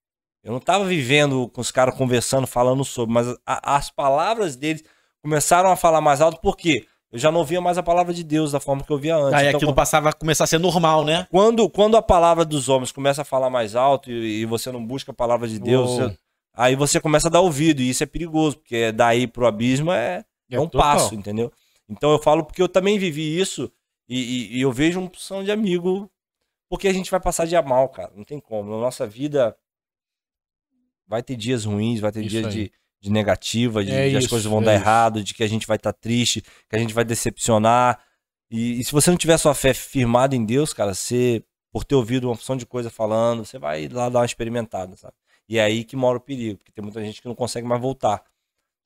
Eu 0.46 0.52
não 0.52 0.60
tava 0.60 0.84
vivendo 0.84 1.48
com 1.48 1.60
os 1.60 1.72
caras 1.72 1.96
conversando, 1.96 2.46
falando 2.46 2.84
sobre. 2.84 3.12
Mas 3.12 3.26
a- 3.44 3.76
as 3.76 3.90
palavras 3.90 4.54
deles 4.54 4.84
começaram 5.20 5.70
a 5.72 5.76
falar 5.76 6.00
mais 6.00 6.20
alto, 6.20 6.40
por 6.40 6.56
quê? 6.56 6.86
Eu 7.10 7.18
já 7.18 7.32
não 7.32 7.40
ouvia 7.40 7.60
mais 7.60 7.76
a 7.78 7.82
palavra 7.82 8.14
de 8.14 8.22
Deus 8.22 8.52
da 8.52 8.60
forma 8.60 8.84
que 8.84 8.92
eu 8.92 8.98
via 8.98 9.16
antes. 9.16 9.34
Aí 9.40 9.48
Então, 9.48 9.58
aquilo 9.58 9.74
passava 9.74 10.10
a 10.10 10.12
começar 10.12 10.44
a 10.44 10.46
ser 10.46 10.58
normal, 10.58 11.04
né? 11.04 11.26
quando, 11.32 11.68
quando 11.68 11.96
a 11.96 12.02
palavra 12.02 12.44
dos 12.44 12.68
homens 12.68 12.92
começa 12.92 13.22
a 13.22 13.24
falar 13.24 13.50
mais 13.50 13.74
alto 13.74 14.08
e, 14.10 14.42
e 14.42 14.44
você 14.44 14.70
não 14.70 14.84
busca 14.84 15.10
a 15.10 15.14
palavra 15.14 15.48
de 15.48 15.58
Deus, 15.58 15.90
você- 15.90 16.16
aí 16.54 16.76
você 16.76 17.00
começa 17.00 17.26
a 17.26 17.30
dar 17.30 17.40
ouvido, 17.40 17.80
e 17.82 17.88
isso 17.90 18.02
é 18.04 18.06
perigoso, 18.06 18.58
porque 18.58 18.92
daí 18.92 19.26
pro 19.26 19.46
abismo 19.46 19.90
é, 19.90 20.24
é 20.50 20.60
um 20.60 20.68
total. 20.68 20.92
passo, 20.92 21.14
entendeu? 21.16 21.52
Então 21.88 22.12
eu 22.12 22.18
falo 22.20 22.44
porque 22.44 22.62
eu 22.62 22.68
também 22.68 22.98
vivi 23.00 23.36
isso 23.38 23.70
e, 24.08 24.20
e- 24.20 24.58
e 24.58 24.60
eu 24.60 24.70
vejo 24.70 25.00
um 25.00 25.06
opção 25.06 25.42
de 25.42 25.50
amigo, 25.50 26.08
porque 26.68 26.86
a 26.86 26.92
gente 26.92 27.10
vai 27.10 27.18
passar 27.20 27.46
dia 27.46 27.62
mal, 27.62 27.88
cara. 27.88 28.12
Não 28.14 28.24
tem 28.24 28.38
como. 28.40 28.70
Na 28.70 28.78
nossa 28.78 29.06
vida 29.06 29.56
vai 31.06 31.22
ter 31.22 31.36
dias 31.36 31.64
ruins, 31.64 32.00
vai 32.00 32.12
ter 32.12 32.20
Isso 32.24 32.30
dias 32.30 32.46
aí. 32.46 32.52
de, 32.52 32.72
de 33.02 33.10
negativa, 33.10 33.84
de, 33.84 33.90
É 33.90 34.08
de 34.10 34.16
as 34.16 34.26
coisas 34.26 34.46
vão 34.46 34.60
é 34.62 34.64
dar 34.64 34.74
isso. 34.74 34.82
errado, 34.82 35.22
de 35.24 35.34
que 35.34 35.42
a 35.44 35.48
gente 35.48 35.66
vai 35.66 35.76
estar 35.76 35.92
triste, 35.92 36.42
que 36.68 36.76
a 36.76 36.78
gente 36.78 36.94
vai 36.94 37.04
decepcionar. 37.04 38.02
E, 38.50 38.80
e 38.80 38.84
se 38.84 38.92
você 38.92 39.10
não 39.10 39.16
tiver 39.18 39.36
sua 39.38 39.54
fé 39.54 39.74
firmada 39.74 40.34
em 40.36 40.44
Deus, 40.44 40.72
cara, 40.72 40.94
você, 40.94 41.42
por 41.72 41.84
ter 41.84 41.94
ouvido 41.94 42.24
uma 42.28 42.34
opção 42.34 42.56
de 42.56 42.64
coisa 42.66 42.90
falando, 42.90 43.44
você 43.44 43.58
vai 43.58 43.88
lá 43.88 44.08
dar 44.08 44.20
uma 44.20 44.26
experimentada, 44.26 44.96
sabe? 44.96 45.14
E 45.48 45.58
é 45.58 45.62
aí 45.64 45.84
que 45.84 45.94
mora 45.96 46.18
o 46.18 46.20
perigo, 46.20 46.58
porque 46.58 46.72
tem 46.72 46.82
muita 46.82 47.02
gente 47.04 47.20
que 47.22 47.28
não 47.28 47.34
consegue 47.34 47.66
mais 47.66 47.80
voltar. 47.80 48.22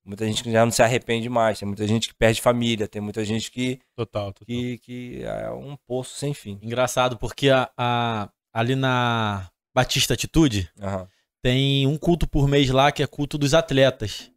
Muita 0.04 0.26
gente 0.26 0.42
que 0.42 0.50
já 0.50 0.64
não 0.64 0.72
se 0.72 0.82
arrepende 0.82 1.28
mais, 1.28 1.58
tem 1.58 1.68
muita 1.68 1.86
gente 1.86 2.08
que 2.08 2.14
perde 2.14 2.40
família, 2.40 2.88
tem 2.88 3.02
muita 3.02 3.22
gente 3.24 3.50
que, 3.50 3.78
Total, 3.94 4.32
total. 4.32 4.46
que, 4.46 4.78
que 4.78 5.22
é 5.22 5.50
um 5.50 5.76
poço 5.86 6.16
sem 6.16 6.32
fim. 6.32 6.58
Engraçado, 6.62 7.18
porque 7.18 7.50
a, 7.50 7.70
a- 7.76 8.30
ali 8.52 8.74
na 8.74 9.50
Batista 9.74 10.14
Atitude 10.14 10.70
Aham. 10.80 11.06
Tem 11.42 11.86
um 11.86 11.96
culto 11.96 12.28
por 12.28 12.48
mês 12.48 12.70
lá 12.70 12.92
que 12.92 13.02
é 13.02 13.06
culto 13.06 13.38
dos 13.38 13.54
atletas. 13.54 14.30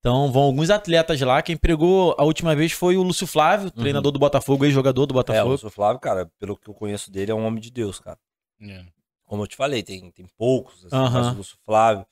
Então 0.00 0.30
vão 0.30 0.42
alguns 0.42 0.68
atletas 0.68 1.20
lá. 1.20 1.40
Quem 1.40 1.56
pregou 1.56 2.14
a 2.18 2.24
última 2.24 2.54
vez 2.54 2.72
foi 2.72 2.96
o 2.96 3.02
Lúcio 3.02 3.26
Flávio, 3.26 3.70
treinador 3.70 4.12
do 4.12 4.18
Botafogo, 4.18 4.64
ex-jogador 4.64 5.06
do 5.06 5.12
Uhum. 5.12 5.18
É, 5.18 5.20
o 5.20 5.24
Botafogo. 5.24 5.50
Lúcio 5.50 5.70
Flávio, 5.70 6.00
cara, 6.00 6.30
pelo 6.38 6.56
que 6.56 6.68
eu 6.68 6.74
conheço 6.74 7.10
dele, 7.10 7.32
é 7.32 7.34
um 7.34 7.46
homem 7.46 7.60
de 7.60 7.70
Deus, 7.70 7.98
cara. 7.98 8.18
É. 8.60 8.84
Como 9.24 9.42
eu 9.42 9.46
te 9.46 9.56
falei, 9.56 9.82
tem, 9.82 10.10
tem 10.10 10.26
poucos, 10.36 10.84
assim, 10.84 10.96
mas 10.96 11.28
o 11.28 11.36
Lúcio 11.36 11.56
Flávio, 11.64 12.04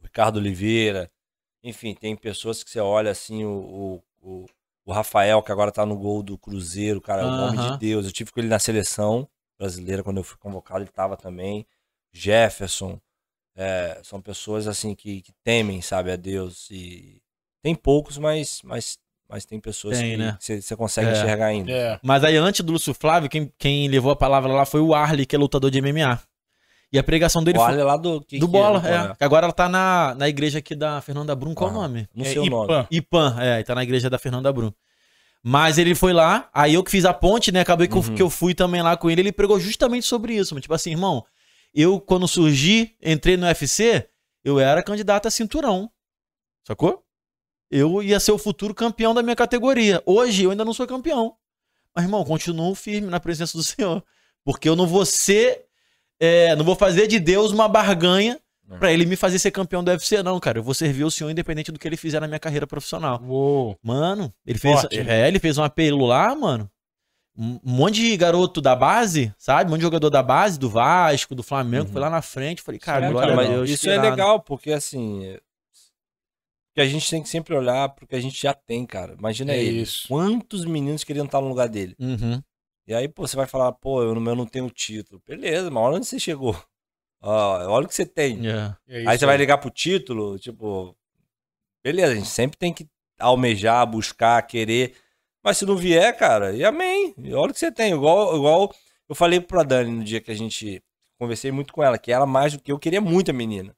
o 0.00 0.04
Ricardo 0.04 0.36
Oliveira, 0.38 1.10
enfim, 1.62 1.94
tem 1.94 2.16
pessoas 2.16 2.64
que 2.64 2.70
você 2.70 2.80
olha 2.80 3.10
assim, 3.10 3.44
o, 3.44 3.50
o, 3.50 4.02
o, 4.22 4.46
o 4.86 4.92
Rafael, 4.92 5.42
que 5.42 5.52
agora 5.52 5.70
tá 5.70 5.84
no 5.84 5.96
gol 5.96 6.22
do 6.22 6.38
Cruzeiro, 6.38 7.00
cara, 7.00 7.22
é 7.22 7.26
um 7.26 7.42
homem 7.42 7.60
Aham. 7.60 7.72
de 7.72 7.78
Deus. 7.78 8.06
Eu 8.06 8.12
tive 8.12 8.32
com 8.32 8.40
ele 8.40 8.48
na 8.48 8.58
seleção 8.58 9.28
brasileira, 9.58 10.02
quando 10.02 10.16
eu 10.16 10.24
fui 10.24 10.38
convocado, 10.38 10.82
ele 10.82 10.90
tava 10.90 11.16
também. 11.16 11.66
Jefferson, 12.12 12.98
é, 13.56 14.00
são 14.02 14.20
pessoas 14.20 14.66
assim 14.66 14.94
que, 14.94 15.22
que 15.22 15.32
temem, 15.44 15.80
sabe, 15.82 16.10
a 16.10 16.16
Deus. 16.16 16.68
E 16.70 17.20
tem 17.62 17.74
poucos, 17.74 18.18
mas, 18.18 18.60
mas, 18.64 18.98
mas 19.28 19.44
tem 19.44 19.58
pessoas 19.60 19.98
Tem, 19.98 20.12
que 20.12 20.16
né? 20.16 20.36
você 20.40 20.60
você 20.60 20.76
consegue 20.76 21.08
É. 21.08 21.12
enxergar 21.12 21.46
ainda. 21.46 21.70
É. 21.72 22.00
Mas 22.02 22.24
aí 22.24 22.36
antes 22.36 22.60
do 22.62 22.72
Lúcio 22.72 22.92
Flávio, 22.94 23.28
quem, 23.30 23.52
quem 23.58 23.88
levou 23.88 24.12
a 24.12 24.16
palavra 24.16 24.52
lá 24.52 24.64
foi 24.64 24.80
o 24.80 24.94
Arley, 24.94 25.24
que 25.26 25.34
é 25.36 25.38
lutador 25.38 25.70
de 25.70 25.80
MMA. 25.80 26.20
E 26.92 26.98
a 26.98 27.02
pregação 27.02 27.42
dele 27.42 27.58
O 27.58 27.60
foi 27.60 27.70
Arley 27.70 27.84
lá 27.84 27.96
do... 27.96 28.20
que 28.20 28.38
do 28.38 28.46
que 28.46 28.52
Bola, 28.52 28.78
é. 28.86 29.14
Que 29.16 29.24
Agora 29.24 29.46
ela 29.46 29.52
tá 29.52 29.68
na, 29.68 30.14
na 30.16 30.28
igreja 30.28 30.60
aqui 30.60 30.76
da 30.76 31.00
Fernanda 31.00 31.34
Brum. 31.34 31.52
Qual 31.52 31.68
o 31.68 31.72
Aham. 31.72 31.82
nome? 31.88 32.08
Não 32.14 32.24
É 32.24 32.28
sei 32.28 32.38
o 32.38 32.46
nome. 32.46 32.66
Ipan. 32.72 32.86
Ipan, 32.90 33.36
é, 33.40 33.62
tá 33.64 33.74
na 33.74 33.82
igreja 33.82 34.08
da 34.08 34.16
Fernanda 34.18 34.52
Brum. 34.52 34.70
Mas 35.42 35.76
ele 35.76 35.94
foi 35.94 36.12
lá, 36.12 36.48
aí 36.54 36.74
eu 36.74 36.82
que 36.84 36.90
fiz 36.90 37.04
a 37.04 37.12
ponte, 37.12 37.52
né? 37.52 37.60
Acabei 37.60 37.86
que, 37.88 37.94
eu, 37.96 38.00
Uhum. 38.02 38.14
que 38.14 38.22
eu 38.22 38.30
fui 38.30 38.54
também 38.54 38.80
lá 38.80 38.96
com 38.96 39.10
ele. 39.10 39.20
Ele 39.22 39.32
pregou 39.32 39.58
justamente 39.60 40.06
sobre 40.06 40.34
isso. 40.36 40.58
Tipo 40.60 40.72
assim, 40.72 40.92
irmão, 40.92 41.24
eu 41.74 42.00
quando 42.00 42.28
surgi, 42.28 42.94
entrei 43.02 43.36
no 43.36 43.46
UFC, 43.46 44.08
eu 44.44 44.60
era 44.60 44.82
candidato 44.82 45.26
a 45.26 45.30
cinturão. 45.30 45.90
Sacou? 46.66 47.02
Eu 47.70 48.02
ia 48.02 48.20
ser 48.20 48.32
o 48.32 48.38
futuro 48.38 48.74
campeão 48.74 49.12
da 49.14 49.22
minha 49.22 49.34
categoria. 49.36 50.02
Hoje 50.06 50.44
eu 50.44 50.50
ainda 50.50 50.64
não 50.64 50.72
sou 50.72 50.86
campeão. 50.86 51.34
Mas, 51.94 52.04
irmão, 52.04 52.24
continuo 52.24 52.74
firme 52.74 53.08
na 53.08 53.18
presença 53.20 53.56
do 53.56 53.62
Senhor. 53.64 54.04
Porque 54.44 54.68
eu 54.68 54.76
não 54.76 54.86
vou 54.86 55.04
ser. 55.04 55.64
é, 56.20 56.54
não 56.56 56.64
vou 56.64 56.76
fazer 56.76 57.06
de 57.06 57.18
Deus 57.18 57.50
uma 57.52 57.66
barganha 57.68 58.38
É. 58.70 58.78
pra 58.78 58.92
ele 58.92 59.06
me 59.06 59.16
fazer 59.16 59.38
ser 59.38 59.50
campeão 59.50 59.82
do 59.82 59.90
UFC, 59.90 60.22
não, 60.22 60.38
cara. 60.38 60.58
Eu 60.58 60.62
vou 60.62 60.74
servir 60.74 61.04
o 61.04 61.10
Senhor 61.10 61.30
independente 61.30 61.72
do 61.72 61.78
que 61.78 61.88
ele 61.88 61.96
fizer 61.96 62.20
na 62.20 62.26
minha 62.28 62.38
carreira 62.40 62.66
profissional. 62.66 63.20
Uou. 63.26 63.78
Mano, 63.82 64.32
ele 64.46 64.58
fez, 64.58 64.80
Forte. 64.80 64.98
é, 64.98 65.26
ele 65.26 65.38
fez 65.38 65.56
um 65.58 65.64
apelo 65.64 66.04
lá, 66.06 66.34
mano. 66.34 66.70
Um 67.36 67.58
monte 67.64 67.96
de 68.00 68.16
garoto 68.16 68.60
da 68.60 68.76
base, 68.76 69.34
sabe? 69.36 69.68
Um 69.68 69.70
monte 69.72 69.80
de 69.80 69.84
jogador 69.86 70.08
da 70.10 70.22
base, 70.22 70.58
do 70.58 70.68
Vasco, 70.70 71.34
do 71.34 71.42
Flamengo, 71.42 71.86
Uhum. 71.86 71.92
foi 71.92 72.00
lá 72.00 72.08
na 72.08 72.22
frente. 72.22 72.62
Falei, 72.62 72.78
cara, 72.78 73.06
É, 73.06 73.10
glória 73.10 73.30
cara, 73.30 73.40
a 73.40 73.44
mas 73.44 73.54
Deus. 73.56 73.70
isso 73.70 73.82
que 73.84 73.90
é 73.90 74.00
legal, 74.00 74.40
porque 74.40 74.70
assim. 74.72 75.24
é- 75.26 75.40
Porque 76.68 76.80
a 76.80 76.86
gente 76.90 77.08
tem 77.08 77.22
que 77.22 77.28
sempre 77.28 77.54
olhar 77.54 77.88
pro 77.90 78.04
que 78.06 78.16
a 78.16 78.20
gente 78.20 78.40
já 78.40 78.52
tem, 78.52 78.84
cara. 78.84 79.14
Imagina 79.16 79.52
É 79.52 79.62
ele. 79.62 79.82
isso. 79.82 80.08
Quantos 80.08 80.64
meninos 80.64 81.04
queriam 81.04 81.24
estar 81.24 81.40
no 81.40 81.46
lugar 81.48 81.68
dele? 81.68 81.94
Uhum. 82.00 82.42
E 82.86 82.92
aí, 82.92 83.08
pô, 83.08 83.26
você 83.26 83.36
vai 83.36 83.46
falar, 83.46 83.70
pô, 83.72 84.02
eu, 84.02 84.14
não- 84.14 84.32
eu 84.32 84.36
não 84.36 84.44
tenho 84.46 84.68
título. 84.70 85.22
Beleza, 85.26 85.70
mas 85.70 85.82
olha 85.84 85.96
onde 85.96 86.06
você 86.06 86.18
chegou. 86.18 86.56
Ó, 87.22 87.66
olha 87.68 87.86
o 87.86 87.88
que 87.88 87.94
você 87.94 88.04
tem. 88.04 88.46
É. 88.48 88.76
É 88.88 88.96
aí 88.98 89.04
isso 89.06 89.18
você 89.20 89.26
vai 89.26 89.36
ligar 89.36 89.58
pro 89.58 89.70
título, 89.70 90.36
tipo. 90.38 90.96
Beleza, 91.82 92.12
a 92.12 92.16
gente 92.16 92.28
sempre 92.28 92.58
tem 92.58 92.72
que 92.72 92.88
almejar, 93.20 93.86
buscar, 93.86 94.42
querer. 94.42 94.94
Mas 95.44 95.58
se 95.58 95.66
não 95.66 95.76
vier, 95.76 96.16
cara, 96.16 96.52
e 96.52 96.64
amém. 96.64 97.14
E 97.18 97.34
olha 97.34 97.50
o 97.50 97.52
que 97.52 97.58
você 97.60 97.70
tem. 97.70 97.92
Igual, 97.92 98.34
igual 98.34 98.74
eu 99.08 99.14
falei 99.14 99.40
pra 99.40 99.62
Dani 99.62 99.90
no 99.90 100.02
dia 100.02 100.20
que 100.20 100.30
a 100.30 100.34
gente 100.34 100.82
conversei 101.18 101.52
muito 101.52 101.72
com 101.72 101.82
ela, 101.82 101.98
que 101.98 102.10
ela 102.10 102.24
mais 102.26 102.54
do 102.54 102.62
que 102.62 102.72
eu 102.72 102.78
queria 102.78 103.00
muito 103.00 103.30
a 103.30 103.34
menina. 103.34 103.76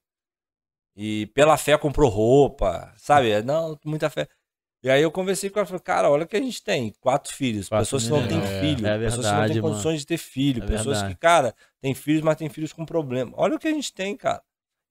E 0.97 1.27
pela 1.35 1.57
fé 1.59 1.77
comprou 1.77 2.09
roupa, 2.09 2.93
sabe? 2.97 3.43
Não, 3.43 3.79
muita 3.85 4.09
fé. 4.09 4.29
E 4.83 4.89
aí 4.89 5.03
eu 5.03 5.11
conversei 5.11 5.51
com 5.51 5.59
ela, 5.59 5.67
falei, 5.67 5.81
cara, 5.83 6.09
olha 6.11 6.25
o 6.25 6.29
que 6.29 6.37
a 6.37 6.41
gente 6.41 6.63
tem, 6.63 6.93
quatro 7.01 7.35
filhos, 7.35 7.69
Quatro 7.69 7.85
pessoas 7.85 8.05
que 8.05 8.11
não 8.11 8.27
têm. 8.29 8.39
É, 8.39 8.61
filho, 8.61 8.87
é 8.87 8.99
pessoas 8.99 9.27
que 9.27 9.33
não 9.33 9.39
verdade, 9.41 9.53
têm 9.55 9.63
mano. 9.63 9.75
condições 9.75 10.01
de 10.01 10.07
ter 10.07 10.17
filho, 10.19 10.63
É 10.63 10.67
pessoas 10.67 10.99
verdade. 10.99 11.15
que, 11.15 11.21
cara, 11.21 11.55
têm 11.81 11.95
filhos, 11.95 12.23
mas 12.23 12.37
têm 12.37 12.49
filhos 12.49 12.73
com 12.73 12.87
problema. 12.87 13.33
Olha 13.37 13.57
o 13.57 13.59
que 13.59 13.67
a 13.67 13.73
gente 13.73 13.93
tem, 13.93 14.17
cara. 14.17 14.41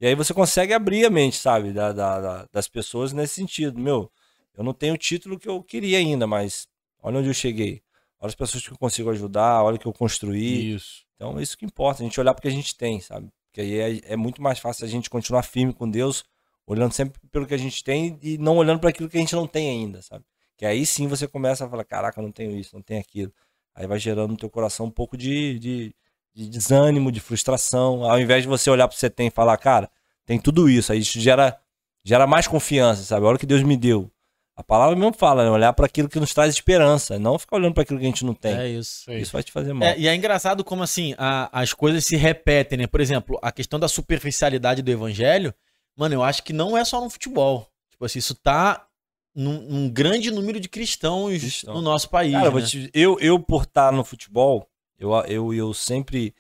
E 0.02 0.06
aí 0.08 0.14
você 0.14 0.34
consegue 0.34 0.74
abrir 0.74 1.06
a 1.06 1.10
mente, 1.10 1.38
sabe, 1.38 1.72
da, 1.72 1.94
da- 1.94 2.20
da- 2.20 2.48
das 2.52 2.68
pessoas 2.68 3.14
nesse 3.14 3.36
sentido. 3.36 3.80
Meu, 3.80 4.12
eu 4.58 4.64
não 4.64 4.74
tenho 4.74 4.94
o 4.94 4.98
título 4.98 5.40
que 5.40 5.48
eu 5.48 5.62
queria 5.64 5.98
ainda, 5.98 6.26
mas 6.26 6.68
olha 7.02 7.20
onde 7.20 7.30
eu 7.30 7.34
cheguei. 7.34 7.82
Olha 8.20 8.30
as 8.30 8.36
pessoas 8.36 8.66
que 8.66 8.74
eu 8.74 8.78
consigo 8.78 9.10
ajudar, 9.10 9.64
olha 9.64 9.76
o 9.76 9.80
que 9.80 9.86
eu 9.86 9.94
construí. 9.94 10.76
Isso. 10.76 11.06
Então, 11.16 11.38
é 11.40 11.42
isso 11.42 11.58
que 11.58 11.66
importa, 11.66 12.02
a 12.02 12.06
gente 12.06 12.20
olhar 12.20 12.34
porque 12.34 12.48
a 12.48 12.52
gente 12.52 12.76
tem, 12.76 13.00
sabe? 13.00 13.30
Porque 13.48 13.62
aí 13.62 13.80
é, 13.80 14.14
é 14.14 14.16
muito 14.16 14.42
mais 14.42 14.60
fácil 14.60 14.86
a 14.86 14.88
gente 14.88 15.10
continuar 15.10 15.44
firme 15.44 15.74
com 15.74 15.90
Deus, 15.90 16.26
olhando 16.68 16.92
sempre 16.92 17.20
pelo 17.32 17.46
que 17.46 17.54
a 17.54 17.58
gente 17.58 17.84
tem 17.84 18.20
e 18.22 18.38
não 18.38 18.58
olhando 18.58 18.80
para 18.80 18.90
aquilo 18.90 19.10
que 19.10 19.18
a 19.18 19.20
gente 19.20 19.36
não 19.36 19.48
tem 19.48 19.70
ainda, 19.70 20.02
sabe? 20.02 20.26
Que 20.58 20.66
aí 20.66 20.86
sim 20.86 21.08
você 21.08 21.28
começa 21.28 21.66
a 21.66 21.70
falar, 21.70 21.84
caraca, 21.84 22.20
eu 22.20 22.24
não 22.24 22.32
tenho 22.32 22.58
isso, 22.58 22.76
não 22.76 22.82
tenho 22.82 23.00
aquilo. 23.00 23.34
Aí 23.74 23.88
vai 23.88 24.00
gerando 24.00 24.32
no 24.32 24.38
teu 24.38 24.50
coração 24.50 24.86
um 24.86 24.92
pouco 24.92 25.18
de, 25.18 25.60
de, 25.60 25.96
de 26.34 26.50
desânimo, 26.50 27.12
de 27.12 27.20
frustração. 27.20 28.10
Ao 28.10 28.20
invés 28.20 28.44
de 28.44 28.48
você 28.48 28.70
olhar 28.70 28.88
pro 28.88 28.96
que 28.96 29.00
você 29.00 29.10
tem 29.10 29.28
e 29.28 29.32
falar, 29.32 29.58
cara, 29.58 29.90
tem 30.26 30.40
tudo 30.40 30.70
isso. 30.70 30.92
Aí 30.92 31.00
isso 31.00 31.20
gera, 31.20 31.60
gera 32.04 32.26
mais 32.26 32.48
confiança, 32.48 33.04
sabe? 33.04 33.26
Olha 33.26 33.36
o 33.36 33.40
que 33.40 33.46
Deus 33.46 33.64
me 33.64 33.76
deu. 33.76 34.10
A 34.58 34.64
palavra 34.64 34.96
mesmo 34.96 35.14
fala, 35.14 35.44
né? 35.44 35.50
olhar 35.52 35.74
para 35.74 35.86
aquilo 35.86 36.08
que 36.08 36.20
nos 36.20 36.34
traz 36.34 36.54
esperança, 36.54 37.20
não 37.20 37.38
ficar 37.38 37.58
olhando 37.58 37.74
para 37.74 37.84
aquilo 37.84 38.00
que 38.00 38.06
a 38.06 38.08
gente 38.10 38.24
não 38.24 38.34
tem. 38.34 38.56
É 38.58 38.70
isso. 38.70 39.12
aí. 39.12 39.22
Isso 39.22 39.34
vai 39.34 39.44
te 39.44 39.52
fazer 39.52 39.74
mal. 39.74 39.88
É, 39.88 39.98
e 40.00 40.08
é 40.08 40.16
engraçado 40.16 40.64
como 40.64 40.82
assim 40.82 41.14
a- 41.18 41.50
as 41.52 41.74
coisas 41.74 42.06
se 42.06 42.16
repetem, 42.16 42.78
né? 42.78 42.88
Por 42.88 43.02
exemplo, 43.02 43.38
a 43.42 43.52
questão 43.52 43.78
da 43.80 43.88
superficialidade 43.90 44.82
do 44.82 44.90
evangelho, 44.90 45.54
mano, 45.96 46.16
eu 46.16 46.24
acho 46.24 46.42
que 46.42 46.54
não 46.54 46.78
é 46.78 46.86
só 46.86 47.02
no 47.02 47.10
futebol. 47.10 47.68
Tipo 47.92 48.06
assim, 48.06 48.20
isso 48.20 48.34
tá 48.34 48.88
num, 49.36 49.62
num 49.64 49.90
grande 49.90 50.32
número 50.32 50.58
de 50.60 50.70
cristãos 50.70 51.40
Cristão. 51.42 51.74
no 51.76 51.82
nosso 51.82 52.10
país. 52.10 52.32
Cara, 52.34 52.46
eu, 52.48 52.54
né? 52.54 52.62
te- 52.62 52.90
eu, 52.94 53.18
eu, 53.20 53.38
por 53.38 53.64
estar 53.64 53.92
no 53.92 54.06
futebol, 54.06 54.66
eu, 54.98 55.12
eu, 55.26 55.54
eu 55.54 55.74
sempre, 55.74 56.34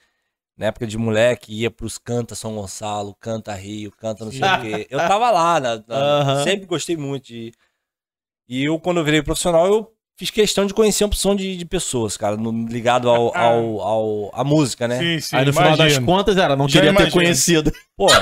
na 0.57 0.68
época 0.68 0.88
de 0.88 0.97
moleque, 0.97 1.53
ia 1.53 1.70
pros 1.70 1.97
Canta 1.97 2.34
São 2.34 2.55
Gonçalo, 2.55 3.13
Canta 3.20 3.53
Rio, 3.53 3.91
Canta 3.91 4.24
não 4.24 4.32
sei 4.32 4.39
o 4.41 4.61
quê. 4.61 4.88
Eu 4.89 4.99
tava 4.99 5.30
lá, 5.32 5.59
na- 5.59 5.84
na- 5.86 6.43
sempre 6.45 6.66
gostei 6.66 6.95
muito 6.95 7.26
de. 7.26 7.51
E 8.48 8.64
eu, 8.66 8.80
quando 8.80 8.98
eu 8.98 9.04
virei 9.04 9.22
profissional, 9.22 9.66
eu 9.68 9.91
fiz 10.18 10.30
questão 10.30 10.66
de 10.66 10.74
conhecer 10.74 11.04
uma 11.04 11.08
opção 11.08 11.36
de, 11.36 11.58
de 11.58 11.66
pessoas, 11.66 12.16
cara, 12.16 12.38
no- 12.38 12.68
ligado 12.68 13.10
ao, 13.10 13.36
ao, 13.38 13.82
ao, 13.82 14.32
à 14.34 14.43
música, 14.43 14.88
né? 14.88 15.00
Sim, 15.00 15.20
sim. 15.20 15.36
Aí 15.36 15.46
no 15.46 15.52
final 15.54 15.70
das 15.72 15.80
imagino. 15.93 16.06
contas 16.06 16.38
era, 16.38 16.56
não 16.56 16.68
Já 16.70 16.80
queria 16.80 16.91
ter 16.96 17.02
imagino. 17.02 17.22
conhecido. 17.24 17.74
Pô, 17.98 18.08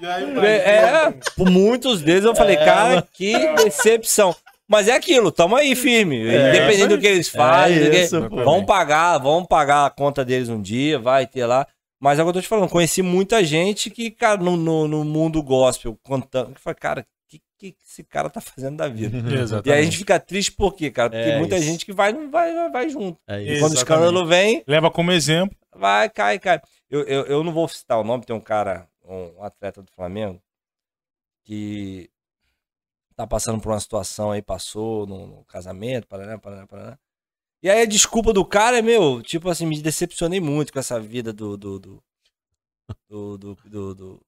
imagino. 0.00 0.44
é, 0.44 1.12
por 1.36 1.50
muitos 1.50 2.00
deles 2.02 2.24
eu 2.24 2.34
falei, 2.34 2.56
É, 2.56 2.64
cara, 2.64 2.88
mano. 2.96 3.06
que 3.12 3.36
decepção. 3.56 4.34
Mas 4.68 4.86
é 4.86 4.92
aquilo, 4.94 5.32
tamo 5.32 5.56
aí 5.56 5.74
firme. 5.74 6.28
É, 6.28 6.50
independente 6.50 6.88
do 6.88 6.98
que 7.00 7.06
eles 7.06 7.28
fazem. 7.28 7.88
É 7.88 8.06
que- 8.06 8.16
vão 8.44 8.64
pagar, 8.64 9.18
vão 9.18 9.44
pagar 9.44 9.86
a 9.86 9.90
conta 9.90 10.24
deles 10.24 10.48
um 10.48 10.62
dia, 10.62 10.96
vai 10.98 11.26
ter 11.26 11.44
lá. 11.44 11.66
Mas 12.00 12.18
é 12.18 12.22
o 12.22 12.24
que 12.24 12.28
eu 12.30 12.34
tô 12.34 12.40
te 12.40 12.46
falando, 12.48 12.68
conheci 12.70 13.02
muita 13.02 13.44
gente 13.44 13.90
que, 13.90 14.10
cara, 14.10 14.40
no, 14.40 14.56
no, 14.56 14.86
no 14.88 15.04
mundo 15.04 15.42
gospel, 15.42 15.98
contando, 16.02 16.54
que 16.54 16.60
fala, 16.60 16.74
cara, 16.74 17.06
que, 17.60 17.72
que 17.72 17.82
esse 17.86 18.02
cara 18.02 18.30
tá 18.30 18.40
fazendo 18.40 18.76
da 18.78 18.88
vida? 18.88 19.16
Exatamente. 19.38 19.68
E 19.68 19.72
aí 19.72 19.80
a 19.80 19.82
gente 19.84 19.98
fica 19.98 20.18
triste 20.18 20.52
por 20.52 20.74
quê, 20.74 20.90
cara? 20.90 21.10
Porque 21.10 21.22
É 21.30 21.38
muita 21.38 21.56
isso. 21.56 21.64
gente 21.66 21.84
que 21.86 21.92
vai, 21.92 22.12
não 22.12 22.30
vai, 22.30 22.52
vai, 22.54 22.70
vai 22.70 22.88
junto. 22.88 23.20
É 23.28 23.40
E 23.42 23.52
isso. 23.52 23.60
quando 23.60 23.72
o 23.72 23.76
escândalo 23.76 24.26
vem, 24.26 24.64
Leva 24.66 24.90
como 24.90 25.12
exemplo. 25.12 25.56
vai, 25.74 26.08
cai, 26.08 26.38
cai. 26.38 26.60
Eu, 26.88 27.02
eu, 27.02 27.26
eu 27.26 27.44
não 27.44 27.52
vou 27.52 27.68
citar 27.68 28.00
o 28.00 28.04
nome, 28.04 28.24
tem 28.24 28.34
um 28.34 28.40
cara, 28.40 28.88
um 29.04 29.42
atleta 29.44 29.82
do 29.82 29.90
Flamengo, 29.92 30.40
que 31.44 32.10
tá 33.14 33.26
passando 33.26 33.60
por 33.60 33.70
uma 33.70 33.80
situação 33.80 34.30
aí, 34.32 34.40
passou 34.42 35.06
no, 35.06 35.26
no 35.26 35.44
casamento, 35.44 36.06
paraná, 36.06 36.38
paraná, 36.38 36.66
paraná. 36.66 36.98
E 37.62 37.68
aí 37.68 37.82
a 37.82 37.86
desculpa 37.86 38.32
do 38.32 38.44
cara 38.44 38.78
é, 38.78 38.82
meu, 38.82 39.20
tipo 39.22 39.48
assim, 39.50 39.66
me 39.66 39.80
decepcionei 39.82 40.40
muito 40.40 40.72
com 40.72 40.78
essa 40.78 40.98
vida 40.98 41.32
do. 41.32 41.56
do, 41.56 41.78
do, 41.78 42.02
do, 43.08 43.38
do- 43.38 43.54
do- 43.68 43.94
do- 43.94 44.20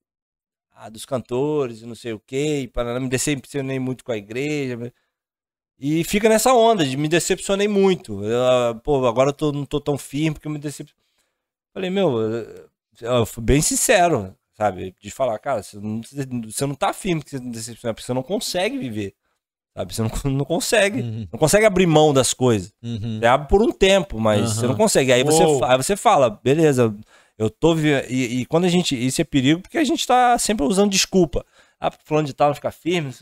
ah, 0.74 0.88
dos 0.88 1.04
cantores 1.04 1.82
e 1.82 1.86
não 1.86 1.94
sei 1.94 2.12
o 2.12 2.20
quê, 2.20 2.60
e 2.62 2.68
paraná, 2.68 2.98
me 3.00 3.08
decepcionei 3.08 3.78
muito 3.78 4.04
com 4.04 4.12
a 4.12 4.16
igreja. 4.16 4.92
E 5.78 6.04
fica 6.04 6.28
nessa 6.28 6.52
onda 6.54 6.84
de 6.84 6.96
me 6.96 7.08
decepcionei 7.08 7.66
muito. 7.68 8.22
Eu, 8.24 8.44
ah, 8.44 8.74
pô, 8.82 9.04
agora 9.06 9.30
eu 9.30 9.34
tô, 9.34 9.52
não 9.52 9.64
tô 9.64 9.80
tão 9.80 9.98
firme 9.98 10.32
porque 10.32 10.46
eu 10.46 10.52
me 10.52 10.58
decepcionei. 10.58 11.02
Falei, 11.74 11.90
meu, 11.90 12.20
eu, 12.20 12.70
eu 13.00 13.26
fui 13.26 13.42
bem 13.42 13.60
sincero, 13.62 14.36
sabe? 14.56 14.94
De 15.00 15.10
falar, 15.10 15.38
cara, 15.38 15.62
você 15.62 15.78
não, 15.78 16.00
você 16.44 16.66
não 16.66 16.74
tá 16.74 16.92
firme 16.92 17.22
que 17.22 17.30
você 17.30 17.40
decepciona, 17.40 17.94
porque 17.94 18.06
você 18.06 18.12
não 18.14 18.22
consegue 18.22 18.78
viver. 18.78 19.14
Sabe? 19.74 19.94
Você 19.94 20.02
não, 20.02 20.10
não 20.32 20.44
consegue. 20.44 21.00
Uhum, 21.00 21.28
Não 21.32 21.38
consegue 21.38 21.64
abrir 21.64 21.86
mão 21.86 22.12
das 22.12 22.34
coisas. 22.34 22.72
uhum. 22.82 23.18
Você 23.18 23.26
abre 23.26 23.48
por 23.48 23.62
um 23.62 23.72
tempo, 23.72 24.20
mas 24.20 24.42
Aham. 24.42 24.48
você 24.54 24.66
não 24.66 24.74
consegue. 24.76 25.12
Aí 25.12 25.24
você, 25.24 25.42
Uou. 25.42 25.64
aí 25.64 25.76
você 25.78 25.96
fala, 25.96 26.28
beleza, 26.30 26.94
eu 27.42 27.50
tô. 27.50 27.76
E, 27.76 28.40
e 28.40 28.46
quando 28.46 28.64
a 28.64 28.68
gente. 28.68 28.94
Isso 28.94 29.20
é 29.20 29.24
perigo 29.24 29.60
porque 29.60 29.78
a 29.78 29.84
gente 29.84 30.06
tá 30.06 30.38
sempre 30.38 30.64
usando 30.66 30.90
desculpa. 30.90 31.44
Ah, 31.80 31.90
porque 31.90 32.04
fulano 32.06 32.26
de 32.26 32.32
tal 32.34 32.48
não 32.48 32.54
fica 32.54 32.70
firme, 32.70 33.12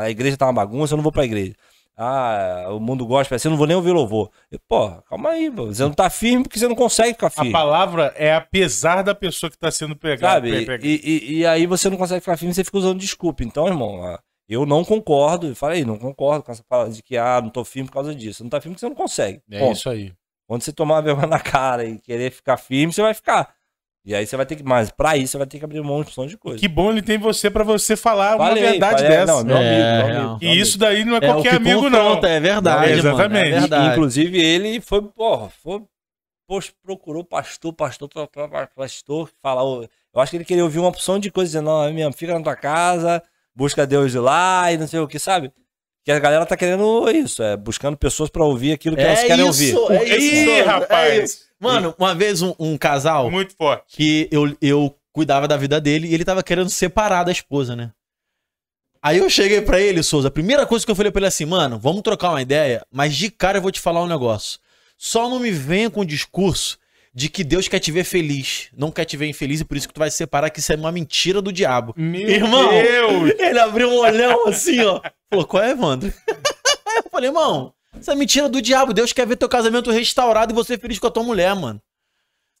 a 0.00 0.10
igreja 0.10 0.36
tá 0.36 0.46
uma 0.46 0.52
bagunça, 0.52 0.92
eu 0.92 0.96
não 0.96 1.02
vou 1.02 1.12
pra 1.12 1.24
igreja. 1.24 1.54
Ah, 1.96 2.66
o 2.70 2.78
mundo 2.78 3.04
gosta, 3.04 3.34
assim, 3.34 3.48
eu 3.48 3.50
não 3.50 3.56
vou 3.58 3.66
nem 3.66 3.74
ouvir 3.76 3.90
louvor. 3.90 4.30
Eu, 4.52 4.60
Pô, 4.68 4.90
calma 5.08 5.30
aí, 5.30 5.50
você 5.50 5.82
não 5.82 5.92
tá 5.92 6.08
firme 6.08 6.44
porque 6.44 6.58
você 6.58 6.68
não 6.68 6.76
consegue 6.76 7.14
ficar 7.14 7.26
A 7.26 7.30
firme. 7.30 7.50
palavra 7.52 8.12
é 8.16 8.32
apesar 8.34 9.02
da 9.02 9.14
pessoa 9.14 9.50
que 9.50 9.58
tá 9.58 9.70
sendo 9.70 9.96
pregada. 9.96 10.48
Sabe? 10.48 10.80
E, 10.86 11.00
e- 11.04 11.38
e 11.38 11.46
aí 11.46 11.66
você 11.66 11.90
não 11.90 11.96
consegue 11.96 12.20
ficar 12.20 12.36
firme, 12.36 12.54
você 12.54 12.62
fica 12.62 12.78
usando 12.78 13.00
desculpa. 13.00 13.42
Então, 13.42 13.66
irmão, 13.66 14.02
ah, 14.04 14.20
eu 14.48 14.64
não 14.64 14.84
concordo. 14.84 15.48
Eu 15.48 15.56
falei, 15.56 15.84
não 15.84 15.98
concordo 15.98 16.44
com 16.44 16.52
essa 16.52 16.62
palavra 16.68 16.92
de 16.92 17.02
que, 17.02 17.16
ah, 17.16 17.40
não 17.42 17.50
tô 17.50 17.64
firme 17.64 17.88
por 17.88 17.94
causa 17.94 18.14
disso. 18.14 18.38
Você 18.38 18.42
não 18.44 18.50
tá 18.50 18.60
firme 18.60 18.74
porque 18.76 18.86
você 18.86 18.88
não 18.88 18.96
consegue. 18.96 19.40
É 19.50 19.58
Ponto. 19.58 19.76
isso 19.76 19.90
aí. 19.90 20.12
Quando 20.48 20.62
você 20.62 20.72
tomar 20.72 20.98
a 20.98 21.00
vergonha 21.02 21.26
na 21.28 21.38
cara 21.38 21.84
e 21.84 21.98
querer 21.98 22.32
ficar 22.32 22.56
firme, 22.56 22.92
você 22.92 23.02
vai 23.02 23.12
ficar. 23.14 23.54
E 24.04 24.14
aí 24.14 24.26
você 24.26 24.34
vai 24.36 24.46
ter 24.46 24.56
que. 24.56 24.62
Mas 24.62 24.90
pra 24.90 25.16
isso 25.16 25.32
você 25.32 25.38
vai 25.38 25.46
ter 25.46 25.58
que 25.58 25.64
abrir 25.66 25.82
mão 25.82 25.96
de 26.00 26.08
opção 26.08 26.26
de 26.26 26.38
coisa. 26.38 26.58
Que 26.58 26.66
bom 26.66 26.90
ele 26.90 27.02
tem 27.02 27.18
você 27.18 27.50
pra 27.50 27.62
você 27.62 27.94
falar 27.94 28.36
uma 28.36 28.46
Falei, 28.48 28.62
verdade 28.62 29.02
falei, 29.02 29.08
dessa. 29.18 29.32
Não, 29.34 29.44
meu 29.44 29.56
É, 29.58 29.60
amigo, 29.60 29.96
meu 29.98 30.06
real. 30.06 30.30
amigo. 30.30 30.38
e 30.44 30.46
meu 30.46 30.54
isso 30.56 30.78
daí 30.78 31.04
não 31.04 31.14
é, 31.14 31.16
É 31.18 31.20
qualquer 31.20 31.50
que 31.50 31.56
amigo, 31.56 31.90
não. 31.90 31.98
confronta, 31.98 32.28
É 32.28 32.40
verdade, 32.40 32.80
Não, 32.80 32.96
mano. 32.96 33.08
exatamente. 33.16 33.48
É 33.54 33.60
verdade. 33.60 33.92
Inclusive, 33.92 34.40
ele 34.40 34.80
foi, 34.80 35.02
porra, 35.02 35.50
foi. 35.62 35.82
Poxa, 36.48 36.72
procurou 36.82 37.22
pastor, 37.22 37.74
pastor, 37.74 38.08
pa- 38.08 38.26
pa- 38.26 38.48
pa- 38.48 38.66
pastor, 38.74 39.28
falar. 39.42 39.62
Eu 39.62 40.20
acho 40.22 40.30
que 40.30 40.36
ele 40.38 40.44
queria 40.46 40.64
ouvir 40.64 40.78
uma 40.78 40.88
opção 40.88 41.18
de 41.18 41.30
coisa, 41.30 41.48
dizendo, 41.50 41.66
não, 41.66 41.84
é 41.84 41.92
mesmo, 41.92 42.14
fica 42.14 42.32
na 42.32 42.42
tua 42.42 42.56
casa, 42.56 43.22
busca 43.54 43.86
Deus 43.86 44.10
de 44.10 44.18
lá 44.18 44.72
e 44.72 44.78
não 44.78 44.86
sei 44.86 44.98
o 45.00 45.06
que, 45.06 45.18
sabe? 45.18 45.52
Que 46.08 46.12
a 46.12 46.18
galera 46.18 46.46
tá 46.46 46.56
querendo 46.56 47.06
isso, 47.10 47.42
é 47.42 47.54
buscando 47.54 47.94
pessoas 47.94 48.30
pra 48.30 48.42
ouvir 48.42 48.72
aquilo 48.72 48.96
que 48.96 49.02
elas 49.02 49.24
querem 49.24 49.44
ouvir. 49.44 49.76
É 49.90 50.16
isso, 50.16 50.34
Ih, 50.36 50.50
é 50.52 50.62
rapaz. 50.62 51.22
isso. 51.22 51.40
Mano, 51.60 51.94
uma 51.98 52.14
vez 52.14 52.40
um, 52.40 52.54
um 52.58 52.78
casal 52.78 53.30
Muito 53.30 53.54
forte. 53.54 53.94
que 53.94 54.26
eu, 54.32 54.56
eu 54.62 54.96
cuidava 55.12 55.46
da 55.46 55.54
vida 55.58 55.78
dele 55.78 56.08
e 56.08 56.14
ele 56.14 56.24
tava 56.24 56.42
querendo 56.42 56.70
separar 56.70 57.24
da 57.24 57.30
esposa, 57.30 57.76
né? 57.76 57.90
Aí 59.02 59.18
eu 59.18 59.28
cheguei 59.28 59.60
pra 59.60 59.82
ele, 59.82 60.02
Souza, 60.02 60.28
a 60.28 60.30
primeira 60.30 60.64
coisa 60.64 60.82
que 60.82 60.90
eu 60.90 60.96
falei 60.96 61.12
pra 61.12 61.18
ele 61.18 61.26
é 61.26 61.28
assim, 61.28 61.44
mano, 61.44 61.78
vamos 61.78 62.00
trocar 62.00 62.30
uma 62.30 62.40
ideia, 62.40 62.80
mas 62.90 63.14
de 63.14 63.30
cara 63.30 63.58
eu 63.58 63.62
vou 63.62 63.70
te 63.70 63.78
falar 63.78 64.02
um 64.02 64.08
negócio. 64.08 64.58
Só 64.96 65.28
não 65.28 65.38
me 65.38 65.50
venha 65.50 65.90
com 65.90 66.00
o 66.00 66.06
discurso 66.06 66.78
de 67.12 67.28
que 67.28 67.44
Deus 67.44 67.68
quer 67.68 67.80
te 67.80 67.92
ver 67.92 68.04
feliz, 68.04 68.68
não 68.74 68.90
quer 68.90 69.04
te 69.04 69.14
ver 69.18 69.26
infeliz 69.26 69.60
e 69.60 69.64
por 69.66 69.76
isso 69.76 69.86
que 69.86 69.92
tu 69.92 69.98
vai 69.98 70.10
se 70.10 70.16
separar, 70.16 70.48
que 70.48 70.60
isso 70.60 70.72
é 70.72 70.76
uma 70.76 70.90
mentira 70.90 71.42
do 71.42 71.52
diabo. 71.52 71.92
Meu 71.98 72.26
Irmão, 72.30 72.70
Deus! 72.70 73.34
Ele 73.38 73.58
abriu 73.58 73.90
um 73.90 73.98
olhão 73.98 74.48
assim, 74.48 74.80
ó. 74.80 75.02
Falou, 75.30 75.46
qual 75.46 75.62
é, 75.62 75.70
Evandro? 75.70 76.12
Eu 77.04 77.10
falei, 77.10 77.28
irmão, 77.28 77.72
isso 78.00 78.10
é 78.10 78.14
mentira 78.14 78.48
do 78.48 78.60
diabo. 78.62 78.92
Deus 78.92 79.12
quer 79.12 79.26
ver 79.26 79.36
teu 79.36 79.48
casamento 79.48 79.90
restaurado 79.90 80.52
e 80.52 80.54
você 80.54 80.76
feliz 80.78 80.98
com 80.98 81.06
a 81.06 81.10
tua 81.10 81.22
mulher, 81.22 81.54
mano. 81.54 81.80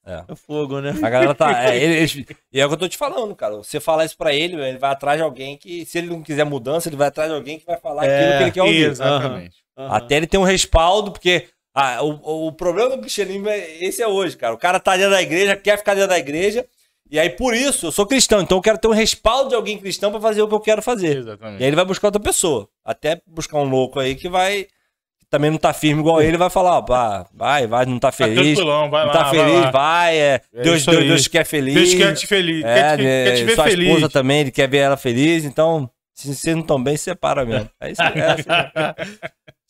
É. 0.06 0.24
É 0.28 0.34
fogo, 0.34 0.80
né? 0.80 0.94
A 1.02 1.10
galera 1.10 1.34
tá. 1.34 1.64
É, 1.70 1.76
ele- 1.82 2.26
e 2.52 2.60
é 2.60 2.64
o 2.64 2.68
que 2.68 2.74
eu 2.74 2.78
tô 2.78 2.88
te 2.88 2.96
falando, 2.96 3.34
cara. 3.34 3.56
Você 3.56 3.78
falar 3.80 4.04
isso 4.04 4.16
pra 4.16 4.32
ele, 4.32 4.54
ele 4.62 4.78
vai 4.78 4.90
atrás 4.90 5.18
de 5.18 5.22
alguém 5.22 5.56
que, 5.56 5.84
se 5.84 5.98
ele 5.98 6.08
não 6.08 6.22
quiser 6.22 6.44
mudança, 6.44 6.88
ele 6.88 6.96
vai 6.96 7.08
atrás 7.08 7.28
de 7.30 7.36
alguém 7.36 7.58
que 7.58 7.66
vai 7.66 7.76
falar 7.78 8.06
É, 8.06 8.16
aquilo 8.16 8.36
que 8.38 8.42
ele 8.44 8.50
quer 8.52 8.62
ouvir. 8.62 8.90
Exatamente. 8.90 9.56
Até 9.76 10.16
ele 10.16 10.26
ter 10.26 10.38
um 10.38 10.44
respaldo, 10.44 11.12
porque 11.12 11.48
ah, 11.74 12.02
o, 12.02 12.48
o 12.48 12.52
problema 12.52 12.90
do 12.90 12.98
cristianismo 13.00 13.48
é 13.48 13.84
esse 13.84 14.02
é 14.02 14.08
hoje, 14.08 14.36
cara. 14.36 14.54
O 14.54 14.58
cara 14.58 14.80
tá 14.80 14.96
dentro 14.96 15.12
da 15.12 15.22
igreja, 15.22 15.56
quer 15.56 15.76
ficar 15.78 15.94
dentro 15.94 16.08
da 16.10 16.18
igreja, 16.18 16.64
E 17.10 17.18
aí, 17.18 17.30
por 17.30 17.54
isso, 17.54 17.86
eu 17.86 17.92
sou 17.92 18.06
cristão. 18.06 18.40
Então, 18.42 18.58
eu 18.58 18.62
quero 18.62 18.78
ter 18.78 18.88
um 18.88 18.92
respaldo 18.92 19.50
de 19.50 19.54
alguém 19.54 19.78
cristão 19.78 20.10
pra 20.10 20.20
fazer 20.20 20.42
o 20.42 20.48
que 20.48 20.54
eu 20.54 20.60
quero 20.60 20.82
fazer. 20.82 21.16
Exatamente. 21.18 21.60
E 21.60 21.64
aí, 21.64 21.68
ele 21.68 21.76
vai 21.76 21.84
buscar 21.84 22.08
outra 22.08 22.20
pessoa. 22.20 22.68
Até 22.84 23.20
buscar 23.26 23.58
um 23.58 23.64
louco 23.68 23.98
aí 23.98 24.14
que 24.14 24.28
vai. 24.28 24.64
que 24.64 25.26
também 25.30 25.50
não 25.50 25.58
tá 25.58 25.72
firme 25.72 26.00
igual 26.00 26.20
ele, 26.20 26.36
vai 26.36 26.50
falar: 26.50 26.78
ó, 26.78 26.82
pá, 26.82 27.26
vai, 27.32 27.66
vai, 27.66 27.86
não 27.86 27.98
tá 27.98 28.08
Tá 28.08 28.12
feliz. 28.12 28.56
tranquilão, 28.56 28.90
vai 28.90 29.06
não 29.06 29.12
lá, 29.12 29.18
tá 29.18 29.22
vai 29.30 29.38
feliz, 29.38 29.60
lá. 29.60 29.70
vai. 29.70 30.16
é, 30.18 30.40
É 30.54 30.62
Deus, 30.62 30.84
Deus. 30.84 31.04
Deus 31.04 31.22
te 31.22 31.30
quer 31.30 31.44
feliz. 31.44 31.74
Deus 31.74 31.94
quer 31.94 32.14
te 32.14 32.26
feliz. 32.26 32.64
É, 32.64 32.74
quer, 32.74 32.96
te, 32.96 33.02
quer 33.02 33.34
te 33.36 33.40
é, 33.42 33.44
ver 33.44 33.54
sua 33.54 33.64
feliz. 33.64 33.88
esposa 33.88 34.08
também, 34.10 34.40
ele 34.40 34.50
quer 34.50 34.68
ver 34.68 34.78
ela 34.78 34.96
feliz. 34.96 35.44
Então, 35.44 35.90
se 36.14 36.34
vocês 36.34 36.54
não 36.54 36.62
estão 36.62 36.82
bem, 36.82 36.96
separa 36.96 37.44
mesmo. 37.44 37.70
É 37.80 37.90
isso 37.90 38.02
é 38.02 38.06
assim. 38.06 39.08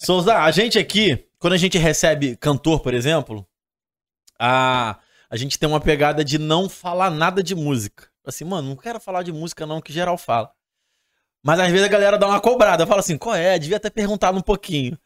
Souza, 0.00 0.36
a 0.38 0.50
gente 0.50 0.78
aqui, 0.78 1.24
quando 1.38 1.52
a 1.54 1.56
gente 1.56 1.76
recebe 1.78 2.36
cantor, 2.36 2.80
por 2.80 2.94
exemplo, 2.94 3.44
a, 4.38 4.96
a 5.30 5.36
gente 5.36 5.58
tem 5.58 5.68
uma 5.68 5.80
pegada 5.80 6.24
de 6.24 6.38
não 6.38 6.68
falar 6.68 7.10
nada 7.10 7.42
de 7.42 7.54
música. 7.54 8.08
Assim, 8.24 8.44
mano, 8.44 8.68
não 8.68 8.76
quero 8.76 9.00
falar 9.00 9.22
de 9.22 9.32
música 9.32 9.66
não, 9.66 9.80
que 9.80 9.92
geral 9.92 10.18
fala. 10.18 10.50
Mas 11.42 11.60
às 11.60 11.70
vezes 11.70 11.86
a 11.86 11.88
galera 11.88 12.18
dá 12.18 12.26
uma 12.26 12.40
cobrada, 12.40 12.86
fala 12.86 13.00
assim, 13.00 13.16
qual 13.16 13.34
é? 13.34 13.58
Devia 13.58 13.80
ter 13.80 13.90
perguntado 13.90 14.38
um 14.38 14.42
pouquinho. 14.42 14.98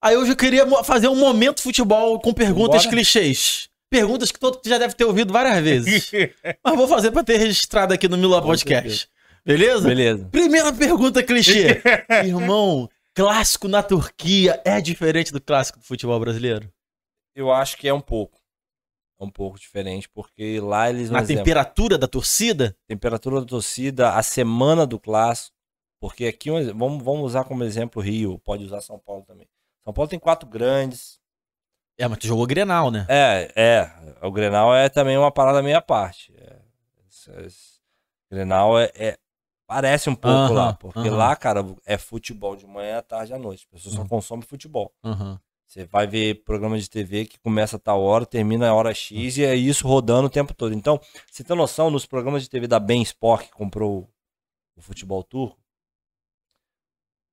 Aí 0.00 0.16
hoje 0.16 0.32
eu 0.32 0.36
queria 0.36 0.66
fazer 0.82 1.08
um 1.08 1.16
momento 1.16 1.62
futebol 1.62 2.20
com 2.20 2.34
perguntas 2.34 2.82
Bora. 2.82 2.96
clichês. 2.96 3.68
Perguntas 3.88 4.32
que 4.32 4.40
todo 4.40 4.56
mundo 4.56 4.68
já 4.68 4.78
deve 4.78 4.94
ter 4.94 5.04
ouvido 5.04 5.32
várias 5.32 5.62
vezes. 5.62 6.10
Mas 6.64 6.76
vou 6.76 6.88
fazer 6.88 7.10
pra 7.10 7.22
ter 7.22 7.36
registrado 7.36 7.94
aqui 7.94 8.08
no 8.08 8.16
Mila 8.16 8.42
Podcast. 8.42 9.08
Beleza? 9.44 9.86
Beleza. 9.86 10.28
Primeira 10.30 10.72
pergunta 10.72 11.22
clichê. 11.22 11.80
Irmão, 12.24 12.88
clássico 13.14 13.68
na 13.68 13.82
Turquia 13.82 14.60
é 14.64 14.80
diferente 14.80 15.32
do 15.32 15.40
clássico 15.40 15.78
do 15.78 15.84
futebol 15.84 16.18
brasileiro? 16.18 16.68
Eu 17.34 17.52
acho 17.52 17.76
que 17.76 17.86
é 17.86 17.94
um 17.94 18.00
pouco. 18.00 18.41
Um 19.22 19.30
pouco 19.30 19.58
diferente, 19.58 20.08
porque 20.08 20.58
lá 20.60 20.90
eles 20.90 21.08
Na 21.10 21.20
exemplo, 21.20 21.44
temperatura 21.44 21.96
da 21.96 22.08
torcida? 22.08 22.76
temperatura 22.88 23.40
da 23.40 23.46
torcida, 23.46 24.14
a 24.14 24.22
semana 24.22 24.86
do 24.86 24.98
clássico. 24.98 25.56
Porque 26.00 26.26
aqui, 26.26 26.50
vamos, 26.72 27.02
vamos 27.04 27.22
usar 27.22 27.44
como 27.44 27.62
exemplo 27.62 28.02
Rio, 28.02 28.38
pode 28.40 28.64
usar 28.64 28.80
São 28.80 28.98
Paulo 28.98 29.22
também. 29.22 29.48
São 29.84 29.92
Paulo 29.92 30.08
tem 30.08 30.18
quatro 30.18 30.48
grandes. 30.48 31.20
É, 31.96 32.08
mas 32.08 32.18
tu 32.18 32.26
jogou 32.26 32.46
Grenal, 32.46 32.90
né? 32.90 33.06
É, 33.08 33.52
é. 33.54 34.26
O 34.26 34.32
Grenal 34.32 34.74
é 34.74 34.88
também 34.88 35.16
uma 35.16 35.30
parada 35.30 35.62
meia 35.62 35.80
parte. 35.80 36.34
É, 36.36 36.58
Grenal 38.30 38.78
é, 38.78 38.90
é- 38.96 39.18
Parece 39.64 40.10
um 40.10 40.14
pouco 40.14 40.52
Aham, 40.52 40.54
lá, 40.54 40.72
porque 40.74 40.98
aham. 41.08 41.16
lá, 41.16 41.36
cara, 41.36 41.64
é 41.86 41.96
futebol 41.96 42.54
de 42.56 42.66
manhã, 42.66 42.98
à 42.98 43.02
tarde, 43.02 43.32
à 43.32 43.38
noite. 43.38 43.60
As 43.64 43.70
pessoas 43.70 43.94
só 43.94 44.02
Uhum. 44.02 44.08
consomem 44.08 44.42
futebol. 44.46 44.92
Você 45.72 45.86
vai 45.86 46.06
ver 46.06 46.44
programa 46.44 46.78
de 46.78 46.90
TV 46.90 47.24
que 47.24 47.38
começa 47.38 47.76
a 47.76 47.78
tal 47.78 48.02
hora, 48.02 48.26
termina 48.26 48.68
a 48.68 48.74
hora 48.74 48.92
X 48.92 49.38
e 49.38 49.42
é 49.44 49.54
isso 49.54 49.88
rodando 49.88 50.26
o 50.26 50.30
tempo 50.30 50.52
todo. 50.52 50.74
Então, 50.74 51.00
você 51.30 51.42
tem 51.42 51.56
noção, 51.56 51.90
nos 51.90 52.04
programas 52.04 52.42
de 52.42 52.50
TV 52.50 52.66
da 52.66 52.78
Bem 52.78 53.00
Sport, 53.00 53.46
que 53.46 53.52
comprou 53.52 54.00
o, 54.00 54.08
o 54.76 54.82
futebol 54.82 55.24
turco, 55.24 55.58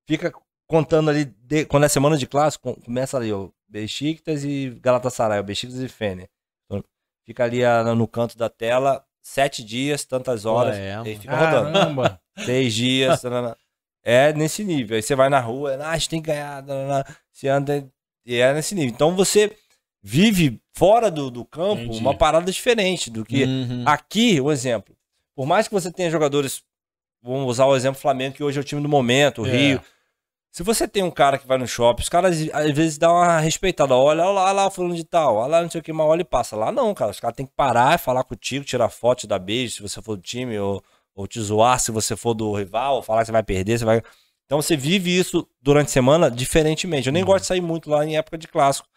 fica 0.07 0.31
contando 0.67 1.09
ali, 1.09 1.25
de- 1.25 1.65
quando 1.65 1.83
é 1.83 1.89
semana 1.89 2.15
de 2.17 2.25
clássico, 2.25 2.73
com- 2.73 2.81
começa 2.81 3.17
ali, 3.17 3.33
ó, 3.33 3.49
Besiktas 3.67 4.45
e 4.45 4.69
Galatasaray, 4.81 5.41
o 5.41 5.43
Besiktas 5.43 5.81
e 5.81 5.89
Fener. 5.89 6.29
Então, 6.65 6.81
fica 7.25 7.43
ali 7.43 7.65
ah, 7.65 7.83
no 7.93 8.07
canto 8.07 8.37
da 8.37 8.49
tela, 8.49 9.05
sete 9.21 9.61
dias, 9.65 10.05
tantas 10.05 10.45
horas, 10.45 10.77
Ué, 10.77 10.87
e 10.87 10.91
aí 10.91 10.95
mano. 10.95 11.19
fica 11.19 11.35
rodando. 11.35 11.73
Caramba. 11.73 12.21
Seis 12.45 12.73
dias. 12.73 13.21
é 14.01 14.31
nesse 14.31 14.63
nível. 14.63 14.95
Aí 14.95 15.03
você 15.03 15.13
vai 15.13 15.27
na 15.27 15.41
rua, 15.41 15.75
ah, 15.75 15.89
a 15.91 15.97
gente 15.97 16.07
tem 16.09 16.21
que 16.21 16.27
ganhar. 16.27 16.63
Você 17.33 17.49
anda. 17.49 17.85
E 18.25 18.35
é 18.35 18.53
nesse 18.53 18.75
nível. 18.75 18.91
Então 18.93 19.15
você 19.15 19.55
vive 20.01 20.61
fora 20.73 21.09
do, 21.11 21.29
do 21.29 21.43
campo 21.45 21.81
Entendi. 21.83 21.99
uma 21.99 22.15
parada 22.15 22.51
diferente 22.51 23.09
do 23.09 23.25
que. 23.25 23.43
Uhum. 23.43 23.83
Aqui, 23.85 24.39
o 24.39 24.51
exemplo. 24.51 24.95
Por 25.35 25.45
mais 25.45 25.67
que 25.67 25.73
você 25.73 25.91
tenha 25.91 26.09
jogadores. 26.09 26.63
Vamos 27.21 27.49
usar 27.49 27.65
o 27.65 27.75
exemplo 27.75 27.99
Flamengo, 27.99 28.35
que 28.35 28.43
hoje 28.43 28.57
é 28.57 28.61
o 28.61 28.63
time 28.63 28.81
do 28.81 28.87
momento, 28.87 29.41
o 29.41 29.47
É. 29.47 29.51
Rio. 29.51 29.81
Se 30.51 30.63
você 30.63 30.87
tem 30.87 31.03
um 31.03 31.11
cara 31.11 31.37
que 31.37 31.45
vai 31.45 31.57
no 31.57 31.67
shopping, 31.67 32.01
os 32.01 32.09
caras 32.09 32.35
às 32.53 32.71
vezes 32.71 32.97
dão 32.97 33.13
uma 33.13 33.39
respeitada. 33.39 33.95
Olha, 33.95 34.23
olha 34.23 34.31
lá, 34.31 34.43
olha 34.45 34.51
lá, 34.53 34.69
fulano 34.71 34.95
de 34.95 35.03
tal, 35.03 35.35
olha 35.35 35.47
lá, 35.47 35.61
não 35.61 35.69
sei 35.69 35.79
o 35.79 35.83
que, 35.83 35.93
mas 35.93 36.07
olha 36.07 36.21
e 36.21 36.25
passa. 36.25 36.55
Lá 36.55 36.71
não, 36.71 36.93
cara. 36.93 37.11
Os 37.11 37.19
caras 37.19 37.35
têm 37.35 37.45
que 37.45 37.51
parar, 37.55 37.99
falar 37.99 38.23
contigo, 38.23 38.65
tirar 38.65 38.89
foto, 38.89 39.19
te 39.19 39.27
dar 39.27 39.37
beijo, 39.37 39.75
se 39.75 39.81
você 39.81 40.01
for 40.01 40.15
do 40.15 40.21
time, 40.23 40.57
ou, 40.57 40.83
ou 41.13 41.27
te 41.27 41.39
zoar 41.39 41.79
se 41.79 41.91
você 41.91 42.15
for 42.15 42.33
do 42.33 42.51
rival, 42.53 42.95
ou 42.95 43.01
falar 43.03 43.21
que 43.21 43.27
você 43.27 43.31
vai 43.31 43.43
perder, 43.43 43.77
você 43.77 43.85
vai. 43.85 44.01
Então 44.49 44.59
você 44.59 44.75
vive 44.75 45.15
isso 45.15 45.47
durante 45.61 45.89
a 45.89 45.91
semana 45.91 46.31
diferentemente. 46.31 47.05
Eu 47.05 47.13
nem 47.13 47.23
gosto 47.23 47.41
de 47.41 47.45
sair 47.45 47.61
muito 47.61 47.87
lá 47.87 48.03
em 48.03 48.17
época 48.17 48.35
de 48.35 48.47
clássico. 48.47 48.89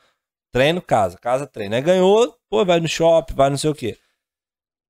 Treino, 0.50 0.80
casa, 0.80 1.18
casa, 1.18 1.46
treino. 1.46 1.74
Aí 1.74 1.82
ganhou, 1.82 2.34
pô, 2.48 2.64
vai 2.64 2.80
no 2.80 2.88
shopping, 2.88 3.34
vai 3.34 3.50
não 3.50 3.58
sei 3.58 3.68
o 3.68 3.74
quê. 3.74 3.98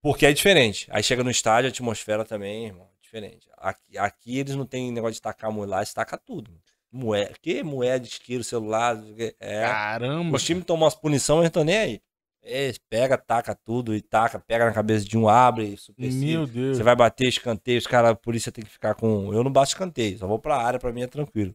Porque 0.00 0.24
é 0.24 0.32
diferente. 0.32 0.86
Aí 0.92 1.02
chega 1.02 1.24
no 1.24 1.32
estádio, 1.32 1.66
a 1.66 1.72
atmosfera 1.72 2.24
também, 2.24 2.66
irmão, 2.66 2.86
é 2.96 3.02
diferente. 3.02 3.48
Aqui, 3.58 3.98
aqui 3.98 4.38
eles 4.38 4.54
não 4.54 4.64
tem 4.64 4.92
negócio 4.92 5.14
de 5.14 5.20
tacar 5.22 5.50
moeda, 5.50 5.72
lá 5.72 5.78
eles 5.78 5.92
tacam 5.92 6.20
tudo. 6.24 6.52
Moeda, 6.92 7.34
que 7.42 7.64
moeda, 7.64 8.06
isqueiro, 8.06 8.44
celular, 8.44 8.94
não 8.94 9.16
é. 9.40 9.66
Caramba. 9.66 10.36
Os 10.36 10.44
times 10.44 10.64
tomam 10.64 10.84
umas 10.84 10.94
punições, 10.94 11.40
eles 11.40 11.48
estão 11.48 11.64
nem 11.64 11.76
aí. 11.76 12.02
Eles 12.42 12.76
pega, 12.76 13.16
taca 13.16 13.54
tudo 13.54 13.94
e 13.94 14.00
taca, 14.00 14.40
pega 14.40 14.64
na 14.66 14.72
cabeça 14.72 15.04
de 15.04 15.16
um, 15.16 15.28
abre. 15.28 15.76
Meu 15.96 16.46
Deus. 16.46 16.76
Você 16.76 16.82
vai 16.82 16.96
bater 16.96 17.28
escanteio, 17.28 17.78
os 17.78 17.86
caras, 17.86 18.10
a 18.10 18.14
polícia 18.14 18.50
tem 18.50 18.64
que 18.64 18.70
ficar 18.70 18.94
com. 18.94 19.32
Eu 19.32 19.44
não 19.44 19.52
bato 19.52 19.68
escanteio, 19.68 20.18
só 20.18 20.26
vou 20.26 20.38
pra 20.40 20.56
área, 20.56 20.78
pra 20.78 20.92
mim 20.92 21.02
é 21.02 21.06
tranquilo. 21.06 21.54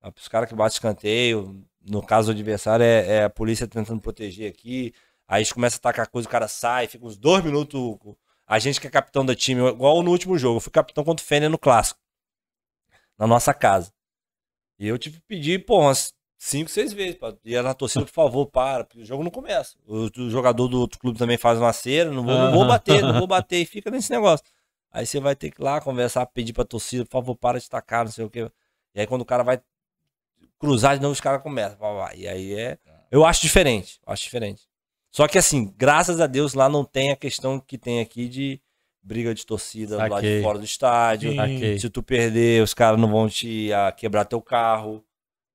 Mas 0.00 0.12
Os 0.16 0.28
caras 0.28 0.48
que 0.48 0.54
batem 0.54 0.74
escanteio, 0.74 1.64
no 1.84 2.00
caso 2.00 2.28
do 2.28 2.36
adversário, 2.36 2.84
é, 2.84 3.16
é 3.16 3.24
a 3.24 3.30
polícia 3.30 3.66
tentando 3.66 4.00
proteger 4.00 4.48
aqui. 4.48 4.94
Aí 5.26 5.40
eles 5.40 5.52
começam 5.52 5.78
a 5.78 5.80
atacar 5.80 6.06
coisa, 6.08 6.28
o 6.28 6.30
cara 6.30 6.46
sai, 6.46 6.86
fica 6.86 7.04
uns 7.04 7.16
dois 7.16 7.44
minutos. 7.44 7.98
A 8.46 8.58
gente 8.58 8.80
que 8.80 8.86
é 8.86 8.90
capitão 8.90 9.24
do 9.24 9.34
time, 9.34 9.66
igual 9.68 10.02
no 10.02 10.10
último 10.10 10.38
jogo, 10.38 10.56
eu 10.56 10.60
fui 10.60 10.72
capitão 10.72 11.04
contra 11.04 11.24
o 11.24 11.26
Fener 11.26 11.50
no 11.50 11.58
clássico. 11.58 12.00
Na 13.18 13.26
nossa 13.26 13.52
casa. 13.52 13.92
E 14.78 14.88
eu 14.88 14.98
tive 14.98 15.18
que 15.18 15.26
pedir, 15.26 15.64
pô, 15.64 15.80
umas 15.80 16.14
cinco, 16.40 16.70
seis 16.70 16.92
vezes. 16.92 17.16
Pra, 17.16 17.34
e 17.44 17.60
na 17.60 17.74
torcida, 17.74 18.04
por 18.04 18.12
favor, 18.12 18.46
para, 18.46 18.84
porque 18.84 19.02
o 19.02 19.04
jogo 19.04 19.22
não 19.22 19.30
começa. 19.30 19.76
O, 19.86 20.06
o 20.06 20.30
jogador 20.30 20.66
do 20.66 20.80
outro 20.80 20.98
clube 20.98 21.18
também 21.18 21.36
faz 21.36 21.58
uma 21.58 21.72
cera, 21.72 22.10
não 22.10 22.24
vou, 22.24 22.34
não 22.34 22.52
vou 22.52 22.66
bater, 22.66 23.02
não 23.02 23.18
vou 23.18 23.26
bater, 23.28 23.58
e 23.58 23.66
fica 23.66 23.90
nesse 23.90 24.10
negócio. 24.10 24.44
Aí 24.90 25.06
você 25.06 25.20
vai 25.20 25.36
ter 25.36 25.50
que 25.50 25.60
ir 25.60 25.64
lá 25.64 25.80
conversar, 25.80 26.24
pedir 26.26 26.52
pra 26.52 26.64
torcida, 26.64 27.04
por 27.04 27.12
favor, 27.12 27.36
para 27.36 27.60
de 27.60 27.68
tacar, 27.68 28.04
não 28.04 28.10
sei 28.10 28.24
o 28.24 28.30
quê. 28.30 28.50
E 28.94 29.00
aí 29.00 29.06
quando 29.06 29.20
o 29.20 29.26
cara 29.26 29.44
vai 29.44 29.60
cruzar 30.58 30.96
de 30.96 31.02
novo, 31.02 31.12
os 31.12 31.20
caras 31.20 31.42
começam. 31.42 31.78
pá, 31.78 31.94
pá, 31.94 32.14
E 32.14 32.26
aí 32.26 32.54
é. 32.54 32.78
Eu 33.10 33.24
acho 33.24 33.42
diferente. 33.42 34.00
eu 34.06 34.12
Acho 34.12 34.24
diferente. 34.24 34.62
Só 35.10 35.28
que 35.28 35.36
assim, 35.38 35.72
graças 35.76 36.20
a 36.20 36.26
Deus 36.26 36.54
lá 36.54 36.68
não 36.68 36.84
tem 36.84 37.10
a 37.10 37.16
questão 37.16 37.58
que 37.60 37.76
tem 37.76 38.00
aqui 38.00 38.28
de 38.28 38.60
briga 39.02 39.34
de 39.34 39.44
torcida 39.44 39.96
do 39.96 39.98
lado 39.98 40.08
de 40.08 40.28
Saquei. 40.28 40.42
fora 40.42 40.58
do 40.58 40.64
estádio. 40.64 41.34
Saquei. 41.34 41.78
Se 41.78 41.90
tu 41.90 42.02
perder, 42.02 42.62
os 42.62 42.72
caras 42.72 43.00
não 43.00 43.10
vão 43.10 43.28
te 43.28 43.72
ah, 43.72 43.92
quebrar 43.92 44.24
teu 44.24 44.40
carro. 44.40 45.04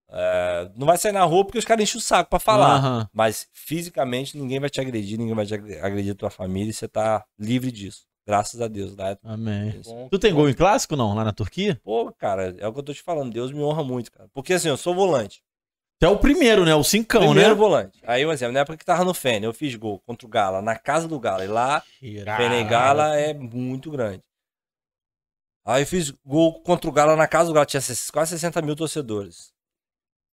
É, 0.10 0.70
não 0.76 0.86
vai 0.86 0.97
sair 0.97 1.12
na 1.12 1.24
rua 1.24 1.43
porque 1.45 1.58
os 1.58 1.66
caras 1.66 1.84
enchem 1.84 1.97
o 1.97 2.01
saco 2.01 2.30
pra 2.30 2.39
falar. 2.39 2.76
Aham. 2.76 3.10
Mas 3.14 3.47
fisicamente 3.53 4.38
ninguém 4.38 4.60
vai 4.60 4.70
te 4.70 4.80
agredir, 4.80 5.18
ninguém 5.18 5.36
vai 5.36 5.45
te 5.45 5.53
agre- 5.53 5.80
agredir 5.80 6.16
tua 6.16 6.30
família 6.30 6.70
e 6.70 6.74
você 6.74 6.88
tá 6.88 7.26
livre 7.39 7.72
disso. 7.72 8.03
Graças 8.28 8.60
a 8.62 8.68
Deus. 8.68 8.95
Né? 8.95 9.18
Amém. 9.24 9.82
Bom. 9.84 10.08
Tu 10.10 10.18
tem 10.18 10.34
gol 10.34 10.49
em 10.49 10.53
clássico 10.53 10.95
não, 10.95 11.14
lá 11.14 11.24
na 11.24 11.32
Turquia? 11.32 11.80
Pô, 11.84 12.12
cara, 12.12 12.56
é 12.58 12.68
o 12.68 12.74
que 12.74 12.80
eu 12.80 12.84
tô 12.84 12.93
te 12.93 13.01
falando. 13.03 13.32
Deus 13.32 13.51
me 13.51 13.62
honra 13.62 13.84
muito, 13.84 14.12
cara. 14.12 14.30
Porque 14.34 14.53
assim, 14.53 14.68
eu 14.70 14.78
sou 14.78 14.95
volante. 14.95 15.43
Tu 15.99 16.06
é 16.06 16.10
o 16.10 16.18
primeiro, 16.18 16.66
né? 16.66 16.76
O 16.76 16.84
cincão, 16.84 17.22
Primeiro 17.22 17.49
né? 17.51 17.56
volante. 17.56 17.99
Aí, 18.03 18.26
um 18.26 18.32
exemplo, 18.32 18.53
na 18.53 18.60
época 18.62 18.78
que 18.78 18.84
tava 18.86 19.06
no 19.06 19.14
Fene, 19.14 19.45
eu 19.45 19.53
fiz 19.53 19.76
gol 19.76 19.99
contra 20.06 20.28
o 20.28 20.30
Gala, 20.30 20.62
na 20.62 20.76
casa 20.78 21.08
do 21.08 21.18
Gala. 21.20 21.45
E 21.45 21.47
lá, 21.47 21.82
Fene 22.01 22.64
Gala 22.66 23.16
é 23.16 23.34
muito 23.34 23.89
grande. 23.91 24.22
Aí 25.66 25.84
eu 25.84 25.88
fiz 25.88 26.12
gol 26.26 26.62
contra 26.62 26.89
o 26.89 26.93
Gala 26.93 27.16
na 27.16 27.28
casa 27.28 27.47
do 27.49 27.53
Gala. 27.53 27.66
Tinha 27.66 27.82
quase 28.12 28.32
60 28.32 28.62
mil 28.62 28.76
torcedores. 28.76 29.53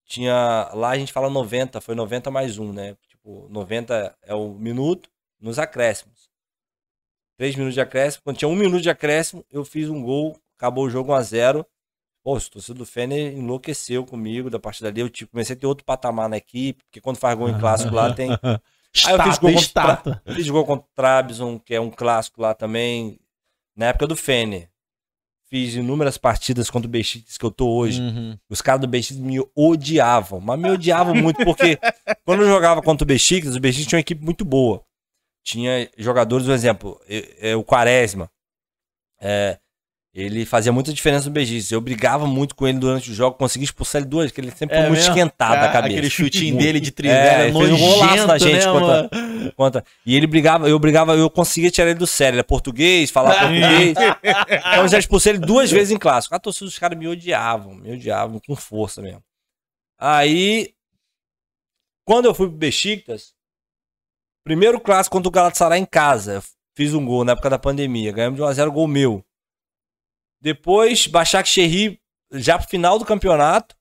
Tinha. 0.05 0.69
Lá 0.73 0.89
a 0.89 0.97
gente 0.97 1.13
fala 1.13 1.29
90, 1.29 1.79
foi 1.81 1.95
90 1.95 2.29
mais 2.29 2.57
um, 2.57 2.71
né? 2.73 2.95
Tipo, 3.07 3.47
90 3.49 4.15
é 4.23 4.35
o 4.35 4.49
minuto 4.49 5.09
nos 5.39 5.57
acréscimos. 5.57 6.29
3 7.37 7.55
minutos 7.55 7.73
de 7.73 7.81
acréscimo. 7.81 8.23
Quando 8.23 8.37
tinha 8.37 8.49
um 8.49 8.55
minuto 8.55 8.81
de 8.81 8.89
acréscimo, 8.89 9.45
eu 9.51 9.65
fiz 9.65 9.89
um 9.89 10.01
gol, 10.01 10.39
acabou 10.57 10.85
o 10.85 10.89
jogo 10.89 11.11
1x0. 11.11 11.65
Pô, 12.23 12.37
o 12.37 12.41
torcedor 12.41 12.77
do 12.77 12.85
Fener 12.85 13.33
enlouqueceu 13.33 14.05
comigo 14.05 14.49
da 14.49 14.59
partida 14.59 14.89
ali. 14.89 15.01
Eu 15.01 15.09
tipo, 15.09 15.31
comecei 15.31 15.55
a 15.55 15.59
ter 15.59 15.65
outro 15.65 15.83
patamar 15.83 16.29
na 16.29 16.37
equipe, 16.37 16.83
porque 16.83 17.01
quando 17.01 17.17
faz 17.17 17.35
gol 17.37 17.49
em 17.49 17.59
clássico 17.59 17.95
lá 17.95 18.13
tem. 18.13 18.29
Aí 19.05 19.13
eu 19.13 19.23
fiz 19.23 19.37
gol 19.39 19.53
contra. 19.53 20.21
Fiz 20.35 20.49
gol 20.49 20.65
contra 20.65 20.85
o 20.85 20.89
Trabzon, 20.93 21.57
que 21.57 21.73
é 21.73 21.81
um 21.81 21.89
clássico 21.89 22.41
lá 22.41 22.53
também, 22.53 23.19
na 23.75 23.87
época 23.87 24.05
do 24.05 24.15
Fener. 24.15 24.69
Fiz 25.51 25.75
inúmeras 25.75 26.17
partidas 26.17 26.69
contra 26.69 26.87
o 26.87 26.89
Besiktas 26.89 27.37
que 27.37 27.45
eu 27.45 27.51
tô 27.51 27.67
hoje. 27.67 28.01
Uhum. 28.01 28.37
Os 28.49 28.61
caras 28.61 28.79
do 28.79 28.87
Besiktas 28.87 29.17
me 29.17 29.37
odiavam, 29.53 30.39
mas 30.39 30.57
me 30.57 30.71
odiavam 30.71 31.13
muito 31.13 31.43
porque 31.43 31.77
quando 32.23 32.43
eu 32.43 32.47
jogava 32.47 32.81
contra 32.81 33.03
o 33.03 33.07
Besiktas, 33.07 33.53
o 33.53 33.59
Besiktas 33.59 33.89
tinha 33.89 33.97
uma 33.97 34.01
equipe 34.01 34.23
muito 34.23 34.45
boa. 34.45 34.81
Tinha 35.43 35.89
jogadores, 35.97 36.45
por 36.45 36.53
exemplo, 36.53 37.01
é, 37.05 37.51
é, 37.51 37.55
o 37.57 37.65
Quaresma. 37.65 38.31
É, 39.19 39.59
Ele 40.13 40.45
fazia 40.45 40.73
muita 40.73 40.91
diferença 40.91 41.27
no 41.27 41.31
Bejiz. 41.31 41.71
Eu 41.71 41.79
brigava 41.79 42.27
muito 42.27 42.53
com 42.53 42.67
ele 42.67 42.77
durante 42.77 43.09
o 43.09 43.13
jogo, 43.13 43.37
consegui 43.37 43.63
expulsar 43.63 44.01
ele 44.01 44.09
duas, 44.09 44.29
porque 44.29 44.41
ele 44.41 44.51
sempre 44.51 44.75
foi 44.75 44.85
É 44.85 44.89
muito 44.89 44.99
mesmo? 44.99 45.09
esquentado 45.13 45.53
Ah, 45.53 45.61
da 45.67 45.71
cabeça. 45.71 45.93
Aquele 45.93 46.09
chutinho 46.09 46.53
Muito. 46.55 46.65
dele 46.65 46.79
de 46.81 46.89
É, 46.89 46.91
trivela, 46.91 47.43
ele 47.45 47.57
fez 47.57 47.71
um 47.71 47.77
golaço 47.77 48.27
na 48.27 48.37
gente 48.37 48.65
né, 48.65 48.71
contra-? 48.73 49.09
Conta. 49.55 49.85
E 50.05 50.13
ele 50.13 50.27
brigava, 50.27 50.67
eu 50.67 50.77
brigava, 50.77 51.15
eu 51.15 51.29
conseguia 51.29 51.71
tirar 51.71 51.89
ele 51.91 51.97
do 51.99 52.05
sério. 52.05 52.35
Ele 52.35 52.41
é 52.41 52.43
português, 52.43 53.09
falava 53.09 53.39
português. 53.39 53.95
Então 54.49 54.81
eu 54.83 54.87
já 54.89 54.99
expulsei 54.99 55.31
ele 55.31 55.39
duas 55.39 55.71
vezes 55.71 55.91
em 55.91 55.97
clássico. 55.97 56.35
A 56.35 56.39
torcida 56.39 56.65
dos 56.65 56.77
caras 56.77 56.97
me 56.99 57.07
odiavam, 57.07 57.73
me 57.75 57.93
odiavam 57.93 58.37
com 58.45 58.53
força 58.53 59.01
mesmo. 59.01 59.23
Aí, 59.97 60.73
quando 62.05 62.25
eu 62.25 62.33
fui 62.33 62.47
pro 62.49 62.57
Besiktas, 62.57 63.33
primeiro 64.43 64.77
clássico 64.77 65.15
contra 65.15 65.29
o 65.29 65.31
Galatasaray 65.31 65.79
em 65.79 65.85
casa, 65.85 66.43
fiz 66.75 66.93
um 66.93 67.05
gol 67.05 67.23
na 67.23 67.31
época 67.31 67.49
da 67.49 67.57
pandemia, 67.57 68.11
ganhamos 68.11 68.37
de 68.37 68.43
1x0 68.45 68.69
gol 68.71 68.87
meu. 68.89 69.23
Depois, 70.41 71.07
Başak 71.07 71.47
Şehir, 71.47 71.99
já 72.31 72.57
pro 72.57 72.67
final 72.67 72.99
do 72.99 73.05
campeonato, 73.05 73.75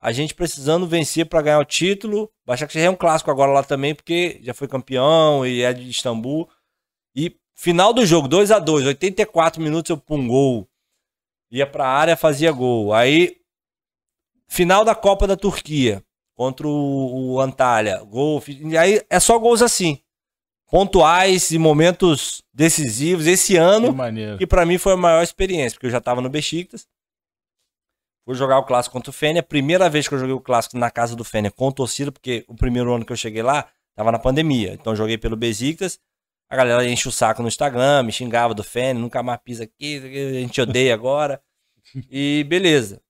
a 0.00 0.12
gente 0.12 0.34
precisando 0.34 0.86
vencer 0.86 1.28
pra 1.28 1.42
ganhar 1.42 1.60
o 1.60 1.64
título. 1.64 2.30
Başak 2.46 2.72
Şehir 2.72 2.86
é 2.86 2.90
um 2.90 2.96
clássico 2.96 3.30
agora 3.30 3.52
lá 3.52 3.62
também, 3.62 3.94
porque 3.94 4.40
já 4.42 4.54
foi 4.54 4.68
campeão 4.68 5.44
e 5.44 5.62
é 5.62 5.72
de 5.72 5.90
Istambul. 5.90 6.48
E 7.14 7.36
final 7.54 7.92
do 7.92 8.06
jogo, 8.06 8.28
2 8.28 8.50
a 8.50 8.58
2 8.58 8.86
84 8.86 9.60
minutos 9.60 9.90
eu 9.90 9.98
pum 9.98 10.26
gol. 10.26 10.68
Ia 11.50 11.66
pra 11.66 11.86
área, 11.86 12.16
fazia 12.16 12.50
gol. 12.50 12.94
Aí, 12.94 13.36
final 14.48 14.84
da 14.84 14.94
Copa 14.94 15.26
da 15.26 15.36
Turquia, 15.36 16.02
contra 16.34 16.66
o, 16.66 17.34
o 17.34 17.40
Antalya, 17.40 18.02
gol. 18.04 18.42
E 18.48 18.76
aí 18.76 19.02
é 19.10 19.20
só 19.20 19.38
gols 19.38 19.60
assim. 19.60 20.00
Pontuais 20.70 21.50
e 21.50 21.58
momentos 21.58 22.42
decisivos. 22.52 23.26
Esse 23.26 23.52
Que 23.54 23.58
ano, 23.58 23.92
maneiro. 23.92 24.36
que 24.38 24.46
pra 24.46 24.66
mim 24.66 24.78
foi 24.78 24.92
a 24.94 24.96
maior 24.96 25.22
experiência, 25.22 25.76
porque 25.76 25.86
eu 25.86 25.90
já 25.90 26.00
tava 26.00 26.20
no 26.20 26.28
Besiktas. 26.28 26.86
Fui 28.24 28.34
jogar 28.34 28.58
o 28.58 28.64
clássico 28.64 28.92
contra 28.92 29.10
o 29.10 29.12
Fênia. 29.12 29.42
Primeira 29.42 29.88
vez 29.88 30.08
que 30.08 30.14
eu 30.14 30.18
joguei 30.18 30.34
o 30.34 30.40
clássico 30.40 30.76
na 30.76 30.90
casa 30.90 31.14
do 31.14 31.22
Fênia 31.22 31.50
com 31.50 31.70
torcida, 31.70 32.10
porque 32.10 32.44
o 32.48 32.56
primeiro 32.56 32.92
ano 32.92 33.04
que 33.04 33.12
eu 33.12 33.16
cheguei 33.16 33.42
lá 33.42 33.68
tava 33.94 34.10
na 34.10 34.18
pandemia. 34.18 34.72
Então 34.72 34.96
joguei 34.96 35.16
pelo 35.16 35.36
Besiktas. 35.36 36.00
A 36.50 36.56
galera 36.56 36.84
enche 36.88 37.08
o 37.08 37.12
saco 37.12 37.42
no 37.42 37.48
Instagram, 37.48 38.02
me 38.04 38.12
xingava 38.12 38.52
do 38.54 38.62
Fênia, 38.64 38.94
nunca 39.00 39.22
mais 39.22 39.40
pisa 39.42 39.64
aqui, 39.64 39.96
a 39.98 40.40
gente 40.40 40.60
odeia 40.60 40.94
agora. 40.94 41.40
E 42.10 42.44
beleza. 42.48 43.00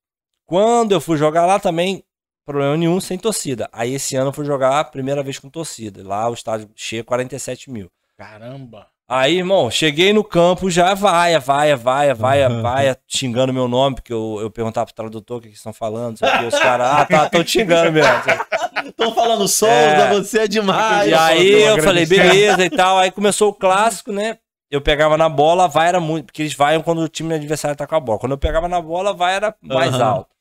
Quando 0.46 0.92
eu 0.92 1.00
fui 1.00 1.16
jogar 1.16 1.44
lá 1.46 1.58
também, 1.58 2.04
problema 2.46 2.76
nenhum, 2.76 3.00
sem 3.00 3.18
torcida. 3.18 3.68
Aí 3.72 3.94
esse 3.94 4.16
ano 4.16 4.28
eu 4.28 4.32
fui 4.32 4.44
jogar 4.46 4.78
a 4.80 4.84
primeira 4.84 5.22
vez 5.22 5.38
com 5.38 5.50
torcida. 5.50 6.06
Lá 6.06 6.28
o 6.30 6.34
estádio 6.34 6.70
cheio, 6.74 7.04
47 7.04 7.70
mil. 7.70 7.90
Caramba. 8.16 8.86
Aí, 9.08 9.38
irmão, 9.38 9.70
cheguei 9.70 10.12
no 10.12 10.24
campo 10.24 10.68
já, 10.68 10.92
vai, 10.92 11.38
vai, 11.38 11.76
vai, 11.76 12.12
vai, 12.12 12.48
vai, 12.60 12.96
xingando 13.06 13.52
meu 13.52 13.68
nome, 13.68 13.94
porque 13.96 14.12
eu, 14.12 14.38
eu 14.40 14.50
perguntava 14.50 14.86
pro 14.86 14.94
tradutor 14.96 15.38
o 15.38 15.40
que, 15.40 15.48
que 15.50 15.54
estão 15.54 15.72
falando, 15.72 16.18
sei 16.18 16.28
o 16.28 16.38
que, 16.38 16.44
os 16.46 16.58
caras, 16.58 16.88
ah, 16.88 17.04
tá, 17.04 17.30
tô 17.30 17.44
xingando 17.46 17.92
mesmo. 17.92 18.10
Estão 18.86 19.12
falando 19.14 19.46
Souza, 19.48 19.72
É. 19.72 20.12
você 20.14 20.40
é 20.40 20.48
demais. 20.48 21.08
e 21.08 21.14
aí 21.14 21.50
eu 21.52 21.76
eu 21.76 21.82
falei, 21.82 22.06
beleza 22.06 22.64
e 22.64 22.70
tal. 22.70 22.98
Aí 22.98 23.10
começou 23.10 23.50
o 23.50 23.52
clássico, 23.54 24.12
né? 24.12 24.38
Eu 24.70 24.80
pegava 24.80 25.16
na 25.18 25.28
bola, 25.28 25.66
vai 25.68 25.88
era 25.88 25.98
muito. 26.00 26.26
Porque 26.26 26.42
eles 26.42 26.54
vaiam 26.54 26.82
quando 26.82 27.00
o 27.00 27.08
time 27.08 27.34
adversário 27.34 27.76
tá 27.76 27.86
com 27.86 27.94
a 27.96 28.00
bola. 28.00 28.18
Quando 28.18 28.32
eu 28.32 28.38
pegava 28.38 28.68
na 28.68 28.80
bola, 28.80 29.12
vai 29.12 29.34
era 29.34 29.54
mais 29.60 29.92
Aham. 29.94 30.04
alto. 30.04 30.35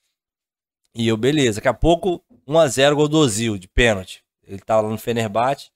E 0.96 1.08
eu, 1.08 1.18
beleza. 1.18 1.58
Daqui 1.58 1.68
a 1.68 1.74
pouco, 1.74 2.24
1x0 2.48 2.96
gol 2.96 3.08
do 3.08 3.18
Ozil, 3.18 3.58
de 3.58 3.68
pênalti. 3.68 4.24
Ele 4.44 4.60
tava 4.60 4.82
lá 4.84 4.90
no 4.90 4.98
Fenerbahçe, 4.98 5.70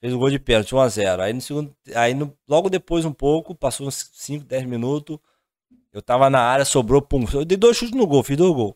fez 0.00 0.12
o 0.12 0.18
gol 0.18 0.30
de 0.30 0.38
pênalti, 0.38 0.74
1x0. 0.74 1.20
Aí, 1.20 1.32
no 1.32 1.40
segundo, 1.40 1.74
aí 1.94 2.14
no- 2.14 2.36
logo 2.48 2.68
depois, 2.68 3.04
um 3.04 3.12
pouco, 3.12 3.54
passou 3.54 3.86
uns 3.86 4.10
5, 4.14 4.44
10 4.44 4.64
minutos. 4.66 5.18
Eu 5.92 6.02
tava 6.02 6.28
na 6.30 6.40
área, 6.40 6.64
sobrou, 6.64 7.00
pum. 7.02 7.24
Eu 7.32 7.44
dei 7.44 7.56
dois 7.56 7.76
chutes 7.76 7.94
no 7.96 8.06
gol, 8.06 8.22
fiz 8.22 8.36
dois 8.36 8.54
gols. 8.54 8.74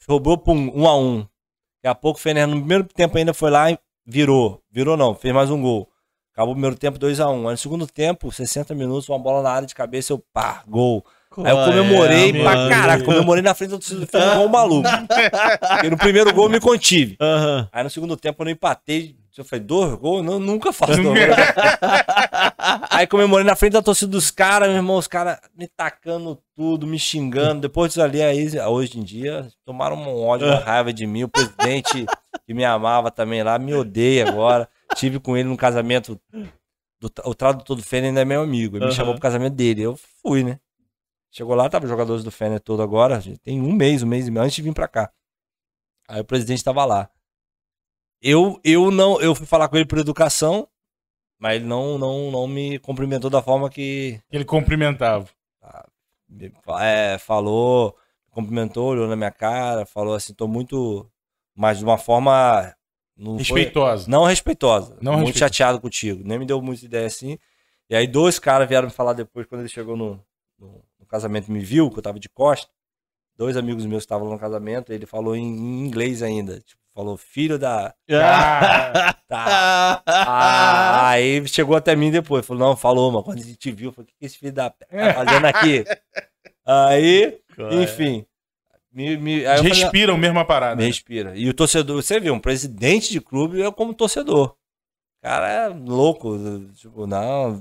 Sobrou, 0.00 0.36
pum, 0.38 0.70
1x1. 0.70 1.18
Daqui 1.82 1.88
a 1.88 1.94
pouco 1.94 2.18
o 2.18 2.22
Fener, 2.22 2.46
no 2.46 2.56
primeiro 2.58 2.84
tempo 2.84 3.16
ainda 3.18 3.34
foi 3.34 3.50
lá 3.50 3.70
e 3.70 3.78
virou. 4.06 4.62
Virou 4.70 4.96
não, 4.96 5.14
fez 5.14 5.34
mais 5.34 5.50
um 5.50 5.60
gol. 5.60 5.88
Acabou 6.32 6.52
o 6.52 6.54
primeiro 6.56 6.76
tempo 6.76 6.98
2x1. 6.98 7.46
Aí 7.46 7.52
no 7.52 7.56
segundo 7.58 7.86
tempo, 7.86 8.30
60 8.32 8.74
minutos, 8.74 9.08
uma 9.08 9.18
bola 9.18 9.42
na 9.42 9.50
área 9.50 9.66
de 9.68 9.74
cabeça, 9.74 10.12
eu 10.12 10.18
pá, 10.32 10.64
gol. 10.66 11.04
Aí 11.44 11.50
eu 11.50 11.64
comemorei 11.64 12.30
É, 12.30 12.42
pra 12.42 12.68
caraca, 12.68 13.04
comemorei 13.04 13.42
na 13.42 13.54
frente 13.54 13.70
do 13.70 13.78
torcedor 13.78 14.04
do 14.04 14.10
Fener 14.10 14.28
igual 14.32 14.46
um 14.46 14.48
maluco. 14.50 14.88
Porque 15.74 15.90
no 15.90 15.96
primeiro 15.96 16.32
gol 16.32 16.44
eu 16.44 16.50
me 16.50 16.60
contive. 16.60 17.16
Aham. 17.20 17.68
Aí 17.72 17.82
no 17.82 17.90
segundo 17.90 18.16
tempo 18.16 18.42
eu 18.42 18.44
não 18.44 18.52
empatei. 18.52 19.16
Eu 19.36 19.44
falei, 19.44 19.64
dois 19.64 19.94
gols? 19.96 20.24
Não, 20.24 20.38
nunca 20.38 20.72
faço 20.72 21.02
dois 21.02 21.04
gols. 21.26 21.36
Aí 22.90 23.06
comemorei 23.06 23.44
na 23.44 23.56
frente 23.56 23.72
da 23.72 23.82
torcida 23.82 24.10
dos 24.12 24.30
caras, 24.30 24.68
meu 24.68 24.76
irmão, 24.76 24.96
os 24.96 25.08
caras 25.08 25.38
me 25.56 25.66
tacando 25.66 26.38
tudo, 26.54 26.86
me 26.86 26.98
xingando. 26.98 27.60
Depois 27.60 27.90
disso 27.90 28.02
ali, 28.02 28.22
aí, 28.22 28.48
hoje 28.68 28.98
em 28.98 29.02
dia, 29.02 29.48
tomaram 29.64 29.96
um 29.96 30.24
ódio, 30.24 30.46
uma 30.46 30.60
raiva 30.60 30.92
de 30.92 31.04
mim. 31.06 31.24
O 31.24 31.28
presidente 31.28 32.06
que 32.46 32.54
me 32.54 32.64
amava 32.64 33.10
também 33.10 33.42
lá, 33.42 33.58
me 33.58 33.74
odeia 33.74 34.28
agora. 34.28 34.68
Tive 34.94 35.18
com 35.18 35.36
ele 35.36 35.48
no 35.48 35.56
casamento. 35.56 36.16
Do, 37.00 37.10
o 37.24 37.34
tradutor 37.34 37.76
do 37.76 37.82
Fener 37.82 38.08
ainda 38.08 38.20
é 38.20 38.24
meu 38.24 38.40
amigo. 38.40 38.76
Ele 38.76 38.84
me 38.84 38.90
Aham. 38.90 38.96
chamou 38.96 39.14
pro 39.14 39.20
casamento 39.20 39.54
dele. 39.54 39.82
Eu 39.82 39.98
fui, 40.22 40.44
né? 40.44 40.58
Chegou 41.36 41.56
lá, 41.56 41.68
tava 41.68 41.84
os 41.84 41.90
jogadores 41.90 42.22
do 42.22 42.30
Fener 42.30 42.60
todo 42.60 42.80
agora. 42.80 43.20
Tem 43.42 43.60
um 43.60 43.72
mês, 43.72 44.04
um 44.04 44.06
mês 44.06 44.28
e 44.28 44.30
meio 44.30 44.44
antes 44.44 44.54
de 44.54 44.62
vir 44.62 44.72
pra 44.72 44.86
cá. 44.86 45.10
Aí 46.08 46.20
o 46.20 46.24
presidente 46.24 46.62
tava 46.62 46.84
lá. 46.84 47.10
Eu, 48.22 48.60
eu 48.62 48.90
não, 48.90 49.20
eu 49.20 49.34
fui 49.34 49.44
falar 49.44 49.68
com 49.68 49.76
ele 49.76 49.84
por 49.86 49.98
educação, 49.98 50.68
mas 51.38 51.56
ele 51.56 51.64
não, 51.64 51.98
não, 51.98 52.30
não 52.30 52.46
me 52.46 52.78
cumprimentou 52.78 53.28
da 53.28 53.42
forma 53.42 53.68
que 53.68 54.20
Ele 54.30 54.44
cumprimentava. 54.44 55.28
me 56.28 56.50
fa- 56.64 56.84
é, 56.84 57.18
falou, 57.18 57.96
cumprimentou, 58.30 58.90
olhou 58.90 59.08
na 59.08 59.16
minha 59.16 59.30
cara, 59.32 59.84
falou 59.84 60.14
assim, 60.14 60.32
tô 60.32 60.46
muito, 60.46 61.10
mas 61.54 61.78
de 61.78 61.84
uma 61.84 61.98
forma 61.98 62.72
não 63.16 63.32
foi- 63.32 63.38
Respeitosa. 63.60 64.08
não 64.10 64.24
respeitosa, 64.24 64.96
Não 65.02 65.14
muito 65.14 65.26
respeitosa. 65.26 65.38
chateado 65.52 65.80
contigo, 65.80 66.22
nem 66.24 66.38
me 66.38 66.46
deu 66.46 66.62
muita 66.62 66.84
ideia 66.84 67.06
assim. 67.08 67.38
E 67.90 67.96
aí 67.96 68.06
dois 68.06 68.38
caras 68.38 68.68
vieram 68.68 68.86
me 68.88 68.94
falar 68.94 69.12
depois 69.14 69.46
quando 69.46 69.60
ele 69.62 69.68
chegou 69.68 69.96
no, 69.96 70.24
no 70.58 70.82
casamento 71.14 71.50
me 71.50 71.60
viu, 71.60 71.90
que 71.90 71.98
eu 71.98 72.02
tava 72.02 72.18
de 72.18 72.28
costa. 72.28 72.68
Dois 73.36 73.56
amigos 73.56 73.86
meus 73.86 74.02
estavam 74.02 74.28
no 74.28 74.38
casamento, 74.38 74.92
ele 74.92 75.06
falou 75.06 75.34
em, 75.36 75.42
em 75.42 75.86
inglês 75.86 76.22
ainda, 76.22 76.60
tipo, 76.60 76.80
falou 76.92 77.16
filho 77.16 77.58
da 77.58 77.94
Ah, 78.10 79.14
tá, 79.28 80.02
Ah, 80.06 81.08
aí 81.10 81.46
chegou 81.48 81.76
até 81.76 81.94
mim 81.96 82.10
depois. 82.10 82.44
Falou, 82.46 82.68
não, 82.68 82.76
falou, 82.76 83.10
mano. 83.10 83.24
Quando 83.24 83.40
a 83.40 83.44
gente 83.44 83.72
viu, 83.72 83.92
falou, 83.92 84.04
o 84.04 84.06
que, 84.06 84.14
que 84.18 84.26
esse 84.26 84.38
filho 84.38 84.52
da 84.52 84.70
tá 84.70 84.86
fazendo 85.14 85.46
aqui? 85.46 85.84
aí, 86.66 87.38
enfim. 87.82 88.24
Me, 88.92 89.16
me, 89.16 89.44
aí 89.46 89.58
eu 89.58 89.64
falei, 89.64 89.72
respiram 89.72 90.16
mesmo 90.16 90.38
a 90.38 90.44
parada. 90.44 90.76
me 90.76 90.86
respira. 90.86 91.36
E 91.36 91.48
o 91.48 91.54
torcedor, 91.54 92.00
você 92.00 92.20
viu, 92.20 92.32
um 92.32 92.40
presidente 92.40 93.10
de 93.10 93.20
clube 93.20 93.60
é 93.60 93.70
como 93.72 93.92
torcedor. 93.94 94.56
Cara 95.24 95.48
é 95.48 95.68
louco. 95.68 96.36
Tipo, 96.74 97.06
não, 97.06 97.58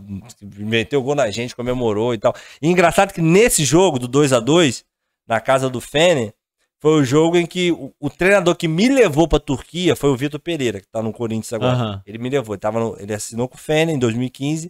meteu 0.57 1.01
gol 1.01 1.15
na 1.15 1.31
gente, 1.31 1.55
comemorou 1.55 2.13
e 2.13 2.17
tal. 2.17 2.35
E 2.61 2.67
engraçado 2.67 3.13
que 3.13 3.21
nesse 3.21 3.63
jogo 3.63 3.97
do 3.97 4.05
2 4.05 4.33
a 4.33 4.41
2 4.41 4.83
na 5.25 5.39
casa 5.39 5.69
do 5.69 5.79
Fener, 5.79 6.33
foi 6.81 6.99
o 6.99 7.05
jogo 7.05 7.37
em 7.37 7.45
que 7.45 7.71
o, 7.71 7.93
o 8.01 8.09
treinador 8.09 8.57
que 8.57 8.67
me 8.67 8.89
levou 8.89 9.29
pra 9.29 9.39
Turquia 9.39 9.95
foi 9.95 10.09
o 10.09 10.17
Vitor 10.17 10.41
Pereira, 10.41 10.81
que 10.81 10.87
tá 10.89 11.01
no 11.01 11.13
Corinthians 11.13 11.53
agora. 11.53 11.71
Aham. 11.71 12.01
Ele 12.05 12.17
me 12.17 12.29
levou, 12.29 12.53
ele, 12.53 12.59
tava 12.59 12.81
no- 12.81 12.97
ele 12.99 13.13
assinou 13.13 13.47
com 13.47 13.55
o 13.55 13.57
Fener 13.57 13.95
em 13.95 13.97
2015, 13.97 14.69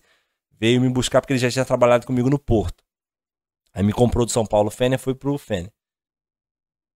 veio 0.59 0.79
me 0.79 0.87
buscar 0.87 1.19
porque 1.19 1.33
ele 1.33 1.39
já 1.39 1.49
tinha 1.49 1.65
trabalhado 1.65 2.05
comigo 2.05 2.29
no 2.29 2.37
Porto. 2.37 2.83
Aí 3.73 3.81
me 3.83 3.91
comprou 3.91 4.23
do 4.23 4.31
São 4.31 4.45
Paulo 4.45 4.67
o 4.67 4.71
Fener, 4.71 4.99
foi 4.99 5.15
pro 5.15 5.35
Fener. 5.39 5.71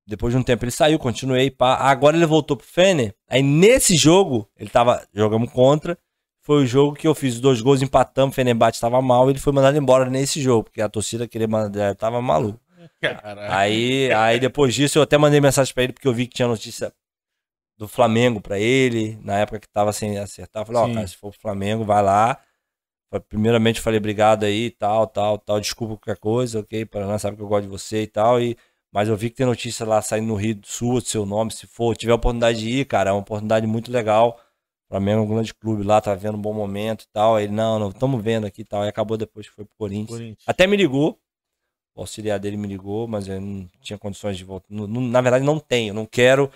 Depois 0.08 0.34
de 0.34 0.40
um 0.40 0.44
tempo 0.44 0.64
ele 0.64 0.72
saiu, 0.72 0.98
continuei, 0.98 1.52
pá. 1.52 1.76
Agora 1.76 2.16
ele 2.16 2.26
voltou 2.26 2.56
pro 2.56 2.66
Fener. 2.66 3.14
Aí 3.30 3.44
nesse 3.44 3.98
jogo, 3.98 4.50
ele 4.58 4.70
tava, 4.70 5.06
jogamos 5.14 5.52
contra, 5.52 5.98
foi 6.42 6.64
o 6.64 6.66
jogo 6.66 6.96
que 6.96 7.06
eu 7.06 7.14
fiz 7.14 7.42
dois 7.42 7.60
gols, 7.60 7.82
empatamos, 7.82 8.32
o 8.32 8.36
Fenerbahçe 8.36 8.80
tava 8.80 9.02
mal, 9.02 9.30
ele 9.30 9.38
foi 9.38 9.52
mandado 9.52 9.78
embora 9.78 10.10
nesse 10.10 10.42
jogo, 10.42 10.64
porque 10.64 10.82
a 10.82 10.88
torcida 10.88 11.28
queria 11.28 11.48
mandar, 11.48 11.94
tava 11.96 12.22
maluco. 12.22 12.60
Caralho. 13.02 13.52
Aí, 13.52 14.10
aí 14.14 14.40
depois 14.40 14.74
disso 14.74 14.98
eu 14.98 15.04
até 15.04 15.18
mandei 15.18 15.42
mensagem 15.42 15.74
pra 15.74 15.84
ele 15.84 15.92
porque 15.92 16.08
eu 16.08 16.14
vi 16.14 16.26
que 16.26 16.36
tinha 16.36 16.48
notícia 16.48 16.94
do 17.78 17.86
Flamengo 17.86 18.40
pra 18.40 18.58
ele, 18.58 19.20
na 19.22 19.40
época 19.40 19.60
que 19.60 19.68
tava 19.68 19.92
sem 19.92 20.18
acertar. 20.18 20.64
Eu 20.64 20.66
falei, 20.68 20.82
ó, 20.82 20.86
Sim. 20.88 20.94
cara, 20.94 21.08
se 21.08 21.18
for 21.18 21.32
pro 21.32 21.42
Flamengo, 21.42 21.84
vai 21.84 22.02
lá. 22.02 22.40
Primeiramente 23.30 23.78
eu 23.78 23.84
falei 23.84 24.00
obrigado 24.00 24.44
aí, 24.46 24.72
tal, 24.72 25.06
tal, 25.08 25.38
tal, 25.38 25.60
desculpa 25.60 25.96
qualquer 25.96 26.18
coisa, 26.18 26.60
ok? 26.60 26.86
Paraná 26.86 27.20
sabe 27.20 27.38
que 27.38 27.44
eu 27.44 27.48
gosto 27.48 27.64
de 27.64 27.70
você 27.70 28.04
e 28.04 28.08
tal. 28.08 28.42
E, 28.42 28.58
mas 28.92 29.08
eu 29.10 29.18
vi 29.18 29.30
que 29.30 29.36
tem 29.38 29.46
notícia 29.46 29.86
lá 29.86 30.02
saindo 30.02 30.28
no 30.28 30.36
Rio 30.36 30.56
do 30.56 31.02
seu 31.02 31.26
nome, 31.26 31.52
se 31.52 31.68
for, 31.68 31.96
tiver 31.96 32.12
a 32.14 32.16
oportunidade 32.16 32.60
de 32.60 32.70
ir, 32.70 32.86
cara, 32.86 33.10
é 33.10 33.14
uma 33.14 33.20
oportunidade 33.20 33.66
muito 33.68 33.92
legal. 33.92 34.40
Flamengo 34.90 35.20
é 35.20 35.24
um 35.24 35.28
grande 35.28 35.54
clube 35.54 35.84
lá, 35.84 36.00
tá 36.00 36.16
vendo 36.16 36.38
um 36.38 36.42
bom 36.42 36.54
momento 36.54 37.04
e 37.04 37.08
tal. 37.12 37.36
Aí 37.36 37.44
ele, 37.44 37.54
não, 37.54 37.78
não, 37.78 37.90
estamos 37.90 38.24
vendo 38.24 38.48
aqui 38.48 38.62
e 38.62 38.66
tal. 38.66 38.86
E 38.86 38.88
acabou 38.88 39.18
depois 39.18 39.48
que 39.50 39.54
foi 39.54 39.66
pro 39.66 39.76
Corinthians. 39.78 40.18
Corinthians. 40.18 40.44
Até 40.48 40.66
me 40.66 40.78
ligou. 40.78 41.20
O 41.94 42.02
auxiliar 42.02 42.40
dele 42.40 42.56
me 42.56 42.68
ligou, 42.70 43.06
mas 43.08 43.28
eu 43.28 43.42
não 43.42 43.68
tinha 43.82 43.98
condições 44.00 44.38
de 44.38 44.46
voltar. 44.46 44.68
Não- 44.70 44.88
não- 44.88 45.02
na 45.02 45.20
verdade, 45.20 45.44
não 45.44 45.60
tenho. 45.60 45.94
Não 45.94 46.06
quero 46.06 46.50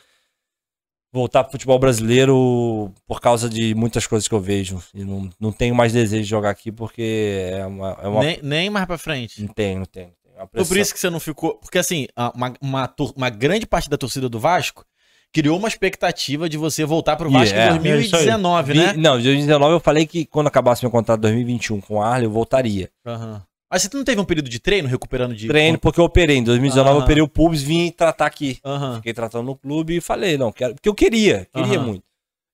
voltar 1.11 1.43
pro 1.43 1.51
futebol 1.51 1.77
brasileiro 1.77 2.93
por 3.05 3.19
causa 3.19 3.49
de 3.49 3.75
muitas 3.75 4.07
coisas 4.07 4.27
que 4.27 4.33
eu 4.33 4.39
vejo. 4.39 4.81
E 4.93 5.03
não, 5.03 5.29
não 5.39 5.51
tenho 5.51 5.75
mais 5.75 5.91
desejo 5.91 6.23
de 6.23 6.29
jogar 6.29 6.51
aqui 6.51 6.71
porque 6.71 7.49
é 7.51 7.65
uma. 7.65 7.97
É 8.01 8.07
uma... 8.07 8.23
Nem, 8.23 8.39
nem 8.41 8.69
mais 8.69 8.85
pra 8.85 8.97
frente. 8.97 9.41
Não 9.41 9.49
tenho, 9.53 9.79
não 9.79 9.85
tenho. 9.85 10.13
Uma 10.43 10.49
Foi 10.53 10.65
por 10.65 10.77
isso 10.77 10.93
que 10.93 10.99
você 10.99 11.09
não 11.09 11.19
ficou. 11.19 11.55
Porque 11.55 11.77
assim, 11.77 12.07
uma, 12.35 12.53
uma, 12.61 12.95
uma 13.15 13.29
grande 13.29 13.65
parte 13.65 13.89
da 13.89 13.97
torcida 13.97 14.27
do 14.29 14.39
Vasco 14.39 14.85
criou 15.33 15.57
uma 15.57 15.67
expectativa 15.67 16.49
de 16.49 16.57
você 16.57 16.83
voltar 16.83 17.15
pro 17.15 17.29
Vasco 17.29 17.55
é, 17.57 17.65
em 17.67 17.79
2019, 17.79 18.73
Vi- 18.73 18.79
né? 18.79 18.93
Não, 18.93 19.19
em 19.19 19.23
2019 19.23 19.73
eu 19.75 19.79
falei 19.79 20.05
que 20.05 20.25
quando 20.25 20.47
acabasse 20.47 20.83
meu 20.83 20.91
contrato 20.91 21.19
em 21.19 21.21
2021 21.21 21.79
com 21.81 21.95
o 21.95 22.01
Arley, 22.01 22.25
eu 22.25 22.31
voltaria. 22.31 22.89
Aham. 23.05 23.41
Mas 23.71 23.83
você 23.83 23.89
não 23.95 24.03
teve 24.03 24.19
um 24.19 24.25
período 24.25 24.49
de 24.49 24.59
treino 24.59 24.89
recuperando 24.89 25.33
de. 25.33 25.47
Treino, 25.47 25.79
porque 25.79 26.01
eu 26.01 26.03
operei. 26.03 26.35
Em 26.35 26.43
2019 26.43 26.89
eu 26.89 26.95
Aham. 26.97 27.03
operei 27.05 27.23
o 27.23 27.27
pubis, 27.27 27.61
vim 27.63 27.89
tratar 27.89 28.25
aqui. 28.25 28.59
Aham. 28.65 28.95
Fiquei 28.97 29.13
tratando 29.13 29.45
no 29.45 29.55
clube 29.55 29.95
e 29.95 30.01
falei, 30.01 30.37
não, 30.37 30.51
quero. 30.51 30.73
Porque 30.75 30.89
eu 30.89 30.93
queria, 30.93 31.47
queria 31.53 31.77
Aham. 31.77 31.85
muito. 31.85 32.03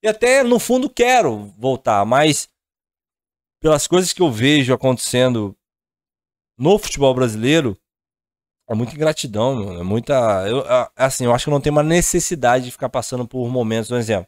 E 0.04 0.08
até, 0.08 0.44
no 0.44 0.60
fundo, 0.60 0.88
quero 0.88 1.52
voltar, 1.58 2.06
mas 2.06 2.48
pelas 3.60 3.88
coisas 3.88 4.14
que 4.14 4.22
eu 4.22 4.32
vejo 4.32 4.72
acontecendo 4.72 5.57
no 6.58 6.78
futebol 6.80 7.14
brasileiro, 7.14 7.78
é 8.70 8.74
muita 8.76 8.96
ingratidão, 8.96 9.56
mano. 9.56 9.80
É 9.80 9.84
muita. 9.84 10.14
Eu, 10.48 10.60
a- 10.68 10.92
assim, 10.96 11.26
eu 11.26 11.34
acho 11.34 11.46
que 11.46 11.52
não 11.52 11.62
tem 11.62 11.72
uma 11.72 11.84
necessidade 11.84 12.66
de 12.66 12.72
ficar 12.72 12.90
passando 12.90 13.28
por 13.28 13.48
momentos. 13.50 13.92
Um 13.92 13.98
exemplo. 13.98 14.28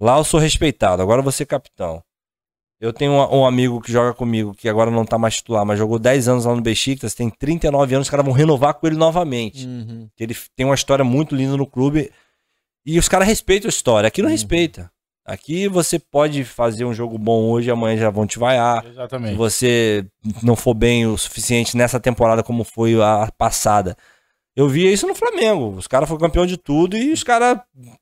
Lá 0.00 0.18
eu 0.18 0.24
sou 0.24 0.38
respeitado, 0.38 1.00
agora 1.02 1.22
vou 1.22 1.32
ser 1.32 1.46
capitão. 1.46 2.02
Eu 2.78 2.92
tenho 2.92 3.12
um, 3.12 3.38
um 3.38 3.46
amigo 3.46 3.80
que 3.80 3.90
joga 3.90 4.12
comigo, 4.12 4.52
que 4.54 4.68
agora 4.68 4.90
não 4.90 5.06
tá 5.06 5.16
mais 5.16 5.36
titular, 5.36 5.64
mas 5.64 5.78
jogou 5.78 5.98
10 5.98 6.28
anos 6.28 6.44
lá 6.44 6.54
no 6.54 6.60
Besiktas, 6.60 7.14
tem 7.14 7.30
39 7.30 7.94
anos, 7.94 8.06
os 8.06 8.10
caras 8.10 8.26
vão 8.26 8.34
renovar 8.34 8.74
com 8.74 8.86
ele 8.86 8.96
novamente. 8.96 9.66
Uhum. 9.66 10.10
Ele 10.20 10.36
tem 10.54 10.66
uma 10.66 10.74
história 10.74 11.02
muito 11.02 11.34
linda 11.34 11.56
no 11.56 11.66
clube. 11.66 12.12
E 12.84 12.98
os 12.98 13.08
caras 13.08 13.26
respeitam 13.26 13.68
a 13.68 13.70
história. 13.70 14.06
Aqui 14.08 14.20
não 14.20 14.28
Uhum. 14.28 14.34
respeita. 14.34 14.92
Aqui 15.26 15.66
você 15.66 15.98
pode 15.98 16.44
fazer 16.44 16.84
um 16.84 16.94
jogo 16.94 17.18
bom 17.18 17.50
hoje, 17.50 17.68
amanhã 17.68 17.96
já 17.96 18.10
vão 18.10 18.28
te 18.28 18.38
vaiar. 18.38 18.82
Se 18.84 18.90
Exatamente. 18.90 19.34
você 19.34 20.06
não 20.40 20.54
for 20.54 20.72
bem 20.72 21.04
o 21.04 21.18
suficiente 21.18 21.76
nessa 21.76 21.98
temporada 21.98 22.44
como 22.44 22.62
foi 22.62 22.94
a 23.02 23.28
passada. 23.36 23.96
Eu 24.54 24.68
via 24.68 24.90
isso 24.90 25.04
no 25.04 25.16
Flamengo. 25.16 25.70
Os 25.70 25.88
caras 25.88 26.08
foram 26.08 26.20
campeão 26.20 26.46
de 26.46 26.56
tudo 26.56 26.96
e 26.96 27.12
os 27.12 27.24
caras 27.24 27.58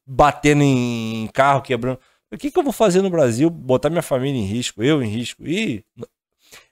batendo 0.06 0.62
em 0.62 1.26
carro, 1.32 1.62
quebrando. 1.62 1.98
O 2.30 2.36
que, 2.36 2.50
que 2.50 2.58
eu 2.58 2.62
vou 2.62 2.72
fazer 2.72 3.00
no 3.00 3.08
Brasil? 3.08 3.48
Botar 3.48 3.88
minha 3.88 4.02
família 4.02 4.38
em 4.38 4.44
risco, 4.44 4.82
eu 4.82 5.02
em 5.02 5.08
risco. 5.08 5.46
E 5.46 5.82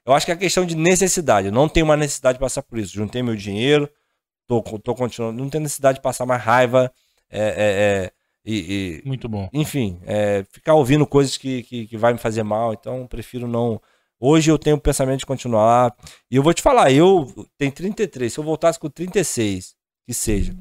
eu 0.04 0.12
acho 0.12 0.26
que 0.26 0.32
é 0.32 0.36
questão 0.36 0.66
de 0.66 0.76
necessidade. 0.76 1.46
Eu 1.46 1.52
não 1.52 1.66
tenho 1.66 1.86
uma 1.86 1.96
necessidade 1.96 2.36
de 2.36 2.40
passar 2.40 2.62
por 2.62 2.78
isso. 2.78 2.92
Juntei 2.92 3.22
meu 3.22 3.34
dinheiro, 3.34 3.88
tô, 4.46 4.60
tô 4.60 4.94
continuando. 4.94 5.42
Não 5.42 5.48
tenho 5.48 5.62
necessidade 5.62 5.96
de 5.96 6.02
passar 6.02 6.26
mais 6.26 6.42
raiva. 6.42 6.92
É, 7.30 7.40
é, 7.40 7.52
é, 7.56 8.12
e, 8.44 9.00
e- 9.04 9.08
Muito 9.08 9.28
bom. 9.28 9.48
enfim, 9.52 9.98
é, 10.04 10.44
ficar 10.50 10.74
ouvindo 10.74 11.06
coisas 11.06 11.36
que, 11.36 11.62
que, 11.62 11.86
que 11.86 11.96
vai 11.96 12.12
me 12.12 12.18
fazer 12.18 12.42
mal, 12.42 12.72
então 12.72 13.06
prefiro 13.06 13.46
não. 13.46 13.80
Hoje 14.18 14.50
eu 14.50 14.58
tenho 14.58 14.76
o 14.76 14.80
pensamento 14.80 15.20
de 15.20 15.26
continuar 15.26 15.64
lá. 15.64 15.94
E 16.30 16.36
eu 16.36 16.42
vou 16.42 16.54
te 16.54 16.62
falar, 16.62 16.92
eu 16.92 17.26
tenho 17.58 17.72
33, 17.72 18.32
se 18.32 18.38
eu 18.38 18.44
voltasse 18.44 18.78
com 18.78 18.88
36, 18.88 19.74
que 20.06 20.14
seja, 20.14 20.54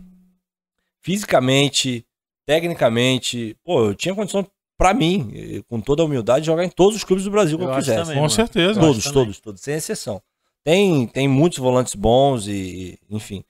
fisicamente, 1.01 2.05
tecnicamente, 2.45 3.55
pô, 3.63 3.85
eu 3.85 3.95
tinha 3.95 4.15
condição 4.15 4.45
pra 4.77 4.93
mim, 4.93 5.31
eh, 5.33 5.61
com 5.67 5.79
toda 5.79 6.01
a 6.01 6.05
humildade, 6.05 6.41
de 6.41 6.47
jogar 6.47 6.65
em 6.65 6.69
todos 6.69 6.95
os 6.95 7.03
clubes 7.03 7.23
do 7.25 7.31
Brasil 7.31 7.57
que 7.57 7.63
Eu 7.63 7.69
eu, 7.69 7.75
quisesse. 7.75 7.97
também, 7.99 8.15
Com 8.15 8.21
mano. 8.21 8.29
certeza. 8.31 8.79
Todos, 8.79 9.03
também. 9.03 9.13
todos, 9.13 9.39
todos, 9.39 9.61
sem 9.61 9.75
exceção. 9.75 10.21
Tem, 10.63 11.07
tem 11.07 11.27
muitos 11.27 11.59
volantes 11.59 11.95
bons 11.95 12.47
e, 12.47 12.51
e- 12.51 12.99
enfim. 13.09 13.43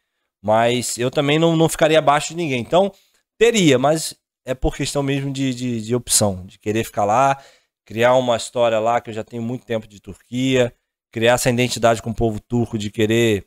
Mas 0.43 0.97
eu 0.97 1.11
também 1.11 1.37
não, 1.39 1.55
não 1.55 1.69
ficaria 1.69 1.99
abaixo 1.99 2.29
de 2.29 2.35
ninguém. 2.35 2.59
Então, 2.61 2.91
teria, 3.37 3.77
mas 3.77 4.13
é 4.45 4.53
por 4.53 4.75
questão 4.75 5.03
mesmo 5.03 5.31
de, 5.31 5.53
de, 5.53 5.81
de 5.81 5.95
opção, 5.95 6.45
de 6.45 6.57
querer 6.59 6.83
ficar 6.83 7.05
lá, 7.05 7.37
criar 7.85 8.15
uma 8.15 8.37
história 8.37 8.79
lá, 8.79 9.01
que 9.01 9.09
eu 9.09 9.13
já 9.13 9.23
tenho 9.23 9.41
muito 9.41 9.65
tempo 9.65 9.87
de 9.87 9.99
Turquia, 9.99 10.73
criar 11.11 11.33
essa 11.33 11.49
identidade 11.49 12.01
com 12.01 12.11
o 12.11 12.15
povo 12.15 12.39
turco, 12.39 12.77
de 12.77 12.89
querer 12.89 13.45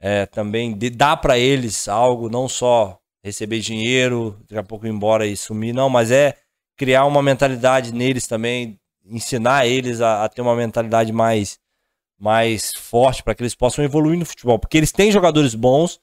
é, 0.00 0.26
também 0.26 0.76
de- 0.76 0.90
dar 0.90 1.16
para 1.16 1.38
eles 1.38 1.88
algo, 1.88 2.28
não 2.28 2.48
só 2.48 2.98
receber 3.24 3.60
dinheiro, 3.60 4.36
daqui 4.42 4.58
a 4.58 4.62
pouco 4.62 4.86
ir 4.86 4.90
embora 4.90 5.26
e 5.26 5.36
sumir, 5.36 5.74
não, 5.74 5.88
mas 5.90 6.10
é 6.10 6.36
criar 6.76 7.04
uma 7.04 7.22
mentalidade 7.22 7.92
neles 7.92 8.26
também, 8.26 8.78
ensinar 9.04 9.66
eles 9.66 10.00
a, 10.00 10.24
a 10.24 10.28
ter 10.28 10.40
uma 10.42 10.54
mentalidade 10.54 11.12
mais, 11.12 11.58
mais 12.18 12.72
forte 12.74 13.22
para 13.22 13.34
que 13.34 13.42
eles 13.42 13.54
possam 13.54 13.84
evoluir 13.84 14.18
no 14.18 14.24
futebol. 14.24 14.58
Porque 14.58 14.76
eles 14.76 14.92
têm 14.92 15.10
jogadores 15.10 15.54
bons, 15.54 16.00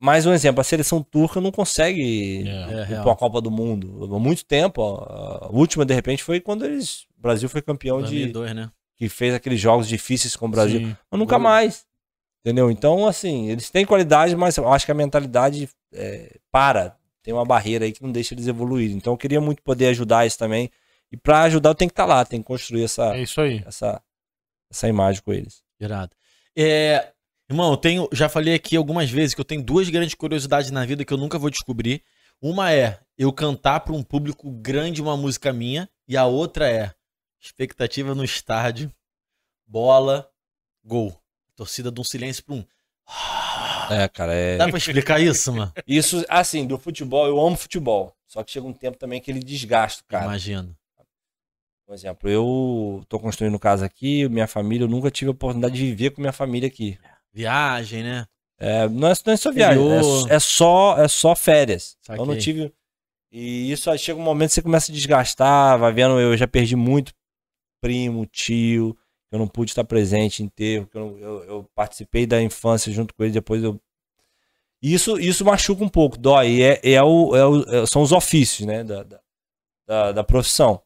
mas 0.00 0.26
um 0.26 0.32
exemplo, 0.32 0.60
a 0.60 0.64
seleção 0.64 1.02
turca 1.02 1.40
não 1.40 1.50
consegue 1.50 2.48
É. 2.48 2.82
Ir 2.92 3.02
para 3.02 3.12
a 3.12 3.16
Copa 3.16 3.40
do 3.40 3.50
Mundo. 3.50 4.14
Há 4.14 4.18
muito 4.18 4.44
tempo. 4.44 4.82
A 4.82 5.48
última, 5.50 5.84
de 5.84 5.94
repente, 5.94 6.22
foi 6.22 6.40
quando 6.40 6.64
eles, 6.64 7.06
o 7.18 7.20
Brasil 7.22 7.48
foi 7.48 7.62
campeão 7.62 7.98
de. 8.02 8.26
2002, 8.32 8.54
né? 8.54 8.70
que 8.96 9.08
fez 9.08 9.32
aqueles 9.32 9.60
jogos 9.60 9.86
difíceis 9.88 10.34
com 10.34 10.46
o 10.46 10.48
Brasil. 10.48 10.80
Sim. 10.80 10.96
Mas 11.08 11.18
nunca 11.20 11.38
mais. 11.38 11.86
Entendeu? 12.44 12.68
Então, 12.70 13.06
assim, 13.06 13.48
eles 13.48 13.70
têm 13.70 13.86
qualidade, 13.86 14.34
mas 14.34 14.56
eu 14.56 14.70
acho 14.72 14.84
que 14.84 14.90
a 14.92 14.94
mentalidade 14.94 15.68
é, 15.94 16.36
para. 16.50 16.96
Tem 17.22 17.32
uma 17.34 17.44
barreira 17.44 17.84
aí 17.84 17.92
que 17.92 18.02
não 18.02 18.10
deixa 18.10 18.34
eles 18.34 18.46
evoluírem. 18.48 18.96
Então, 18.96 19.12
eu 19.12 19.16
queria 19.16 19.40
muito 19.40 19.62
poder 19.62 19.86
ajudar 19.88 20.26
isso 20.26 20.38
também. 20.38 20.70
E 21.12 21.16
para 21.16 21.42
ajudar, 21.42 21.70
eu 21.70 21.74
tenho 21.74 21.88
que 21.88 21.92
estar 21.92 22.06
lá, 22.06 22.24
tenho 22.24 22.42
que 22.42 22.46
construir 22.46 22.84
essa, 22.84 23.14
É 23.16 23.22
isso 23.22 23.40
aí. 23.40 23.62
essa, 23.66 24.02
essa 24.70 24.88
imagem 24.88 25.22
com 25.22 25.32
eles. 25.32 25.62
Irado. 25.80 26.10
É, 26.56 27.12
irmão, 27.48 27.70
eu 27.70 27.76
tenho, 27.76 28.08
já 28.12 28.28
falei 28.28 28.54
aqui 28.54 28.76
algumas 28.76 29.10
vezes 29.10 29.34
que 29.34 29.40
eu 29.40 29.44
tenho 29.44 29.62
duas 29.62 29.88
grandes 29.88 30.14
curiosidades 30.14 30.70
na 30.70 30.84
vida 30.84 31.04
que 31.04 31.12
eu 31.12 31.18
nunca 31.18 31.38
vou 31.38 31.50
descobrir. 31.50 32.02
Uma 32.40 32.72
é 32.72 33.00
eu 33.16 33.32
cantar 33.32 33.80
para 33.80 33.94
um 33.94 34.02
público 34.02 34.50
grande 34.50 35.02
uma 35.02 35.16
música 35.16 35.52
minha 35.52 35.88
e 36.06 36.16
a 36.16 36.24
outra 36.24 36.70
é 36.70 36.94
expectativa 37.40 38.14
no 38.14 38.24
estádio, 38.24 38.92
bola, 39.66 40.28
gol. 40.84 41.20
Torcida 41.56 41.90
de 41.90 42.00
um 42.00 42.04
silêncio 42.04 42.44
para 42.44 42.54
um. 42.54 42.64
É, 43.90 44.06
cara, 44.08 44.34
é. 44.34 44.56
Dá 44.56 44.68
pra 44.68 44.78
explicar 44.78 45.18
isso, 45.18 45.52
mano? 45.52 45.72
Isso, 45.86 46.24
assim, 46.28 46.66
do 46.66 46.78
futebol, 46.78 47.26
eu 47.26 47.40
amo 47.40 47.56
futebol. 47.56 48.14
Só 48.26 48.44
que 48.44 48.50
chega 48.50 48.66
um 48.66 48.72
tempo 48.72 48.98
também 48.98 49.20
que 49.20 49.30
ele 49.30 49.40
desgasta, 49.40 50.04
cara. 50.06 50.26
Imagino. 50.26 50.76
Por 51.86 51.94
exemplo, 51.94 52.28
eu 52.28 53.02
tô 53.08 53.18
construindo 53.18 53.58
casa 53.58 53.86
aqui, 53.86 54.28
minha 54.28 54.46
família, 54.46 54.84
eu 54.84 54.88
nunca 54.88 55.10
tive 55.10 55.30
a 55.30 55.32
oportunidade 55.32 55.74
de 55.74 55.86
viver 55.86 56.10
com 56.10 56.20
minha 56.20 56.34
família 56.34 56.68
aqui. 56.68 56.98
Viagem, 57.38 58.02
né? 58.02 58.26
É, 58.58 58.88
não, 58.88 59.08
é, 59.08 59.14
não 59.24 59.32
é 59.32 59.36
só 59.36 59.52
viagem, 59.52 59.82
é, 60.28 60.34
é 60.34 60.38
só, 60.40 60.98
é 60.98 61.06
só 61.06 61.36
férias. 61.36 61.96
Saquei. 62.02 62.20
Eu 62.22 62.26
não 62.26 62.36
tive. 62.36 62.72
E 63.30 63.70
isso 63.70 63.88
aí 63.90 63.98
chega 63.98 64.18
um 64.18 64.22
momento 64.24 64.48
que 64.48 64.54
você 64.54 64.62
começa 64.62 64.90
a 64.90 64.94
desgastar, 64.94 65.78
vai 65.78 65.92
vendo, 65.92 66.18
eu 66.18 66.36
já 66.36 66.48
perdi 66.48 66.74
muito 66.74 67.12
primo, 67.80 68.26
tio, 68.26 68.94
que 69.28 69.34
eu 69.36 69.38
não 69.38 69.46
pude 69.46 69.70
estar 69.70 69.84
presente 69.84 70.42
em 70.42 70.46
enterro, 70.46 70.86
que 70.86 70.96
eu, 70.98 71.16
eu, 71.18 71.44
eu 71.44 71.70
participei 71.74 72.26
da 72.26 72.42
infância 72.42 72.90
junto 72.92 73.14
com 73.14 73.22
ele, 73.22 73.32
depois 73.32 73.62
eu. 73.62 73.80
Isso, 74.82 75.18
isso 75.20 75.44
machuca 75.44 75.84
um 75.84 75.88
pouco, 75.88 76.16
dói. 76.18 76.48
E 76.50 76.62
É, 76.62 76.80
é 76.94 77.02
o, 77.02 77.36
é 77.36 77.46
o- 77.46 77.62
é- 77.82 77.86
são 77.86 78.02
os 78.02 78.10
ofícios, 78.12 78.66
né, 78.66 78.82
da, 78.82 79.04
da, 79.86 80.12
da 80.12 80.24
profissão. 80.24 80.82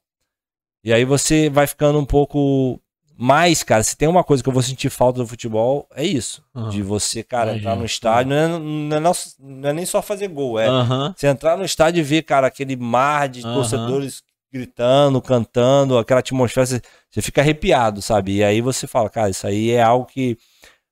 E 0.84 0.92
aí 0.92 1.04
você 1.04 1.48
vai 1.48 1.66
ficando 1.66 1.98
um 1.98 2.04
pouco 2.04 2.80
mais, 3.16 3.62
cara. 3.62 3.82
Se 3.82 3.96
tem 3.96 4.08
uma 4.08 4.24
coisa 4.24 4.42
que 4.42 4.48
eu 4.48 4.52
vou 4.52 4.62
sentir 4.62 4.90
falta 4.90 5.18
do 5.20 5.26
futebol, 5.26 5.86
é 5.94 6.04
isso. 6.04 6.42
Aham. 6.54 6.68
De 6.70 6.82
você, 6.82 7.22
cara, 7.22 7.50
Imagino. 7.52 7.60
entrar 7.60 7.76
no 7.76 7.84
estádio, 7.84 8.30
não 8.30 8.36
é, 8.36 8.48
não, 8.48 8.96
é, 8.96 9.00
não- 9.00 9.12
não 9.38 9.68
é 9.68 9.72
nem 9.72 9.86
só 9.86 10.00
fazer 10.02 10.28
gol, 10.28 10.58
é 10.58 10.68
Aham. 10.68 11.14
você 11.16 11.26
entrar 11.26 11.56
no 11.56 11.64
estádio 11.64 12.00
e 12.00 12.02
ver, 12.02 12.22
cara, 12.22 12.46
aquele 12.46 12.76
mar 12.76 13.28
de 13.28 13.42
Aham. 13.44 13.54
torcedores 13.54 14.22
gritando, 14.52 15.20
cantando, 15.22 15.96
aquela 15.98 16.20
atmosfera, 16.20 16.66
você, 16.66 16.82
você 17.10 17.22
fica 17.22 17.40
arrepiado, 17.40 18.02
sabe? 18.02 18.36
E 18.36 18.44
aí 18.44 18.60
você 18.60 18.86
fala, 18.86 19.08
cara, 19.08 19.30
isso 19.30 19.46
aí 19.46 19.70
é 19.70 19.82
algo 19.82 20.04
que 20.06 20.36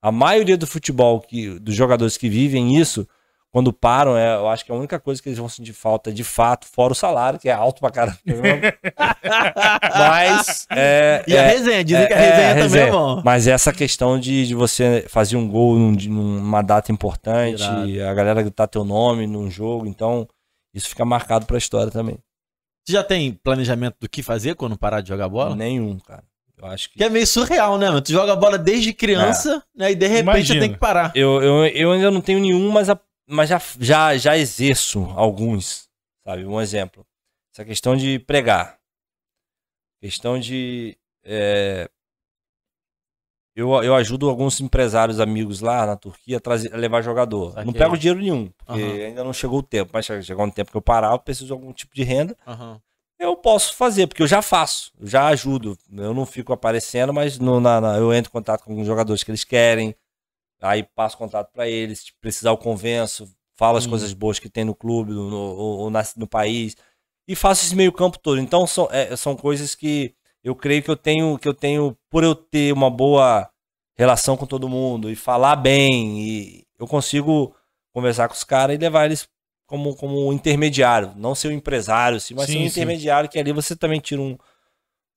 a 0.02 0.10
maioria 0.10 0.56
do 0.56 0.66
futebol, 0.66 1.20
que, 1.20 1.58
dos 1.58 1.74
jogadores 1.74 2.16
que 2.16 2.28
vivem 2.28 2.76
isso, 2.78 3.06
quando 3.52 3.72
param, 3.72 4.16
é, 4.16 4.34
eu 4.36 4.48
acho 4.48 4.64
que 4.64 4.70
a 4.70 4.74
única 4.74 4.98
coisa 5.00 5.20
que 5.22 5.28
eles 5.28 5.38
vão 5.38 5.48
sentir 5.48 5.72
falta 5.72 6.12
de 6.12 6.22
fato, 6.22 6.66
fora 6.66 6.92
o 6.92 6.96
salário, 6.96 7.38
que 7.38 7.48
é 7.48 7.52
alto 7.52 7.80
pra 7.80 7.90
caramba. 7.90 8.18
Mas. 9.98 10.66
É, 10.70 11.24
E 11.26 11.36
a 11.36 11.42
é- 11.42 11.48
resenha, 11.50 11.84
dizem 11.84 12.06
que 12.06 12.12
a 12.12 12.16
é, 12.16 12.20
resenha 12.20 12.42
é, 12.42 12.48
também 12.50 12.62
resenha. 12.62 12.86
é 12.86 12.90
bom. 12.90 13.22
mas 13.24 13.46
essa 13.46 13.72
questão 13.72 14.18
de, 14.18 14.46
de 14.46 14.54
você 14.54 15.04
fazer 15.08 15.36
um 15.36 15.48
gol 15.48 15.76
num- 15.76 15.92
numa 16.08 16.62
data 16.62 16.92
importante, 16.92 17.62
Irado. 17.62 18.10
a 18.10 18.14
galera 18.14 18.42
gritar 18.42 18.66
teu 18.66 18.84
nome 18.84 19.26
num 19.26 19.50
jogo, 19.50 19.86
então 19.86 20.26
isso 20.74 20.88
fica 20.88 21.04
marcado 21.04 21.46
pra 21.46 21.58
história 21.58 21.90
também. 21.90 22.18
Você 22.86 22.92
já 22.94 23.04
tem 23.04 23.32
planejamento 23.32 23.96
do 24.00 24.08
que 24.08 24.22
fazer 24.22 24.54
quando 24.54 24.76
parar 24.78 25.00
de 25.00 25.08
jogar 25.08 25.28
bola? 25.28 25.54
Nenhum, 25.54 25.98
cara. 25.98 26.22
Eu 26.60 26.66
acho 26.68 26.90
que. 26.90 26.98
Que 26.98 27.04
é 27.04 27.08
meio 27.08 27.26
surreal, 27.26 27.78
né, 27.78 27.88
mano? 27.88 28.00
Tu 28.00 28.12
joga 28.12 28.36
bola 28.36 28.58
desde 28.58 28.92
criança, 28.92 29.62
né? 29.74 29.92
E 29.92 29.94
de 29.94 30.06
repente 30.06 30.46
você 30.48 30.58
tem 30.58 30.72
que 30.72 30.78
parar. 30.78 31.10
Eu, 31.14 31.42
eu, 31.42 31.66
eu 31.66 31.92
ainda 31.92 32.10
não 32.10 32.20
tenho 32.20 32.38
nenhum, 32.40 32.70
mas, 32.70 32.88
a- 32.90 32.98
mas 33.30 33.48
já, 33.48 33.58
já, 33.78 34.16
já 34.16 34.36
exerço 34.36 35.04
alguns. 35.16 35.88
Sabe? 36.24 36.44
Um 36.44 36.60
exemplo. 36.60 37.06
Essa 37.52 37.64
questão 37.64 37.96
de 37.96 38.18
pregar. 38.18 38.78
Questão 40.00 40.38
de. 40.38 40.96
é, 41.24 41.88
eu, 43.54 43.70
eu 43.82 43.94
ajudo 43.94 44.28
alguns 44.30 44.60
empresários 44.60 45.20
amigos 45.20 45.60
lá 45.60 45.84
na 45.84 45.96
Turquia 45.96 46.36
a, 46.38 46.40
trazer, 46.40 46.72
a 46.72 46.76
levar 46.76 47.02
jogador. 47.02 47.54
Não 47.64 47.72
pego 47.72 47.98
dinheiro 47.98 48.20
nenhum, 48.20 48.46
porque 48.58 48.80
Aham. 48.80 49.06
ainda 49.06 49.24
não 49.24 49.32
chegou 49.32 49.58
o 49.58 49.62
tempo. 49.62 49.90
Mas 49.92 50.06
chegou 50.06 50.44
um 50.46 50.50
tempo 50.50 50.70
que 50.70 50.76
eu 50.76 50.80
parar, 50.82 51.12
eu 51.12 51.18
preciso 51.18 51.46
de 51.46 51.52
algum 51.52 51.72
tipo 51.72 51.94
de 51.94 52.02
renda. 52.02 52.36
Aham. 52.46 52.80
Eu 53.18 53.36
posso 53.36 53.74
fazer, 53.74 54.06
porque 54.06 54.22
eu 54.22 54.26
já 54.26 54.40
faço, 54.40 54.92
eu 54.98 55.06
já 55.06 55.26
ajudo. 55.28 55.76
Eu 55.92 56.14
não 56.14 56.24
fico 56.24 56.54
aparecendo, 56.54 57.12
mas 57.12 57.38
no- 57.38 57.60
na- 57.60 57.78
na- 57.78 57.96
eu 57.98 58.14
entro 58.14 58.30
em 58.30 58.32
contato 58.32 58.64
com 58.64 58.70
alguns 58.70 58.86
jogadores 58.86 59.22
que 59.22 59.30
eles 59.30 59.44
querem. 59.44 59.94
Aí 60.60 60.82
passo 60.82 61.16
contato 61.16 61.50
para 61.52 61.68
eles, 61.68 62.00
se 62.00 62.12
precisar 62.20 62.50
eu 62.50 62.56
convenço, 62.58 63.26
falo 63.56 63.78
as 63.78 63.86
Hum. 63.86 63.90
coisas 63.90 64.12
boas 64.12 64.38
que 64.38 64.48
tem 64.50 64.64
no 64.64 64.74
clube, 64.74 65.12
no, 65.12 65.30
no, 65.30 65.36
ou 65.38 65.90
na- 65.90 66.02
no 66.16 66.26
país. 66.26 66.76
E 67.28 67.34
faço 67.36 67.64
esse 67.64 67.76
meio 67.76 67.92
campo 67.92 68.18
todo. 68.18 68.40
Então 68.40 68.66
são, 68.66 68.88
é, 68.90 69.14
são 69.16 69.36
coisas 69.36 69.74
que 69.74 70.14
eu 70.42 70.54
creio 70.54 70.82
que 70.82 70.90
eu 70.90 70.96
tenho, 70.96 71.38
que 71.38 71.46
eu 71.48 71.54
tenho, 71.54 71.96
por 72.10 72.24
eu 72.24 72.34
ter 72.34 72.72
uma 72.72 72.90
boa 72.90 73.48
relação 73.96 74.36
com 74.36 74.46
todo 74.46 74.68
mundo 74.68 75.10
e 75.10 75.16
falar 75.16 75.56
bem, 75.56 76.20
e 76.22 76.64
eu 76.78 76.86
consigo 76.86 77.54
conversar 77.92 78.28
com 78.28 78.34
os 78.34 78.44
caras 78.44 78.74
e 78.74 78.78
levar 78.78 79.04
eles 79.04 79.28
como, 79.66 79.94
como 79.94 80.32
intermediário, 80.32 81.12
não 81.16 81.34
ser 81.34 81.48
um 81.48 81.52
empresário, 81.52 82.18
sim, 82.20 82.34
mas 82.34 82.46
Sim, 82.46 82.52
ser 82.54 82.58
um 82.58 82.62
sim. 82.62 82.68
intermediário 82.70 83.28
que 83.28 83.38
ali 83.38 83.52
você 83.52 83.76
também 83.76 84.00
tira 84.00 84.20
um, 84.22 84.36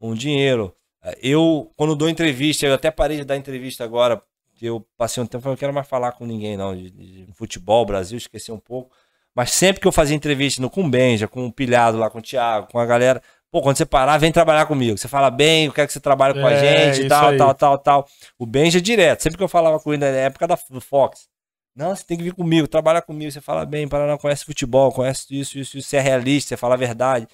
um 0.02 0.14
dinheiro. 0.14 0.76
Eu, 1.22 1.72
quando 1.76 1.96
dou 1.96 2.10
entrevista, 2.10 2.66
eu 2.66 2.74
até 2.74 2.90
parei 2.92 3.18
de 3.18 3.26
dar 3.26 3.36
entrevista 3.38 3.84
agora, 3.84 4.22
que 4.64 4.70
eu 4.70 4.88
passei 4.98 5.22
um 5.22 5.26
tempo, 5.26 5.46
eu 5.46 5.50
não 5.50 5.58
quero 5.58 5.74
mais 5.74 5.86
falar 5.86 6.14
com 6.14 6.26
ninguém, 6.26 6.56
não, 6.56 6.74
de, 6.74 6.90
de 6.90 7.28
futebol, 7.34 7.86
Brasil, 7.86 8.18
esqueci 8.18 8.50
um 8.50 8.58
pouco. 8.58 8.96
Mas 9.36 9.52
sempre 9.52 9.82
que 9.82 9.88
eu 9.88 9.92
fazia 9.92 10.16
entrevista 10.16 10.62
no, 10.62 10.70
com 10.70 10.86
o 10.86 10.90
Benja, 10.90 11.28
com 11.28 11.46
o 11.46 11.52
Pilhado 11.52 11.98
lá, 11.98 12.10
com 12.10 12.20
o 12.20 12.22
Thiago, 12.22 12.68
com 12.72 12.80
a 12.80 12.86
galera, 12.86 13.22
pô, 13.52 13.62
quando 13.62 13.76
você 13.76 13.86
parar, 13.86 14.18
vem 14.18 14.32
trabalhar 14.32 14.66
comigo. 14.66 14.98
Você 14.98 15.10
fala 15.10 15.30
bem, 15.30 15.66
eu 15.66 15.74
quero 15.74 15.88
que 15.88 15.94
você 15.94 16.00
trabalhe 16.00 16.40
com 16.40 16.48
a 16.48 16.52
É, 16.54 16.86
gente 16.86 16.94
isso 17.00 17.06
e 17.08 17.10
tal, 17.10 17.30
aí. 17.32 17.38
tal, 17.38 17.54
tal, 17.54 17.78
tal. 17.78 18.08
O 18.40 18.46
Benja 18.46 18.80
direto, 18.80 19.22
sempre 19.22 19.38
que 19.38 19.44
eu 19.44 19.50
falava 19.50 19.78
com 19.82 19.92
ele 19.94 20.00
na 20.00 20.08
época 20.08 20.48
da, 20.48 20.58
do 20.70 20.80
Fox. 20.80 21.28
Não, 21.76 21.94
você 21.94 22.06
tem 22.06 22.16
que 22.16 22.24
vir 22.24 22.34
comigo, 22.34 22.66
trabalhar 22.66 23.02
comigo, 23.02 23.30
você 23.32 23.42
fala 23.42 23.66
bem, 23.66 23.86
Paraná 23.86 24.18
conhece 24.18 24.46
futebol, 24.46 24.94
conhece 24.94 25.26
isso, 25.32 25.58
isso, 25.60 25.78
isso, 25.78 25.90
você 25.90 25.98
é 25.98 26.00
realista, 26.00 26.50
você 26.50 26.58
fala 26.58 26.76
a 26.76 26.78
verdade. 26.78 27.28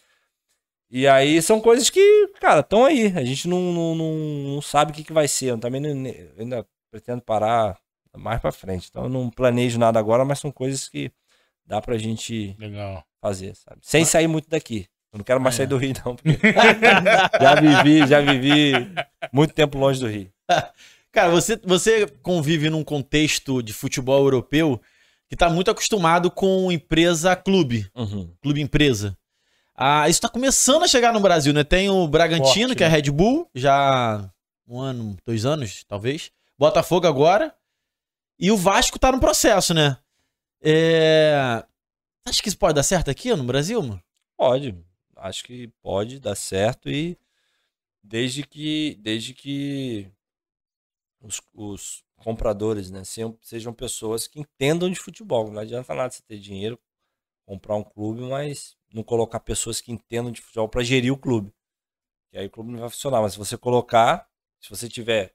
E 0.89 1.07
aí 1.07 1.39
são 1.43 1.61
coisas 1.61 1.91
que, 1.91 2.27
cara, 2.41 2.61
estão 2.61 2.85
aí. 2.85 3.13
A 3.15 3.23
gente 3.23 3.47
não, 3.47 3.59
não, 3.71 3.93
não, 3.95 4.13
não 4.55 4.61
sabe 4.61 4.91
o 4.91 4.95
que, 4.95 5.03
que 5.03 5.13
vai 5.13 5.27
ser. 5.27 5.51
Eu 5.51 5.59
também 5.59 5.79
não- 5.79 6.11
ainda 6.39 6.65
pretendo 6.91 7.21
parar 7.21 7.77
mais 8.17 8.39
pra 8.41 8.51
frente. 8.51 8.87
Então 8.89 9.03
eu 9.03 9.09
não 9.09 9.29
planejo 9.29 9.77
nada 9.79 9.99
agora, 9.99 10.25
mas 10.25 10.39
são 10.39 10.51
coisas 10.51 10.87
que 10.89 11.11
dá 11.65 11.79
pra 11.81 11.97
gente 11.97 12.55
Legal. 12.59 13.03
fazer, 13.21 13.55
sabe? 13.55 13.77
Sem 13.81 14.03
sair 14.05 14.27
muito 14.27 14.49
daqui. 14.49 14.87
Eu 15.11 15.17
não 15.17 15.23
quero 15.25 15.39
mais 15.41 15.55
Ah, 15.55 15.57
sair 15.57 15.65
é. 15.65 15.67
do 15.67 15.77
Rio, 15.77 15.93
não. 16.05 16.15
Porque 16.15 16.37
já 17.41 17.55
vivi, 17.55 18.07
já 18.07 18.21
vivi 18.21 18.71
muito 19.31 19.53
tempo 19.53 19.77
longe 19.77 19.99
do 19.99 20.07
Rio. 20.07 20.31
Cara, 21.11 21.31
você, 21.31 21.55
você 21.63 22.05
convive 22.21 22.69
num 22.69 22.83
contexto 22.83 23.63
de 23.63 23.73
futebol 23.73 24.19
europeu 24.23 24.79
que 25.27 25.35
tá 25.35 25.49
muito 25.49 25.69
acostumado 25.71 26.29
com 26.29 26.71
empresa-clube, 26.71 27.89
Uhum. 27.95 28.31
clube-empresa. 28.41 29.17
Ah, 29.75 30.07
isso 30.09 30.21
tá 30.21 30.29
começando 30.29 30.83
a 30.83 30.87
chegar 30.87 31.13
no 31.13 31.19
Brasil, 31.19 31.53
né? 31.53 31.63
Tem 31.63 31.89
o 31.89 32.07
Bragantino, 32.07 32.67
Forte, 32.69 32.75
que 32.75 32.83
é 32.83 32.87
a 32.87 32.89
né? 32.89 32.95
Red 32.97 33.11
Bull, 33.11 33.49
já 33.55 34.29
um 34.67 34.79
ano, 34.79 35.15
dois 35.25 35.45
anos, 35.45 35.83
talvez. 35.87 36.31
Botafogo 36.59 37.07
agora. 37.07 37.55
E 38.37 38.51
o 38.51 38.57
Vasco 38.57 38.99
tá 38.99 39.13
no 39.13 39.19
processo, 39.19 39.73
né? 39.73 39.97
É... 40.61 41.65
Acho 42.27 42.43
que 42.43 42.49
isso 42.49 42.57
pode 42.57 42.75
dar 42.75 42.83
certo 42.83 43.09
aqui 43.09 43.33
no 43.33 43.45
Brasil, 43.45 43.81
mano? 43.81 44.03
Pode. 44.37 44.77
Acho 45.15 45.45
que 45.45 45.69
pode 45.81 46.19
dar 46.19 46.35
certo 46.35 46.89
e 46.89 47.17
desde 48.03 48.45
que 48.45 48.95
desde 49.01 49.33
que 49.33 50.11
os, 51.21 51.41
os 51.53 52.03
compradores, 52.17 52.91
né, 52.91 53.03
sejam, 53.05 53.37
sejam 53.41 53.73
pessoas 53.73 54.27
que 54.27 54.39
entendam 54.39 54.89
de 54.89 54.99
futebol. 54.99 55.49
Não 55.49 55.61
adianta 55.61 55.93
nada 55.93 56.11
você 56.11 56.21
ter 56.21 56.39
dinheiro, 56.39 56.77
comprar 57.45 57.75
um 57.75 57.83
clube, 57.83 58.21
mas 58.21 58.75
não 58.93 59.03
colocar 59.03 59.39
pessoas 59.39 59.79
que 59.79 59.93
entendam 59.93 60.31
de 60.31 60.41
futebol 60.41 60.67
para 60.67 60.83
gerir 60.83 61.11
o 61.11 61.17
clube. 61.17 61.53
E 62.33 62.37
aí 62.37 62.47
o 62.47 62.49
clube 62.49 62.71
não 62.71 62.79
vai 62.79 62.89
funcionar. 62.89 63.21
Mas 63.21 63.33
se 63.33 63.39
você 63.39 63.57
colocar, 63.57 64.29
se 64.59 64.69
você 64.69 64.89
tiver 64.89 65.33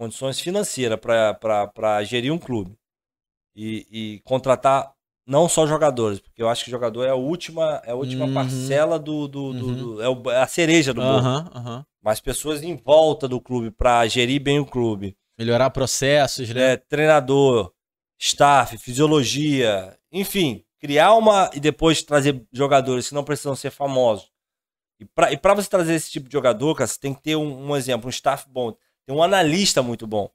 condições 0.00 0.40
financeiras 0.40 0.98
para 0.98 2.02
gerir 2.04 2.32
um 2.32 2.38
clube 2.38 2.74
e, 3.54 3.86
e 3.90 4.20
contratar 4.20 4.94
não 5.26 5.46
só 5.46 5.66
jogadores, 5.66 6.18
porque 6.18 6.42
eu 6.42 6.48
acho 6.48 6.64
que 6.64 6.70
jogador 6.70 7.04
é 7.04 7.10
a 7.10 7.14
última, 7.14 7.82
é 7.84 7.90
a 7.90 7.94
última 7.94 8.24
Uhum. 8.26 8.32
parcela 8.34 8.98
do. 8.98 9.28
do, 9.28 9.52
do- 9.52 9.66
Uhum. 9.66 9.76
do- 9.96 10.30
é, 10.32 10.36
é 10.36 10.40
a 10.42 10.46
cereja 10.46 10.94
do 10.94 11.02
bolo. 11.02 11.18
Aham, 11.18 11.50
aham. 11.54 11.86
Mas 12.02 12.18
pessoas 12.18 12.62
em 12.62 12.74
volta 12.76 13.28
do 13.28 13.38
clube 13.38 13.70
para 13.70 14.06
gerir 14.08 14.40
bem 14.42 14.58
o 14.58 14.64
clube. 14.64 15.14
Melhorar 15.38 15.68
processos, 15.68 16.48
né? 16.48 16.54
né, 16.54 16.76
treinador, 16.78 17.70
staff, 18.18 18.78
fisiologia, 18.78 19.98
enfim, 20.10 20.64
criar 20.78 21.12
uma 21.14 21.50
e 21.52 21.60
depois 21.60 22.02
trazer 22.02 22.42
jogadores 22.50 23.08
que 23.10 23.14
não 23.14 23.22
precisam 23.22 23.54
ser 23.54 23.70
famosos. 23.70 24.30
E 24.98 25.36
para 25.36 25.54
você 25.54 25.68
trazer 25.68 25.94
esse 25.94 26.10
tipo 26.10 26.26
de 26.26 26.32
jogador, 26.32 26.74
cara, 26.74 26.88
você 26.88 26.98
tem 26.98 27.12
que 27.14 27.22
ter 27.22 27.36
um, 27.36 27.68
um 27.70 27.76
exemplo, 27.76 28.06
um 28.06 28.10
staff 28.10 28.46
bom, 28.48 28.74
tem 29.10 29.16
um 29.18 29.22
analista 29.24 29.82
muito 29.82 30.06
bom. 30.06 30.30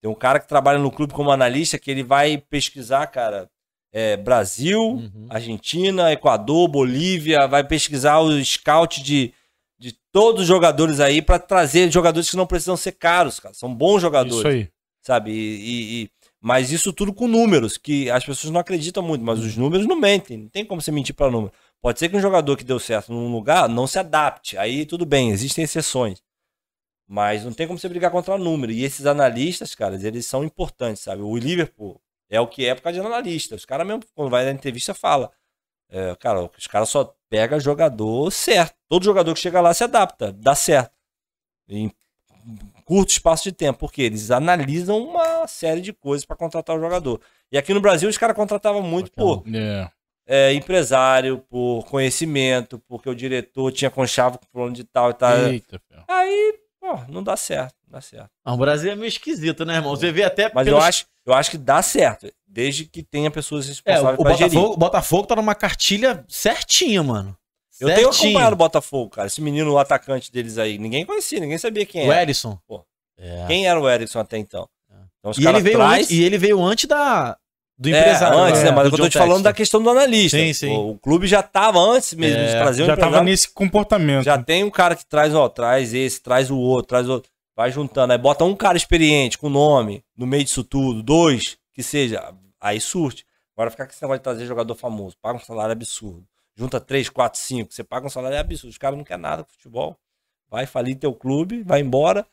Tem 0.00 0.10
um 0.10 0.14
cara 0.14 0.40
que 0.40 0.48
trabalha 0.48 0.78
no 0.78 0.90
clube 0.90 1.12
como 1.12 1.30
analista 1.30 1.78
que 1.78 1.90
ele 1.90 2.02
vai 2.02 2.38
pesquisar, 2.38 3.06
cara, 3.08 3.50
é, 3.92 4.16
Brasil, 4.16 4.80
Uhum. 4.82 5.26
Argentina, 5.28 6.10
Equador, 6.10 6.68
Bolívia, 6.68 7.46
vai 7.46 7.62
pesquisar 7.62 8.18
o 8.20 8.42
scout 8.42 9.02
de, 9.02 9.32
de 9.78 9.92
todos 10.10 10.42
os 10.42 10.46
jogadores 10.48 11.00
aí 11.00 11.20
para 11.20 11.38
trazer 11.38 11.90
jogadores 11.92 12.30
que 12.30 12.36
não 12.36 12.46
precisam 12.46 12.76
ser 12.78 12.92
caros, 12.92 13.38
cara. 13.38 13.54
São 13.54 13.74
bons 13.74 14.00
jogadores 14.00 14.38
Isso 14.38 14.48
aí. 14.48 14.68
sabe? 15.02 15.32
E, 15.32 15.34
e- 15.34 16.02
e- 16.04 16.10
mas 16.40 16.70
isso 16.72 16.92
tudo 16.94 17.12
com 17.12 17.28
números, 17.28 17.76
que 17.76 18.08
as 18.10 18.24
pessoas 18.24 18.50
não 18.52 18.60
acreditam 18.60 19.02
muito, 19.02 19.22
mas 19.24 19.40
os 19.40 19.54
números 19.56 19.86
não 19.86 19.96
mentem, 19.96 20.38
não 20.38 20.48
tem 20.48 20.64
como 20.64 20.80
você 20.80 20.90
mentir 20.92 21.14
para 21.14 21.30
número. 21.30 21.52
Pode 21.82 21.98
ser 21.98 22.08
que 22.08 22.16
um 22.16 22.20
jogador 22.20 22.56
que 22.56 22.64
deu 22.64 22.78
certo 22.78 23.12
num 23.12 23.30
lugar 23.32 23.68
não 23.68 23.86
se 23.86 23.98
adapte, 23.98 24.56
aí 24.56 24.86
tudo 24.86 25.04
bem, 25.04 25.30
existem 25.30 25.64
exceções. 25.64 26.22
Mas 27.08 27.44
não 27.44 27.52
tem 27.52 27.66
como 27.66 27.78
você 27.78 27.88
brigar 27.88 28.10
contra 28.10 28.36
número. 28.36 28.72
E 28.72 28.84
esses 28.84 29.06
analistas, 29.06 29.74
cara, 29.74 29.94
eles 29.94 30.26
são 30.26 30.42
importantes, 30.44 31.02
sabe? 31.02 31.22
O 31.22 31.36
Liverpool 31.36 32.00
é 32.28 32.40
o 32.40 32.48
que 32.48 32.66
é 32.66 32.74
por 32.74 32.82
causa 32.82 33.00
de 33.00 33.06
analista. 33.06 33.54
Os 33.54 33.64
caras 33.64 33.86
mesmo, 33.86 34.02
quando 34.14 34.30
vai 34.30 34.44
na 34.44 34.50
entrevista, 34.50 34.92
fala. 34.92 35.30
É, 35.88 36.16
cara, 36.16 36.50
os 36.56 36.66
caras 36.66 36.88
só 36.88 37.14
pegam 37.30 37.60
jogador 37.60 38.30
certo. 38.32 38.74
Todo 38.88 39.04
jogador 39.04 39.32
que 39.34 39.40
chega 39.40 39.60
lá 39.60 39.72
se 39.72 39.84
adapta, 39.84 40.32
dá 40.32 40.54
certo. 40.54 40.92
Em 41.68 41.92
curto 42.84 43.10
espaço 43.10 43.44
de 43.44 43.52
tempo, 43.52 43.78
porque 43.80 44.02
eles 44.02 44.30
analisam 44.30 44.98
uma 44.98 45.46
série 45.48 45.80
de 45.80 45.92
coisas 45.92 46.24
para 46.24 46.36
contratar 46.36 46.76
o 46.76 46.80
jogador. 46.80 47.20
E 47.50 47.58
aqui 47.58 47.72
no 47.74 47.80
Brasil 47.80 48.08
os 48.08 48.18
caras 48.18 48.36
contratavam 48.36 48.82
muito 48.82 49.10
por 49.12 49.42
É. 49.52 49.90
é, 50.26 50.52
empresário, 50.54 51.38
por 51.48 51.84
conhecimento, 51.86 52.78
porque 52.88 53.08
o 53.08 53.14
diretor 53.14 53.72
tinha 53.72 53.90
conchavo 53.90 54.38
com 54.38 54.44
o 54.44 54.48
plano 54.48 54.72
de 54.72 54.84
tal 54.84 55.10
e 55.10 55.14
tal. 55.14 55.36
Eita. 55.36 55.82
Aí, 56.08 56.54
pô, 56.86 57.12
não 57.12 57.22
dá 57.22 57.36
certo, 57.36 57.74
não 57.86 57.92
dá 57.92 58.00
certo. 58.00 58.30
Ah, 58.44 58.54
o 58.54 58.56
Brasil 58.56 58.92
é 58.92 58.94
meio 58.96 59.08
esquisito, 59.08 59.64
né, 59.64 59.76
irmão? 59.76 59.94
Você 59.96 60.10
vê 60.12 60.22
até 60.24 60.50
Mas 60.54 60.64
pelos- 60.64 60.80
eu 60.80 60.86
acho, 60.86 61.06
eu 61.24 61.34
acho 61.34 61.50
que 61.50 61.58
dá 61.58 61.82
certo, 61.82 62.30
desde 62.46 62.84
que 62.84 63.02
tenha 63.02 63.30
pessoas 63.30 63.64
É, 63.66 63.68
responsáveis 63.70 64.18
o 64.18 64.22
pra 64.22 64.32
gerir. 64.34 64.50
Botafogo, 64.52 64.74
o 64.74 64.76
Botafogo 64.78 65.26
tá 65.26 65.36
numa 65.36 65.54
cartilha 65.54 66.24
certinha, 66.28 67.02
mano. 67.02 67.36
Eu 67.78 67.88
tenho 67.88 68.04
Certinho. 68.10 68.30
acompanhado 68.30 68.54
o 68.54 68.56
Botafogo, 68.56 69.10
cara. 69.10 69.26
Esse 69.26 69.42
menino, 69.42 69.70
o 69.72 69.78
atacante 69.78 70.32
deles 70.32 70.56
aí. 70.56 70.78
Ninguém 70.78 71.04
conhecia, 71.04 71.38
ninguém 71.38 71.58
sabia 71.58 71.84
quem 71.84 72.08
O 72.08 72.12
era. 72.12 72.22
Erisson. 72.22 72.58
Pô. 72.66 72.82
É. 73.18 73.44
Quem 73.46 73.66
era 73.66 73.78
o 73.78 73.86
Erickson 73.88 74.18
até 74.20 74.38
então? 74.38 74.66
Então 75.18 75.30
os 75.30 75.36
E 75.38 75.46
ele, 75.46 75.60
veio 75.60 75.76
traz... 75.76 75.98
antes, 76.04 76.10
e 76.10 76.22
ele 76.22 76.38
veio 76.38 76.62
antes 76.62 76.86
da, 76.86 77.36
do 77.78 77.88
É, 77.88 78.00
empresário. 78.00 78.38
antes, 78.38 78.62
né, 78.62 78.70
né? 78.70 78.76
Mas 78.76 78.84
eu 78.86 78.90
tô 78.90 78.96
John 79.02 79.08
te 79.08 79.18
falando 79.18 79.42
da 79.42 79.52
questão 79.52 79.82
do 79.82 79.90
analista. 79.90 80.38
Sim, 80.38 80.52
sim. 80.52 80.70
O, 80.70 80.90
o 80.92 80.98
clube 80.98 81.26
já 81.26 81.42
tava 81.42 81.78
antes 81.78 82.14
mesmo 82.14 82.38
de 82.38 82.50
É, 82.50 82.58
trazer 82.58 82.82
um 82.82 82.86
Já 82.86 82.94
tava 82.94 83.06
empresário. 83.08 83.30
nesse 83.30 83.48
comportamento. 83.50 84.24
Já 84.24 84.42
tem 84.42 84.64
um 84.64 84.70
cara 84.70 84.96
que 84.96 85.04
traz, 85.04 85.34
ó, 85.34 85.48
traz 85.48 85.92
esse, 85.92 86.22
traz 86.22 86.50
o 86.50 86.56
outro, 86.56 86.88
traz 86.88 87.08
o 87.08 87.12
outro. 87.12 87.30
Vai 87.54 87.70
juntando. 87.70 88.12
Aí 88.12 88.18
bota 88.18 88.44
um 88.44 88.54
cara 88.54 88.76
experiente, 88.76 89.36
com 89.38 89.48
nome, 89.48 90.02
no 90.16 90.26
meio 90.26 90.44
disso 90.44 90.62
tudo, 90.64 91.02
dois, 91.02 91.56
que 91.72 91.82
seja. 91.82 92.32
Aí 92.60 92.80
surte. 92.80 93.24
Agora 93.56 93.70
ficar 93.70 93.86
com 93.86 93.92
esse 93.92 94.02
negócio 94.02 94.18
de 94.20 94.24
trazer 94.24 94.46
jogador 94.46 94.74
famoso, 94.74 95.16
paga 95.20 95.38
um 95.38 95.42
salário 95.42 95.72
absurdo. 95.72 96.24
Junta 96.54 96.78
três, 96.80 97.08
quatro, 97.08 97.38
cinco, 97.40 97.72
você 97.72 97.82
paga 97.84 98.06
um 98.06 98.10
salário 98.10 98.38
absurdo. 98.38 98.70
Os 98.70 98.78
caras 98.78 98.96
não 98.98 99.04
querem 99.04 99.22
nada 99.22 99.44
com 99.44 99.50
futebol. 99.52 99.96
Vai 100.50 100.64
falir 100.66 100.94
teu 100.96 101.12
clube, 101.14 101.62
vai 101.62 101.80
embora. 101.80 102.26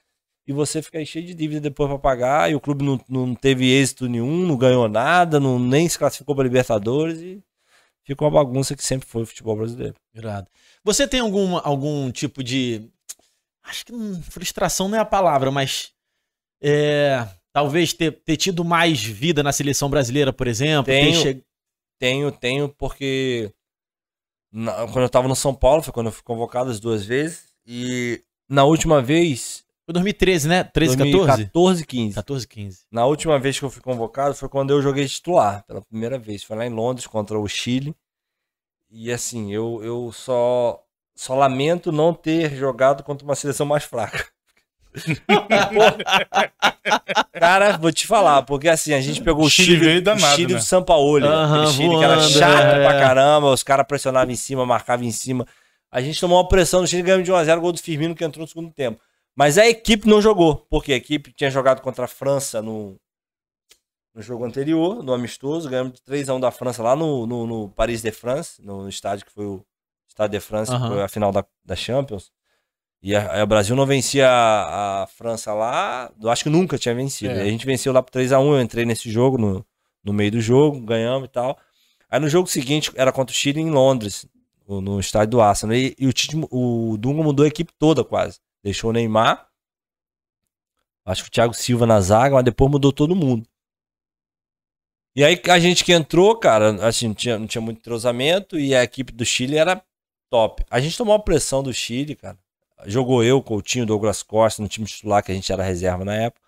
E 0.45 0.51
você 0.51 0.81
fica 0.81 0.97
aí 0.97 1.05
cheio 1.05 1.25
de 1.25 1.33
dívida 1.33 1.61
depois 1.61 1.89
pra 1.89 1.97
pagar. 1.97 2.51
E 2.51 2.55
o 2.55 2.59
clube 2.59 2.83
não, 2.83 2.99
não 3.07 3.33
teve 3.35 3.65
êxito 3.69 4.07
nenhum, 4.09 4.45
não 4.45 4.57
ganhou 4.57 4.89
nada, 4.89 5.39
não, 5.39 5.57
nem 5.57 5.87
se 5.87 5.97
classificou 5.97 6.35
pra 6.35 6.43
Libertadores. 6.43 7.19
E 7.21 7.41
ficou 8.03 8.27
uma 8.27 8.43
bagunça 8.43 8.75
que 8.75 8.83
sempre 8.83 9.07
foi 9.07 9.21
o 9.23 9.25
futebol 9.25 9.55
brasileiro. 9.55 9.95
Irado. 10.13 10.47
Você 10.83 11.07
tem 11.07 11.21
alguma, 11.21 11.61
algum 11.61 12.11
tipo 12.11 12.43
de. 12.43 12.89
Acho 13.63 13.85
que 13.85 13.93
hum, 13.93 14.21
frustração 14.21 14.89
não 14.89 14.97
é 14.97 15.01
a 15.01 15.05
palavra, 15.05 15.49
mas. 15.49 15.93
É, 16.61 17.25
talvez 17.53 17.93
ter, 17.93 18.11
ter 18.23 18.35
tido 18.37 18.63
mais 18.65 19.01
vida 19.03 19.41
na 19.43 19.51
seleção 19.53 19.89
brasileira, 19.89 20.33
por 20.33 20.47
exemplo. 20.47 20.85
Tenho. 20.85 21.21
che- 21.21 21.41
Tenho, 21.99 22.31
tenho, 22.33 22.67
porque 22.67 23.49
na- 24.51 24.85
quando 24.87 25.03
eu 25.03 25.09
tava 25.09 25.27
no 25.27 25.35
São 25.35 25.55
Paulo, 25.55 25.81
foi 25.81 25.93
quando 25.93 26.07
eu 26.07 26.11
fui 26.11 26.23
convocado 26.23 26.69
as 26.69 26.79
duas 26.79 27.05
vezes. 27.05 27.53
E 27.65 28.21
na 28.49 28.65
última 28.65 29.01
vez, 29.01 29.62
Foi 29.85 29.93
2013, 29.93 30.47
né? 30.47 30.64
13, 30.64 30.97
14? 30.97 31.49
2014, 31.51 31.85
15. 31.85 32.15
14, 32.15 32.47
15. 32.47 32.80
Na 32.91 33.05
última 33.05 33.38
vez 33.38 33.60
que 33.60 33.65
eu 33.65 33.69
fui 33.69 33.81
convocado 33.81 34.34
foi 34.34 34.47
quando 34.47 34.72
eu 34.72 34.81
joguei 34.81 35.05
titular, 35.07 35.64
pela 35.68 35.81
primeira 35.81 36.18
vez. 36.18 36.43
Foi 36.43 36.55
lá 36.55 36.65
em 36.65 36.69
Londres 36.69 37.05
contra 37.05 37.38
o 37.38 37.47
Chile. 37.47 37.93
E 38.89 39.11
assim, 39.11 39.51
eu, 39.51 39.81
eu 39.84 40.11
só, 40.14 40.81
só 41.15 41.35
lamento 41.35 41.91
não 41.91 42.14
ter 42.14 42.55
jogado 42.55 43.03
contra 43.03 43.26
uma 43.26 43.35
seleção 43.35 43.65
mais 43.65 43.84
fraca. 43.84 44.26
Cara, 47.34 47.77
vou 47.77 47.91
te 47.91 48.05
falar, 48.05 48.43
porque 48.43 48.69
assim, 48.69 48.93
a 48.93 49.01
gente 49.01 49.22
pegou 49.22 49.45
o 49.45 49.49
Chile 49.49 49.69
Chile, 49.69 49.85
veio 49.85 49.99
o 49.99 50.03
danado, 50.03 50.35
Chile 50.35 50.53
né? 50.53 50.60
do 50.60 50.65
São 50.65 50.84
Paulo. 50.84 51.26
Aham, 51.26 51.64
aquele 51.64 51.76
Chile 51.76 51.97
que 51.97 52.03
era 52.03 52.15
voando, 52.15 52.30
chato 52.30 52.76
é. 52.76 52.84
pra 52.84 52.99
caramba, 52.99 53.51
os 53.51 53.64
caras 53.64 53.88
pressionavam 53.88 54.31
em 54.31 54.35
cima, 54.35 54.65
marcavam 54.65 55.05
em 55.05 55.11
cima. 55.11 55.47
A 55.91 55.99
gente 55.99 56.19
tomou 56.19 56.38
uma 56.38 56.47
pressão 56.47 56.81
no 56.81 56.88
Chile 56.88 57.01
e 57.01 57.05
ganhamos 57.05 57.26
de 57.26 57.31
1x0 57.31 57.60
gol 57.60 57.72
do 57.72 57.80
Firmino 57.80 58.15
que 58.15 58.23
entrou 58.23 58.43
no 58.43 58.47
segundo 58.47 58.72
tempo. 58.72 58.99
Mas 59.35 59.57
a 59.57 59.68
equipe 59.68 60.07
não 60.07 60.22
jogou, 60.22 60.57
porque 60.69 60.93
a 60.93 60.95
equipe 60.95 61.34
tinha 61.34 61.49
jogado 61.49 61.81
contra 61.81 62.05
a 62.05 62.07
França 62.07 62.61
no, 62.61 62.99
no 64.14 64.22
jogo 64.22 64.45
anterior, 64.45 65.03
no 65.03 65.14
amistoso, 65.14 65.69
ganhamos 65.69 65.93
de 65.93 66.01
3x1 66.01 66.39
da 66.39 66.51
França 66.51 66.84
lá 66.84 66.95
no, 66.95 67.26
no, 67.26 67.47
no 67.47 67.69
Paris 67.69 68.01
de 68.01 68.11
France, 68.11 68.61
no, 68.61 68.88
estádio 68.88 69.26
que 69.26 69.31
foi 69.31 69.45
o 69.45 69.65
Estádio 70.07 70.39
de 70.39 70.45
France, 70.45 70.69
que 70.69 70.77
Aham. 70.77 70.89
foi 70.89 71.01
a 71.01 71.07
final 71.07 71.31
da, 71.31 71.43
da 71.65 71.76
Champions. 71.76 72.31
E 73.01 73.14
o 73.18 73.47
Brasil 73.47 73.76
não 73.76 73.85
vencia 73.85 74.30
a, 74.30 75.03
a 75.03 75.07
França 75.07 75.53
lá, 75.53 76.11
eu 76.22 76.30
acho 76.30 76.43
que 76.43 76.49
nunca 76.49 76.77
tinha 76.77 76.93
vencido. 76.93 77.34
É. 77.34 77.41
A 77.41 77.45
gente 77.45 77.65
venceu 77.65 77.91
lá 77.91 78.01
por 78.01 78.11
3x1, 78.11 78.45
eu 78.45 78.61
entrei 78.61 78.85
nesse 78.85 79.11
jogo, 79.11 79.38
no, 79.38 79.65
no 80.03 80.14
meio 80.14 80.31
do 80.31 80.39
jogo, 80.39 80.80
ganhamos 80.80 81.27
e 81.27 81.31
tal. 81.31 81.57
Aí 82.10 82.19
no 82.19 82.30
jogo 82.30 82.47
seguinte 82.47 82.91
era 82.95 83.11
contra 83.11 83.34
o 83.34 83.35
Chile 83.35 83.60
em 83.60 83.72
Londres, 83.72 84.27
no, 84.68 84.80
no 84.80 84.99
estádio 84.99 85.31
do 85.31 85.41
Arsenal. 85.41 85.76
E, 85.76 85.95
e 85.97 86.05
o, 86.05 86.14
Tite, 86.14 86.38
o 86.51 86.95
Dunga 86.97 87.23
mudou 87.23 87.43
a 87.43 87.47
equipe 87.47 87.73
toda 87.77 88.03
quase. 88.03 88.39
Deixou 88.64 88.90
o 88.91 88.94
Neymar, 88.94 89.49
acho 91.06 91.23
que 91.23 91.30
o 91.30 91.31
Thiago 91.31 91.53
Silva 91.53 91.85
na 91.85 91.99
zaga, 91.99 92.35
mas 92.35 92.45
depois 92.45 92.72
mudou 92.72 92.91
todo 92.94 93.15
mundo. 93.15 93.45
E 95.15 95.23
aí 95.23 95.40
a 95.49 95.60
gente 95.60 95.84
que 95.84 95.94
entrou, 95.94 96.35
cara, 96.38 96.88
assim, 96.88 97.10
não 97.10 97.14
tinha, 97.14 97.38
não 97.38 97.45
tinha 97.45 97.61
muito 97.61 97.77
entrosamento 97.77 98.57
e 98.60 98.73
a 98.73 98.84
equipe 98.84 99.11
do 99.11 99.23
Chile 99.23 99.57
era 99.57 99.84
top. 100.30 100.65
A 100.69 100.80
gente 100.80 100.98
tomou 100.98 101.14
uma 101.14 101.23
pressão 101.23 101.61
do 101.61 101.72
Chile, 101.72 102.15
cara. 102.15 102.38
Jogou 102.85 103.23
eu, 103.23 103.41
Coutinho, 103.41 103.85
Douglas 103.85 104.23
Costa 104.23 104.61
no 104.61 104.68
time 104.68 104.88
titular, 104.88 105.23
que 105.23 105.31
a 105.31 105.35
gente 105.35 105.52
era 105.52 105.64
reserva 105.64 106.03
na 106.03 106.15
época. 106.15 106.41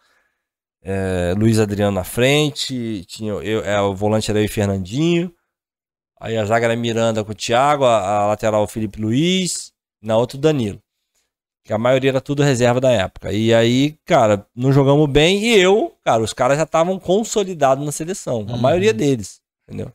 É, 0.81 1.33
Luiz 1.37 1.59
Adriano 1.59 1.95
na 1.95 2.03
frente, 2.03 3.05
tinha 3.05 3.33
eu, 3.33 3.63
é, 3.63 3.79
o 3.81 3.95
volante 3.95 4.29
era 4.31 4.39
eu 4.39 4.45
e 4.45 4.47
Fernandinho. 4.47 5.33
Aí 6.19 6.37
a 6.37 6.45
zaga 6.45 6.65
era 6.65 6.75
Miranda 6.75 7.23
com 7.23 7.31
o 7.31 7.35
Thiago, 7.35 7.85
a, 7.85 8.23
a 8.23 8.27
lateral 8.27 8.63
o 8.63 8.67
Felipe 8.67 8.99
Luiz, 8.99 9.71
na 10.01 10.17
outra 10.17 10.37
o 10.37 10.41
Danilo. 10.41 10.81
Que 11.65 11.73
a 11.73 11.77
maioria 11.79 12.11
era 12.11 12.21
tudo 12.21 12.43
reserva 12.43 12.79
da 12.79 12.91
época. 12.91 13.33
E 13.33 13.51
aí, 13.51 13.95
cara, 14.05 14.45
não 14.55 14.71
jogamos 14.71 15.09
bem. 15.09 15.39
E 15.43 15.59
eu, 15.59 15.93
cara, 16.05 16.21
os 16.21 16.31
caras 16.31 16.57
já 16.57 16.63
estavam 16.63 16.99
consolidados 16.99 17.83
na 17.83 17.91
seleção. 17.91 18.45
A 18.47 18.51
Uhum. 18.53 18.57
maioria 18.59 18.93
deles, 18.93 19.41
entendeu? 19.67 19.91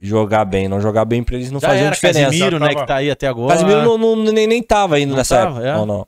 Jogar 0.00 0.44
bem, 0.44 0.68
não 0.68 0.80
jogar 0.80 1.06
bem 1.06 1.24
pra 1.24 1.34
eles 1.36 1.50
não 1.50 1.58
Já 1.60 1.68
fazia 1.68 1.86
era 1.86 1.94
diferença. 1.94 2.24
Casimiro, 2.26 2.58
né, 2.60 2.74
que 2.74 2.86
tá 2.86 2.96
aí 2.96 3.10
até 3.10 3.26
agora. 3.26 3.54
Casimiro 3.54 3.82
não, 3.82 3.96
não- 3.98 4.32
nem, 4.32 4.46
nem 4.46 4.62
tava 4.62 5.00
indo 5.00 5.10
Não 5.10 5.16
nessa 5.16 5.36
tava, 5.38 5.50
época. 5.60 5.66
é? 5.68 5.72
Não, 5.72 5.86
não. 5.86 6.06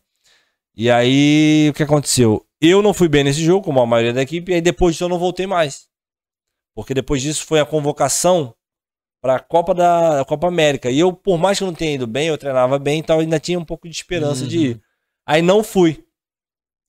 E 0.77 0.91
aí, 0.91 1.69
o 1.71 1.75
que 1.75 1.83
aconteceu? 1.83 2.45
Eu 2.61 2.83
não 2.83 2.93
fui 2.95 3.09
bem 3.09 3.25
nesse 3.25 3.43
jogo, 3.43 3.65
como 3.65 3.81
a 3.81 3.87
maioria 3.87 4.13
da 4.13 4.23
equipe, 4.23 4.53
e 4.53 4.57
aí 4.57 4.61
depois 4.61 4.95
disso 4.95 5.05
eu 5.05 5.09
não 5.09 5.19
voltei 5.19 5.47
mais. 5.47 5.89
Porque 6.77 6.93
depois 6.95 7.21
disso 7.23 7.45
foi 7.47 7.59
a 7.59 7.65
convocação 7.65 8.55
pra 9.23 9.41
Copa 9.41 9.75
da 9.75 10.25
Copa 10.29 10.47
América. 10.47 10.91
E 10.91 11.01
eu, 11.01 11.13
por 11.13 11.37
mais 11.39 11.57
que 11.59 11.65
eu 11.65 11.67
não 11.67 11.75
tenha 11.75 11.95
ido 11.95 12.07
bem, 12.07 12.29
eu 12.29 12.39
treinava 12.39 12.79
bem, 12.79 12.99
então 13.01 13.19
ainda 13.19 13.41
tinha 13.41 13.59
um 13.59 13.65
pouco 13.65 13.89
de 13.89 13.95
esperança 13.95 14.47
de 14.47 14.57
Uhum. 14.59 14.65
ir. 14.65 14.81
Aí 15.31 15.43
não 15.43 15.63
fui. 15.63 16.05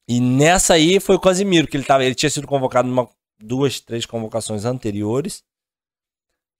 E 0.07 0.19
nessa 0.19 0.73
aí 0.73 0.99
foi 0.99 1.15
o 1.15 1.19
Casimiro, 1.19 1.67
que 1.67 1.77
ele 1.77 1.83
tava, 1.83 2.03
ele 2.03 2.15
tinha 2.15 2.29
sido 2.31 2.47
convocado 2.47 2.87
numa 2.87 3.07
duas, 3.39 3.79
três 3.79 4.03
convocações 4.03 4.65
anteriores. 4.65 5.43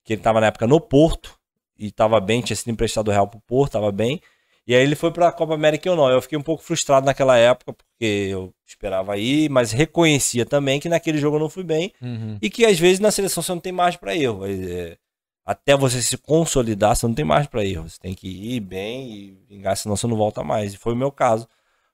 Que 0.04 0.12
ele 0.12 0.22
tava 0.22 0.40
na 0.40 0.46
época 0.46 0.64
no 0.68 0.80
Porto 0.80 1.36
e 1.76 1.90
tava 1.90 2.20
bem, 2.20 2.40
tinha 2.40 2.54
sido 2.54 2.70
emprestado 2.70 3.06
do 3.06 3.10
Real 3.10 3.26
pro 3.26 3.40
Porto, 3.40 3.72
tava 3.72 3.90
bem. 3.90 4.20
E 4.64 4.76
aí 4.76 4.80
ele 4.80 4.94
foi 4.94 5.10
pra 5.10 5.32
Copa 5.32 5.54
América 5.54 5.88
e 5.88 5.90
eu 5.90 5.96
não. 5.96 6.08
Eu 6.08 6.22
fiquei 6.22 6.38
um 6.38 6.42
pouco 6.42 6.62
frustrado 6.62 7.04
naquela 7.04 7.36
época, 7.36 7.72
porque 7.72 8.28
eu 8.30 8.54
esperava 8.64 9.18
ir, 9.18 9.50
mas 9.50 9.72
reconhecia 9.72 10.46
também 10.46 10.78
que 10.78 10.88
naquele 10.88 11.18
jogo 11.18 11.34
eu 11.34 11.40
não 11.40 11.50
fui 11.50 11.64
bem. 11.64 11.92
Uhum. 12.00 12.38
E 12.40 12.48
que 12.48 12.64
às 12.64 12.78
vezes 12.78 13.00
na 13.00 13.10
seleção 13.10 13.42
você 13.42 13.50
não 13.50 13.60
tem 13.60 13.72
margem 13.72 13.98
pra 13.98 14.14
erro. 14.14 14.46
É, 14.46 14.96
até 15.44 15.76
você 15.76 16.00
se 16.00 16.16
consolidar, 16.16 16.94
você 16.94 17.08
não 17.08 17.14
tem 17.14 17.24
margem 17.24 17.50
pra 17.50 17.64
erro. 17.64 17.88
Você 17.88 17.98
tem 17.98 18.14
que 18.14 18.28
ir 18.28 18.60
bem 18.60 19.12
e 19.12 19.38
vingar, 19.48 19.76
senão 19.76 19.96
você 19.96 20.06
não 20.06 20.16
volta 20.16 20.44
mais. 20.44 20.74
E 20.74 20.76
foi 20.76 20.92
o 20.92 20.96
meu 20.96 21.10
caso. 21.10 21.48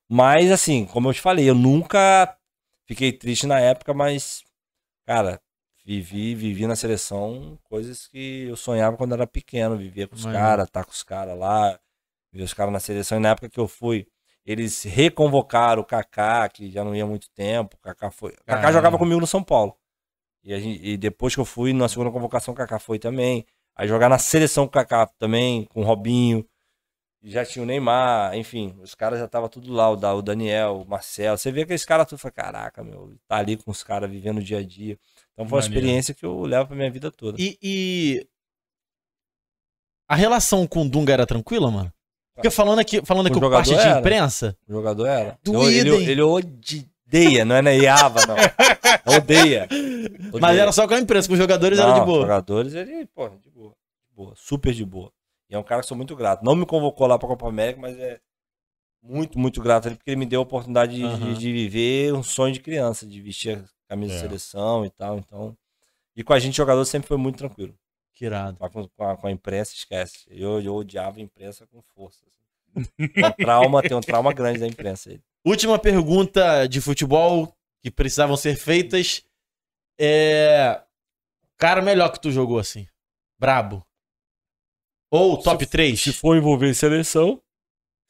Mas 0.08 0.50
assim, 0.50 0.86
como 0.86 1.08
eu 1.08 1.14
te 1.14 1.20
falei, 1.20 1.48
eu 1.48 1.54
nunca 1.54 2.36
fiquei 2.86 3.12
triste 3.12 3.46
na 3.46 3.60
época, 3.60 3.92
mas, 3.92 4.42
cara, 5.06 5.40
vivi, 5.84 6.34
vivi 6.34 6.66
na 6.66 6.76
seleção 6.76 7.58
coisas 7.64 8.06
que 8.06 8.44
eu 8.48 8.56
sonhava 8.56 8.96
quando 8.96 9.12
era 9.14 9.26
pequeno. 9.26 9.76
Vivia 9.76 10.08
com 10.08 10.14
os 10.16 10.24
caras, 10.32 10.70
tá 10.70 10.82
com 10.84 10.90
os 10.92 11.02
caras 11.02 11.38
lá, 11.38 11.78
vivia 12.32 12.44
os 12.46 12.54
caras 12.54 12.72
na 12.72 12.80
seleção. 12.80 13.18
E 13.18 13.20
na 13.20 13.30
época 13.30 13.50
que 13.50 13.60
eu 13.60 13.68
fui, 13.68 14.06
eles 14.46 14.82
reconvocaram 14.84 15.82
o 15.82 15.84
Kaká, 15.84 16.48
que 16.48 16.70
já 16.70 16.82
não 16.82 16.94
ia 16.96 17.04
há 17.04 17.06
muito 17.06 17.28
tempo. 17.30 17.76
O 17.76 17.80
Kaká 17.80 18.10
foi. 18.10 18.30
O 18.32 18.44
Kaká 18.46 18.68
jogava 18.72 18.96
comigo 18.98 19.20
no 19.20 19.26
São 19.26 19.42
Paulo. 19.44 19.76
E, 20.42 20.58
gente- 20.58 20.80
e 20.82 20.96
depois 20.96 21.34
que 21.34 21.40
eu 21.40 21.44
fui, 21.44 21.74
na 21.74 21.88
segunda 21.88 22.10
convocação, 22.10 22.54
o 22.54 22.56
Kaká 22.56 22.78
foi 22.78 22.98
também. 22.98 23.44
Aí 23.76 23.86
jogar 23.86 24.08
na 24.08 24.18
seleção 24.18 24.64
com 24.64 24.70
o 24.70 24.72
Kaká 24.72 25.06
também, 25.18 25.64
com 25.66 25.82
o 25.82 25.84
Robinho. 25.84 26.46
Já 27.22 27.44
tinha 27.44 27.62
o 27.62 27.66
Neymar, 27.66 28.36
enfim, 28.36 28.76
os 28.80 28.94
caras 28.94 29.18
já 29.18 29.24
estavam 29.24 29.48
tudo 29.48 29.72
lá, 29.72 29.90
o, 29.90 29.96
da, 29.96 30.14
o 30.14 30.22
Daniel, 30.22 30.82
o 30.82 30.88
Marcelo. 30.88 31.36
Você 31.36 31.50
vê 31.50 31.66
que 31.66 31.72
esse 31.72 31.84
cara 31.86 32.04
tudo 32.04 32.18
fala, 32.18 32.32
caraca, 32.32 32.84
meu, 32.84 33.12
tá 33.26 33.36
ali 33.36 33.56
com 33.56 33.70
os 33.72 33.82
caras 33.82 34.08
vivendo 34.08 34.38
o 34.38 34.42
dia 34.42 34.58
a 34.58 34.62
dia. 34.62 34.96
Então 35.32 35.44
foi 35.48 35.58
uma 35.58 35.62
Maneiro. 35.64 35.74
experiência 35.84 36.14
que 36.14 36.24
eu 36.24 36.40
levo 36.42 36.68
pra 36.68 36.76
minha 36.76 36.90
vida 36.90 37.10
toda. 37.10 37.36
E, 37.40 37.58
e 37.60 38.26
a 40.08 40.14
relação 40.14 40.66
com 40.66 40.82
o 40.82 40.88
Dunga 40.88 41.12
era 41.12 41.26
tranquila, 41.26 41.70
mano? 41.70 41.92
Porque 42.34 42.50
falando 42.50 42.78
aqui, 42.78 43.04
falando 43.04 43.26
aqui 43.26 43.36
O 43.36 43.40
com 43.40 43.50
parte 43.50 43.70
de 43.70 43.74
era. 43.74 43.98
imprensa, 43.98 44.56
O 44.68 44.72
jogador 44.72 45.06
era. 45.06 45.38
Doído, 45.42 45.94
ele, 45.96 46.12
ele 46.12 46.22
odeia, 46.22 47.44
não 47.44 47.56
é 47.56 47.62
neiava, 47.62 48.20
não. 48.26 48.36
Odeia. 49.16 49.66
mas 49.70 50.34
Odeia. 50.34 50.60
era 50.62 50.70
só 50.72 50.86
com 50.86 50.94
a 50.94 51.00
imprensa, 51.00 51.26
com 51.26 51.34
os 51.34 51.38
jogadores 51.38 51.78
era 51.80 51.88
Não, 51.88 51.98
de 52.00 52.06
boa. 52.06 52.20
jogadores, 52.22 52.74
ele, 52.74 53.06
pô, 53.06 53.28
de 53.28 53.50
boa. 53.50 53.70
De 54.08 54.14
boa. 54.14 54.32
Super 54.36 54.72
de 54.72 54.84
boa. 54.84 55.10
E 55.48 55.54
é 55.54 55.58
um 55.58 55.62
cara 55.62 55.80
que 55.82 55.88
sou 55.88 55.96
muito 55.96 56.14
grato. 56.14 56.44
Não 56.44 56.54
me 56.54 56.66
convocou 56.66 57.06
lá 57.06 57.18
pra 57.18 57.28
Copa 57.28 57.48
América, 57.48 57.80
mas 57.80 57.98
é 57.98 58.20
muito, 59.02 59.38
muito 59.38 59.62
grato 59.62 59.86
a 59.86 59.88
ele, 59.88 59.96
porque 59.96 60.10
ele 60.10 60.18
me 60.20 60.26
deu 60.26 60.40
a 60.40 60.42
oportunidade 60.42 60.94
de, 60.96 61.04
Aham. 61.04 61.32
de 61.34 61.52
viver 61.52 62.12
um 62.12 62.22
sonho 62.22 62.52
de 62.52 62.60
criança, 62.60 63.06
de 63.06 63.20
vestir 63.22 63.56
a 63.58 63.64
camisa 63.88 64.12
É. 64.12 64.16
de 64.16 64.20
seleção 64.22 64.84
e 64.84 64.90
tal. 64.90 65.18
Então. 65.18 65.56
E 66.14 66.22
com 66.22 66.32
a 66.32 66.38
gente, 66.38 66.56
jogador, 66.56 66.84
sempre 66.84 67.08
foi 67.08 67.16
muito 67.16 67.38
tranquilo. 67.38 67.74
Que 68.14 68.24
irado. 68.26 68.58
Com, 68.58 68.88
com 68.88 69.04
a, 69.04 69.16
com 69.16 69.26
a 69.28 69.30
imprensa, 69.30 69.72
esquece. 69.74 70.26
Eu, 70.28 70.60
eu 70.60 70.74
odiava 70.74 71.18
a 71.18 71.22
imprensa 71.22 71.66
com 71.68 71.80
força. 71.80 72.24
assim. 72.26 72.88
Tem 73.14 73.24
um 73.24 73.32
trauma, 73.32 73.80
tem 73.82 73.96
um 73.96 74.00
trauma 74.00 74.32
grande 74.32 74.58
da 74.58 74.66
imprensa 74.66 75.10
aí. 75.10 75.20
Última 75.44 75.78
pergunta 75.78 76.66
de 76.66 76.80
futebol 76.80 77.56
que 77.80 77.90
precisavam 77.90 78.36
ser 78.36 78.56
feitas. 78.56 79.22
É. 79.98 80.82
Cara 81.56 81.80
melhor 81.80 82.10
que 82.12 82.20
tu 82.20 82.30
jogou 82.30 82.58
assim. 82.58 82.86
Brabo. 83.38 83.84
Ou 85.10 85.40
top 85.42 85.66
3. 85.66 85.98
Se 86.00 86.12
for 86.12 86.36
envolver 86.36 86.74
seleção, 86.74 87.42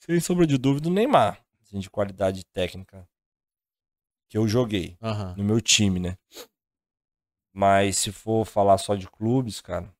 sem 0.00 0.18
sombra 0.20 0.46
de 0.46 0.58
dúvida, 0.58 0.88
o 0.88 0.92
Neymar. 0.92 1.44
Assim, 1.62 1.78
de 1.78 1.88
qualidade 1.88 2.44
técnica. 2.46 3.08
Que 4.28 4.36
eu 4.36 4.48
joguei. 4.48 4.96
No 5.36 5.44
meu 5.44 5.60
time, 5.60 6.00
né? 6.00 6.18
Mas 7.52 7.98
se 7.98 8.12
for 8.12 8.44
falar 8.44 8.78
só 8.78 8.94
de 8.94 9.08
clubes, 9.08 9.60
cara. 9.60 9.94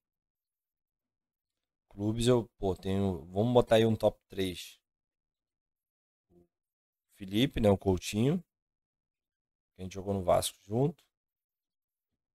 Clubes 1.88 2.26
eu, 2.26 2.48
pô, 2.58 2.76
tenho. 2.76 3.24
Vamos 3.26 3.52
botar 3.52 3.76
aí 3.76 3.86
um 3.86 3.96
top 3.96 4.20
3. 4.28 4.78
Felipe, 7.16 7.60
né? 7.60 7.70
O 7.70 7.78
Coutinho. 7.78 8.42
Que 9.74 9.82
a 9.82 9.84
gente 9.84 9.94
jogou 9.94 10.14
no 10.14 10.22
Vasco 10.22 10.58
junto. 10.62 11.04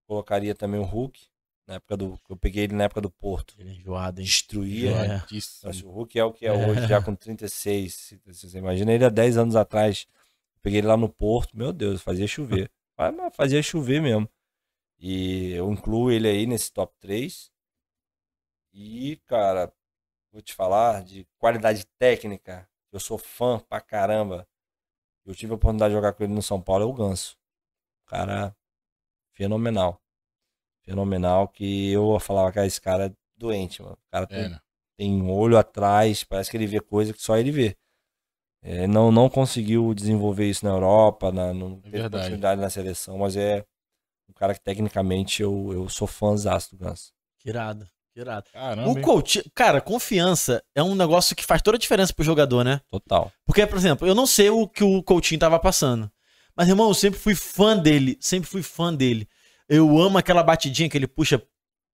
Colocaria 0.06 0.54
também 0.54 0.80
o 0.80 0.84
Hulk. 0.84 1.33
Na 1.66 1.74
época 1.74 1.96
do. 1.96 2.20
Eu 2.28 2.36
peguei 2.36 2.64
ele 2.64 2.74
na 2.74 2.84
época 2.84 3.00
do 3.00 3.10
Porto. 3.10 3.54
Ele 3.58 3.70
é 3.70 3.72
enjoado, 3.72 4.20
hein? 4.20 4.26
Destruía. 4.26 4.90
É. 4.90 5.22
Nossa, 5.66 5.86
o 5.86 5.90
Hulk 5.90 6.18
é 6.18 6.24
o 6.24 6.32
que 6.32 6.46
é 6.46 6.52
hoje, 6.52 6.86
já 6.86 7.02
com 7.02 7.14
36. 7.14 7.94
Se 7.94 8.20
se 8.32 8.48
Você 8.48 8.58
imagina 8.58 8.92
ele 8.92 9.04
há 9.04 9.08
10 9.08 9.38
anos 9.38 9.56
atrás. 9.56 10.06
Peguei 10.62 10.80
ele 10.80 10.86
lá 10.86 10.96
no 10.96 11.08
Porto, 11.08 11.56
meu 11.56 11.72
Deus, 11.72 12.00
fazia 12.02 12.26
chover. 12.26 12.70
Mas 12.96 13.14
mas 13.14 13.34
fazia 13.34 13.60
chover 13.62 14.00
mesmo. 14.00 14.28
E 14.98 15.52
eu 15.52 15.70
incluo 15.72 16.12
ele 16.12 16.28
aí 16.28 16.46
nesse 16.46 16.72
top 16.72 16.94
3. 17.00 17.50
E, 18.72 19.16
cara, 19.26 19.72
vou 20.32 20.40
te 20.40 20.54
falar 20.54 21.02
de 21.02 21.26
qualidade 21.38 21.84
técnica. 21.98 22.68
Eu 22.92 23.00
sou 23.00 23.18
fã 23.18 23.58
pra 23.58 23.80
caramba. 23.80 24.48
Eu 25.26 25.34
tive 25.34 25.52
a 25.52 25.56
oportunidade 25.56 25.90
de 25.90 25.96
jogar 25.96 26.12
com 26.12 26.22
ele 26.22 26.32
no 26.32 26.42
São 26.42 26.62
Paulo, 26.62 26.84
é 26.84 26.86
o 26.86 26.92
Ganso. 26.92 27.36
Cara, 28.06 28.56
fenomenal. 29.32 30.00
Fenomenal 30.84 31.48
que 31.48 31.90
eu 31.90 32.18
falava 32.20 32.52
que 32.52 32.58
esse 32.60 32.80
cara 32.80 33.06
é 33.06 33.12
doente, 33.36 33.82
mano. 33.82 33.94
O 33.94 34.10
cara 34.10 34.26
tem 34.26 34.38
É, 34.38 34.48
né? 34.50 34.60
tem 34.96 35.20
um 35.20 35.30
olho 35.32 35.56
atrás, 35.56 36.22
parece 36.24 36.50
que 36.50 36.56
ele 36.56 36.66
vê 36.66 36.80
coisa 36.80 37.12
que 37.12 37.22
só 37.22 37.36
ele 37.36 37.50
vê. 37.50 37.76
É, 38.62 38.86
não, 38.86 39.12
não 39.12 39.28
conseguiu 39.28 39.92
desenvolver 39.92 40.48
isso 40.48 40.64
na 40.64 40.70
Europa, 40.70 41.30
na, 41.30 41.52
não 41.52 41.76
teve 41.80 41.98
verdade. 41.98 42.16
oportunidade 42.16 42.60
na 42.60 42.70
seleção, 42.70 43.18
mas 43.18 43.36
é 43.36 43.64
um 44.28 44.32
cara 44.32 44.54
que 44.54 44.60
tecnicamente 44.60 45.42
eu, 45.42 45.70
eu 45.72 45.88
sou 45.88 46.06
fãzaço 46.06 46.70
do 46.74 46.84
Ganso. 46.84 47.12
Que 47.38 47.50
irado. 47.50 47.86
Irado. 48.16 48.46
Caramba. 48.52 48.88
O 48.88 48.96
hein? 48.96 49.02
Coutinho, 49.02 49.44
cara, 49.54 49.80
confiança 49.80 50.62
é 50.74 50.82
um 50.82 50.94
negócio 50.94 51.34
que 51.34 51.44
faz 51.44 51.60
toda 51.60 51.76
a 51.76 51.80
diferença 51.80 52.14
pro 52.14 52.24
jogador, 52.24 52.64
né? 52.64 52.80
Total. 52.90 53.30
Porque, 53.44 53.66
por 53.66 53.76
exemplo, 53.76 54.06
eu 54.06 54.14
não 54.14 54.26
sei 54.26 54.48
o 54.50 54.68
que 54.68 54.84
o 54.84 55.02
Coutinho 55.02 55.40
tava 55.40 55.58
passando. 55.58 56.10
Mas, 56.56 56.68
irmão, 56.68 56.88
eu 56.88 56.94
sempre 56.94 57.18
fui 57.18 57.34
fã 57.34 57.76
dele. 57.76 58.16
Sempre 58.20 58.48
fui 58.48 58.62
fã 58.62 58.94
dele. 58.94 59.28
Eu 59.68 59.98
amo 59.98 60.18
aquela 60.18 60.42
batidinha 60.42 60.88
que 60.88 60.96
ele 60.96 61.06
puxa 61.06 61.42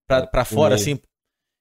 pra, 0.07 0.19
É, 0.19 0.27
pra 0.27 0.45
fora, 0.45 0.75
assim, 0.75 0.99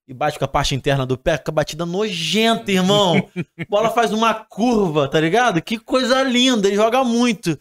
e 0.08 0.14
bate 0.14 0.40
com 0.40 0.46
a 0.46 0.48
parte 0.48 0.74
interna 0.74 1.06
do 1.06 1.18
pé, 1.18 1.38
com 1.38 1.52
a 1.52 1.54
batida 1.54 1.86
nojenta, 1.86 2.72
irmão. 2.72 3.16
Bola 3.70 3.92
faz 3.92 4.12
uma 4.12 4.34
curva, 4.34 5.08
tá 5.08 5.20
ligado? 5.20 5.62
Que 5.62 5.78
coisa 5.78 6.24
linda, 6.24 6.68
ele 6.68 6.76
joga 6.76 7.04
muito. 7.04 7.58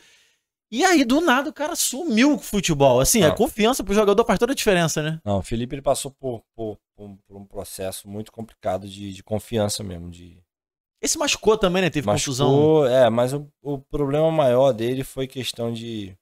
E 0.71 0.85
aí, 0.85 1.05
do 1.05 1.21
nada, 1.21 1.49
o 1.49 1.53
cara 1.53 1.75
sumiu 1.77 2.31
com 2.31 2.37
o 2.37 2.39
futebol. 2.39 3.01
Assim, 3.01 3.23
a 3.23 3.29
Ah. 3.29 3.35
confiança 3.35 3.83
pro 3.85 3.95
jogador 3.95 4.25
faz 4.25 4.39
toda 4.39 4.53
a 4.53 4.57
diferença, 4.57 5.03
né? 5.03 5.21
Não, 5.25 5.39
o 5.39 5.43
Felipe 5.43 5.75
ele 5.75 5.83
passou 5.83 6.11
por, 6.11 6.43
por, 6.55 6.79
por- 6.97 7.19
um 7.31 7.45
processo 7.47 8.07
muito 8.09 8.31
complicado 8.33 8.87
de, 8.89 9.13
de 9.15 9.23
confiança 9.23 9.83
mesmo. 9.83 10.11
De 10.11 10.39
Esse 11.03 11.17
machucou 11.19 11.57
também, 11.57 11.83
né? 11.83 11.89
Teve 11.91 12.07
machucou, 12.07 12.87
é, 12.87 13.09
mas 13.09 13.33
o, 13.33 13.47
o 13.63 13.79
problema 13.79 14.31
maior 14.31 14.73
dele 14.73 15.05
foi 15.05 15.27
questão 15.27 15.73
de. 15.73 16.15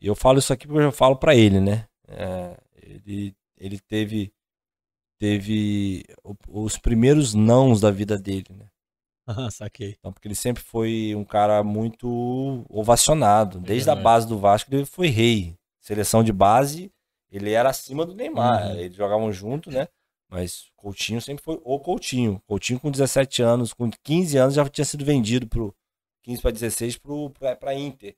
E 0.00 0.06
eu 0.06 0.14
falo 0.14 0.38
isso 0.38 0.52
aqui 0.52 0.66
porque 0.66 0.82
eu 0.82 0.92
falo 0.92 1.16
pra 1.16 1.34
ele, 1.34 1.60
né? 1.60 1.86
É, 2.08 2.56
ele, 2.82 3.34
ele 3.56 3.78
teve 3.78 4.32
teve 5.18 6.02
os 6.48 6.78
primeiros 6.78 7.34
nãos 7.34 7.80
da 7.80 7.90
vida 7.90 8.16
dele, 8.16 8.46
né? 8.50 8.66
Aham, 9.28 9.50
saquei. 9.50 9.94
Então, 9.98 10.12
porque 10.12 10.26
ele 10.26 10.34
sempre 10.34 10.62
foi 10.62 11.14
um 11.14 11.24
cara 11.24 11.62
muito 11.62 12.64
ovacionado. 12.68 13.60
Desde 13.60 13.90
a 13.90 13.94
verdade. 13.94 14.04
base 14.04 14.26
do 14.26 14.38
Vasco, 14.38 14.74
ele 14.74 14.86
foi 14.86 15.08
rei. 15.08 15.54
Seleção 15.78 16.24
de 16.24 16.32
base, 16.32 16.90
ele 17.30 17.52
era 17.52 17.68
acima 17.68 18.04
do 18.06 18.14
Neymar. 18.14 18.68
Uhum. 18.68 18.76
Eles 18.76 18.96
jogavam 18.96 19.30
junto, 19.30 19.70
né? 19.70 19.86
Mas 20.28 20.70
Coutinho 20.76 21.20
sempre 21.20 21.44
foi 21.44 21.60
o 21.62 21.78
Coutinho. 21.78 22.40
Coutinho 22.46 22.80
com 22.80 22.90
17 22.90 23.42
anos, 23.42 23.72
com 23.72 23.90
15 23.90 24.38
anos 24.38 24.54
já 24.54 24.68
tinha 24.68 24.84
sido 24.84 25.04
vendido 25.04 25.46
pro 25.46 25.74
15 26.22 26.42
para 26.42 26.50
16 26.52 26.98
pro 26.98 27.30
pra, 27.30 27.56
pra 27.56 27.74
Inter. 27.74 28.16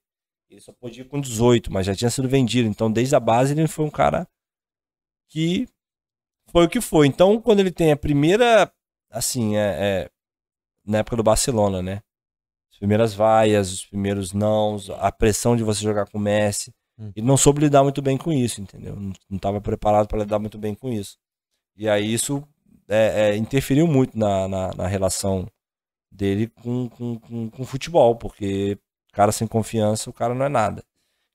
Ele 0.52 0.60
só 0.60 0.72
podia 0.72 1.02
ir 1.02 1.08
com 1.08 1.18
18, 1.18 1.72
mas 1.72 1.86
já 1.86 1.94
tinha 1.94 2.10
sido 2.10 2.28
vendido. 2.28 2.68
Então, 2.68 2.92
desde 2.92 3.16
a 3.16 3.20
base, 3.20 3.54
ele 3.54 3.66
foi 3.66 3.86
um 3.86 3.90
cara 3.90 4.28
que 5.30 5.66
foi 6.48 6.66
o 6.66 6.68
que 6.68 6.80
foi. 6.80 7.06
Então, 7.06 7.40
quando 7.40 7.60
ele 7.60 7.70
tem 7.70 7.90
a 7.90 7.96
primeira, 7.96 8.70
assim, 9.10 9.56
é, 9.56 9.60
é, 10.04 10.10
na 10.84 10.98
época 10.98 11.16
do 11.16 11.22
Barcelona, 11.22 11.80
né? 11.82 12.02
As 12.70 12.78
primeiras 12.78 13.14
vaias, 13.14 13.72
os 13.72 13.86
primeiros 13.86 14.34
nãos, 14.34 14.90
a 14.90 15.10
pressão 15.10 15.56
de 15.56 15.62
você 15.62 15.82
jogar 15.82 16.06
com 16.06 16.18
o 16.18 16.20
Messi. 16.20 16.70
Hum. 16.98 17.12
Ele 17.16 17.26
não 17.26 17.38
soube 17.38 17.60
lidar 17.60 17.82
muito 17.82 18.02
bem 18.02 18.18
com 18.18 18.30
isso, 18.30 18.60
entendeu? 18.60 18.94
Não- 18.94 19.12
estava 19.30 19.60
preparado 19.60 20.06
para 20.06 20.18
lidar 20.18 20.38
muito 20.38 20.58
bem 20.58 20.74
com 20.74 20.90
isso. 20.90 21.16
E 21.76 21.88
aí 21.88 22.12
isso 22.12 22.46
é, 22.88 23.30
é, 23.30 23.36
interferiu 23.36 23.86
muito 23.86 24.18
na, 24.18 24.46
na, 24.48 24.74
na 24.74 24.86
relação 24.86 25.46
dele 26.10 26.48
com, 26.48 26.90
com, 26.90 27.18
com, 27.18 27.50
com 27.50 27.62
o 27.62 27.66
futebol, 27.66 28.16
porque 28.16 28.78
cara 29.12 29.30
sem 29.30 29.47
confiança, 29.47 30.10
o 30.10 30.12
cara 30.12 30.34
não 30.34 30.44
é 30.44 30.48
nada. 30.48 30.84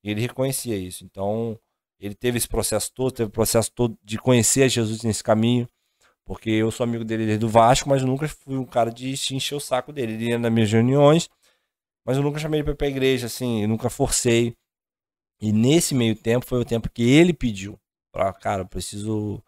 E 0.04 0.12
ele 0.12 0.22
reconhecia 0.22 0.76
isso. 0.76 1.06
Então, 1.06 1.58
ele 1.99 2.16
teve 2.16 2.38
esse 2.38 2.48
processo 2.48 2.91
todo, 2.94 3.12
teve 3.12 3.30
o 3.30 3.32
processo 3.32 3.72
todo 3.72 3.98
de 4.04 4.18
conhecer 4.18 4.70
Jesus 4.70 5.04
nesse 5.04 5.24
caminho, 5.24 5.68
porque 6.26 6.49
eu 6.49 6.70
sou 6.72 6.84
amigo 6.84 7.06
dele 7.06 7.26
desde 7.26 7.45
o 7.45 7.49
Vasco, 7.49 7.90
mas 7.90 8.04
nunca 8.04 8.28
fui 8.28 8.58
um 8.58 8.66
cara 8.66 8.91
de 8.91 9.12
encher 9.12 9.56
o 9.56 9.60
saco 9.60 9.94
dele. 9.94 10.14
Ele 10.14 10.30
ia 10.30 10.40
nas 10.40 10.52
minhas 10.52 10.72
reuniões, 10.72 11.30
mas 12.06 12.18
eu 12.18 12.24
nunca 12.24 12.40
chamei 12.40 12.60
ele 12.60 12.66
pra 12.66 12.74
ir 12.74 12.78
pra 12.78 12.88
igreja, 12.88 13.28
assim, 13.28 13.62
eu 13.62 13.68
nunca 13.68 13.90
forcei. 13.90 14.56
E 15.40 15.52
nesse 15.52 15.94
meio 15.94 16.16
tempo 16.16 16.45
foi 16.45 16.60
o 16.60 16.66
tempo 16.66 16.90
que 16.90 17.04
ele 17.04 17.34
pediu. 17.34 17.80
Pra, 18.12 18.34
cara, 18.34 18.64
eu 18.64 18.68
preciso 18.68 19.41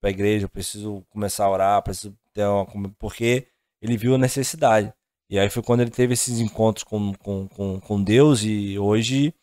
pra 0.00 0.10
igreja, 0.10 0.46
eu 0.46 0.48
preciso 0.48 1.04
começar 1.10 1.44
a 1.44 1.50
orar, 1.50 1.82
preciso 1.82 2.16
ter 2.32 2.44
uma. 2.46 2.66
Porque 2.98 3.46
ele 3.80 3.96
viu 3.96 4.14
a 4.14 4.18
necessidade. 4.18 4.92
E 5.30 5.38
aí 5.38 5.50
foi 5.50 5.62
quando 5.62 5.80
ele 5.80 5.90
teve 5.90 6.14
esses 6.14 6.40
encontros 6.40 6.84
com, 6.84 7.12
com, 7.14 7.48
com, 7.48 7.80
com 7.80 8.02
Deus 8.02 8.42
e 8.42 8.78
hoje 8.78 9.34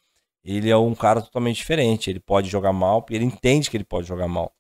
ele 0.44 0.70
é 0.70 0.78
um 0.78 0.96
cara 0.96 1.22
totalmente 1.22 1.58
diferente. 1.58 2.10
Ele 2.10 2.20
pode 2.20 2.50
jogar 2.50 2.74
mal, 2.74 3.02
porque 3.02 3.14
ele 3.16 3.26
entende 3.26 3.70
que 3.70 3.78
ele 3.78 3.84
pode 3.84 4.08
jogar 4.08 4.28
mal. 4.28 4.54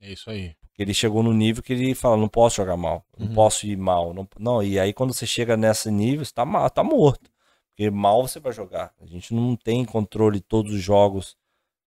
É 0.00 0.12
isso 0.12 0.30
aí. 0.30 0.54
Ele 0.76 0.92
chegou 0.92 1.22
no 1.22 1.32
nível 1.32 1.62
que 1.62 1.72
ele 1.72 1.94
fala, 1.94 2.16
não 2.16 2.28
posso 2.28 2.56
jogar 2.56 2.76
mal, 2.76 3.04
não 3.16 3.28
Uhum. 3.28 3.34
posso 3.34 3.64
ir 3.66 3.76
mal. 3.76 4.12
Não, 4.12 4.26
não, 4.38 4.62
e 4.62 4.78
aí 4.78 4.92
quando 4.92 5.14
você 5.14 5.24
chega 5.26 5.56
nesse 5.56 5.90
nível, 5.90 6.24
você 6.24 6.32
tá, 6.32 6.44
mal, 6.44 6.68
tá 6.68 6.82
morto. 6.82 7.30
Porque 7.68 7.90
mal 7.90 8.26
você 8.26 8.40
vai 8.40 8.52
jogar. 8.52 8.92
A 9.00 9.06
gente 9.06 9.32
não 9.32 9.54
tem 9.56 9.84
controle 9.84 10.38
de 10.38 10.44
todos 10.44 10.72
os 10.72 10.80
jogos, 10.82 11.36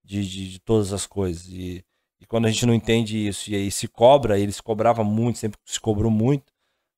de, 0.03 0.25
de, 0.27 0.51
de 0.51 0.59
todas 0.59 0.93
as 0.93 1.05
coisas. 1.05 1.47
E, 1.49 1.83
e 2.19 2.25
quando 2.25 2.45
a 2.45 2.49
gente 2.51 2.65
não 2.65 2.73
entende 2.73 3.27
isso 3.27 3.51
e 3.51 3.55
aí 3.55 3.69
se 3.69 3.87
cobra, 3.89 4.39
ele 4.39 4.51
se 4.53 4.63
cobrava 4.63 5.03
muito, 5.03 5.37
sempre 5.39 5.59
se 5.65 5.79
cobrou 5.79 6.09
muito, 6.11 6.45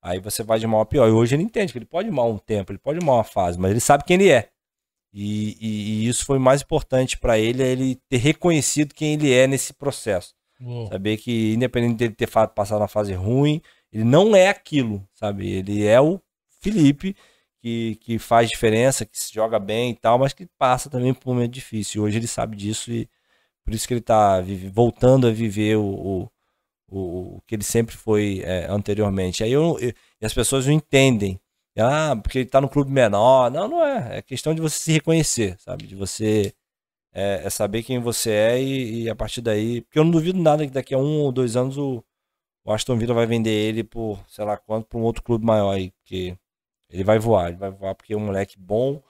aí 0.02 0.20
você 0.20 0.44
vai 0.44 0.60
de 0.60 0.68
mal 0.68 0.82
a 0.82 0.86
pior. 0.86 1.08
E 1.08 1.12
hoje 1.12 1.36
ele 1.36 1.44
entende 1.44 1.72
que 1.74 1.80
ele 1.80 1.86
pode 1.86 2.08
ir 2.08 2.12
mal 2.12 2.30
um 2.32 2.38
tempo, 2.38 2.72
ele 2.72 2.80
pode 2.80 3.00
ir 3.00 3.04
mal 3.06 3.18
uma 3.18 3.24
fase, 3.24 3.60
mas 3.60 3.72
ele 3.72 3.80
sabe 3.80 4.04
quem 4.04 4.16
ele 4.16 4.30
é. 4.30 4.50
E, 5.14 5.58
e- 5.60 6.06
e 6.06 6.08
isso 6.08 6.24
foi 6.26 6.38
mais 6.38 6.62
importante 6.62 7.18
para 7.18 7.38
ele, 7.40 7.64
é 7.64 7.68
ele 7.68 7.96
ter 8.08 8.18
reconhecido 8.18 8.94
quem 8.94 9.14
ele 9.14 9.32
é 9.34 9.48
nesse 9.48 9.74
processo. 9.74 10.36
Uou. 10.62 10.88
Saber 10.88 11.18
que, 11.18 11.54
independente 11.54 11.96
dele 11.98 12.14
ter 12.14 12.28
passado 12.30 12.80
uma 12.82 12.88
fase 12.88 13.14
ruim, 13.14 13.62
ele 13.92 14.04
não 14.04 14.36
é 14.36 14.50
aquilo, 14.50 15.04
sabe? 15.14 15.50
Ele 15.50 15.86
é 15.86 16.00
o 16.00 16.20
Felipe, 16.62 17.16
que, 17.62 17.96
que 18.02 18.20
faz 18.20 18.50
diferença, 18.50 19.06
que 19.06 19.18
se 19.20 19.34
joga 19.34 19.58
bem 19.60 19.92
e 19.92 19.96
tal, 19.96 20.20
mas 20.20 20.34
que 20.34 20.46
passa 20.58 20.90
também 20.90 21.14
por 21.14 21.32
um 21.32 21.34
momento 21.34 21.52
difícil. 21.54 22.04
Hoje 22.04 22.18
ele 22.20 22.28
sabe 22.28 22.56
disso 22.56 22.92
e 22.92 23.10
por 23.64 23.74
isso 23.74 23.88
que 23.88 23.94
ele 23.94 24.02
tá 24.02 24.42
vive- 24.42 24.70
voltando 24.70 25.28
a 25.28 25.32
viver 25.32 25.78
o, 25.78 25.84
o, 25.86 26.30
o- 26.92 27.38
o 27.38 27.42
que 27.48 27.56
ele 27.56 27.64
sempre 27.64 27.96
foi 27.96 28.42
é, 28.44 28.66
anteriormente. 28.70 29.44
Aí 29.44 29.52
eu, 29.52 29.78
eu- 29.80 29.94
e 30.22 30.26
as 30.26 30.34
pessoas 30.34 30.66
não 30.68 30.74
entendem. 30.74 31.40
Ah, 31.78 32.16
porque 32.22 32.40
ele 32.40 32.50
tá 32.50 32.60
no 32.62 32.70
clube 32.70 32.92
menor. 32.92 33.50
Não, 33.52 33.68
não 33.68 33.86
é. 33.86 34.18
É 34.20 34.22
questão 34.22 34.54
de 34.54 34.62
você 34.62 34.78
se 34.80 34.92
reconhecer, 34.92 35.58
sabe? 35.60 35.88
De 35.88 35.96
você 35.96 36.54
é, 37.14 37.44
é 37.46 37.50
saber 37.50 37.84
quem 37.84 38.00
você 38.00 38.32
é 38.32 38.62
e, 38.64 39.04
e 39.04 39.10
a 39.10 39.16
partir 39.16 39.42
daí. 39.42 39.82
Porque 39.82 40.00
eu 40.00 40.04
não 40.04 40.12
duvido 40.12 40.40
nada 40.42 40.66
que 40.68 40.74
daqui 40.74 40.94
a 40.94 40.98
um 41.00 41.22
ou 41.22 41.32
dois 41.32 41.56
anos 41.58 41.78
o, 41.78 42.04
o 42.66 42.72
Aston 42.74 42.98
Villa 42.98 43.14
vai 43.16 43.26
vender 43.28 43.52
ele 43.52 43.84
por, 43.84 44.20
sei 44.30 44.46
lá 44.46 44.58
quanto, 44.58 44.88
para 44.88 45.00
um 45.00 45.04
outro 45.04 45.24
clube 45.24 45.46
maior 45.46 45.72
aí. 45.74 45.92
Porque 45.92 46.38
ele 46.92 47.04
vai 47.06 47.20
voar, 47.20 47.50
ele 47.50 47.58
vai 47.58 47.72
voar 47.72 47.96
porque 47.96 48.14
é 48.14 48.18
um 48.18 48.26
moleque 48.28 48.58
bom. 48.60 49.02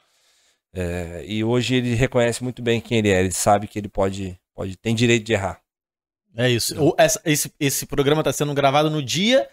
é, 0.73 1.23
e 1.25 1.43
hoje 1.43 1.75
ele 1.75 1.95
reconhece 1.95 2.43
muito 2.43 2.61
bem 2.61 2.81
quem 2.81 2.99
ele 2.99 3.09
é. 3.09 3.19
Ele 3.21 3.31
sabe 3.31 3.67
que 3.67 3.79
ele 3.79 3.89
pode, 3.89 4.39
pode 4.53 4.77
tem 4.77 4.95
direito 4.95 5.25
de 5.25 5.33
errar. 5.33 5.61
É 6.35 6.49
isso. 6.49 6.75
O- 6.81 6.93
essa- 6.97 7.21
esse, 7.25 7.51
esse 7.59 7.85
programa 7.85 8.23
tá 8.23 8.31
sendo 8.31 8.53
gravado 8.53 8.89
no 8.89 9.01
dia 9.03 9.47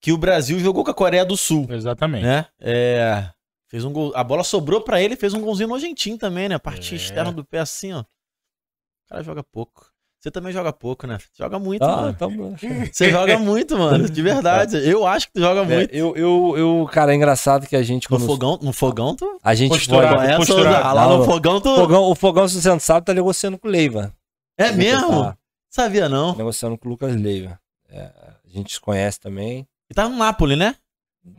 que 0.00 0.12
o 0.12 0.18
Brasil 0.18 0.58
jogou 0.58 0.84
com 0.84 0.90
a 0.90 0.94
Coreia 0.94 1.24
do 1.24 1.36
Sul, 1.36 1.66
Exatamente. 1.70 2.24
né? 2.24 2.46
É, 2.60 3.26
fez 3.68 3.84
um 3.84 3.92
gol, 3.92 4.12
a 4.14 4.22
bola 4.24 4.42
sobrou 4.44 4.80
pra 4.80 5.00
ele, 5.00 5.16
fez 5.16 5.32
um 5.34 5.40
golzinho 5.40 5.68
nojentinho 5.68 6.18
também, 6.18 6.48
né? 6.48 6.54
A 6.56 6.60
parte 6.60 6.94
É. 6.94 6.96
externa 6.96 7.32
do 7.32 7.44
pé 7.44 7.60
assim, 7.60 7.92
ó. 7.92 8.00
O 8.00 8.04
cara 9.08 9.22
joga 9.22 9.42
pouco. 9.42 9.86
Você 10.18 10.30
também 10.30 10.54
joga 10.54 10.72
pouco, 10.72 11.06
né? 11.06 11.18
Joga 11.38 11.58
muito, 11.58 11.82
Ah, 11.84 11.96
mano. 11.96 12.10
então, 12.10 12.30
Você 12.90 13.10
joga 13.10 13.38
muito, 13.38 13.76
mano. 13.76 14.08
De 14.08 14.22
verdade. 14.22 14.78
Eu 14.78 15.06
acho 15.06 15.26
que 15.26 15.34
tu 15.34 15.40
joga 15.40 15.60
é, 15.60 15.64
muito. 15.64 15.94
eu, 15.94 16.16
eu, 16.16 16.54
eu, 16.56 16.88
cara, 16.90 17.12
é 17.12 17.14
engraçado 17.14 17.66
que 17.66 17.76
a 17.76 17.82
gente 17.82 18.10
No 18.10 18.18
fogão, 18.18 18.58
no 18.62 18.72
fogão 18.72 19.14
tu. 19.14 19.38
a 19.42 19.54
gente 19.54 19.72
Posturado. 19.72 20.16
foi, 20.16 20.26
Essa, 20.26 20.36
posturado. 20.38 20.94
lá 20.94 21.08
Não, 21.08 21.18
no 21.18 21.24
fogão 21.26 21.60
tu. 21.60 21.68
o 21.70 21.76
fogão, 21.76 22.02
o 22.04 22.14
fogão, 22.14 22.48
se 22.48 22.60
você 22.62 22.68
não 22.70 22.80
sabe, 22.80 23.04
tá 23.04 23.12
negociando 23.12 23.58
com 23.58 23.68
o 23.68 23.70
Leiva. 23.70 24.14
É 24.56 24.72
mesmo? 24.72 25.24
Tá 25.24 25.36
Sabia 25.74 26.08
não. 26.08 26.36
negociando 26.36 26.78
com 26.78 26.86
o 26.86 26.90
Lucas 26.92 27.16
Leiva. 27.16 27.58
É, 27.88 28.02
a 28.44 28.48
gente 28.48 28.74
se 28.74 28.80
conhece 28.80 29.18
também. 29.18 29.66
Ele 29.90 29.94
tava 29.96 30.08
no 30.08 30.16
Napoli, 30.16 30.54
né? 30.54 30.76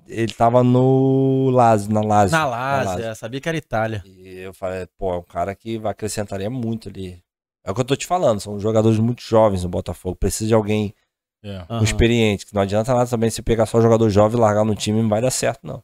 Ele 0.06 0.34
tava 0.34 0.62
no 0.62 1.50
Lazio, 1.52 1.94
na 1.94 2.02
Lazio. 2.02 2.38
Na 2.38 2.46
Lazio, 2.46 3.06
é, 3.06 3.16
sabia 3.16 3.40
que 3.40 3.48
era 3.48 3.58
Itália. 3.58 4.04
E 4.06 4.40
eu 4.40 4.54
falei, 4.54 4.88
pô, 4.98 5.14
é 5.14 5.18
um 5.20 5.24
cara 5.24 5.56
que 5.56 5.78
vai 5.78 5.94
acrescentaria 5.94 6.50
muito 6.50 6.90
ali. 6.90 7.24
É 7.64 7.72
o 7.72 7.74
que 7.74 7.80
eu 7.80 7.86
tô 7.86 7.96
te 7.96 8.06
falando, 8.06 8.42
são 8.42 8.60
jogadores 8.60 9.00
muito 9.00 9.22
jovens 9.22 9.64
no 9.64 9.70
Botafogo. 9.70 10.18
Precisa 10.18 10.50
de 10.50 10.54
alguém 10.54 10.94
É. 11.42 11.56
Aham. 11.56 11.78
com 11.80 11.84
experiente. 11.86 12.46
Que 12.46 12.54
não 12.54 12.62
adianta 12.62 12.94
nada 12.94 13.10
também 13.10 13.30
você 13.30 13.42
pegar 13.42 13.66
só 13.66 13.80
jogador 13.80 14.10
jovem 14.10 14.38
e 14.38 14.42
largar 14.42 14.66
no 14.66 14.76
time, 14.76 15.02
não 15.02 15.08
vai 15.08 15.22
dar 15.22 15.32
certo, 15.32 15.66
não. 15.66 15.82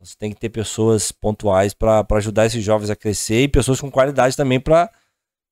Você 0.00 0.16
tem 0.18 0.32
que 0.32 0.40
ter 0.40 0.48
pessoas 0.48 1.12
pontuais 1.12 1.72
pra 1.72 2.02
pra 2.02 2.16
ajudar 2.18 2.46
esses 2.46 2.62
jovens 2.64 2.90
a 2.90 2.96
crescer 2.96 3.42
e 3.44 3.48
pessoas 3.48 3.80
com 3.80 3.88
qualidade 3.88 4.36
também 4.36 4.58
pra 4.58 4.90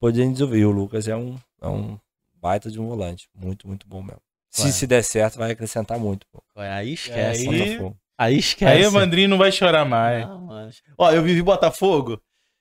poderem 0.00 0.32
desenvolver. 0.32 0.58
E 0.58 0.64
o 0.66 0.72
Lucas 0.72 1.06
é 1.06 1.14
um, 1.16 1.38
é 1.60 1.68
um 1.68 1.98
baita 2.42 2.68
de 2.70 2.80
um 2.80 2.88
volante. 2.88 3.28
Muito, 3.34 3.68
muito 3.68 3.86
bom 3.86 4.02
mesmo. 4.02 4.20
Se, 4.50 4.70
se 4.72 4.86
der 4.86 5.02
certo, 5.02 5.38
vai 5.38 5.52
acrescentar 5.52 5.98
muito. 5.98 6.26
Pô. 6.30 6.42
Aí 6.56 6.92
esquece. 6.92 7.48
Aí-. 7.48 7.92
Aí 8.18 8.38
esquece. 8.38 8.70
Aí 8.72 8.86
o 8.86 8.90
Vandrinho 8.90 9.28
não 9.28 9.38
vai 9.38 9.50
chorar 9.52 9.84
mais. 9.84 10.26
Mano. 10.28 10.70
Ó, 10.98 11.10
eu 11.10 11.22
vivi 11.22 11.40
Botafogo. 11.40 12.20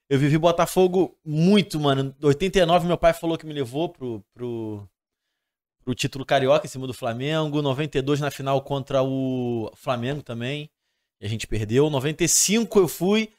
Eu 0.10 0.18
vivi 0.20 0.38
Botafogo 0.38 1.18
muito, 1.26 1.80
mano. 1.80 2.16
Em 2.22 2.26
89, 2.26 2.88
meu 2.88 2.98
pai 2.98 3.14
falou 3.14 3.38
que 3.38 3.46
me 3.46 3.54
levou 3.54 3.90
pro, 3.90 4.24
pro, 4.34 4.88
pro 5.84 5.96
título 5.96 6.26
carioca 6.26 6.66
em 6.66 6.70
cima 6.70 6.88
do 6.88 6.94
Flamengo. 6.94 7.62
92 7.62 8.20
na 8.22 8.32
final 8.32 8.62
contra 8.62 9.04
o 9.04 9.70
Flamengo 9.76 10.22
também. 10.22 10.70
E 11.20 11.26
a 11.26 11.30
gente 11.30 11.46
perdeu. 11.48 11.90
95 11.90 12.80
eu 12.80 12.88
fui. 12.88 13.30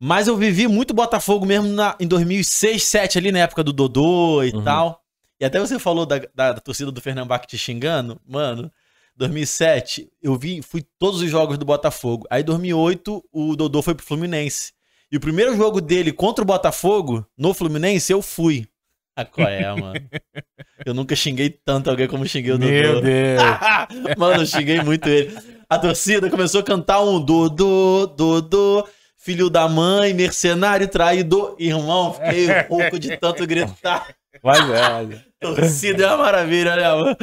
Mas 0.00 0.26
eu 0.26 0.36
vivi 0.36 0.66
muito 0.66 0.94
Botafogo 0.94 1.46
mesmo 1.46 1.68
na, 1.68 1.96
em 2.00 2.06
2006, 2.06 2.72
2007, 2.72 3.18
ali 3.18 3.30
na 3.32 3.40
época 3.40 3.62
do 3.62 3.72
Dodô 3.72 4.42
e 4.42 4.50
Uhum. 4.52 4.64
tal. 4.64 5.01
E 5.42 5.44
até 5.44 5.58
você 5.58 5.76
falou 5.76 6.06
da, 6.06 6.20
da, 6.32 6.52
da 6.52 6.60
torcida 6.60 6.92
do 6.92 7.00
Fernambac 7.00 7.48
te 7.48 7.58
xingando, 7.58 8.20
mano. 8.24 8.70
2007, 9.16 10.08
eu 10.22 10.36
vi, 10.36 10.62
fui 10.62 10.84
todos 11.00 11.20
os 11.20 11.28
jogos 11.28 11.58
do 11.58 11.64
Botafogo. 11.64 12.28
Aí 12.30 12.44
2008, 12.44 13.24
o 13.32 13.56
Dodô 13.56 13.82
foi 13.82 13.92
pro 13.92 14.06
Fluminense. 14.06 14.72
E 15.10 15.16
o 15.16 15.20
primeiro 15.20 15.56
jogo 15.56 15.80
dele 15.80 16.12
contra 16.12 16.44
o 16.44 16.46
Botafogo, 16.46 17.26
no 17.36 17.52
Fluminense, 17.52 18.12
eu 18.12 18.22
fui. 18.22 18.68
Ah, 19.16 19.24
qual 19.24 19.48
é, 19.48 19.68
mano? 19.74 19.94
Eu 20.86 20.94
nunca 20.94 21.16
xinguei 21.16 21.50
tanto 21.50 21.90
alguém 21.90 22.06
como 22.06 22.26
xinguei 22.26 22.52
o 22.52 22.58
Dodô. 22.58 22.70
Meu 22.70 23.00
Deus. 23.00 23.42
Mano, 24.18 24.42
eu 24.42 24.46
xinguei 24.46 24.80
muito 24.82 25.08
ele. 25.08 25.32
A 25.68 25.78
torcida 25.78 26.28
começou 26.28 26.60
a 26.60 26.64
cantar 26.64 27.00
um 27.02 27.20
Dodô, 27.20 28.06
Dodô, 28.06 28.88
filho 29.16 29.48
da 29.48 29.68
mãe, 29.68 30.12
mercenário, 30.12 30.88
traidor. 30.88 31.54
Irmão, 31.56 32.14
fiquei 32.14 32.48
rouco 32.68 32.98
de 32.98 33.16
tanto 33.16 33.46
gritar. 33.46 34.08
Mas 34.42 34.58
é, 34.70 34.88
mas 34.90 35.10
é. 35.12 35.24
Torcida 35.40 36.04
é 36.04 36.06
uma 36.08 36.18
maravilha, 36.18 36.76
né, 36.76 36.88
mano? 36.88 37.16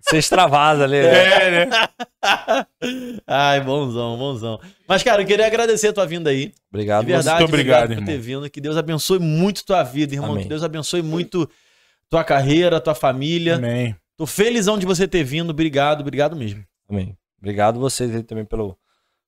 Você 0.00 0.18
extravasa 0.18 0.84
ali. 0.84 1.00
né? 1.00 1.08
É, 1.08 1.66
né? 1.66 1.70
Ai, 3.26 3.60
bonzão, 3.62 4.18
bonzão. 4.18 4.60
Mas, 4.86 5.02
cara, 5.02 5.22
eu 5.22 5.26
queria 5.26 5.46
agradecer 5.46 5.88
a 5.88 5.92
tua 5.94 6.06
vinda 6.06 6.28
aí. 6.28 6.52
Obrigado. 6.70 7.06
De 7.06 7.12
verdade, 7.12 7.38
Muito 7.40 7.48
obrigado, 7.50 7.86
por 7.86 7.92
irmão. 7.92 8.04
ter 8.06 8.18
vindo. 8.18 8.50
Que 8.50 8.60
Deus 8.60 8.76
abençoe 8.76 9.18
muito 9.18 9.64
tua 9.64 9.82
vida, 9.82 10.14
irmão. 10.14 10.32
Amém. 10.32 10.42
Que 10.42 10.48
Deus 10.48 10.62
abençoe 10.62 11.00
muito 11.00 11.48
tua 12.10 12.22
carreira, 12.22 12.80
tua 12.80 12.94
família. 12.94 13.56
Amém. 13.56 13.96
Tô 14.16 14.26
felizão 14.26 14.78
de 14.78 14.84
você 14.84 15.08
ter 15.08 15.24
vindo. 15.24 15.50
Obrigado, 15.50 16.02
obrigado 16.02 16.36
mesmo. 16.36 16.62
Amém. 16.88 17.16
Obrigado 17.38 17.80
vocês 17.80 18.14
aí 18.14 18.22
também 18.22 18.44
pelo 18.44 18.76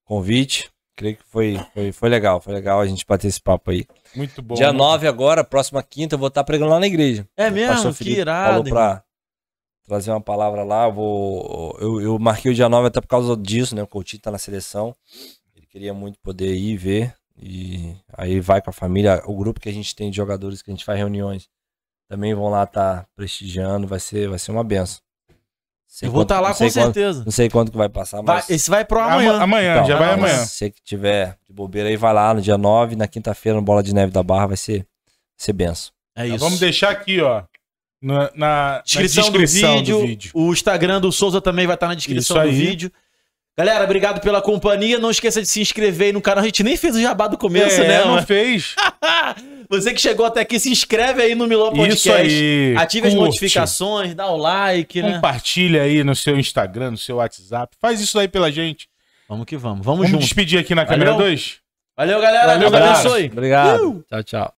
convite. 0.05 0.71
Creio 0.97 1.17
que 1.17 1.25
foi, 1.25 1.61
foi, 1.75 1.93
foi 1.93 2.09
legal. 2.09 2.41
Foi 2.41 2.55
legal 2.55 2.81
a 2.81 2.87
gente 2.87 3.05
bater 3.07 3.29
esse 3.29 3.41
papo 3.41 3.71
aí. 3.71 3.87
Muito 4.15 4.41
bom. 4.41 4.55
Dia 4.55 4.73
né? 4.73 4.79
9 4.79 5.07
agora, 5.07 5.45
próxima 5.45 5.83
quinta, 5.83 6.15
eu 6.15 6.19
vou 6.19 6.29
estar 6.29 6.43
pregando 6.43 6.71
lá 6.71 6.81
na 6.81 6.87
igreja. 6.87 7.29
É 7.37 7.51
O 7.51 7.53
mesmo? 7.53 7.75
pastor 7.75 7.95
Que 7.95 8.13
irado. 8.13 8.49
Falou 8.49 8.65
pra 8.65 9.05
trazer 9.87 10.11
uma 10.11 10.23
palavra 10.23 10.65
lá. 10.65 10.87
Eu, 10.87 10.93
vou, 10.93 11.79
eu, 11.81 12.01
eu 12.01 12.19
marquei 12.19 12.51
o 12.51 12.55
dia 12.55 12.69
9 12.69 12.89
até 12.89 13.01
por 13.01 13.09
causa 13.09 13.37
disso, 13.37 13.77
né? 13.77 13.83
O 13.83 13.87
Coutinho 13.87 14.23
tá 14.23 14.31
na 14.31 14.39
seleção. 14.39 14.97
Ele 15.55 15.67
queria 15.67 15.93
muito 15.93 16.19
poder 16.21 16.55
ir 16.55 16.71
e 16.73 16.77
ver. 16.79 17.15
E 17.39 17.95
aí 18.17 18.41
vai 18.41 18.63
com 18.63 18.71
a 18.71 18.73
família. 18.73 19.23
O 19.27 19.37
grupo 19.37 19.61
que 19.61 19.69
a 19.69 19.73
gente 19.73 19.95
tem 19.95 20.11
de 20.11 20.17
jogadores 20.17 20.63
que 20.63 20.71
a 20.71 20.75
gente 20.75 20.85
faz 20.85 20.99
reuniões 20.99 21.47
também 22.09 22.35
vão 22.35 22.49
lá 22.49 22.65
estar 22.65 23.07
prestigiando. 23.15 23.87
Vai 23.87 24.01
ser, 24.01 24.31
vai 24.31 24.39
ser 24.39 24.51
uma 24.51 24.65
benção. 24.65 25.01
Sei 25.99 26.09
Eu 26.09 26.13
vou 26.13 26.25
estar 26.25 26.41
lá 26.41 26.49
não 26.51 26.55
com 26.55 26.59
quanto- 26.65 26.73
certeza. 26.75 27.25
não 27.25 27.33
sei 27.33 27.49
quanto 27.49 27.71
que 27.73 27.79
vai 27.79 27.89
passar, 27.89 28.21
Vai- 28.21 28.37
mas. 28.37 28.51
esse 28.51 28.69
vai 28.69 28.85
pro 28.85 29.01
Amanhã, 29.01 29.41
amanhã. 29.41 29.75
Então, 29.77 29.87
já 29.87 29.97
vai 29.97 30.13
amanhã. 30.13 30.45
Se 30.45 30.49
você 30.55 30.71
que 30.71 30.83
tiver 30.85 31.39
de 31.47 31.55
bobeira 31.55 31.89
aí, 31.89 31.97
vai 31.97 32.13
lá 32.13 32.35
no 32.35 32.43
dia 32.43 32.59
9, 32.59 32.95
na 32.97 33.09
quinta-feira, 33.09 33.57
no 33.57 33.65
Bola 33.65 33.83
de 33.83 33.95
Neve 33.95 34.13
da 34.13 34.23
Barra, 34.23 34.49
vai 34.49 34.57
ser, 34.59 34.81
vai 34.81 34.87
ser 35.39 35.53
benção. 35.55 35.91
É 36.15 36.21
Tá, 36.21 36.27
isso. 36.27 36.39
Vamos 36.39 36.61
deixar 36.61 36.91
aqui, 36.91 37.23
ó. 37.23 37.45
Na, 38.03 38.31
na- 38.35 38.83
descrição, 38.85 39.25
na 39.25 39.31
descrição 39.39 39.83
do, 39.83 40.01
vídeo, 40.07 40.31
O 40.35 40.53
Instagram 40.53 41.01
do 41.01 41.11
Souza 41.11 41.41
também 41.41 41.67
vai 41.67 41.77
estar 41.77 41.89
na 41.89 41.95
descrição 41.95 42.37
Isso 42.37 42.47
do 42.47 42.53
vídeo. 42.55 42.93
Galera, 43.59 43.85
obrigado 43.85 44.21
pela 44.21 44.43
companhia. 44.43 44.99
Não 44.99 45.11
esqueça 45.11 45.41
de 45.41 45.49
se 45.49 45.63
inscrever 45.63 46.09
aí 46.09 46.13
no 46.13 46.21
canal. 46.21 46.43
A 46.43 46.47
gente 46.47 46.63
nem 46.63 46.77
fez 46.77 46.95
o 46.95 47.01
jabá 47.01 47.27
do 47.27 47.39
começo, 47.39 47.81
é, 47.81 47.89
né? 47.89 48.01
não 48.01 48.15
mano? 48.17 48.27
fez. 48.27 48.75
Você 49.71 49.95
que 49.95 50.01
chegou 50.01 50.27
até 50.27 50.41
aqui, 50.43 50.61
se 50.61 50.71
inscreve 50.71 51.23
aí 51.23 51.35
no 51.35 51.47
Milão 51.47 51.73
Podcast. 51.73 51.97
Isso 51.97 52.13
aí. 52.13 52.77
Ative 52.77 53.09
as 53.09 53.15
Curte. 53.15 53.27
notificações, 53.27 54.15
dá 54.15 54.27
o 54.29 54.37
like, 54.37 55.01
né? 55.03 55.15
Compartilha 55.15 55.83
aí 55.83 56.05
no 56.05 56.15
seu 56.15 56.39
Instagram, 56.39 56.93
no 56.93 56.99
seu 56.99 57.17
WhatsApp. 57.17 57.75
Faz 57.81 57.99
isso 58.01 58.19
aí 58.19 58.29
pela 58.29 58.53
gente. 58.53 58.89
Vamos 59.29 59.47
que 59.47 59.57
vamos. 59.57 59.85
Vamos, 59.85 60.01
Vamos 60.01 60.11
junto. 60.11 60.23
despedir 60.23 60.61
aqui 60.61 60.75
na 60.75 60.85
Valeu. 60.85 60.99
câmera 61.07 61.17
2? 61.17 61.57
Valeu, 61.97 62.21
galera. 62.21 62.47
Valeu, 62.47 62.61
Deus 62.61 62.73
galera. 62.73 62.93
abençoe. 62.93 63.27
Obrigado. 63.33 64.05
Tchau, 64.09 64.23
tchau. 64.23 64.56